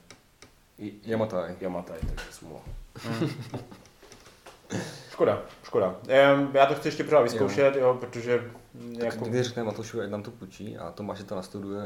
Yamatai. 1.04 1.56
Yamatai, 1.62 2.00
tak 2.16 2.34
smůla. 2.34 2.60
škoda, 5.12 5.42
škoda. 5.64 5.96
Já 6.54 6.66
to 6.66 6.76
chci 6.76 6.88
ještě 6.88 7.04
pořád 7.04 7.22
vyzkoušet, 7.22 7.76
jo, 7.76 7.82
jo 7.82 7.98
protože... 8.00 8.52
Tak 9.00 9.04
jako... 9.04 9.24
někdy 9.24 9.44
řekne 9.44 9.64
Matoušu, 9.64 10.02
ať 10.02 10.10
nám 10.10 10.24
to 10.24 10.32
půjčí 10.32 10.78
a 10.78 10.92
Tomáš 10.92 11.24
to 11.24 11.36
nastuduje. 11.36 11.84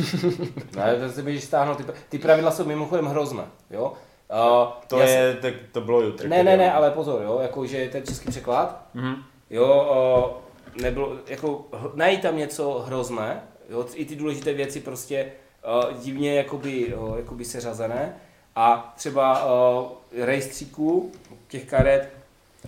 ne, 0.76 0.96
to 0.96 1.08
si 1.08 1.22
můžeš 1.22 1.44
stáhnout, 1.44 1.76
ty, 1.76 1.84
ty 2.08 2.18
pravidla 2.18 2.50
jsou 2.50 2.64
mimochodem 2.64 3.06
hrozné, 3.06 3.44
jo. 3.70 3.92
Uh, 4.32 4.72
to 4.86 5.00
je, 5.00 5.38
tak 5.42 5.54
to 5.72 5.80
bylo 5.80 6.02
jutro. 6.02 6.28
Ne, 6.28 6.42
ne, 6.42 6.56
ne, 6.56 6.72
ale 6.72 6.90
pozor, 6.90 7.22
jo, 7.22 7.38
jako, 7.42 7.66
že 7.66 7.88
ten 7.88 8.06
český 8.06 8.30
překlad, 8.30 8.86
mm-hmm. 8.94 9.16
jo, 9.50 10.40
uh, 10.76 10.82
nebylo, 10.82 11.16
jako, 11.26 11.66
najít 11.94 12.22
tam 12.22 12.36
něco 12.36 12.84
hrozné, 12.86 13.42
jo, 13.68 13.86
i 13.94 14.04
ty 14.04 14.16
důležité 14.16 14.52
věci 14.52 14.80
prostě 14.80 15.32
uh, 15.66 16.02
divně 16.02 16.34
jakoby, 16.34 16.94
uh, 16.94 17.16
jakoby 17.16 17.44
seřazené 17.44 18.16
a 18.56 18.94
třeba 18.96 19.44
uh, 19.44 19.88
rejstříků 20.24 21.12
těch 21.48 21.64
karet 21.64 22.12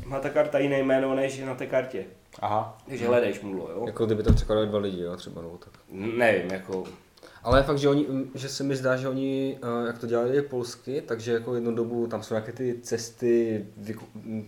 má 0.05 0.21
ta 0.21 0.31
karta 0.31 0.59
jiné 0.59 0.79
jméno 0.79 1.15
než 1.15 1.39
na 1.39 1.55
té 1.55 1.67
kartě. 1.67 2.05
Aha. 2.39 2.79
Takže 2.89 3.07
hledáš 3.07 3.41
mudlo, 3.41 3.71
jo? 3.71 3.85
Jako 3.87 4.07
kdyby 4.07 4.23
to 4.23 4.33
překladali 4.33 4.67
dva 4.67 4.79
lidi, 4.79 5.03
jo, 5.03 5.17
třeba, 5.17 5.43
nebo 5.43 5.57
tak. 5.57 5.73
Nevím, 5.91 6.51
jako... 6.53 6.85
Ale 7.45 7.63
fakt, 7.63 7.79
že, 7.79 7.89
oni, 7.89 8.07
že 8.35 8.49
se 8.49 8.65
mi 8.65 8.77
zdá, 8.77 8.97
že 8.97 9.09
oni, 9.09 9.59
eh, 9.63 9.87
jak 9.87 9.99
to 9.99 10.07
dělali 10.07 10.43
polsky, 10.43 11.03
takže 11.07 11.33
jako 11.33 11.55
jednu 11.55 11.75
dobu 11.75 12.07
tam 12.07 12.23
jsou 12.23 12.35
nějaké 12.35 12.53
ty 12.53 12.79
cesty, 12.83 13.67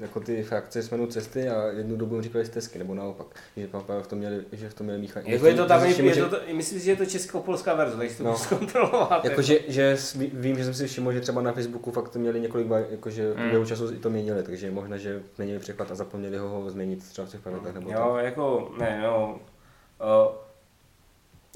jako 0.01 0.21
ty 0.21 0.43
frakce 0.43 0.83
se 0.83 0.89
jmenují 0.95 1.11
cesty 1.11 1.49
a 1.49 1.63
jednu 1.67 1.97
dobu 1.97 2.15
jim 2.15 2.23
říkali 2.23 2.47
stezky, 2.47 2.79
nebo 2.79 2.95
naopak, 2.95 3.27
že 3.57 3.69
v 4.03 4.07
tom 4.07 4.19
měli, 4.19 4.45
že 4.53 4.69
v 4.69 4.75
tom 4.75 4.85
měli 4.87 5.01
míchat. 5.01 5.27
Jako 5.27 5.47
je 5.47 5.55
to 5.55 5.67
tam, 5.67 5.85
je, 5.85 5.93
všiml, 5.93 6.09
je 6.09 6.15
že- 6.15 6.23
to, 6.23 6.29
to, 6.31 6.37
myslím 6.53 6.79
si, 6.79 6.85
že 6.85 6.91
je 6.93 6.97
to 6.97 7.07
česko-polská 7.07 7.75
verze, 7.75 7.97
takže 7.97 8.17
to 8.17 8.25
No. 8.25 8.37
zkontrolovat. 8.37 9.25
Jako, 9.25 9.43
že, 9.43 9.59
že 9.69 9.97
ví- 10.17 10.31
vím, 10.35 10.57
že 10.59 10.65
jsem 10.65 10.75
si 10.75 10.87
všiml, 10.87 11.13
že 11.13 11.21
třeba 11.21 11.43
na 11.43 11.53
Facebooku 11.53 11.91
fakt 11.91 12.09
to 12.09 12.19
měli 12.19 12.41
několik, 12.41 12.67
jakože 12.91 13.33
v 13.33 13.59
Mm. 13.59 13.67
času 13.67 13.93
i 13.93 13.97
to 13.97 14.11
měnili, 14.11 14.43
takže 14.43 14.67
je 14.67 14.71
možné, 14.73 14.99
že 14.99 15.23
měnili 15.39 15.59
překlad 15.59 15.91
a 15.91 15.95
zapomněli 15.95 16.39
ho 16.39 16.71
změnit 16.71 16.99
třeba 17.09 17.27
v 17.27 17.31
těch 17.31 17.41
pravidlech 17.41 17.75
nebo 17.75 17.91
Jo, 17.91 18.13
tak. 18.17 18.25
jako, 18.25 18.73
ne, 18.79 19.01
no. 19.03 19.39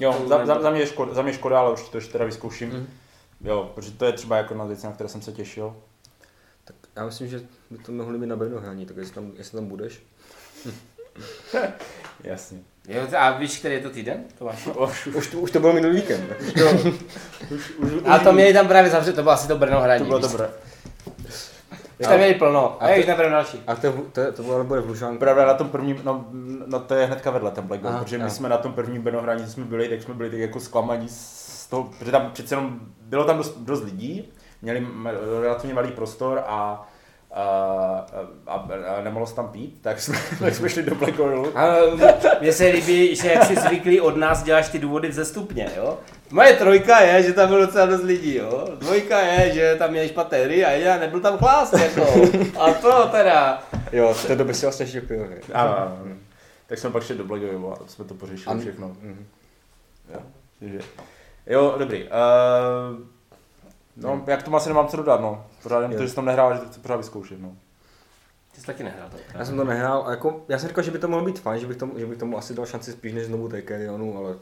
Jo, 0.01 0.25
za, 0.27 0.45
za, 0.45 0.61
za, 0.61 0.69
mě 0.69 0.79
je 0.79 0.87
škoda, 0.87 1.13
za 1.13 1.21
mě 1.21 1.33
škoda, 1.33 1.59
ale 1.59 1.73
už 1.73 1.89
to 1.89 1.97
ještě 1.97 2.11
teda 2.11 2.25
vyzkouším. 2.25 2.69
Mhm. 2.69 2.87
Jo, 3.43 3.71
protože 3.75 3.91
to 3.91 4.05
je 4.05 4.11
třeba 4.11 4.37
jako 4.37 4.53
na 4.53 4.65
věci, 4.65 4.85
na 4.85 4.91
které 4.91 5.09
jsem 5.09 5.21
se 5.21 5.31
těšil. 5.31 5.75
Tak 6.63 6.75
já 6.95 7.05
myslím, 7.05 7.27
že 7.27 7.41
by 7.69 7.77
to 7.77 7.91
mohli 7.91 8.17
být 8.17 8.27
na 8.27 8.35
Brno 8.35 8.59
hraní, 8.61 8.85
tak 8.85 8.97
jestli 8.97 9.15
tam, 9.15 9.31
jestli 9.37 9.55
tam 9.55 9.67
budeš. 9.67 10.01
Jasně. 12.23 12.59
jo, 12.87 13.01
a 13.17 13.31
víš, 13.31 13.59
který 13.59 13.73
je 13.75 13.81
to 13.81 13.89
týden? 13.89 14.23
To 14.39 14.45
máš? 14.45 14.67
Už 15.13 15.27
to, 15.27 15.39
už 15.39 15.51
to 15.51 15.59
bylo 15.59 15.73
minulý 15.73 15.95
víkend. 15.95 16.29
Už, 17.51 17.71
už, 17.77 17.91
A 18.05 18.19
to 18.19 18.33
měli 18.33 18.53
tam 18.53 18.67
právě 18.67 18.91
zavřít, 18.91 19.15
to 19.15 19.21
bylo 19.21 19.33
asi 19.33 19.47
to 19.47 19.57
Brno 19.57 19.81
hraní. 19.81 19.99
to 19.99 20.05
bylo 20.05 20.19
dobré. 20.19 20.49
Už 22.01 22.07
tam 22.07 22.17
měli 22.17 22.33
plno. 22.33 22.77
A 22.79 22.85
A 22.85 22.87
to- 22.87 22.93
jež 22.93 23.05
nebereme 23.05 23.35
další. 23.35 23.63
A 23.67 23.75
to, 23.75 23.93
to, 24.11 24.31
to 24.31 24.43
bylo 24.43 24.63
bude 24.63 24.81
v 24.81 24.87
Lužánku. 24.87 25.19
Pravda, 25.19 25.45
na 25.45 25.53
tom 25.53 25.69
prvním, 25.69 25.99
no, 26.03 26.25
no 26.65 26.79
to 26.79 26.93
je 26.93 27.05
hnedka 27.05 27.31
vedle 27.31 27.51
ten 27.51 27.63
Black 27.67 27.81
Gold, 27.81 27.97
protože 27.99 28.17
my 28.17 28.29
jsme 28.29 28.49
na 28.49 28.57
tom 28.57 28.73
prvním 28.73 29.01
Benohraní, 29.01 29.45
co 29.45 29.51
jsme 29.51 29.65
byli, 29.65 29.87
tak 29.87 30.01
jsme 30.01 30.13
byli 30.13 30.29
tak 30.29 30.39
jako 30.39 30.59
zklamaní 30.59 31.07
z 31.09 31.67
toho, 31.69 31.89
protože 31.99 32.11
tam 32.11 32.31
přece 32.33 32.55
jenom 32.55 32.79
bylo 33.01 33.23
tam 33.25 33.37
dost, 33.37 33.57
dost 33.57 33.83
lidí, 33.83 34.31
měli 34.61 34.87
relativně 35.41 35.73
malý 35.73 35.91
prostor 35.91 36.43
a 36.47 36.87
a, 37.33 38.05
a, 38.47 38.53
a 38.97 39.01
nemohlo 39.01 39.27
se 39.27 39.35
tam 39.35 39.49
pít, 39.49 39.81
tak 39.81 40.01
jsme, 40.01 40.17
tak 40.39 40.55
jsme 40.55 40.69
šli 40.69 40.83
do 40.83 40.95
Black. 40.95 41.19
A 41.55 41.75
mně 42.41 42.53
se 42.53 42.65
líbí, 42.65 43.15
že 43.15 43.27
jak 43.27 43.45
jsi 43.45 43.55
zvyklý 43.55 44.01
od 44.01 44.17
nás 44.17 44.43
děláš 44.43 44.69
ty 44.69 44.79
důvody 44.79 45.11
ze 45.11 45.25
stupně, 45.25 45.69
jo? 45.77 45.97
Moje 46.31 46.53
trojka 46.53 47.01
je, 47.01 47.23
že 47.23 47.33
tam 47.33 47.47
bylo 47.47 47.65
docela 47.65 47.85
dost 47.85 48.03
lidí, 48.03 48.35
jo? 48.35 48.67
Dvojka 48.79 49.19
je, 49.19 49.53
že 49.53 49.75
tam 49.75 49.91
měli 49.91 50.07
špatné 50.07 50.37
hry 50.37 50.65
a 50.65 50.71
já 50.71 50.97
nebyl 50.97 51.19
tam 51.19 51.37
klás, 51.37 51.73
jako. 51.73 52.13
A 52.59 52.73
to 52.73 53.07
teda. 53.11 53.63
Jo, 53.91 54.13
v 54.13 54.25
té 54.27 54.35
době 54.35 54.53
si 54.53 54.65
vlastně. 54.65 55.01
Ano, 55.53 55.77
ano, 55.77 55.77
ano. 55.77 56.15
Tak 56.67 56.79
jsme 56.79 56.89
pak 56.89 57.03
šli 57.03 57.15
do 57.15 57.23
Black 57.23 57.43
Gold 57.43 57.81
a 57.81 57.87
jsme 57.87 58.05
to 58.05 58.13
pořešili 58.13 58.59
všechno. 58.59 58.87
Mhm. 58.87 59.25
Jo, 60.13 60.19
takže, 60.59 60.79
jo 61.47 61.75
dobrý. 61.77 62.03
Uh, 62.03 62.09
no, 63.95 64.23
jak 64.27 64.43
tomu 64.43 64.57
asi 64.57 64.69
nemám 64.69 64.87
co 64.87 64.97
dodat, 64.97 65.21
no. 65.21 65.45
Pořád 65.63 65.81
jen 65.81 65.91
to, 65.95 66.01
že 66.03 66.07
jsem 66.09 66.15
tam 66.15 66.25
nehrál, 66.25 66.53
že 66.53 66.59
to 66.59 66.65
chci 66.69 66.79
pořád 66.79 66.95
vyzkoušet, 66.97 67.41
no. 67.41 67.55
Ty 68.55 68.61
jsi 68.61 68.65
taky 68.67 68.83
nehrál 68.83 69.09
to. 69.09 69.17
Já 69.33 69.45
jsem 69.45 69.57
to 69.57 69.63
nehrál 69.63 70.03
a 70.07 70.11
jako, 70.11 70.45
já 70.49 70.59
jsem 70.59 70.69
říkal, 70.69 70.83
že 70.83 70.91
by 70.91 70.99
to 70.99 71.07
mohlo 71.07 71.25
být 71.25 71.39
fajn, 71.39 71.59
že 71.61 71.67
bych 71.67 71.77
tomu, 71.77 71.99
že 71.99 72.05
bych 72.05 72.17
tomu 72.17 72.37
asi 72.37 72.53
dal 72.53 72.65
šanci 72.65 72.91
spíš 72.91 73.13
než 73.13 73.25
znovu 73.25 73.49
Tekerionu, 73.49 74.17
ale 74.17 74.35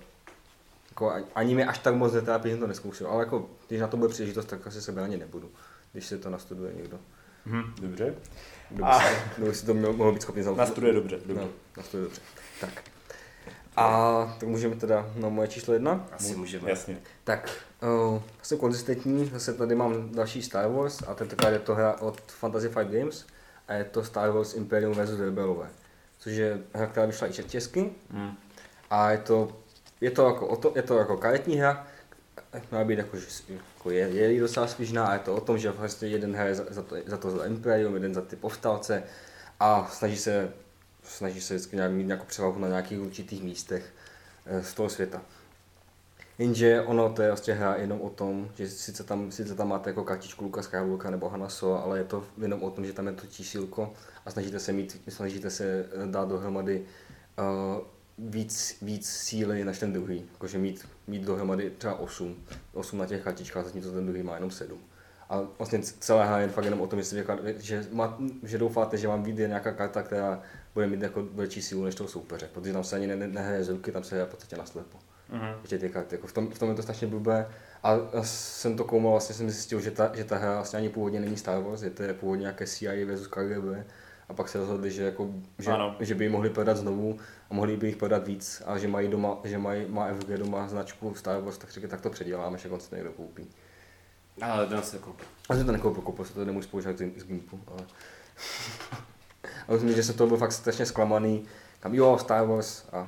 jako 0.89 1.13
ani- 1.35 1.55
mi 1.55 1.63
až 1.65 1.77
tak 1.79 1.95
moc 1.95 2.13
netrápí, 2.13 2.49
že 2.49 2.53
jsem 2.55 2.61
to 2.61 2.67
neskoušel, 2.67 3.07
ale 3.07 3.23
jako, 3.23 3.45
když 3.67 3.81
na 3.81 3.87
to 3.87 3.97
bude 3.97 4.09
příležitost, 4.09 4.45
tak 4.45 4.67
asi 4.67 4.81
sebe 4.81 5.01
ani 5.01 5.17
nebudu, 5.17 5.49
když 5.91 6.05
se 6.05 6.17
to 6.17 6.29
nastuduje 6.29 6.73
někdo. 6.73 6.97
Mhm, 7.45 7.73
dobře. 7.81 8.13
Kdo 8.69 8.83
by, 8.85 8.89
A- 8.91 8.99
si, 8.99 9.15
kdo 9.37 9.45
by 9.47 9.55
si 9.55 9.65
to 9.65 9.73
měl, 9.73 9.93
mohl 9.93 10.11
být 10.11 10.21
schopný 10.21 10.43
zaujít. 10.43 10.57
Nastuduje 10.57 10.93
dobře, 10.93 11.19
dobře. 11.25 11.41
No, 11.41 11.49
nastuduje 11.77 12.03
dobře. 12.09 12.21
Tak. 12.61 12.83
A 13.79 14.37
tak 14.39 14.49
můžeme 14.49 14.75
teda 14.75 15.11
na 15.15 15.29
moje 15.29 15.47
číslo 15.47 15.73
jedna. 15.73 16.07
Asi 16.11 16.35
můžeme. 16.35 16.69
Jasně. 16.69 16.97
Tak, 17.23 17.49
uh, 18.11 18.21
jsem 18.41 18.57
konzistentní, 18.57 19.25
zase 19.33 19.53
tady 19.53 19.75
mám 19.75 20.11
další 20.11 20.41
Star 20.41 20.71
Wars 20.71 21.03
a 21.07 21.13
tentokrát 21.13 21.49
je 21.49 21.59
to 21.59 21.75
hra 21.75 21.95
od 21.99 22.21
Fantasy 22.31 22.69
Fight 22.69 22.91
Games 22.91 23.25
a 23.67 23.73
je 23.73 23.83
to 23.83 24.03
Star 24.03 24.29
Wars 24.31 24.53
Imperium 24.53 24.93
vs. 24.93 25.19
Rebelové, 25.19 25.69
což 26.19 26.33
je 26.33 26.59
hra, 26.73 26.87
která 26.87 27.05
vyšla 27.05 27.27
i 27.27 27.33
česky 27.33 27.91
Mm. 28.09 28.31
a 28.89 29.11
je 29.11 29.17
to, 29.17 29.51
je 30.01 30.11
to 30.11 30.27
jako, 30.27 30.47
o 30.47 30.55
to, 30.55 30.73
je 30.75 30.81
to 30.81 30.97
jako 30.97 31.17
karetní 31.17 31.55
hra, 31.55 31.87
má 32.71 32.83
být 32.83 32.97
jako, 32.97 33.17
že 33.17 33.25
jako 33.49 33.91
je, 33.91 34.07
je 34.09 34.41
docela 34.41 34.67
svížná 34.67 35.07
a 35.07 35.13
je 35.13 35.19
to 35.19 35.35
o 35.35 35.41
tom, 35.41 35.57
že 35.57 35.71
vlastně 35.71 36.07
jeden 36.07 36.35
hraje 36.35 36.55
za, 36.55 36.63
za, 36.69 36.83
to, 36.83 36.95
za 37.05 37.17
to 37.17 37.31
za 37.31 37.45
Imperium, 37.45 37.93
jeden 37.93 38.13
za 38.13 38.21
ty 38.21 38.35
povstalce 38.35 39.03
a 39.59 39.89
snaží 39.91 40.17
se, 40.17 40.53
snaží 41.09 41.41
se 41.41 41.55
vždycky 41.55 41.77
mít 41.89 42.03
nějakou 42.03 42.25
převahu 42.25 42.59
na 42.59 42.67
nějakých 42.67 43.01
určitých 43.01 43.43
místech 43.43 43.93
eh, 44.45 44.63
z 44.63 44.73
toho 44.73 44.89
světa. 44.89 45.21
Jenže 46.37 46.81
ono 46.81 47.09
to 47.09 47.21
je 47.21 47.27
vlastně 47.27 47.53
hra 47.53 47.75
jenom 47.75 48.01
o 48.01 48.09
tom, 48.09 48.49
že 48.55 48.69
sice 48.69 49.03
tam, 49.03 49.31
sice 49.31 49.55
tam 49.55 49.67
máte 49.67 49.89
jako 49.89 50.03
kartičku 50.03 50.43
Luka 50.43 50.61
Skywalkera 50.61 51.11
nebo 51.11 51.29
Hanna 51.29 51.49
Solo, 51.49 51.83
ale 51.83 51.97
je 51.97 52.03
to 52.03 52.25
jenom 52.41 52.63
o 52.63 52.71
tom, 52.71 52.85
že 52.85 52.93
tam 52.93 53.07
je 53.07 53.13
to 53.13 53.27
čísílko 53.27 53.93
a 54.25 54.31
snažíte 54.31 54.59
se 54.59 54.71
mít, 54.71 55.01
snažíte 55.07 55.49
se 55.49 55.85
eh, 55.91 56.07
dát 56.07 56.29
dohromady 56.29 56.85
uh, 57.39 57.83
víc, 58.17 58.77
víc 58.81 59.09
síly 59.09 59.65
než 59.65 59.79
ten 59.79 59.93
druhý. 59.93 60.25
Jakože 60.33 60.57
mít, 60.57 60.87
mít 61.07 61.23
dohromady 61.23 61.69
třeba 61.77 61.99
8, 61.99 62.35
8 62.73 62.97
na 62.97 63.05
těch 63.05 63.23
kartičkách, 63.23 63.65
zatímco 63.65 63.91
ten 63.91 64.05
druhý 64.05 64.23
má 64.23 64.35
jenom 64.35 64.51
7. 64.51 64.79
A 65.29 65.41
vlastně 65.57 65.79
celá 65.83 66.25
hra 66.25 66.39
je 66.39 66.47
fakt 66.47 66.65
jenom 66.65 66.81
o 66.81 66.87
tom, 66.87 67.01
vyklad, 67.13 67.39
že, 67.57 67.87
má, 67.91 68.17
že 68.43 68.57
doufáte, 68.57 68.97
že 68.97 69.07
vám 69.07 69.23
vyjde 69.23 69.47
nějaká 69.47 69.71
karta, 69.71 70.03
která 70.03 70.41
bude 70.79 70.87
mít 70.87 71.01
jako 71.01 71.23
větší 71.23 71.61
sílu 71.61 71.83
než 71.85 71.95
toho 71.95 72.09
soupeře, 72.09 72.49
protože 72.53 72.73
tam 72.73 72.83
se 72.83 72.95
ani 72.95 73.07
ne, 73.07 73.15
ne, 73.15 73.27
nehraje 73.27 73.63
z 73.63 73.69
ruky, 73.69 73.91
tam 73.91 74.03
se 74.03 74.15
hraje 74.15 74.27
v 74.27 74.29
podstatě 74.29 74.57
na 74.57 74.65
slepo. 74.65 74.97
Ještě 75.61 75.77
ty 75.77 75.89
karty, 75.89 76.15
jako 76.15 76.27
v, 76.27 76.33
tom, 76.33 76.51
v 76.51 76.59
tom 76.59 76.69
je 76.69 76.75
to 76.75 76.81
strašně 76.81 77.07
blbé. 77.07 77.47
A, 77.83 77.91
a 77.91 78.23
jsem 78.23 78.77
to 78.77 78.83
koumal, 78.83 79.11
vlastně 79.11 79.35
jsem 79.35 79.49
zjistil, 79.49 79.81
že 79.81 79.91
ta, 79.91 80.11
že 80.15 80.23
ta 80.23 80.37
hra 80.37 80.55
vlastně 80.55 80.79
ani 80.79 80.89
původně 80.89 81.19
není 81.19 81.37
Star 81.37 81.63
Wars, 81.63 81.81
je 81.81 81.89
to 81.89 82.03
je 82.03 82.13
původně 82.13 82.41
nějaké 82.41 82.67
CIA 82.67 83.05
versus 83.05 83.27
KGB. 83.27 83.87
A 84.29 84.33
pak 84.33 84.49
se 84.49 84.57
rozhodli, 84.57 84.91
že, 84.91 85.03
jako, 85.03 85.29
že, 85.59 85.71
Ano. 85.71 85.95
že 85.99 86.15
by 86.15 86.25
ji 86.25 86.29
mohli 86.29 86.49
prodat 86.49 86.77
znovu 86.77 87.19
a 87.49 87.53
mohli 87.53 87.77
by 87.77 87.87
jich 87.87 87.97
prodat 87.97 88.27
víc 88.27 88.61
a 88.65 88.77
že 88.77 88.87
mají 88.87 89.07
doma, 89.07 89.37
že 89.43 89.57
mají, 89.57 89.85
má 89.89 90.13
FG 90.13 90.27
doma 90.27 90.67
značku 90.67 91.15
Star 91.15 91.41
Wars, 91.41 91.57
tak 91.57 91.71
řekli, 91.71 91.89
tak 91.89 92.01
to 92.01 92.09
předěláme, 92.09 92.57
že 92.57 92.69
on 92.69 92.79
se 92.79 92.89
to 92.89 92.95
někdo 92.95 93.11
koupí. 93.11 93.47
Ale 94.41 94.67
to 94.67 94.81
se 94.81 94.97
koupil. 94.97 95.25
A 95.49 95.55
jsem 95.55 95.65
to 95.65 95.71
nekoupil, 95.71 96.01
koupil 96.01 96.25
se 96.25 96.33
to 96.33 96.45
nemůžu 96.45 96.67
spoužívat 96.67 96.97
z, 96.97 97.19
z 97.19 97.23
Gimpu, 97.23 97.59
ale... 97.67 97.81
ale 99.67 99.77
myslím, 99.77 99.95
že 99.95 100.03
jsem 100.03 100.15
to 100.15 100.27
byl 100.27 100.37
fakt 100.37 100.51
strašně 100.51 100.85
zklamaný. 100.85 101.45
Kam 101.79 101.95
jo, 101.95 102.17
Star 102.17 102.45
Wars 102.45 102.85
a 102.91 103.07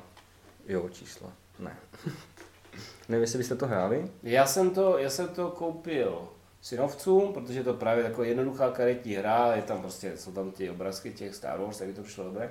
jo, 0.67 0.89
čísla. 0.89 1.29
Ne. 1.59 1.77
Nevím, 3.09 3.21
jestli 3.21 3.37
byste 3.37 3.55
to 3.55 3.67
hráli. 3.67 4.11
Já 4.23 4.45
jsem 4.45 4.69
to, 4.69 4.97
já 4.97 5.09
jsem 5.09 5.27
to 5.27 5.49
koupil 5.49 6.27
synovcům, 6.61 7.33
protože 7.33 7.59
je 7.59 7.63
to 7.63 7.73
právě 7.73 8.03
taková 8.03 8.27
jednoduchá 8.27 8.71
karetní 8.71 9.13
hra, 9.13 9.55
je 9.55 9.61
tam 9.61 9.81
prostě, 9.81 10.17
jsou 10.17 10.31
tam 10.31 10.51
ty 10.51 10.69
obrázky 10.69 11.11
těch 11.11 11.35
Star 11.35 11.59
Wars, 11.59 11.77
tak 11.77 11.87
mi 11.87 11.93
to 11.93 12.03
přišlo 12.03 12.23
dobré. 12.23 12.49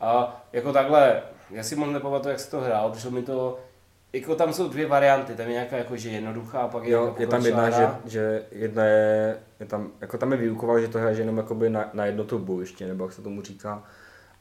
A 0.00 0.42
jako 0.52 0.72
takhle, 0.72 1.22
já 1.50 1.62
si 1.62 1.76
moc 1.76 1.90
nepamatuju, 1.90 2.30
jak 2.30 2.40
se 2.40 2.50
to 2.50 2.60
hrál, 2.60 2.90
přišlo 2.90 3.10
mi 3.10 3.22
to, 3.22 3.58
jako 4.12 4.34
tam 4.34 4.52
jsou 4.52 4.68
dvě 4.68 4.86
varianty, 4.86 5.34
tam 5.34 5.46
je 5.46 5.52
nějaká 5.52 5.76
jakože 5.76 6.10
jednoduchá, 6.10 6.60
a 6.60 6.68
pak 6.68 6.84
je, 6.84 6.90
Jo, 6.90 7.14
je 7.18 7.26
tam 7.26 7.46
jedna, 7.46 7.70
že, 7.70 7.88
že 8.04 8.42
jedna 8.52 8.84
je, 8.84 9.38
je 9.60 9.66
tam, 9.66 9.92
jako 10.00 10.18
tam 10.18 10.32
je 10.32 10.38
výuková, 10.38 10.80
že 10.80 10.88
to 10.88 10.98
hraje 10.98 11.18
jenom 11.18 11.36
jakoby 11.36 11.70
na, 11.70 11.90
na 11.92 12.06
jedno 12.06 12.24
to 12.24 12.38
bojiště, 12.38 12.86
nebo 12.86 13.04
jak 13.04 13.12
se 13.12 13.22
tomu 13.22 13.42
říká. 13.42 13.84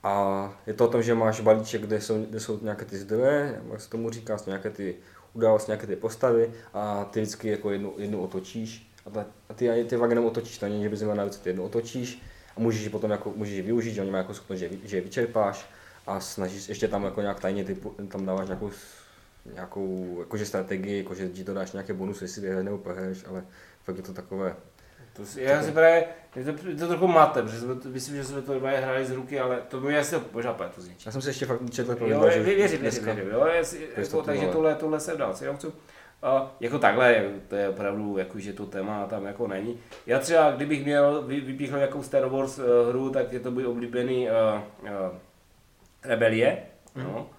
A 0.04 0.54
je 0.68 0.74
to 0.74 0.86
o 0.86 0.88
tom, 0.88 1.04
že 1.04 1.16
máš 1.16 1.42
balíček, 1.42 1.82
kde 1.82 2.02
jsou, 2.02 2.24
kde 2.24 2.40
jsou 2.40 2.60
nějaké 2.62 2.86
ty 2.86 2.98
zdroje, 2.98 3.62
jak 3.72 3.82
se 3.82 3.90
tomu 3.90 4.10
říká, 4.10 4.38
jsou 4.38 4.50
nějaké 4.50 4.70
ty 4.70 4.96
události, 5.34 5.72
nějaké 5.72 5.88
ty 5.88 5.96
postavy 5.96 6.52
a 6.74 7.06
ty 7.06 7.22
vždycky 7.22 7.50
jako 7.50 7.72
jednu, 7.72 7.94
jednu 7.98 8.22
otočíš. 8.22 8.92
A, 9.06 9.10
ta, 9.10 9.26
a 9.50 9.54
ty, 9.54 9.86
ty 9.90 9.98
fakt 9.98 10.10
jenom 10.10 10.26
otočíš, 10.26 10.58
to 10.58 10.66
není, 10.66 10.84
že 10.84 10.90
bys 10.90 11.02
měl 11.02 11.16
na 11.16 11.30
ty 11.30 11.50
jednu 11.50 11.64
otočíš 11.64 12.22
a 12.58 12.60
můžeš 12.60 12.84
ji 12.84 12.90
potom 12.90 13.12
jako, 13.12 13.34
můžeš 13.36 13.56
ji 13.56 13.62
využít, 13.62 13.94
že 13.94 14.02
oni 14.02 14.12
mají 14.12 14.22
jako 14.22 14.34
schopnost, 14.34 14.60
že, 14.60 14.70
že 14.84 14.98
je 14.98 15.02
vyčerpáš 15.02 15.70
a 16.08 16.20
snažíš, 16.20 16.70
ještě 16.70 16.88
tam 16.88 17.04
jako 17.04 17.22
nějak 17.22 17.40
tajně 17.40 17.64
typu, 17.64 17.90
tam 17.90 18.26
dáváš 18.26 18.48
nějakou, 18.48 18.72
nějakou 19.54 20.18
jakože 20.20 20.46
strategii, 20.46 20.98
jakože 20.98 21.30
ti 21.30 21.44
to 21.44 21.54
dáš 21.54 21.72
nějaké 21.72 21.94
bonusy, 21.94 22.24
jestli 22.24 22.42
vyhraješ 22.42 22.66
nebo 22.66 22.78
prohraješ, 22.78 23.26
ale 23.28 23.44
fakt 23.84 23.98
je 23.98 24.04
to 24.04 24.14
takové, 24.14 24.56
To 25.20 25.26
si, 25.26 25.42
já 25.42 25.64
si 25.64 25.72
právě, 25.72 26.06
je 26.36 26.44
to, 26.44 26.68
je 26.70 26.76
to 26.76 26.88
trochu 26.88 27.08
máte, 27.08 27.42
protože 27.42 27.60
jsme 27.60 27.76
to, 27.76 27.90
myslím, 27.90 28.16
že 28.16 28.24
jsme 28.24 28.42
to 28.42 28.60
dva 28.60 28.70
hráli 28.70 29.06
z 29.06 29.12
ruky, 29.12 29.40
ale 29.40 29.62
to 29.68 29.80
by 29.80 29.98
asi 29.98 30.16
možná 30.34 30.54
to 30.54 30.82
zničí. 30.82 31.04
já 31.06 31.12
jsem 31.12 31.22
si 31.22 31.30
ještě 31.30 31.46
fakt 31.46 31.70
četl 31.72 31.98
Jo, 32.06 32.30
že 32.30 32.40
vě- 32.40 32.44
věřím, 32.44 32.82
věřím, 32.82 33.06
věřím, 33.06 33.30
jo, 33.32 33.48
jestli, 33.54 33.80
to 33.80 34.02
jako, 34.02 34.18
tu 34.18 34.26
takže 34.26 34.42
vole. 34.42 34.54
tohle, 34.54 34.76
tohle 34.76 35.00
jsem 35.00 35.18
dal 35.18 35.36
synovcům. 35.36 35.74
A 36.24 36.56
jako 36.60 36.80
takhle, 36.80 37.24
to 37.48 37.56
je 37.56 37.70
opravdu, 37.70 38.18
jako, 38.18 38.40
že 38.40 38.54
to 38.54 38.66
téma 38.66 39.06
tam 39.08 39.26
jako 39.26 39.48
není. 39.48 39.80
Já 40.06 40.20
třeba, 40.20 40.52
kdybych 40.52 40.86
měl 40.86 41.24
vy, 41.28 41.42
vypíchl 41.42 41.78
nějakou 41.78 42.04
Star 42.04 42.26
Wars 42.26 42.60
uh, 42.60 42.66
hru, 42.90 43.10
tak 43.10 43.34
je 43.34 43.40
to 43.40 43.52
můj 43.52 43.66
oblíbený 43.66 44.28
uh, 44.28 44.62
uh, 44.84 44.90
Rebelie, 46.04 46.58
no, 46.96 47.30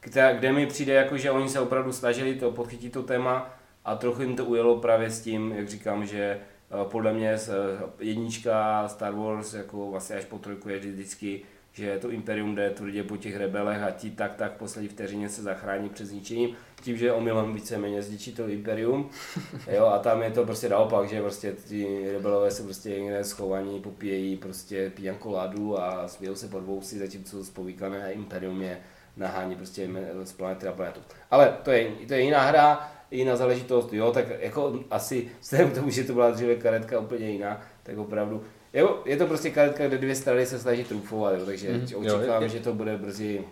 která, 0.00 0.32
kde 0.32 0.52
mi 0.52 0.66
přijde, 0.66 0.94
jako, 0.94 1.16
že 1.16 1.30
oni 1.30 1.48
se 1.48 1.60
opravdu 1.60 1.92
snažili 1.92 2.34
to 2.34 2.50
podchytit 2.50 2.92
to 2.92 3.02
téma 3.02 3.50
a 3.84 3.96
trochu 3.96 4.22
jim 4.22 4.36
to 4.36 4.44
ujelo 4.44 4.76
právě 4.76 5.10
s 5.10 5.20
tím, 5.20 5.52
jak 5.56 5.68
říkám, 5.68 6.06
že 6.06 6.40
podle 6.84 7.12
mě 7.12 7.38
z- 7.38 7.48
eh, 7.48 7.54
jednička 8.00 8.88
Star 8.88 9.12
Wars 9.14 9.54
jako 9.54 9.90
vlastně 9.90 10.16
až 10.16 10.24
po 10.24 10.38
trojku 10.38 10.68
je 10.68 10.78
vždycky, 10.78 11.42
že 11.72 11.98
to 11.98 12.10
Imperium 12.10 12.54
jde 12.54 12.70
tvrdě 12.70 13.02
po 13.02 13.16
těch 13.16 13.36
rebelech 13.36 13.82
a 13.82 13.90
ti 13.90 14.10
tak 14.10 14.34
tak 14.34 14.54
v 14.54 14.58
poslední 14.58 14.88
vteřině 14.88 15.28
se 15.28 15.42
zachrání 15.42 15.88
před 15.88 16.06
zničením, 16.06 16.56
tím, 16.82 16.96
že 16.96 17.12
omylem 17.12 17.54
víceméně 17.54 18.02
zničí 18.02 18.32
to 18.32 18.48
Imperium. 18.48 19.10
Jo, 19.72 19.86
a 19.86 19.98
tam 19.98 20.22
je 20.22 20.30
to 20.30 20.44
prostě 20.44 20.68
naopak, 20.68 21.08
že 21.08 21.20
prostě 21.20 21.54
ti 21.68 22.12
rebelové 22.12 22.50
se 22.50 22.62
prostě 22.62 23.00
někde 23.00 23.24
schovaní, 23.24 23.80
popíjejí 23.80 24.36
prostě 24.36 24.90
pijankoládu 24.94 25.80
a 25.80 26.08
smějou 26.08 26.34
se 26.34 26.48
pod 26.48 26.60
vousy, 26.60 26.98
zatímco 26.98 27.44
spovíkané 27.44 28.12
Imperium 28.12 28.62
je 28.62 28.80
nahání 29.16 29.56
prostě 29.56 29.88
z 30.24 30.32
planety 30.32 30.66
na 30.66 30.72
planetu. 30.72 31.00
Ale 31.30 31.56
to 31.62 31.70
je, 31.70 31.90
to 32.08 32.14
je 32.14 32.20
jiná 32.20 32.40
hra, 32.42 32.92
jiná 33.10 33.36
záležitost, 33.36 33.92
jo, 33.92 34.12
tak 34.12 34.24
jako 34.40 34.80
asi 34.90 35.28
vzhledem 35.40 35.70
k 35.70 35.74
tomu, 35.74 35.90
že 35.90 36.04
to 36.04 36.12
byla 36.12 36.30
dříve 36.30 36.56
karetka 36.56 37.00
úplně 37.00 37.30
jiná, 37.30 37.60
tak 37.82 37.98
opravdu, 37.98 38.44
jo, 38.74 39.02
je 39.04 39.16
to 39.16 39.26
prostě 39.26 39.50
karetka, 39.50 39.88
kde 39.88 39.98
dvě 39.98 40.14
strany 40.14 40.46
se 40.46 40.58
snaží 40.58 40.84
trumfovat, 40.84 41.34
jo, 41.38 41.46
takže 41.46 41.72
mm, 41.72 41.86
jo, 41.90 41.98
očekávám, 42.00 42.42
je- 42.42 42.48
že 42.48 42.60
to 42.60 42.74
bude 42.74 42.96
brzy, 42.98 43.44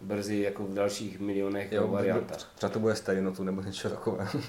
brzy 0.00 0.38
jako 0.40 0.64
v 0.64 0.74
dalších 0.74 1.20
milionech 1.20 1.72
jo, 1.72 1.88
variantách. 1.88 2.52
Třeba 2.54 2.70
to 2.72 2.78
bude 2.78 2.96
stejnotu 2.96 3.44
nebo 3.44 3.60
něco 3.62 3.90
takového. 3.90 4.30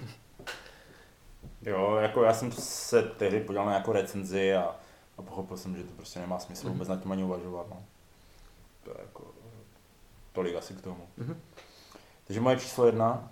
Jo, 1.61 1.95
jako 2.01 2.23
já 2.23 2.33
jsem 2.33 2.51
se 2.51 3.01
tehdy 3.03 3.39
podíval 3.39 3.65
na 3.65 3.73
jako 3.73 3.91
recenzi 3.93 4.53
a, 4.55 4.75
a 5.17 5.21
pochopil 5.21 5.57
jsem, 5.57 5.75
že 5.75 5.83
to 5.83 5.91
prostě 5.95 6.19
nemá 6.19 6.39
smysl 6.39 6.69
vůbec 6.69 6.87
nad 6.87 7.01
tím 7.01 7.11
ani 7.11 7.23
uvažovat. 7.23 7.67
No. 7.69 7.83
To 8.83 8.91
je 8.91 8.97
jako 8.99 9.23
tolik 10.33 10.55
asi 10.55 10.73
k 10.73 10.81
tomu. 10.81 11.07
Mhm. 11.17 11.39
Takže 12.27 12.41
moje 12.41 12.57
číslo 12.57 12.85
jedna. 12.85 13.31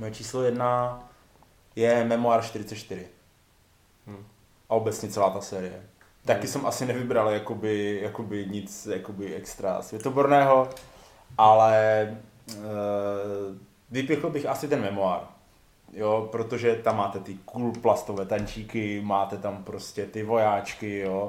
Moje 0.00 0.12
číslo 0.12 0.42
jedna 0.42 1.02
je 1.76 2.04
Memoir 2.04 2.42
44. 2.42 3.06
Hm. 4.06 4.24
A 4.68 4.74
obecně 4.74 5.08
celá 5.08 5.30
ta 5.30 5.40
série. 5.40 5.82
Taky 6.24 6.46
jsem 6.46 6.66
asi 6.66 6.86
nevybral 6.86 7.30
jakoby, 7.30 8.00
jakoby 8.02 8.46
nic 8.46 8.86
jakoby 8.86 9.34
extra 9.34 9.82
světoborného, 9.82 10.68
ale 11.38 11.76
e, 11.78 12.16
vypichl 13.90 14.30
bych 14.30 14.46
asi 14.46 14.68
ten 14.68 14.80
memoár. 14.80 15.20
Jo, 15.92 16.28
protože 16.32 16.74
tam 16.74 16.96
máte 16.96 17.20
ty 17.20 17.38
cool 17.44 17.72
plastové 17.72 18.26
tančíky, 18.26 19.00
máte 19.04 19.36
tam 19.36 19.64
prostě 19.64 20.06
ty 20.06 20.22
vojáčky, 20.22 20.98
jo. 20.98 21.26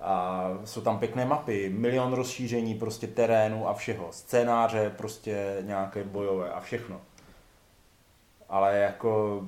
A 0.00 0.48
jsou 0.64 0.80
tam 0.80 0.98
pěkné 0.98 1.24
mapy, 1.24 1.68
milion 1.68 2.12
rozšíření 2.12 2.74
prostě 2.74 3.06
terénu 3.06 3.68
a 3.68 3.74
všeho. 3.74 4.08
Scénáře 4.10 4.90
prostě 4.96 5.58
nějaké 5.60 6.04
bojové 6.04 6.50
a 6.50 6.60
všechno. 6.60 7.00
Ale 8.54 8.78
jako, 8.78 9.42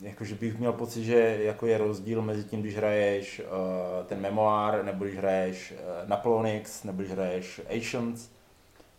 jako 0.00 0.24
že 0.24 0.34
bych 0.34 0.58
měl 0.58 0.72
pocit, 0.72 1.04
že 1.04 1.38
jako 1.40 1.66
je 1.66 1.78
rozdíl 1.78 2.22
mezi 2.22 2.44
tím, 2.44 2.60
když 2.60 2.76
hraješ 2.76 3.40
uh, 3.40 4.06
ten 4.06 4.20
memoár, 4.20 4.84
nebo 4.84 5.04
když 5.04 5.16
hraješ 5.16 5.72
uh, 5.72 6.08
Napoleonix, 6.08 6.84
nebo 6.84 7.02
když 7.02 7.12
hraješ 7.12 7.60
Asians. 7.76 8.28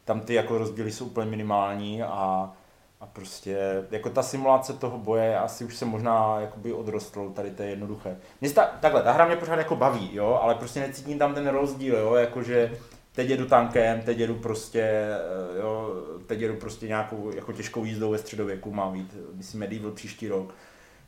Tam 0.05 0.21
ty 0.21 0.33
jako 0.33 0.57
rozdíly 0.57 0.91
jsou 0.91 1.05
úplně 1.05 1.29
minimální 1.29 2.03
a, 2.03 2.51
a 2.99 3.05
prostě 3.05 3.57
jako 3.91 4.09
ta 4.09 4.23
simulace 4.23 4.73
toho 4.73 4.97
boje 4.97 5.39
asi 5.39 5.65
už 5.65 5.75
se 5.75 5.85
možná 5.85 6.39
jakoby 6.39 6.73
odrostl, 6.73 7.29
tady 7.29 7.51
to 7.51 7.63
je 7.63 7.69
jednoduché. 7.69 8.17
Mě 8.41 8.49
ta, 8.49 8.65
takhle, 8.65 9.03
ta 9.03 9.11
hra 9.11 9.25
mě 9.25 9.35
pořád 9.35 9.55
jako 9.55 9.75
baví, 9.75 10.09
jo, 10.13 10.39
ale 10.41 10.55
prostě 10.55 10.79
necítím 10.79 11.19
tam 11.19 11.33
ten 11.33 11.47
rozdíl, 11.47 11.95
jo, 11.95 12.15
jakože 12.15 12.77
teď 13.17 13.29
jedu 13.29 13.45
tankem, 13.45 14.01
teď 14.01 14.17
jedu 14.19 14.35
prostě, 14.35 14.81
eh, 14.81 15.59
jo, 15.59 15.95
teď 16.25 16.41
jedu 16.41 16.55
prostě 16.55 16.87
nějakou 16.87 17.31
jako 17.35 17.53
těžkou 17.53 17.85
jízdou 17.85 18.11
ve 18.11 18.17
středověku, 18.17 18.71
má 18.73 18.89
být, 18.91 19.15
myslím, 19.33 19.59
Medieval 19.59 19.91
příští 19.91 20.27
rok. 20.27 20.53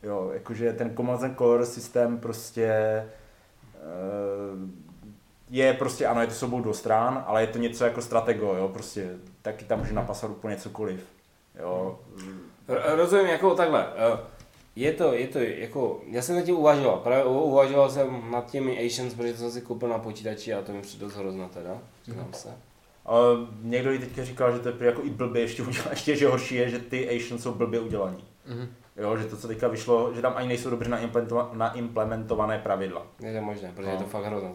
Jo, 0.04 0.30
jakože 0.34 0.74
ten 0.74 0.96
Command 0.96 1.24
and 1.24 1.38
Core 1.38 1.66
systém 1.66 2.18
prostě 2.18 2.66
eh, 2.66 3.10
je 5.50 5.74
prostě, 5.74 6.08
ano, 6.08 6.22
je 6.22 6.28
to 6.28 6.34
soubou 6.34 6.62
do 6.62 6.74
stran, 6.74 7.24
ale 7.28 7.42
je 7.42 7.48
to 7.48 7.58
něco 7.58 7.84
jako 7.86 8.02
stratego, 8.02 8.56
jo, 8.56 8.68
prostě 8.68 9.10
taky 9.42 9.66
tam 9.66 9.80
může 9.80 9.94
napasat 9.94 10.32
úplně 10.32 10.56
cokoliv. 10.58 11.06
Jo, 11.60 12.00
Rozumím, 12.68 13.28
jako 13.28 13.56
takhle. 13.56 13.88
eh, 13.96 14.20
Je 14.76 14.94
to, 14.94 15.14
je 15.14 15.28
to, 15.28 15.40
jako, 15.40 16.02
já 16.12 16.22
jsem 16.22 16.36
nad 16.36 16.42
tím 16.42 16.56
uvažoval, 16.58 16.98
právě 16.98 17.26
uvažoval 17.26 17.90
jsem 17.90 18.32
nad 18.32 18.52
těmi 18.52 18.86
Asians, 18.86 19.14
protože 19.14 19.34
to 19.34 19.40
jsem 19.40 19.52
si 19.52 19.62
koupil 19.62 19.90
na 19.90 20.00
počítači 20.00 20.54
a 20.54 20.62
to 20.62 20.72
mi 20.72 20.82
přijde 20.82 21.06
dost 21.06 21.16
hrozno 21.16 21.50
teda, 21.54 21.78
přiznám 22.02 22.34
se. 22.34 22.50
A 23.06 23.12
někdo 23.62 23.92
i 23.94 24.00
teďka 24.00 24.24
říkal, 24.24 24.54
že 24.54 24.60
to 24.60 24.70
je 24.70 24.76
jako 24.80 25.02
i 25.04 25.10
blbě 25.10 25.42
ještě 25.42 25.64
udělané, 25.64 25.90
ještě 25.94 26.16
že 26.16 26.28
horší 26.28 26.56
je, 26.56 26.70
že 26.70 26.80
ty 26.80 27.10
Asians 27.10 27.44
jsou 27.44 27.54
blbě 27.54 27.80
udělaní. 27.80 28.24
Mhm. 28.48 28.68
Jo, 28.98 29.18
že 29.18 29.26
to, 29.26 29.38
co 29.38 29.48
teďka 29.48 29.68
vyšlo, 29.68 30.14
že 30.14 30.22
tam 30.22 30.34
ani 30.36 30.48
nejsou 30.48 30.70
dobře 30.70 30.90
naimplementova- 30.92 31.50
naimplementované 31.54 32.60
pravidla. 32.60 33.08
Je 33.20 33.34
to 33.36 33.42
možné, 33.42 33.72
protože 33.76 33.90
je 33.90 33.98
to 33.98 34.04
No. 34.04 34.10
fakt 34.10 34.26
hrozné. 34.26 34.50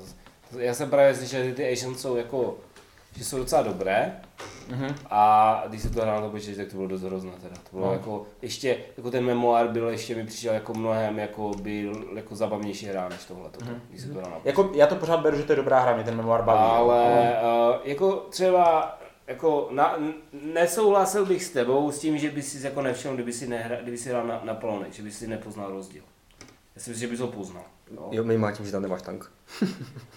Já 0.58 0.74
jsem 0.74 0.90
právě 0.90 1.14
slyšel, 1.14 1.44
že 1.44 1.54
ty 1.54 1.72
Asians 1.72 2.00
jsou 2.00 2.16
jako, 2.16 2.56
že 3.16 3.24
jsou 3.24 3.38
docela 3.38 3.62
dobré 3.62 4.20
Mhm. 4.68 4.94
a 5.10 5.62
když 5.68 5.82
se 5.82 5.90
to 5.90 6.00
hrál 6.02 6.16
na 6.20 6.26
to 6.26 6.30
počítači, 6.30 6.56
tak 6.56 6.68
to 6.68 6.76
bylo 6.76 6.88
dost 6.88 7.02
hrozné 7.02 7.30
teda. 7.42 7.54
To 7.70 7.76
bylo 7.76 7.86
No. 7.86 7.92
jako, 7.92 8.26
ještě, 8.42 8.76
jako 8.96 9.10
ten 9.10 9.24
memoár 9.24 9.68
byl, 9.68 9.88
ještě 9.88 10.14
mi 10.14 10.26
přišel 10.26 10.54
jako 10.54 10.74
mnohem, 10.74 11.18
jako 11.18 11.50
byl, 11.62 12.04
jako 12.14 12.36
zabavnější 12.36 12.86
hra 12.86 13.08
než 13.08 13.24
tohle, 13.24 13.50
Mhm. 13.64 13.80
když 13.88 14.00
se 14.00 14.08
to 14.08 14.14
hrál 14.18 14.30
na 14.30 14.36
Jako, 14.44 14.70
já 14.74 14.86
to 14.86 14.96
pořád 14.96 15.20
beru, 15.20 15.36
že 15.36 15.42
to 15.42 15.52
je 15.52 15.56
dobrá 15.56 15.80
hra, 15.80 15.94
mě 15.94 16.04
ten 16.04 16.16
memoár 16.16 16.42
baví. 16.42 16.60
Ale 16.62 17.36
uh, 17.42 17.76
jako 17.84 18.12
třeba 18.30 18.98
jako 19.26 19.68
na, 19.70 19.98
nesouhlasil 20.54 21.26
bych 21.26 21.44
s 21.44 21.50
tebou 21.50 21.90
s 21.92 21.98
tím, 21.98 22.18
že 22.18 22.30
by 22.30 22.42
si 22.42 22.66
jako 22.66 22.82
nevšiml, 22.82 23.14
kdyby 23.14 23.32
si, 23.32 23.46
nehra, 23.48 23.76
kdyby 23.80 23.98
si 23.98 24.08
hrál 24.08 24.26
na, 24.26 24.40
na 24.44 24.54
Polonek, 24.54 24.92
že 24.92 25.02
by 25.02 25.10
si 25.10 25.26
nepoznal 25.26 25.70
rozdíl. 25.70 26.02
Já 26.76 26.82
si 26.82 26.90
myslím, 26.90 27.08
že 27.08 27.10
bys 27.10 27.20
ho 27.20 27.26
poznal. 27.26 27.62
No. 27.90 28.08
Jo, 28.10 28.24
minimálně 28.24 28.56
tím, 28.56 28.66
že 28.66 28.72
tam 28.72 28.82
nemáš 28.82 29.02
tank. 29.02 29.30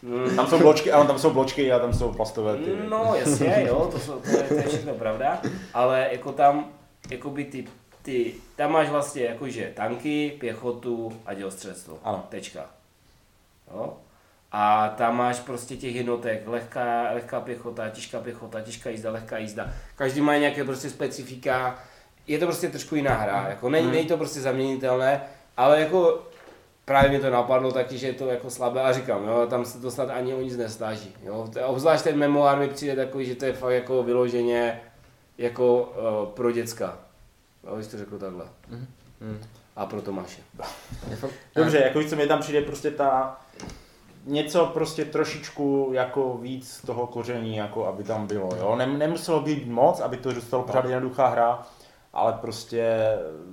Mm, 0.01 0.35
Tam 0.35 0.47
jsou 0.47 0.59
bločky, 0.59 0.91
ano, 0.91 1.05
tam 1.07 1.19
jsou 1.19 1.29
bločky 1.29 1.71
a 1.71 1.79
tam 1.79 1.93
jsou 1.93 2.13
plastové 2.13 2.55
ty. 2.57 2.71
No 2.89 3.15
jasně, 3.15 3.63
jo, 3.67 3.89
to, 3.91 3.99
jsou, 3.99 4.19
to, 4.19 4.29
je, 4.29 4.43
to 4.43 4.53
je 4.53 4.67
všechno 4.67 4.93
pravda, 4.93 5.41
ale 5.73 6.07
jako 6.11 6.31
tam, 6.31 6.69
jakoby 7.09 7.45
ty, 7.45 7.67
ty, 8.01 8.33
tam 8.55 8.71
máš 8.71 8.89
vlastně 8.89 9.23
jakože 9.23 9.71
tanky, 9.75 10.37
pěchotu 10.39 11.13
a 11.25 11.33
dělostřelectvo. 11.33 11.99
Ano. 12.03 12.23
Tečka. 12.29 12.65
Jo? 13.73 13.93
A 14.51 14.89
tam 14.89 15.17
máš 15.17 15.39
prostě 15.39 15.75
těch 15.77 15.95
jednotek, 15.95 16.43
lehká, 16.47 17.11
lehká 17.13 17.41
pěchota, 17.41 17.89
těžká 17.89 18.19
pěchota, 18.19 18.61
těžká 18.61 18.89
jízda, 18.89 19.11
lehká 19.11 19.37
jízda. 19.37 19.69
Každý 19.95 20.21
má 20.21 20.37
nějaké 20.37 20.63
prostě 20.63 20.89
specifika. 20.89 21.79
Je 22.27 22.39
to 22.39 22.45
prostě 22.45 22.69
trošku 22.69 22.95
jiná 22.95 23.13
hra, 23.15 23.45
jako 23.49 23.69
není, 23.69 23.91
není 23.91 24.07
to 24.07 24.17
prostě 24.17 24.41
zaměnitelné, 24.41 25.21
ale 25.57 25.79
jako 25.79 26.23
právě 26.87 27.09
mě 27.09 27.19
to 27.19 27.29
napadlo 27.29 27.71
taky, 27.71 27.97
že 27.97 28.07
je 28.07 28.13
to 28.13 28.27
jako 28.27 28.49
slabé 28.49 28.81
a 28.81 28.93
říkám, 28.93 29.27
jo, 29.27 29.47
tam 29.49 29.65
se 29.65 29.81
to 29.81 29.91
snad 29.91 30.09
ani 30.09 30.33
o 30.33 30.41
nic 30.41 30.57
nesnaží. 30.57 31.15
Jo. 31.23 31.49
Obzvlášť 31.65 32.03
ten 32.03 32.17
memoár 32.17 32.59
mi 32.59 32.67
přijde 32.67 32.95
takový, 32.95 33.25
že 33.25 33.35
to 33.35 33.45
je 33.45 33.53
fakt 33.53 33.73
jako 33.73 34.03
vyloženě 34.03 34.81
jako 35.37 35.81
uh, 35.81 36.29
pro 36.33 36.51
děcka. 36.51 36.97
Jo, 37.67 37.75
když 37.75 37.87
to 37.87 37.97
řekl 37.97 38.19
takhle. 38.19 38.45
Mhm. 38.69 38.87
A 39.75 39.85
pro 39.85 40.01
Tomáše. 40.01 40.41
Dobře, 41.55 41.77
jako 41.77 41.99
víc, 41.99 42.09
co 42.09 42.15
mi 42.15 42.27
tam 42.27 42.39
přijde 42.39 42.61
prostě 42.61 42.91
ta 42.91 43.37
něco 44.25 44.65
prostě 44.65 45.05
trošičku 45.05 45.89
jako 45.93 46.37
víc 46.37 46.81
toho 46.85 47.07
koření, 47.07 47.55
jako 47.55 47.87
aby 47.87 48.03
tam 48.03 48.27
bylo, 48.27 48.49
jo. 48.55 48.75
Nem, 48.75 48.97
nemuselo 48.97 49.41
být 49.41 49.67
moc, 49.67 49.99
aby 49.99 50.17
to 50.17 50.31
zůstalo 50.31 50.63
pořád 50.63 50.85
jednoduchá 50.85 51.27
hra, 51.27 51.67
ale 52.13 52.33
prostě 52.33 52.97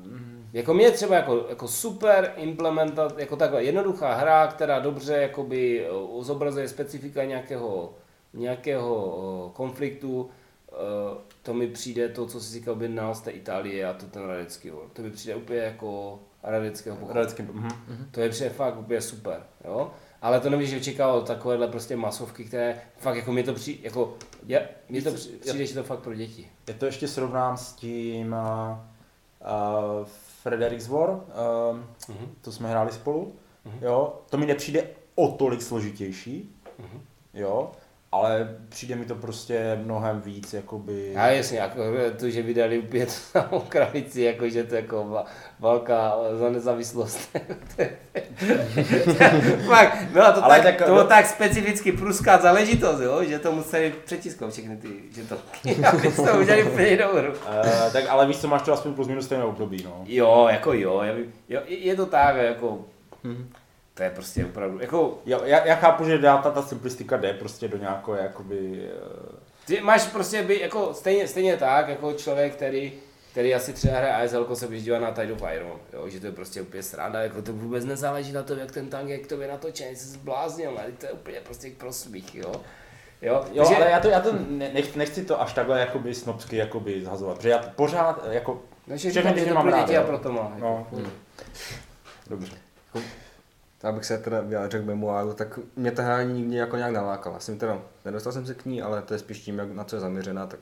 mm, 0.05 0.34
Jako 0.55 0.75
mě 0.75 0.91
třeba 0.91 1.17
jako, 1.17 1.47
jako 1.49 1.69
super 1.69 2.33
implementat, 2.37 3.19
jako 3.19 3.37
takhle 3.37 3.65
jednoduchá 3.65 4.15
hra, 4.15 4.47
která 4.47 4.79
dobře 4.79 5.15
jakoby 5.15 5.91
uh, 5.91 6.25
zobrazuje 6.25 6.69
specifika 6.69 7.25
nějakého, 7.25 7.95
nějakého 8.35 9.17
uh, 9.17 9.53
konfliktu, 9.53 10.23
uh, 10.23 10.29
to 11.43 11.55
mi 11.55 11.67
přijde 11.69 12.09
to, 12.09 12.27
co 12.27 12.41
si 12.41 12.53
říkal, 12.53 12.75
objednal 12.75 13.15
z 13.15 13.21
té 13.21 13.31
Itálie 13.31 13.87
a 13.87 13.93
to 13.93 14.07
ten 14.07 14.23
Radecký. 14.23 14.71
To 14.93 15.03
mi 15.03 15.11
přijde 15.11 15.35
úplně 15.37 15.59
jako 15.59 16.19
Radeckého 16.43 16.97
pochodu. 16.97 17.19
Radecký, 17.19 17.43
mhm. 17.43 17.69
To 18.11 18.21
je 18.21 18.29
přijde 18.29 18.51
fakt 18.51 18.79
úplně 18.79 19.01
super, 19.01 19.43
jo. 19.65 19.91
Ale 20.23 20.41
to 20.41 20.51
nevíš, 20.51 20.71
že 20.71 20.77
očekával 20.77 21.23
takovéhle 21.23 21.69
prostě 21.69 21.97
masovky, 21.97 22.45
které 22.45 22.81
fakt 22.97 23.17
jako 23.17 23.33
mě 23.33 23.43
to 23.43 23.55
přijde, 23.55 23.81
jako, 23.83 24.15
je, 24.47 24.69
mě 24.89 25.03
to 25.03 25.13
při- 25.13 25.29
přijde, 25.29 25.67
že 25.67 25.75
to 25.75 25.83
fakt 25.83 26.01
pro 26.01 26.15
děti. 26.15 26.49
Já 26.69 26.75
to 26.75 26.87
ještě 26.87 27.09
srovnám 27.09 27.57
s 27.57 27.73
tím 27.73 28.33
uh, 28.33 28.79
uh, 30.01 30.07
Fredericks 30.49 30.89
War, 30.89 31.11
uh, 31.11 31.77
Mhm. 32.09 32.35
to 32.41 32.53
jsme 32.53 32.71
hráli 32.71 32.93
spolu, 32.93 33.33
Mhm. 33.65 33.79
jo. 33.83 34.21
To 34.31 34.37
mi 34.39 34.47
nepřijde 34.47 34.89
o 35.15 35.29
tolik 35.29 35.63
složitější, 35.63 36.57
Mhm. 36.79 37.01
jo, 37.35 37.73
ale 38.15 38.57
přijde 38.69 38.97
mi 38.97 39.05
to 39.05 39.15
prostě 39.15 39.79
mnohem 39.85 40.21
víc, 40.21 40.53
jakoby... 40.55 41.17
A 41.17 41.27
jasně, 41.27 41.59
jako 41.59 41.81
to, 42.19 42.31
že 42.31 42.43
vydali 42.43 42.79
úplně 42.79 43.07
tu 43.07 43.13
samou 43.13 43.61
kravici, 43.61 44.23
jako 44.23 44.49
že 44.49 44.65
to 44.65 44.75
je 44.75 44.81
jako 44.81 45.25
válka 45.61 46.15
za 46.39 46.51
nezávislost. 46.51 47.29
Fakt, 49.69 50.03
byla 50.13 50.33
to, 50.33 50.45
Ale 50.45 50.55
tak, 50.61 50.65
tak- 50.77 50.87
to 50.87 50.93
bylo 50.93 51.05
tak 51.05 51.27
specificky 51.27 51.93
pruská 51.93 52.39
záležitost, 52.39 53.01
jo, 53.01 53.25
že 53.25 53.39
to 53.39 53.53
museli 53.53 53.95
přetisknout 54.05 54.53
všechny 54.53 54.77
ty, 54.77 54.89
že 55.15 55.23
to, 55.25 55.37
aby 55.89 56.09
to 56.13 56.23
udělali 56.23 56.65
úplně 56.65 56.87
jinou 56.89 57.13
hru. 57.17 57.31
Uh, 57.33 57.93
tak 57.93 58.05
ale 58.09 58.27
víš 58.27 58.37
co, 58.39 58.49
máš 58.49 58.63
to 58.63 58.73
aspoň 58.73 58.95
plus 58.95 59.09
minus 59.09 59.25
stejné 59.25 59.45
období, 59.45 59.83
no. 59.85 60.03
Jo, 60.07 60.47
jako 60.51 60.73
jo, 60.73 61.01
já 61.03 61.13
vím, 61.13 61.33
jo, 61.49 61.61
je 61.67 61.79
je 61.79 61.97
to 61.97 62.07
tak, 62.07 62.37
jako 62.37 62.79
Mhm. 63.25 63.49
To 63.95 64.03
je 64.03 64.11
prostě 64.11 64.45
opravdu, 64.45 64.81
jako, 64.81 65.19
Já, 65.27 65.47
já, 65.47 65.67
já 65.67 65.75
chápu, 65.75 66.05
že 66.05 66.19
dá 66.19 66.39
ta, 66.39 66.51
ta 66.51 66.63
simplistika 66.63 67.17
jde 67.17 67.33
prostě 67.33 67.69
do 67.69 67.77
nějakého 67.77 68.17
jakoby... 68.17 68.89
eh, 68.93 69.37
ty 69.67 69.81
máš 69.81 70.07
prostě 70.07 70.43
být, 70.43 70.61
jako, 70.61 70.95
stejně, 70.95 71.29
stejně 71.29 71.57
tak, 71.57 71.89
jako 71.89 72.13
člověk, 72.13 72.55
který, 72.55 72.93
který 73.31 73.55
asi 73.55 73.73
třeba 73.73 73.97
hraje 73.97 74.15
ASL, 74.15 74.57
se 74.57 74.69
běží 74.69 74.91
na 74.91 75.11
Tide 75.11 75.33
of 75.33 75.43
Iron, 75.55 75.81
jo, 75.93 76.09
že 76.09 76.21
to 76.21 76.27
je 76.27 76.33
prostě 76.33 76.63
úplně 76.63 76.83
sranda, 76.83 77.21
jako 77.23 77.43
to 77.43 77.53
vůbec 77.53 77.85
nezáleží 77.85 78.33
na 78.33 78.43
tom, 78.43 78.59
jak 78.59 78.73
ten 78.73 78.89
tank 78.89 79.09
je 79.09 79.19
k 79.19 79.27
tobě 79.27 79.49
natočený, 79.49 79.97
jsi 79.97 80.07
zbláznil, 80.09 80.75
ne? 80.75 80.85
to 80.99 81.07
je 81.07 81.13
úplně 81.13 81.41
prostě 81.41 81.71
prosmích, 81.79 82.35
jo. 82.35 82.53
Jo, 83.23 83.45
Jo, 83.53 83.65
Takže- 83.65 83.77
ale 83.77 83.91
já 83.91 84.01
to, 84.01 84.09
já 84.09 84.21
to 84.21 84.33
ne, 84.49 84.71
nech, 84.75 84.97
nechci 84.97 85.25
to 85.25 85.41
až 85.41 85.53
takhle 85.53 85.81
jakoby 85.81 86.15
snobsky 86.15 86.57
jakoby 86.57 87.05
zhazovat, 87.05 87.37
protože 87.37 87.49
já 87.49 87.59
to 87.59 87.69
pořád 87.77 88.25
jako... 88.31 88.63
No, 88.87 88.97
že 88.97 89.11
všechny 89.11 89.31
říkám, 89.31 89.39
že 89.45 89.47
to 89.49 89.55
mám 89.55 89.63
pro 89.67 89.73
rád, 89.73 89.81
děti 89.81 89.97
a 89.97 90.01
jo. 90.01 90.07
proto 90.07 90.33
má. 90.33 90.53
No, 90.59 90.87
jako. 90.93 91.11
dobře. 92.27 92.53
Abych 93.85 94.05
se 94.05 94.19
teda 94.19 94.41
vyjádřil 94.41 94.83
k 94.83 94.87
memoáru, 94.87 95.35
tak 95.35 95.59
mě 95.77 95.91
ta 95.91 96.03
hra 96.03 96.23
nikdy 96.23 96.57
jako 96.57 96.77
nějak 96.77 96.93
nalákala. 96.93 97.41
Jsem 97.41 97.59
teda, 97.59 97.79
nedostal 98.05 98.33
jsem 98.33 98.47
se 98.47 98.55
k 98.55 98.65
ní, 98.65 98.83
ale 98.83 99.03
to 99.03 99.15
je 99.15 99.19
spíš 99.19 99.41
tím, 99.41 99.59
jak, 99.59 99.71
na 99.73 99.85
co 99.85 99.97
je 99.97 100.01
zaměřená, 100.01 100.47
tak 100.47 100.59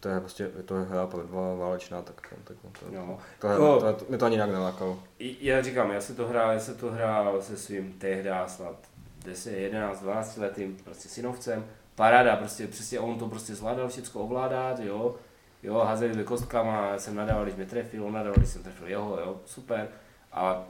to 0.00 0.08
je 0.08 0.20
prostě, 0.20 0.50
je 0.56 0.62
to 0.62 0.74
hra 0.74 1.08
dva 1.26 1.54
válečná, 1.54 2.02
tak, 2.02 2.34
tak 2.44 2.56
to, 2.80 2.86
Jo. 2.92 3.18
to, 3.38 3.46
Jako- 3.46 3.80
to, 3.80 3.80
to, 3.80 3.92
to, 3.92 4.04
mě 4.08 4.18
to 4.18 4.26
ani 4.26 4.36
nějak 4.36 4.50
nalákalo. 4.52 4.98
Já 5.18 5.62
říkám, 5.62 5.90
já 5.90 6.00
se 6.00 6.14
to 6.14 6.28
hrál, 6.28 6.52
já 6.52 6.60
se 6.60 6.74
to 6.74 6.90
hrál 6.90 7.42
se 7.42 7.56
svým 7.56 7.92
tehdy 7.92 8.30
snad 8.46 8.76
10, 9.24 9.50
11, 9.52 10.00
12 10.00 10.36
letým 10.36 10.76
prostě 10.84 11.08
synovcem. 11.08 11.64
Paráda, 11.94 12.36
prostě 12.36 12.66
přesně 12.66 13.00
on 13.00 13.18
to 13.18 13.28
prostě 13.28 13.54
zvládal 13.54 13.88
všechno 13.88 14.20
ovládat, 14.20 14.80
jo. 14.80 15.14
Jo, 15.62 15.78
házeli 15.78 16.24
kostkama, 16.24 16.98
jsem 16.98 17.14
nadával, 17.14 17.44
když 17.44 17.56
mě 17.56 17.66
trefil, 17.66 18.04
on 18.04 18.12
nadával, 18.12 18.36
když 18.36 18.48
jsem 18.50 18.62
trefil 18.62 18.86
jeho, 18.88 19.18
jo, 19.20 19.40
super. 19.44 19.88
A 20.32 20.64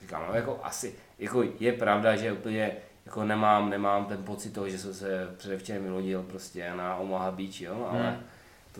říkám, 0.00 0.24
no 0.28 0.34
jako 0.34 0.60
asi, 0.62 0.94
jako 1.18 1.42
je 1.60 1.72
pravda, 1.72 2.16
že 2.16 2.32
úplně 2.32 2.72
jako 3.06 3.24
nemám, 3.24 3.70
nemám 3.70 4.04
ten 4.06 4.24
pocit 4.24 4.50
toho, 4.50 4.68
že 4.68 4.78
jsem 4.78 4.94
se 4.94 5.34
předevčerem 5.36 5.82
vylodil 5.82 6.22
prostě 6.22 6.72
na 6.74 6.96
Omaha 6.96 7.30
Beach, 7.30 7.60
jo, 7.60 7.88
ale 7.90 8.10
Hmm. 8.10 8.22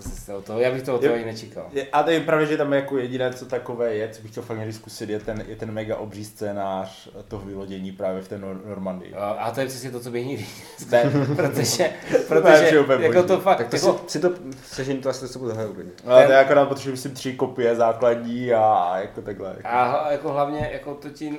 To 0.03 0.09
se 0.09 0.17
stalo 0.21 0.43
to, 0.43 0.59
já 0.59 0.71
bych 0.71 0.83
toho, 0.83 0.99
Je- 1.03 1.09
toho 1.09 1.21
i 1.21 1.25
nečekal. 1.25 1.67
Je, 1.73 1.87
a 1.93 2.03
to 2.03 2.11
je 2.11 2.21
pravda, 2.21 2.45
že 2.45 2.57
tam 2.57 2.73
jako 2.73 2.99
jediné, 2.99 3.33
co 3.33 3.47
takové 3.47 3.95
je, 3.95 4.09
co 4.09 4.23
bych 4.23 4.31
chtěl 4.31 4.43
fakt 4.43 4.59
někdy 4.59 4.73
zkusit, 4.73 5.11
je 5.11 5.21
ten, 5.21 5.45
je 5.49 5.57
ten 5.57 5.71
mega 5.73 5.97
obří 5.97 6.25
scénář 6.25 7.09
toho 7.29 7.43
vylodění 7.47 7.93
právě 7.93 8.23
v 8.23 8.29
té 8.29 8.39
Nor- 8.39 8.67
Normandii. 8.69 9.15
A, 9.15 9.25
a 9.31 9.51
to 9.51 9.61
je 9.61 9.67
přesně 9.67 9.91
to, 9.91 10.01
co 10.01 10.11
bych 10.11 10.27
nikdy 10.27 10.47
Ne, 10.91 11.05
protože, 11.37 11.91
To 12.11 12.15
je 12.17 12.43
protože 12.43 12.81
úplně 12.81 13.05
jako 13.05 13.15
boží. 13.17 13.27
to 13.29 13.41
fakt, 13.41 13.59
Tak 13.59 13.69
to 13.71 13.77
jako, 13.77 14.01
si, 14.07 14.13
si 14.13 14.21
to 14.21 14.31
sežení 14.67 15.01
to 15.01 15.09
asi 15.09 15.29
se 15.29 15.39
bude 15.39 15.53
hrát 15.53 15.71
klidně. 15.75 15.93
ale 16.07 16.27
to 16.27 16.33
je 16.33 16.39
akorát 16.39 16.67
potřebuji 16.69 16.91
myslím 16.91 17.15
tři 17.15 17.33
kopie 17.33 17.75
základní 17.77 18.53
a 18.53 18.93
jako 18.99 19.23
takhle. 19.23 19.49
Jako. 19.49 19.69
a 19.69 20.13
jako 20.13 20.33
hlavně 20.33 20.71
jako 20.73 20.95
to 20.95 21.11
ti, 21.11 21.39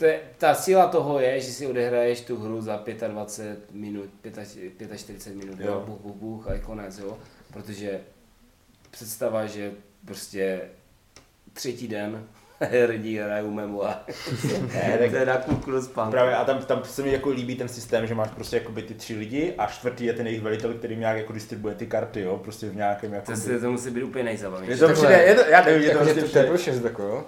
to 0.00 0.06
je, 0.06 0.20
ta 0.38 0.54
síla 0.54 0.86
toho 0.88 1.20
je, 1.20 1.40
že 1.40 1.52
si 1.52 1.66
odehraješ 1.66 2.20
tu 2.20 2.36
hru 2.36 2.60
za 2.60 2.82
25 3.08 3.58
minut, 3.74 4.10
45 4.20 4.98
45 4.98 5.36
minut, 5.36 5.60
jo. 5.60 5.66
Jo. 5.66 5.82
buch, 5.86 5.98
buch, 6.00 6.16
buch 6.16 6.48
a 6.48 6.52
je 6.52 6.58
konec, 6.58 6.98
jo, 6.98 7.18
protože 7.52 8.00
představa, 8.90 9.46
že 9.46 9.72
prostě 10.04 10.60
třetí 11.52 11.88
den 11.88 12.26
lidi 12.86 13.18
hrajou 13.18 13.50
memo 13.50 13.84
a 13.84 14.06
Ne, 14.74 14.96
tak- 14.98 15.10
to 15.10 15.16
je 15.16 15.26
na 15.26 15.40
spánku. 15.82 16.10
Právě 16.10 16.36
a 16.36 16.44
tam, 16.44 16.58
tam 16.58 16.84
se 16.84 17.02
mi 17.02 17.12
jako 17.12 17.30
líbí 17.30 17.56
ten 17.56 17.68
systém, 17.68 18.06
že 18.06 18.14
máš 18.14 18.30
prostě 18.30 18.56
jakoby 18.56 18.82
ty 18.82 18.94
tři 18.94 19.14
lidi 19.16 19.54
a 19.58 19.66
čtvrtý 19.66 20.04
je 20.04 20.12
ten 20.12 20.26
jejich 20.26 20.42
velitel, 20.42 20.74
který 20.74 20.96
nějak 20.96 21.16
jako 21.16 21.32
distribuje 21.32 21.74
ty 21.74 21.86
karty, 21.86 22.20
jo, 22.20 22.36
prostě 22.38 22.68
v 22.68 22.76
nějakém 22.76 23.12
jako... 23.14 23.32
To, 23.32 23.38
se, 23.38 23.60
to 23.60 23.70
musí 23.70 23.90
být 23.90 24.02
úplně 24.02 24.24
nejzabavější. 24.24 24.82
Je 24.82 24.88
to 24.88 24.92
přijde, 24.94 25.22
je 25.22 25.34
to, 25.34 25.40
já 25.50 25.64
nevím, 25.64 25.82
je 25.82 25.90
to 25.90 25.98
prostě 25.98 26.14
to, 26.14 26.20
to 26.20 26.24
je 26.24 26.28
přijde, 26.28 26.46
pro 26.46 26.58
6 26.58 26.84
jako 26.84 27.02
jo? 27.02 27.24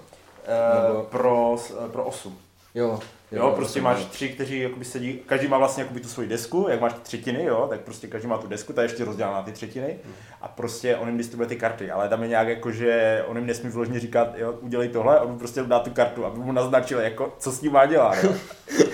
eh, 0.47 0.89
nebo- 0.89 1.03
pro, 1.03 1.57
s- 1.61 1.89
pro 1.93 2.05
osm. 2.05 2.39
Jo. 2.75 3.01
Jo, 3.33 3.53
prostě 3.57 3.81
máš 3.81 4.05
tři, 4.05 4.29
kteří 4.29 4.61
jakoby 4.61 4.85
sedí, 4.85 5.21
každý 5.27 5.49
má 5.49 5.59
vlastně 5.59 5.83
jakoby 5.83 6.01
tu 6.01 6.09
svoji 6.09 6.29
desku, 6.29 6.67
jak 6.71 6.81
máš 6.81 6.93
ty 6.93 7.01
třetiny, 7.01 7.45
jo, 7.45 7.67
tak 7.71 7.81
prostě 7.81 8.07
každý 8.07 8.29
má 8.29 8.39
tu 8.39 8.47
desku, 8.47 8.73
ta 8.73 8.83
je 8.83 8.85
ještě 8.85 9.05
rozdělená 9.05 9.37
na 9.37 9.43
ty 9.43 9.53
třetiny 9.53 9.97
a 10.43 10.49
prostě 10.49 10.97
on 10.97 11.09
jim 11.09 11.19
distribuje 11.19 11.49
ty 11.49 11.57
karty, 11.57 11.91
ale 11.91 12.09
tam 12.09 12.23
je 12.23 12.29
nějak 12.29 12.49
jako, 12.49 12.71
že 12.71 13.23
on 13.27 13.37
jim 13.37 13.47
nesmí 13.47 13.71
vložně 13.71 14.01
říkat, 14.01 14.29
jo, 14.37 14.55
udělej 14.61 14.89
tohle, 14.89 15.21
on 15.21 15.31
mu 15.31 15.39
prostě 15.39 15.63
dá 15.63 15.79
tu 15.79 15.91
kartu, 15.91 16.27
aby 16.27 16.39
mu 16.39 16.53
naznačil, 16.53 17.01
jako, 17.01 17.35
co 17.39 17.53
s 17.53 17.61
ním 17.61 17.73
má 17.73 17.87
dělat, 17.87 18.25
jo. 18.25 18.33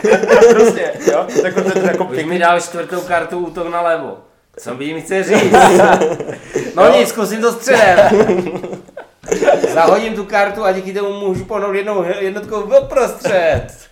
prostě, 0.50 0.92
jo, 1.12 1.26
jako 1.44 1.62
to 1.62 1.78
je 1.78 1.84
jako 1.86 2.04
pěkný, 2.04 2.30
mi 2.30 2.38
dal 2.38 2.60
čtvrtou 2.60 3.00
kartu 3.00 3.38
útok 3.38 3.70
na 3.70 3.80
levo. 3.80 4.18
Co 4.58 4.74
by 4.74 4.84
jim 4.84 5.02
chce 5.02 5.22
říct? 5.22 5.52
No 6.76 6.98
nic, 6.98 7.08
zkusím 7.08 7.40
to 7.40 7.52
středem. 7.52 7.98
Zahodím 9.74 10.14
tu 10.14 10.24
kartu 10.24 10.64
a 10.64 10.72
díky 10.72 10.94
tomu 10.94 11.28
můžu 11.28 11.44
pohnout 11.44 11.74
jednou 11.74 12.04
jednotkou 12.18 12.66
doprostřed. 12.66 13.88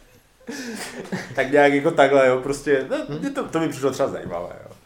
tak 1.35 1.51
nějak 1.51 1.73
jako 1.73 1.91
takhle, 1.91 2.29
jo, 2.29 2.41
prostě, 2.43 2.87
no, 2.91 3.31
to, 3.35 3.49
to 3.49 3.61
mi 3.61 3.69
přišlo 3.69 3.91
třeba 3.91 4.09
zajímavé, 4.09 4.57
jo. 4.65 4.77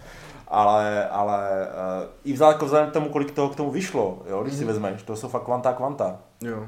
Ale, 0.49 1.09
ale 1.09 1.69
uh, 1.69 2.11
i 2.25 2.33
vzal, 2.33 2.53
jako 2.53 2.65
vzhledem 2.65 2.91
k 2.91 2.93
tomu, 2.93 3.09
kolik 3.09 3.31
toho 3.31 3.49
k 3.49 3.57
tomu 3.57 3.71
vyšlo, 3.71 4.23
jo, 4.29 4.43
když 4.43 4.55
si 4.55 4.65
vezmeš, 4.65 5.03
to 5.03 5.17
jsou 5.17 5.29
fakt 5.29 5.45
kvanta 5.45 5.73
kvanta. 5.73 6.19
Jo. 6.41 6.67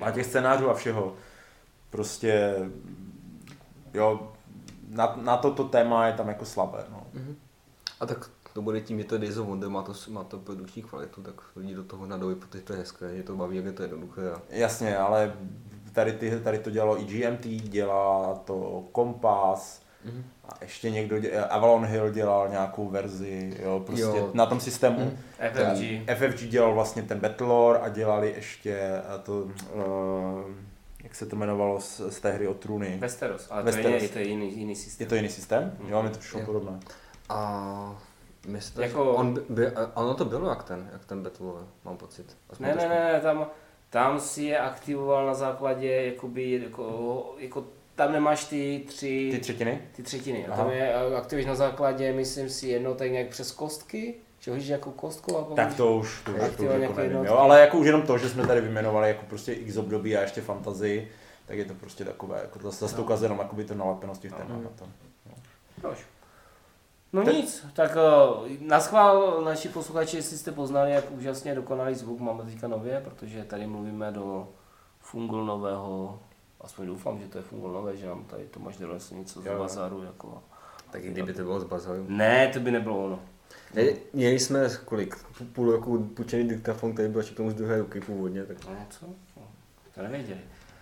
A 0.00 0.10
těch 0.10 0.26
scénářů 0.26 0.70
a 0.70 0.74
všeho. 0.74 1.12
Prostě, 1.90 2.56
jo, 3.94 4.32
na, 4.88 5.14
na 5.22 5.36
toto 5.36 5.64
téma 5.64 6.06
je 6.06 6.12
tam 6.12 6.28
jako 6.28 6.44
slabé, 6.44 6.84
no. 6.90 7.06
A 8.00 8.06
tak 8.06 8.30
to 8.52 8.62
bude 8.62 8.80
tím, 8.80 8.98
že 8.98 9.04
to 9.04 9.14
je 9.14 9.18
Days 9.18 9.36
of 9.36 9.46
Wonder, 9.48 9.68
má 9.70 9.82
to, 9.82 9.92
má 10.08 10.24
to 10.24 10.38
produkční 10.38 10.82
kvalitu, 10.82 11.22
tak 11.22 11.34
lidi 11.56 11.74
do 11.74 11.84
toho 11.84 12.06
nadojí, 12.06 12.36
protože 12.36 12.62
to 12.64 12.72
je 12.72 12.78
hezké, 12.78 13.16
že 13.16 13.22
to 13.22 13.36
baví, 13.36 13.56
jak 13.56 13.64
je 13.64 13.72
to 13.72 13.82
jednoduché. 13.82 14.30
A... 14.32 14.40
Jasně, 14.50 14.96
ale 14.96 15.32
tady, 15.92 16.12
ty, 16.12 16.40
tady 16.40 16.58
to 16.58 16.70
dělalo 16.70 17.00
i 17.00 17.04
GMT, 17.04 17.46
dělá 17.46 18.34
to 18.44 18.84
Kompas, 18.92 19.82
Mhm. 20.04 20.24
a 20.48 20.52
ještě 20.60 20.90
někdo, 20.90 21.18
dě, 21.18 21.40
Avalon 21.44 21.84
Hill 21.86 22.10
dělal 22.10 22.48
nějakou 22.48 22.88
verzi, 22.88 23.56
jo, 23.62 23.82
prostě 23.86 24.02
Jo. 24.02 24.30
na 24.34 24.46
tom 24.46 24.60
systému. 24.60 24.98
Mhm. 25.00 25.18
FFG. 25.38 26.06
FFG 26.06 26.48
dělal 26.48 26.74
vlastně 26.74 27.02
ten 27.02 27.18
Battlelore 27.20 27.78
a 27.78 27.88
dělali 27.88 28.32
ještě 28.36 28.72
eh, 28.80 29.02
to, 29.22 29.42
uh, 29.42 29.50
jak 31.02 31.14
se 31.14 31.26
to 31.26 31.36
jmenovalo 31.36 31.80
z, 31.80 32.00
z 32.10 32.20
té 32.20 32.32
hry 32.32 32.48
o 32.48 32.54
trůny. 32.54 32.96
Westeros, 33.00 33.46
ale 33.50 33.62
Westeros. 33.62 33.86
to 33.90 33.94
je, 33.94 33.98
jiný- 34.02 34.08
to 34.12 34.18
je 34.18 34.28
jiný, 34.28 34.58
jiný 34.58 34.72
Je 34.72 34.76
systém. 34.76 35.08
to 35.08 35.14
jiný 35.14 35.28
systém? 35.28 35.76
Jo, 35.88 36.02
mi 36.02 36.10
to 36.10 36.18
přišlo 36.18 36.40
podobné. 36.40 36.80
A 37.28 37.96
myslíte, 38.46 38.82
Jako- 38.82 39.12
on 39.14 39.34
by, 39.48 39.70
ono 39.94 40.14
to 40.14 40.24
bylo 40.24 40.48
jak 40.48 40.62
ten, 40.62 40.90
jak 40.92 41.04
ten 41.04 41.22
Battle, 41.22 41.46
mám 41.84 41.96
pocit. 41.96 42.36
Aspoň 42.50 42.66
Ne, 42.66 42.74
ne, 42.74 42.88
ne, 42.88 43.12
ne, 43.12 43.20
tam, 43.20 43.46
tam 43.90 44.20
si 44.20 44.42
je 44.42 44.58
aktivoval 44.58 45.26
na 45.26 45.34
základě, 45.34 45.90
jakoby, 46.06 46.60
jako, 46.64 47.34
jako 47.38 47.64
tam 47.94 48.12
nemáš 48.12 48.44
ty 48.44 48.84
tři, 48.88 49.28
Ty 49.32 49.38
třetiny? 49.38 49.82
ty 49.92 50.02
třetiny. 50.02 50.46
A 50.46 50.52
Aha. 50.52 50.62
tam 50.64 50.72
je 50.72 50.94
aktivuješ 50.94 51.46
na 51.46 51.54
základě, 51.54 52.12
myslím 52.12 52.48
si, 52.50 52.68
jednotek 52.68 53.12
nějak 53.12 53.28
přes 53.28 53.52
kostky, 53.52 54.14
že 54.40 54.50
hodíš 54.50 54.68
jako 54.68 54.90
kostku 54.90 55.38
a 55.38 55.54
Tak 55.56 55.74
to 55.74 55.96
už, 55.96 56.22
to, 56.24 56.32
už, 56.32 56.56
to 56.56 56.62
už 56.62 56.68
jako 56.80 56.92
nevím, 57.00 57.24
jo, 57.24 57.36
ale 57.36 57.60
jako 57.60 57.78
už 57.78 57.86
jenom 57.86 58.02
to, 58.02 58.18
že 58.18 58.28
jsme 58.28 58.46
tady 58.46 58.60
vyjmenovali 58.60 59.08
jako 59.08 59.24
prostě 59.28 59.52
x 59.52 59.76
období 59.76 60.16
a 60.16 60.20
ještě 60.20 60.40
fantazii, 60.40 61.08
tak 61.46 61.58
je 61.58 61.64
to 61.64 61.74
prostě 61.74 62.04
takové, 62.04 62.40
jako 62.42 62.58
zase, 62.58 62.78
zase 62.78 62.96
to 62.96 63.02
ukazuje 63.02 63.24
jenom 63.26 63.38
jakoby 63.38 63.64
to 63.64 63.74
nalepenost 63.74 64.22
těch 64.22 64.32
témat 64.32 64.60
to. 64.78 64.84
Proč? 65.80 65.98
No 67.12 67.24
Tak- 67.24 67.34
nic, 67.34 67.66
tak 67.72 67.96
uh, 67.96 68.48
na 68.60 68.80
schvál 68.80 69.42
naši 69.44 69.68
posluchači, 69.68 70.16
jestli 70.16 70.38
jste 70.38 70.52
poznali, 70.52 70.90
jak 70.92 71.10
úžasně 71.10 71.54
dokonalý 71.54 71.94
zvuk 71.94 72.20
máme 72.20 72.44
teďka 72.44 72.68
nově, 72.68 73.00
protože 73.04 73.44
tady 73.44 73.66
mluvíme 73.66 74.12
do 74.12 74.48
fungul 75.00 75.44
nového, 75.44 76.20
aspoň 76.60 76.86
doufám, 76.86 77.18
že 77.18 77.26
to 77.28 77.38
je 77.38 77.44
fungul 77.44 77.72
nové, 77.72 77.96
že 77.96 78.06
nám 78.06 78.24
tady 78.24 78.44
Tomáš 78.44 78.76
donesl 78.76 79.14
něco 79.14 79.42
z 79.42 79.46
Jo, 79.46 79.52
jo. 79.52 79.58
bazaru. 79.58 80.02
Jako. 80.02 80.42
Tak 80.90 81.04
i 81.04 81.10
kdyby 81.10 81.32
to 81.34 81.42
bylo 81.42 81.60
z 81.60 81.64
bazaru. 81.64 82.04
Ne, 82.08 82.48
to 82.48 82.60
by 82.60 82.70
nebylo 82.70 83.04
ono. 83.04 83.20
Ne, 83.74 83.82
Měli 84.12 84.38
jsme 84.38 84.68
kolik, 84.84 85.16
půl 85.52 85.72
roku 85.72 85.98
půjčený 86.04 86.48
diktafon, 86.48 86.92
který 86.92 87.08
byl 87.08 87.20
ještě 87.20 87.34
k 87.34 87.36
tomu 87.36 87.50
z 87.50 87.54
druhé 87.54 87.78
ruky 87.78 88.00
původně, 88.00 88.44
tak 88.44 88.56
No 88.68 88.76
co? 88.90 89.06
No, 89.36 89.42
to 89.94 90.02
nevěděli. 90.02 90.40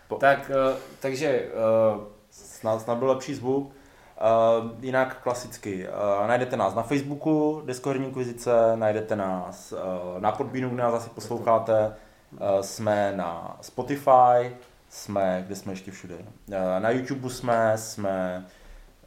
Po- 0.09 0.17
Tak, 0.17 0.51
uh, 0.73 0.79
takže, 1.01 1.49
uh, 1.97 2.03
Snad, 2.31 2.83
snad 2.83 2.99
byl 2.99 3.09
lepší 3.09 3.35
zvuk. 3.35 3.73
Uh, 4.21 4.71
jinak 4.81 5.23
klasicky. 5.23 5.89
Uh, 5.89 6.27
najdete 6.27 6.57
nás 6.57 6.75
na 6.75 6.83
Facebooku, 6.83 7.63
Deskoherní 7.65 8.07
inkvizice, 8.07 8.77
najdete 8.77 9.17
nás 9.17 9.73
uh, 9.73 10.21
na 10.21 10.33
Podbeanu, 10.33 10.71
kde 10.71 10.83
nás 10.83 10.95
asi 10.95 11.11
posloucháte. 11.11 11.95
Uh, 12.33 12.61
jsme 12.61 13.13
na 13.17 13.57
Spotify, 13.61 14.57
jsme, 14.89 15.43
kde 15.47 15.57
jsme 15.57 15.73
ještě 15.73 15.91
všude. 15.91 16.15
Uh, 16.15 16.55
na 16.79 16.91
YouTube 16.91 17.31
jsme, 17.31 17.73
jsme 17.77 18.47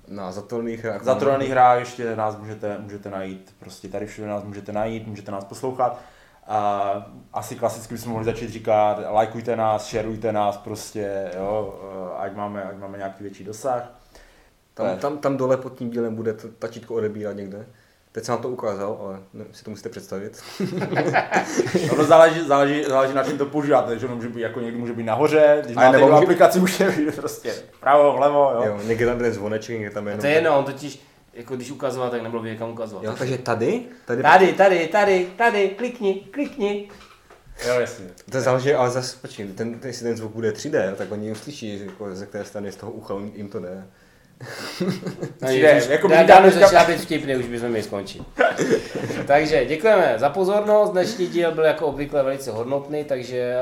na 0.07 0.31
zatolných 0.31 0.84
hrách. 0.84 1.03
za 1.03 1.15
trojných 1.15 1.49
hrách 1.49 1.80
ještě 1.80 2.15
nás 2.15 2.38
můžete, 2.38 2.77
můžete 2.77 3.10
najít, 3.10 3.56
prostě 3.60 3.88
tady 3.88 4.06
všude 4.06 4.27
nás 4.27 4.44
můžete 4.44 4.72
najít, 4.72 5.07
můžete 5.07 5.31
nás 5.31 5.44
poslouchat. 5.44 5.99
A 6.48 6.91
asi 7.34 7.56
klasicky 7.56 7.94
bychom 7.94 8.11
mohli 8.11 8.26
začít 8.26 8.49
říkat, 8.49 8.99
lajkujte 9.10 9.56
nás, 9.56 9.85
šerujte 9.85 10.31
nás 10.31 10.57
prostě, 10.57 11.31
jo, 11.38 11.80
ať 12.18 12.35
máme, 12.35 12.64
ať 12.64 12.77
máme 12.77 12.98
nějaký 12.98 13.23
větší 13.23 13.44
dosah. 13.44 14.02
Tam, 14.74 14.98
tam, 14.98 15.18
tam 15.18 15.38
dole 15.38 15.58
pod 15.58 15.78
tím 15.78 15.90
dílem 15.90 16.16
bude 16.16 16.34
to 16.34 16.48
tačítko 16.60 16.94
odebírat 16.95 17.36
někde. 17.36 17.66
Teď 18.12 18.24
jsem 18.24 18.34
vám 18.36 18.41
to 18.41 18.50
ukázal, 18.50 18.98
ale 19.02 19.20
ne, 19.34 19.45
si 19.52 19.64
to 19.64 19.70
musíte 19.70 19.90
představit. 19.90 20.44
Ono 21.91 22.04
záleží, 22.04 22.48
záleží, 22.48 22.84
záleží 22.84 23.14
na 23.14 23.24
čem 23.24 23.38
to 23.38 23.45
používáte, 23.45 24.00
že 24.00 24.06
ono 24.06 24.16
může 24.16 24.30
být, 24.30 24.41
jako 24.41 24.60
někdy 24.60 24.78
může 24.80 24.94
být 24.94 25.04
nahoře, 25.04 25.62
když 25.66 25.78
A 25.78 25.80
máte 25.80 25.98
nebo 25.98 26.08
může- 26.12 26.24
aplikaci, 26.24 26.60
může 26.60 26.90
být 26.90 27.16
prostě 27.16 27.52
vpravo, 27.72 28.18
vlevo, 28.18 28.52
jo. 28.56 28.64
Jo, 28.66 28.80
někde 28.84 29.06
tam 29.06 29.20
ten 29.20 29.34
zvoneček, 29.34 29.76
někde 29.80 29.94
tam 29.94 30.06
A 30.06 30.10
jenom... 30.10 30.22
to 30.22 30.28
je 30.28 30.34
jedno, 30.34 30.60
on 30.60 30.66
totiž, 30.66 31.02
jako 31.34 31.56
když 31.56 31.72
ukazoval, 31.72 32.10
tak 32.10 32.22
nebylo 32.24 32.41
vidět, 32.41 32.56
kam 32.58 32.70
ukazovat. 32.70 33.04
Jo, 33.04 33.14
takže 33.18 33.38
tady, 33.38 33.82
tady, 34.06 34.24
Tady, 34.24 34.54
tady, 34.54 34.88
tady, 34.88 35.28
tady, 35.38 35.70
klikni, 35.70 36.16
klikni. 36.32 36.90
Jo, 37.68 37.80
jasně. 37.80 38.06
To 38.32 38.41
záleží, 38.41 38.74
ale 38.74 38.90
zase, 38.90 39.18
počkej, 39.22 39.48
ten, 39.48 39.80
ten, 39.80 39.88
jestli 39.90 40.04
ten 40.08 40.18
zvuk 40.18 40.32
bude 40.32 40.52
3D, 40.52 40.95
tak 40.95 41.12
oni 41.12 41.32
uslyší, 41.32 41.78
že 41.78 41.86
jako, 41.86 42.16
ze 42.16 42.26
které 42.26 42.45
strany 42.45 42.72
z 42.72 42.76
toho 42.76 42.91
ucha 42.91 43.14
jim- 43.14 43.32
jim 43.36 43.50
to 43.50 43.60
jde. 43.60 43.88
No, 45.41 45.49
ježiš, 45.49 45.90
jako 45.90 46.07
dá- 46.07 46.18
by 46.22 46.28
dávno 46.28 46.49
teďka- 46.52 46.68
začíná 46.68 46.84
být 46.86 47.02
vtipný, 47.02 47.36
už 47.36 47.45
bychom 47.48 47.70
měli 47.70 47.84
skončit. 47.84 48.24
takže 49.28 49.65
děkujeme 49.65 50.15
za 50.18 50.30
pozornost, 50.30 50.90
dnešní 50.91 51.28
díl 51.28 51.52
byl 51.52 51.64
jako 51.64 51.86
obvykle 51.86 52.24
velice 52.24 52.52
hodnotný, 52.52 53.03
takže 53.03 53.56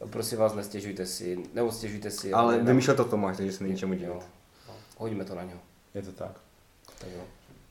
uh, 0.00 0.08
prosím 0.10 0.38
vás 0.38 0.54
nestěžujte 0.54 1.06
si, 1.06 1.38
nebo 1.54 1.72
stěžujte 1.72 2.10
si. 2.10 2.32
Ale 2.32 2.58
vymýšlel 2.58 2.96
to 2.96 3.04
Tomáš, 3.04 3.36
takže 3.36 3.52
se 3.52 3.64
není 3.64 3.76
čemu 3.76 3.94
dělat. 3.94 4.22
no, 4.68 4.74
hodíme 4.98 5.24
to 5.24 5.34
na 5.34 5.42
něho. 5.42 5.58
Je 5.94 6.02
to 6.02 6.12
tak. 6.12 6.32
Tak 6.98 7.08
jo, 7.16 7.22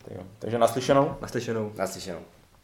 Tak 0.06 0.14
jo. 0.18 0.24
Takže 0.40 0.58
naslyšenou. 0.58 1.16
Naslyšenou. 1.22 1.72
naslyšenou. 1.78 2.20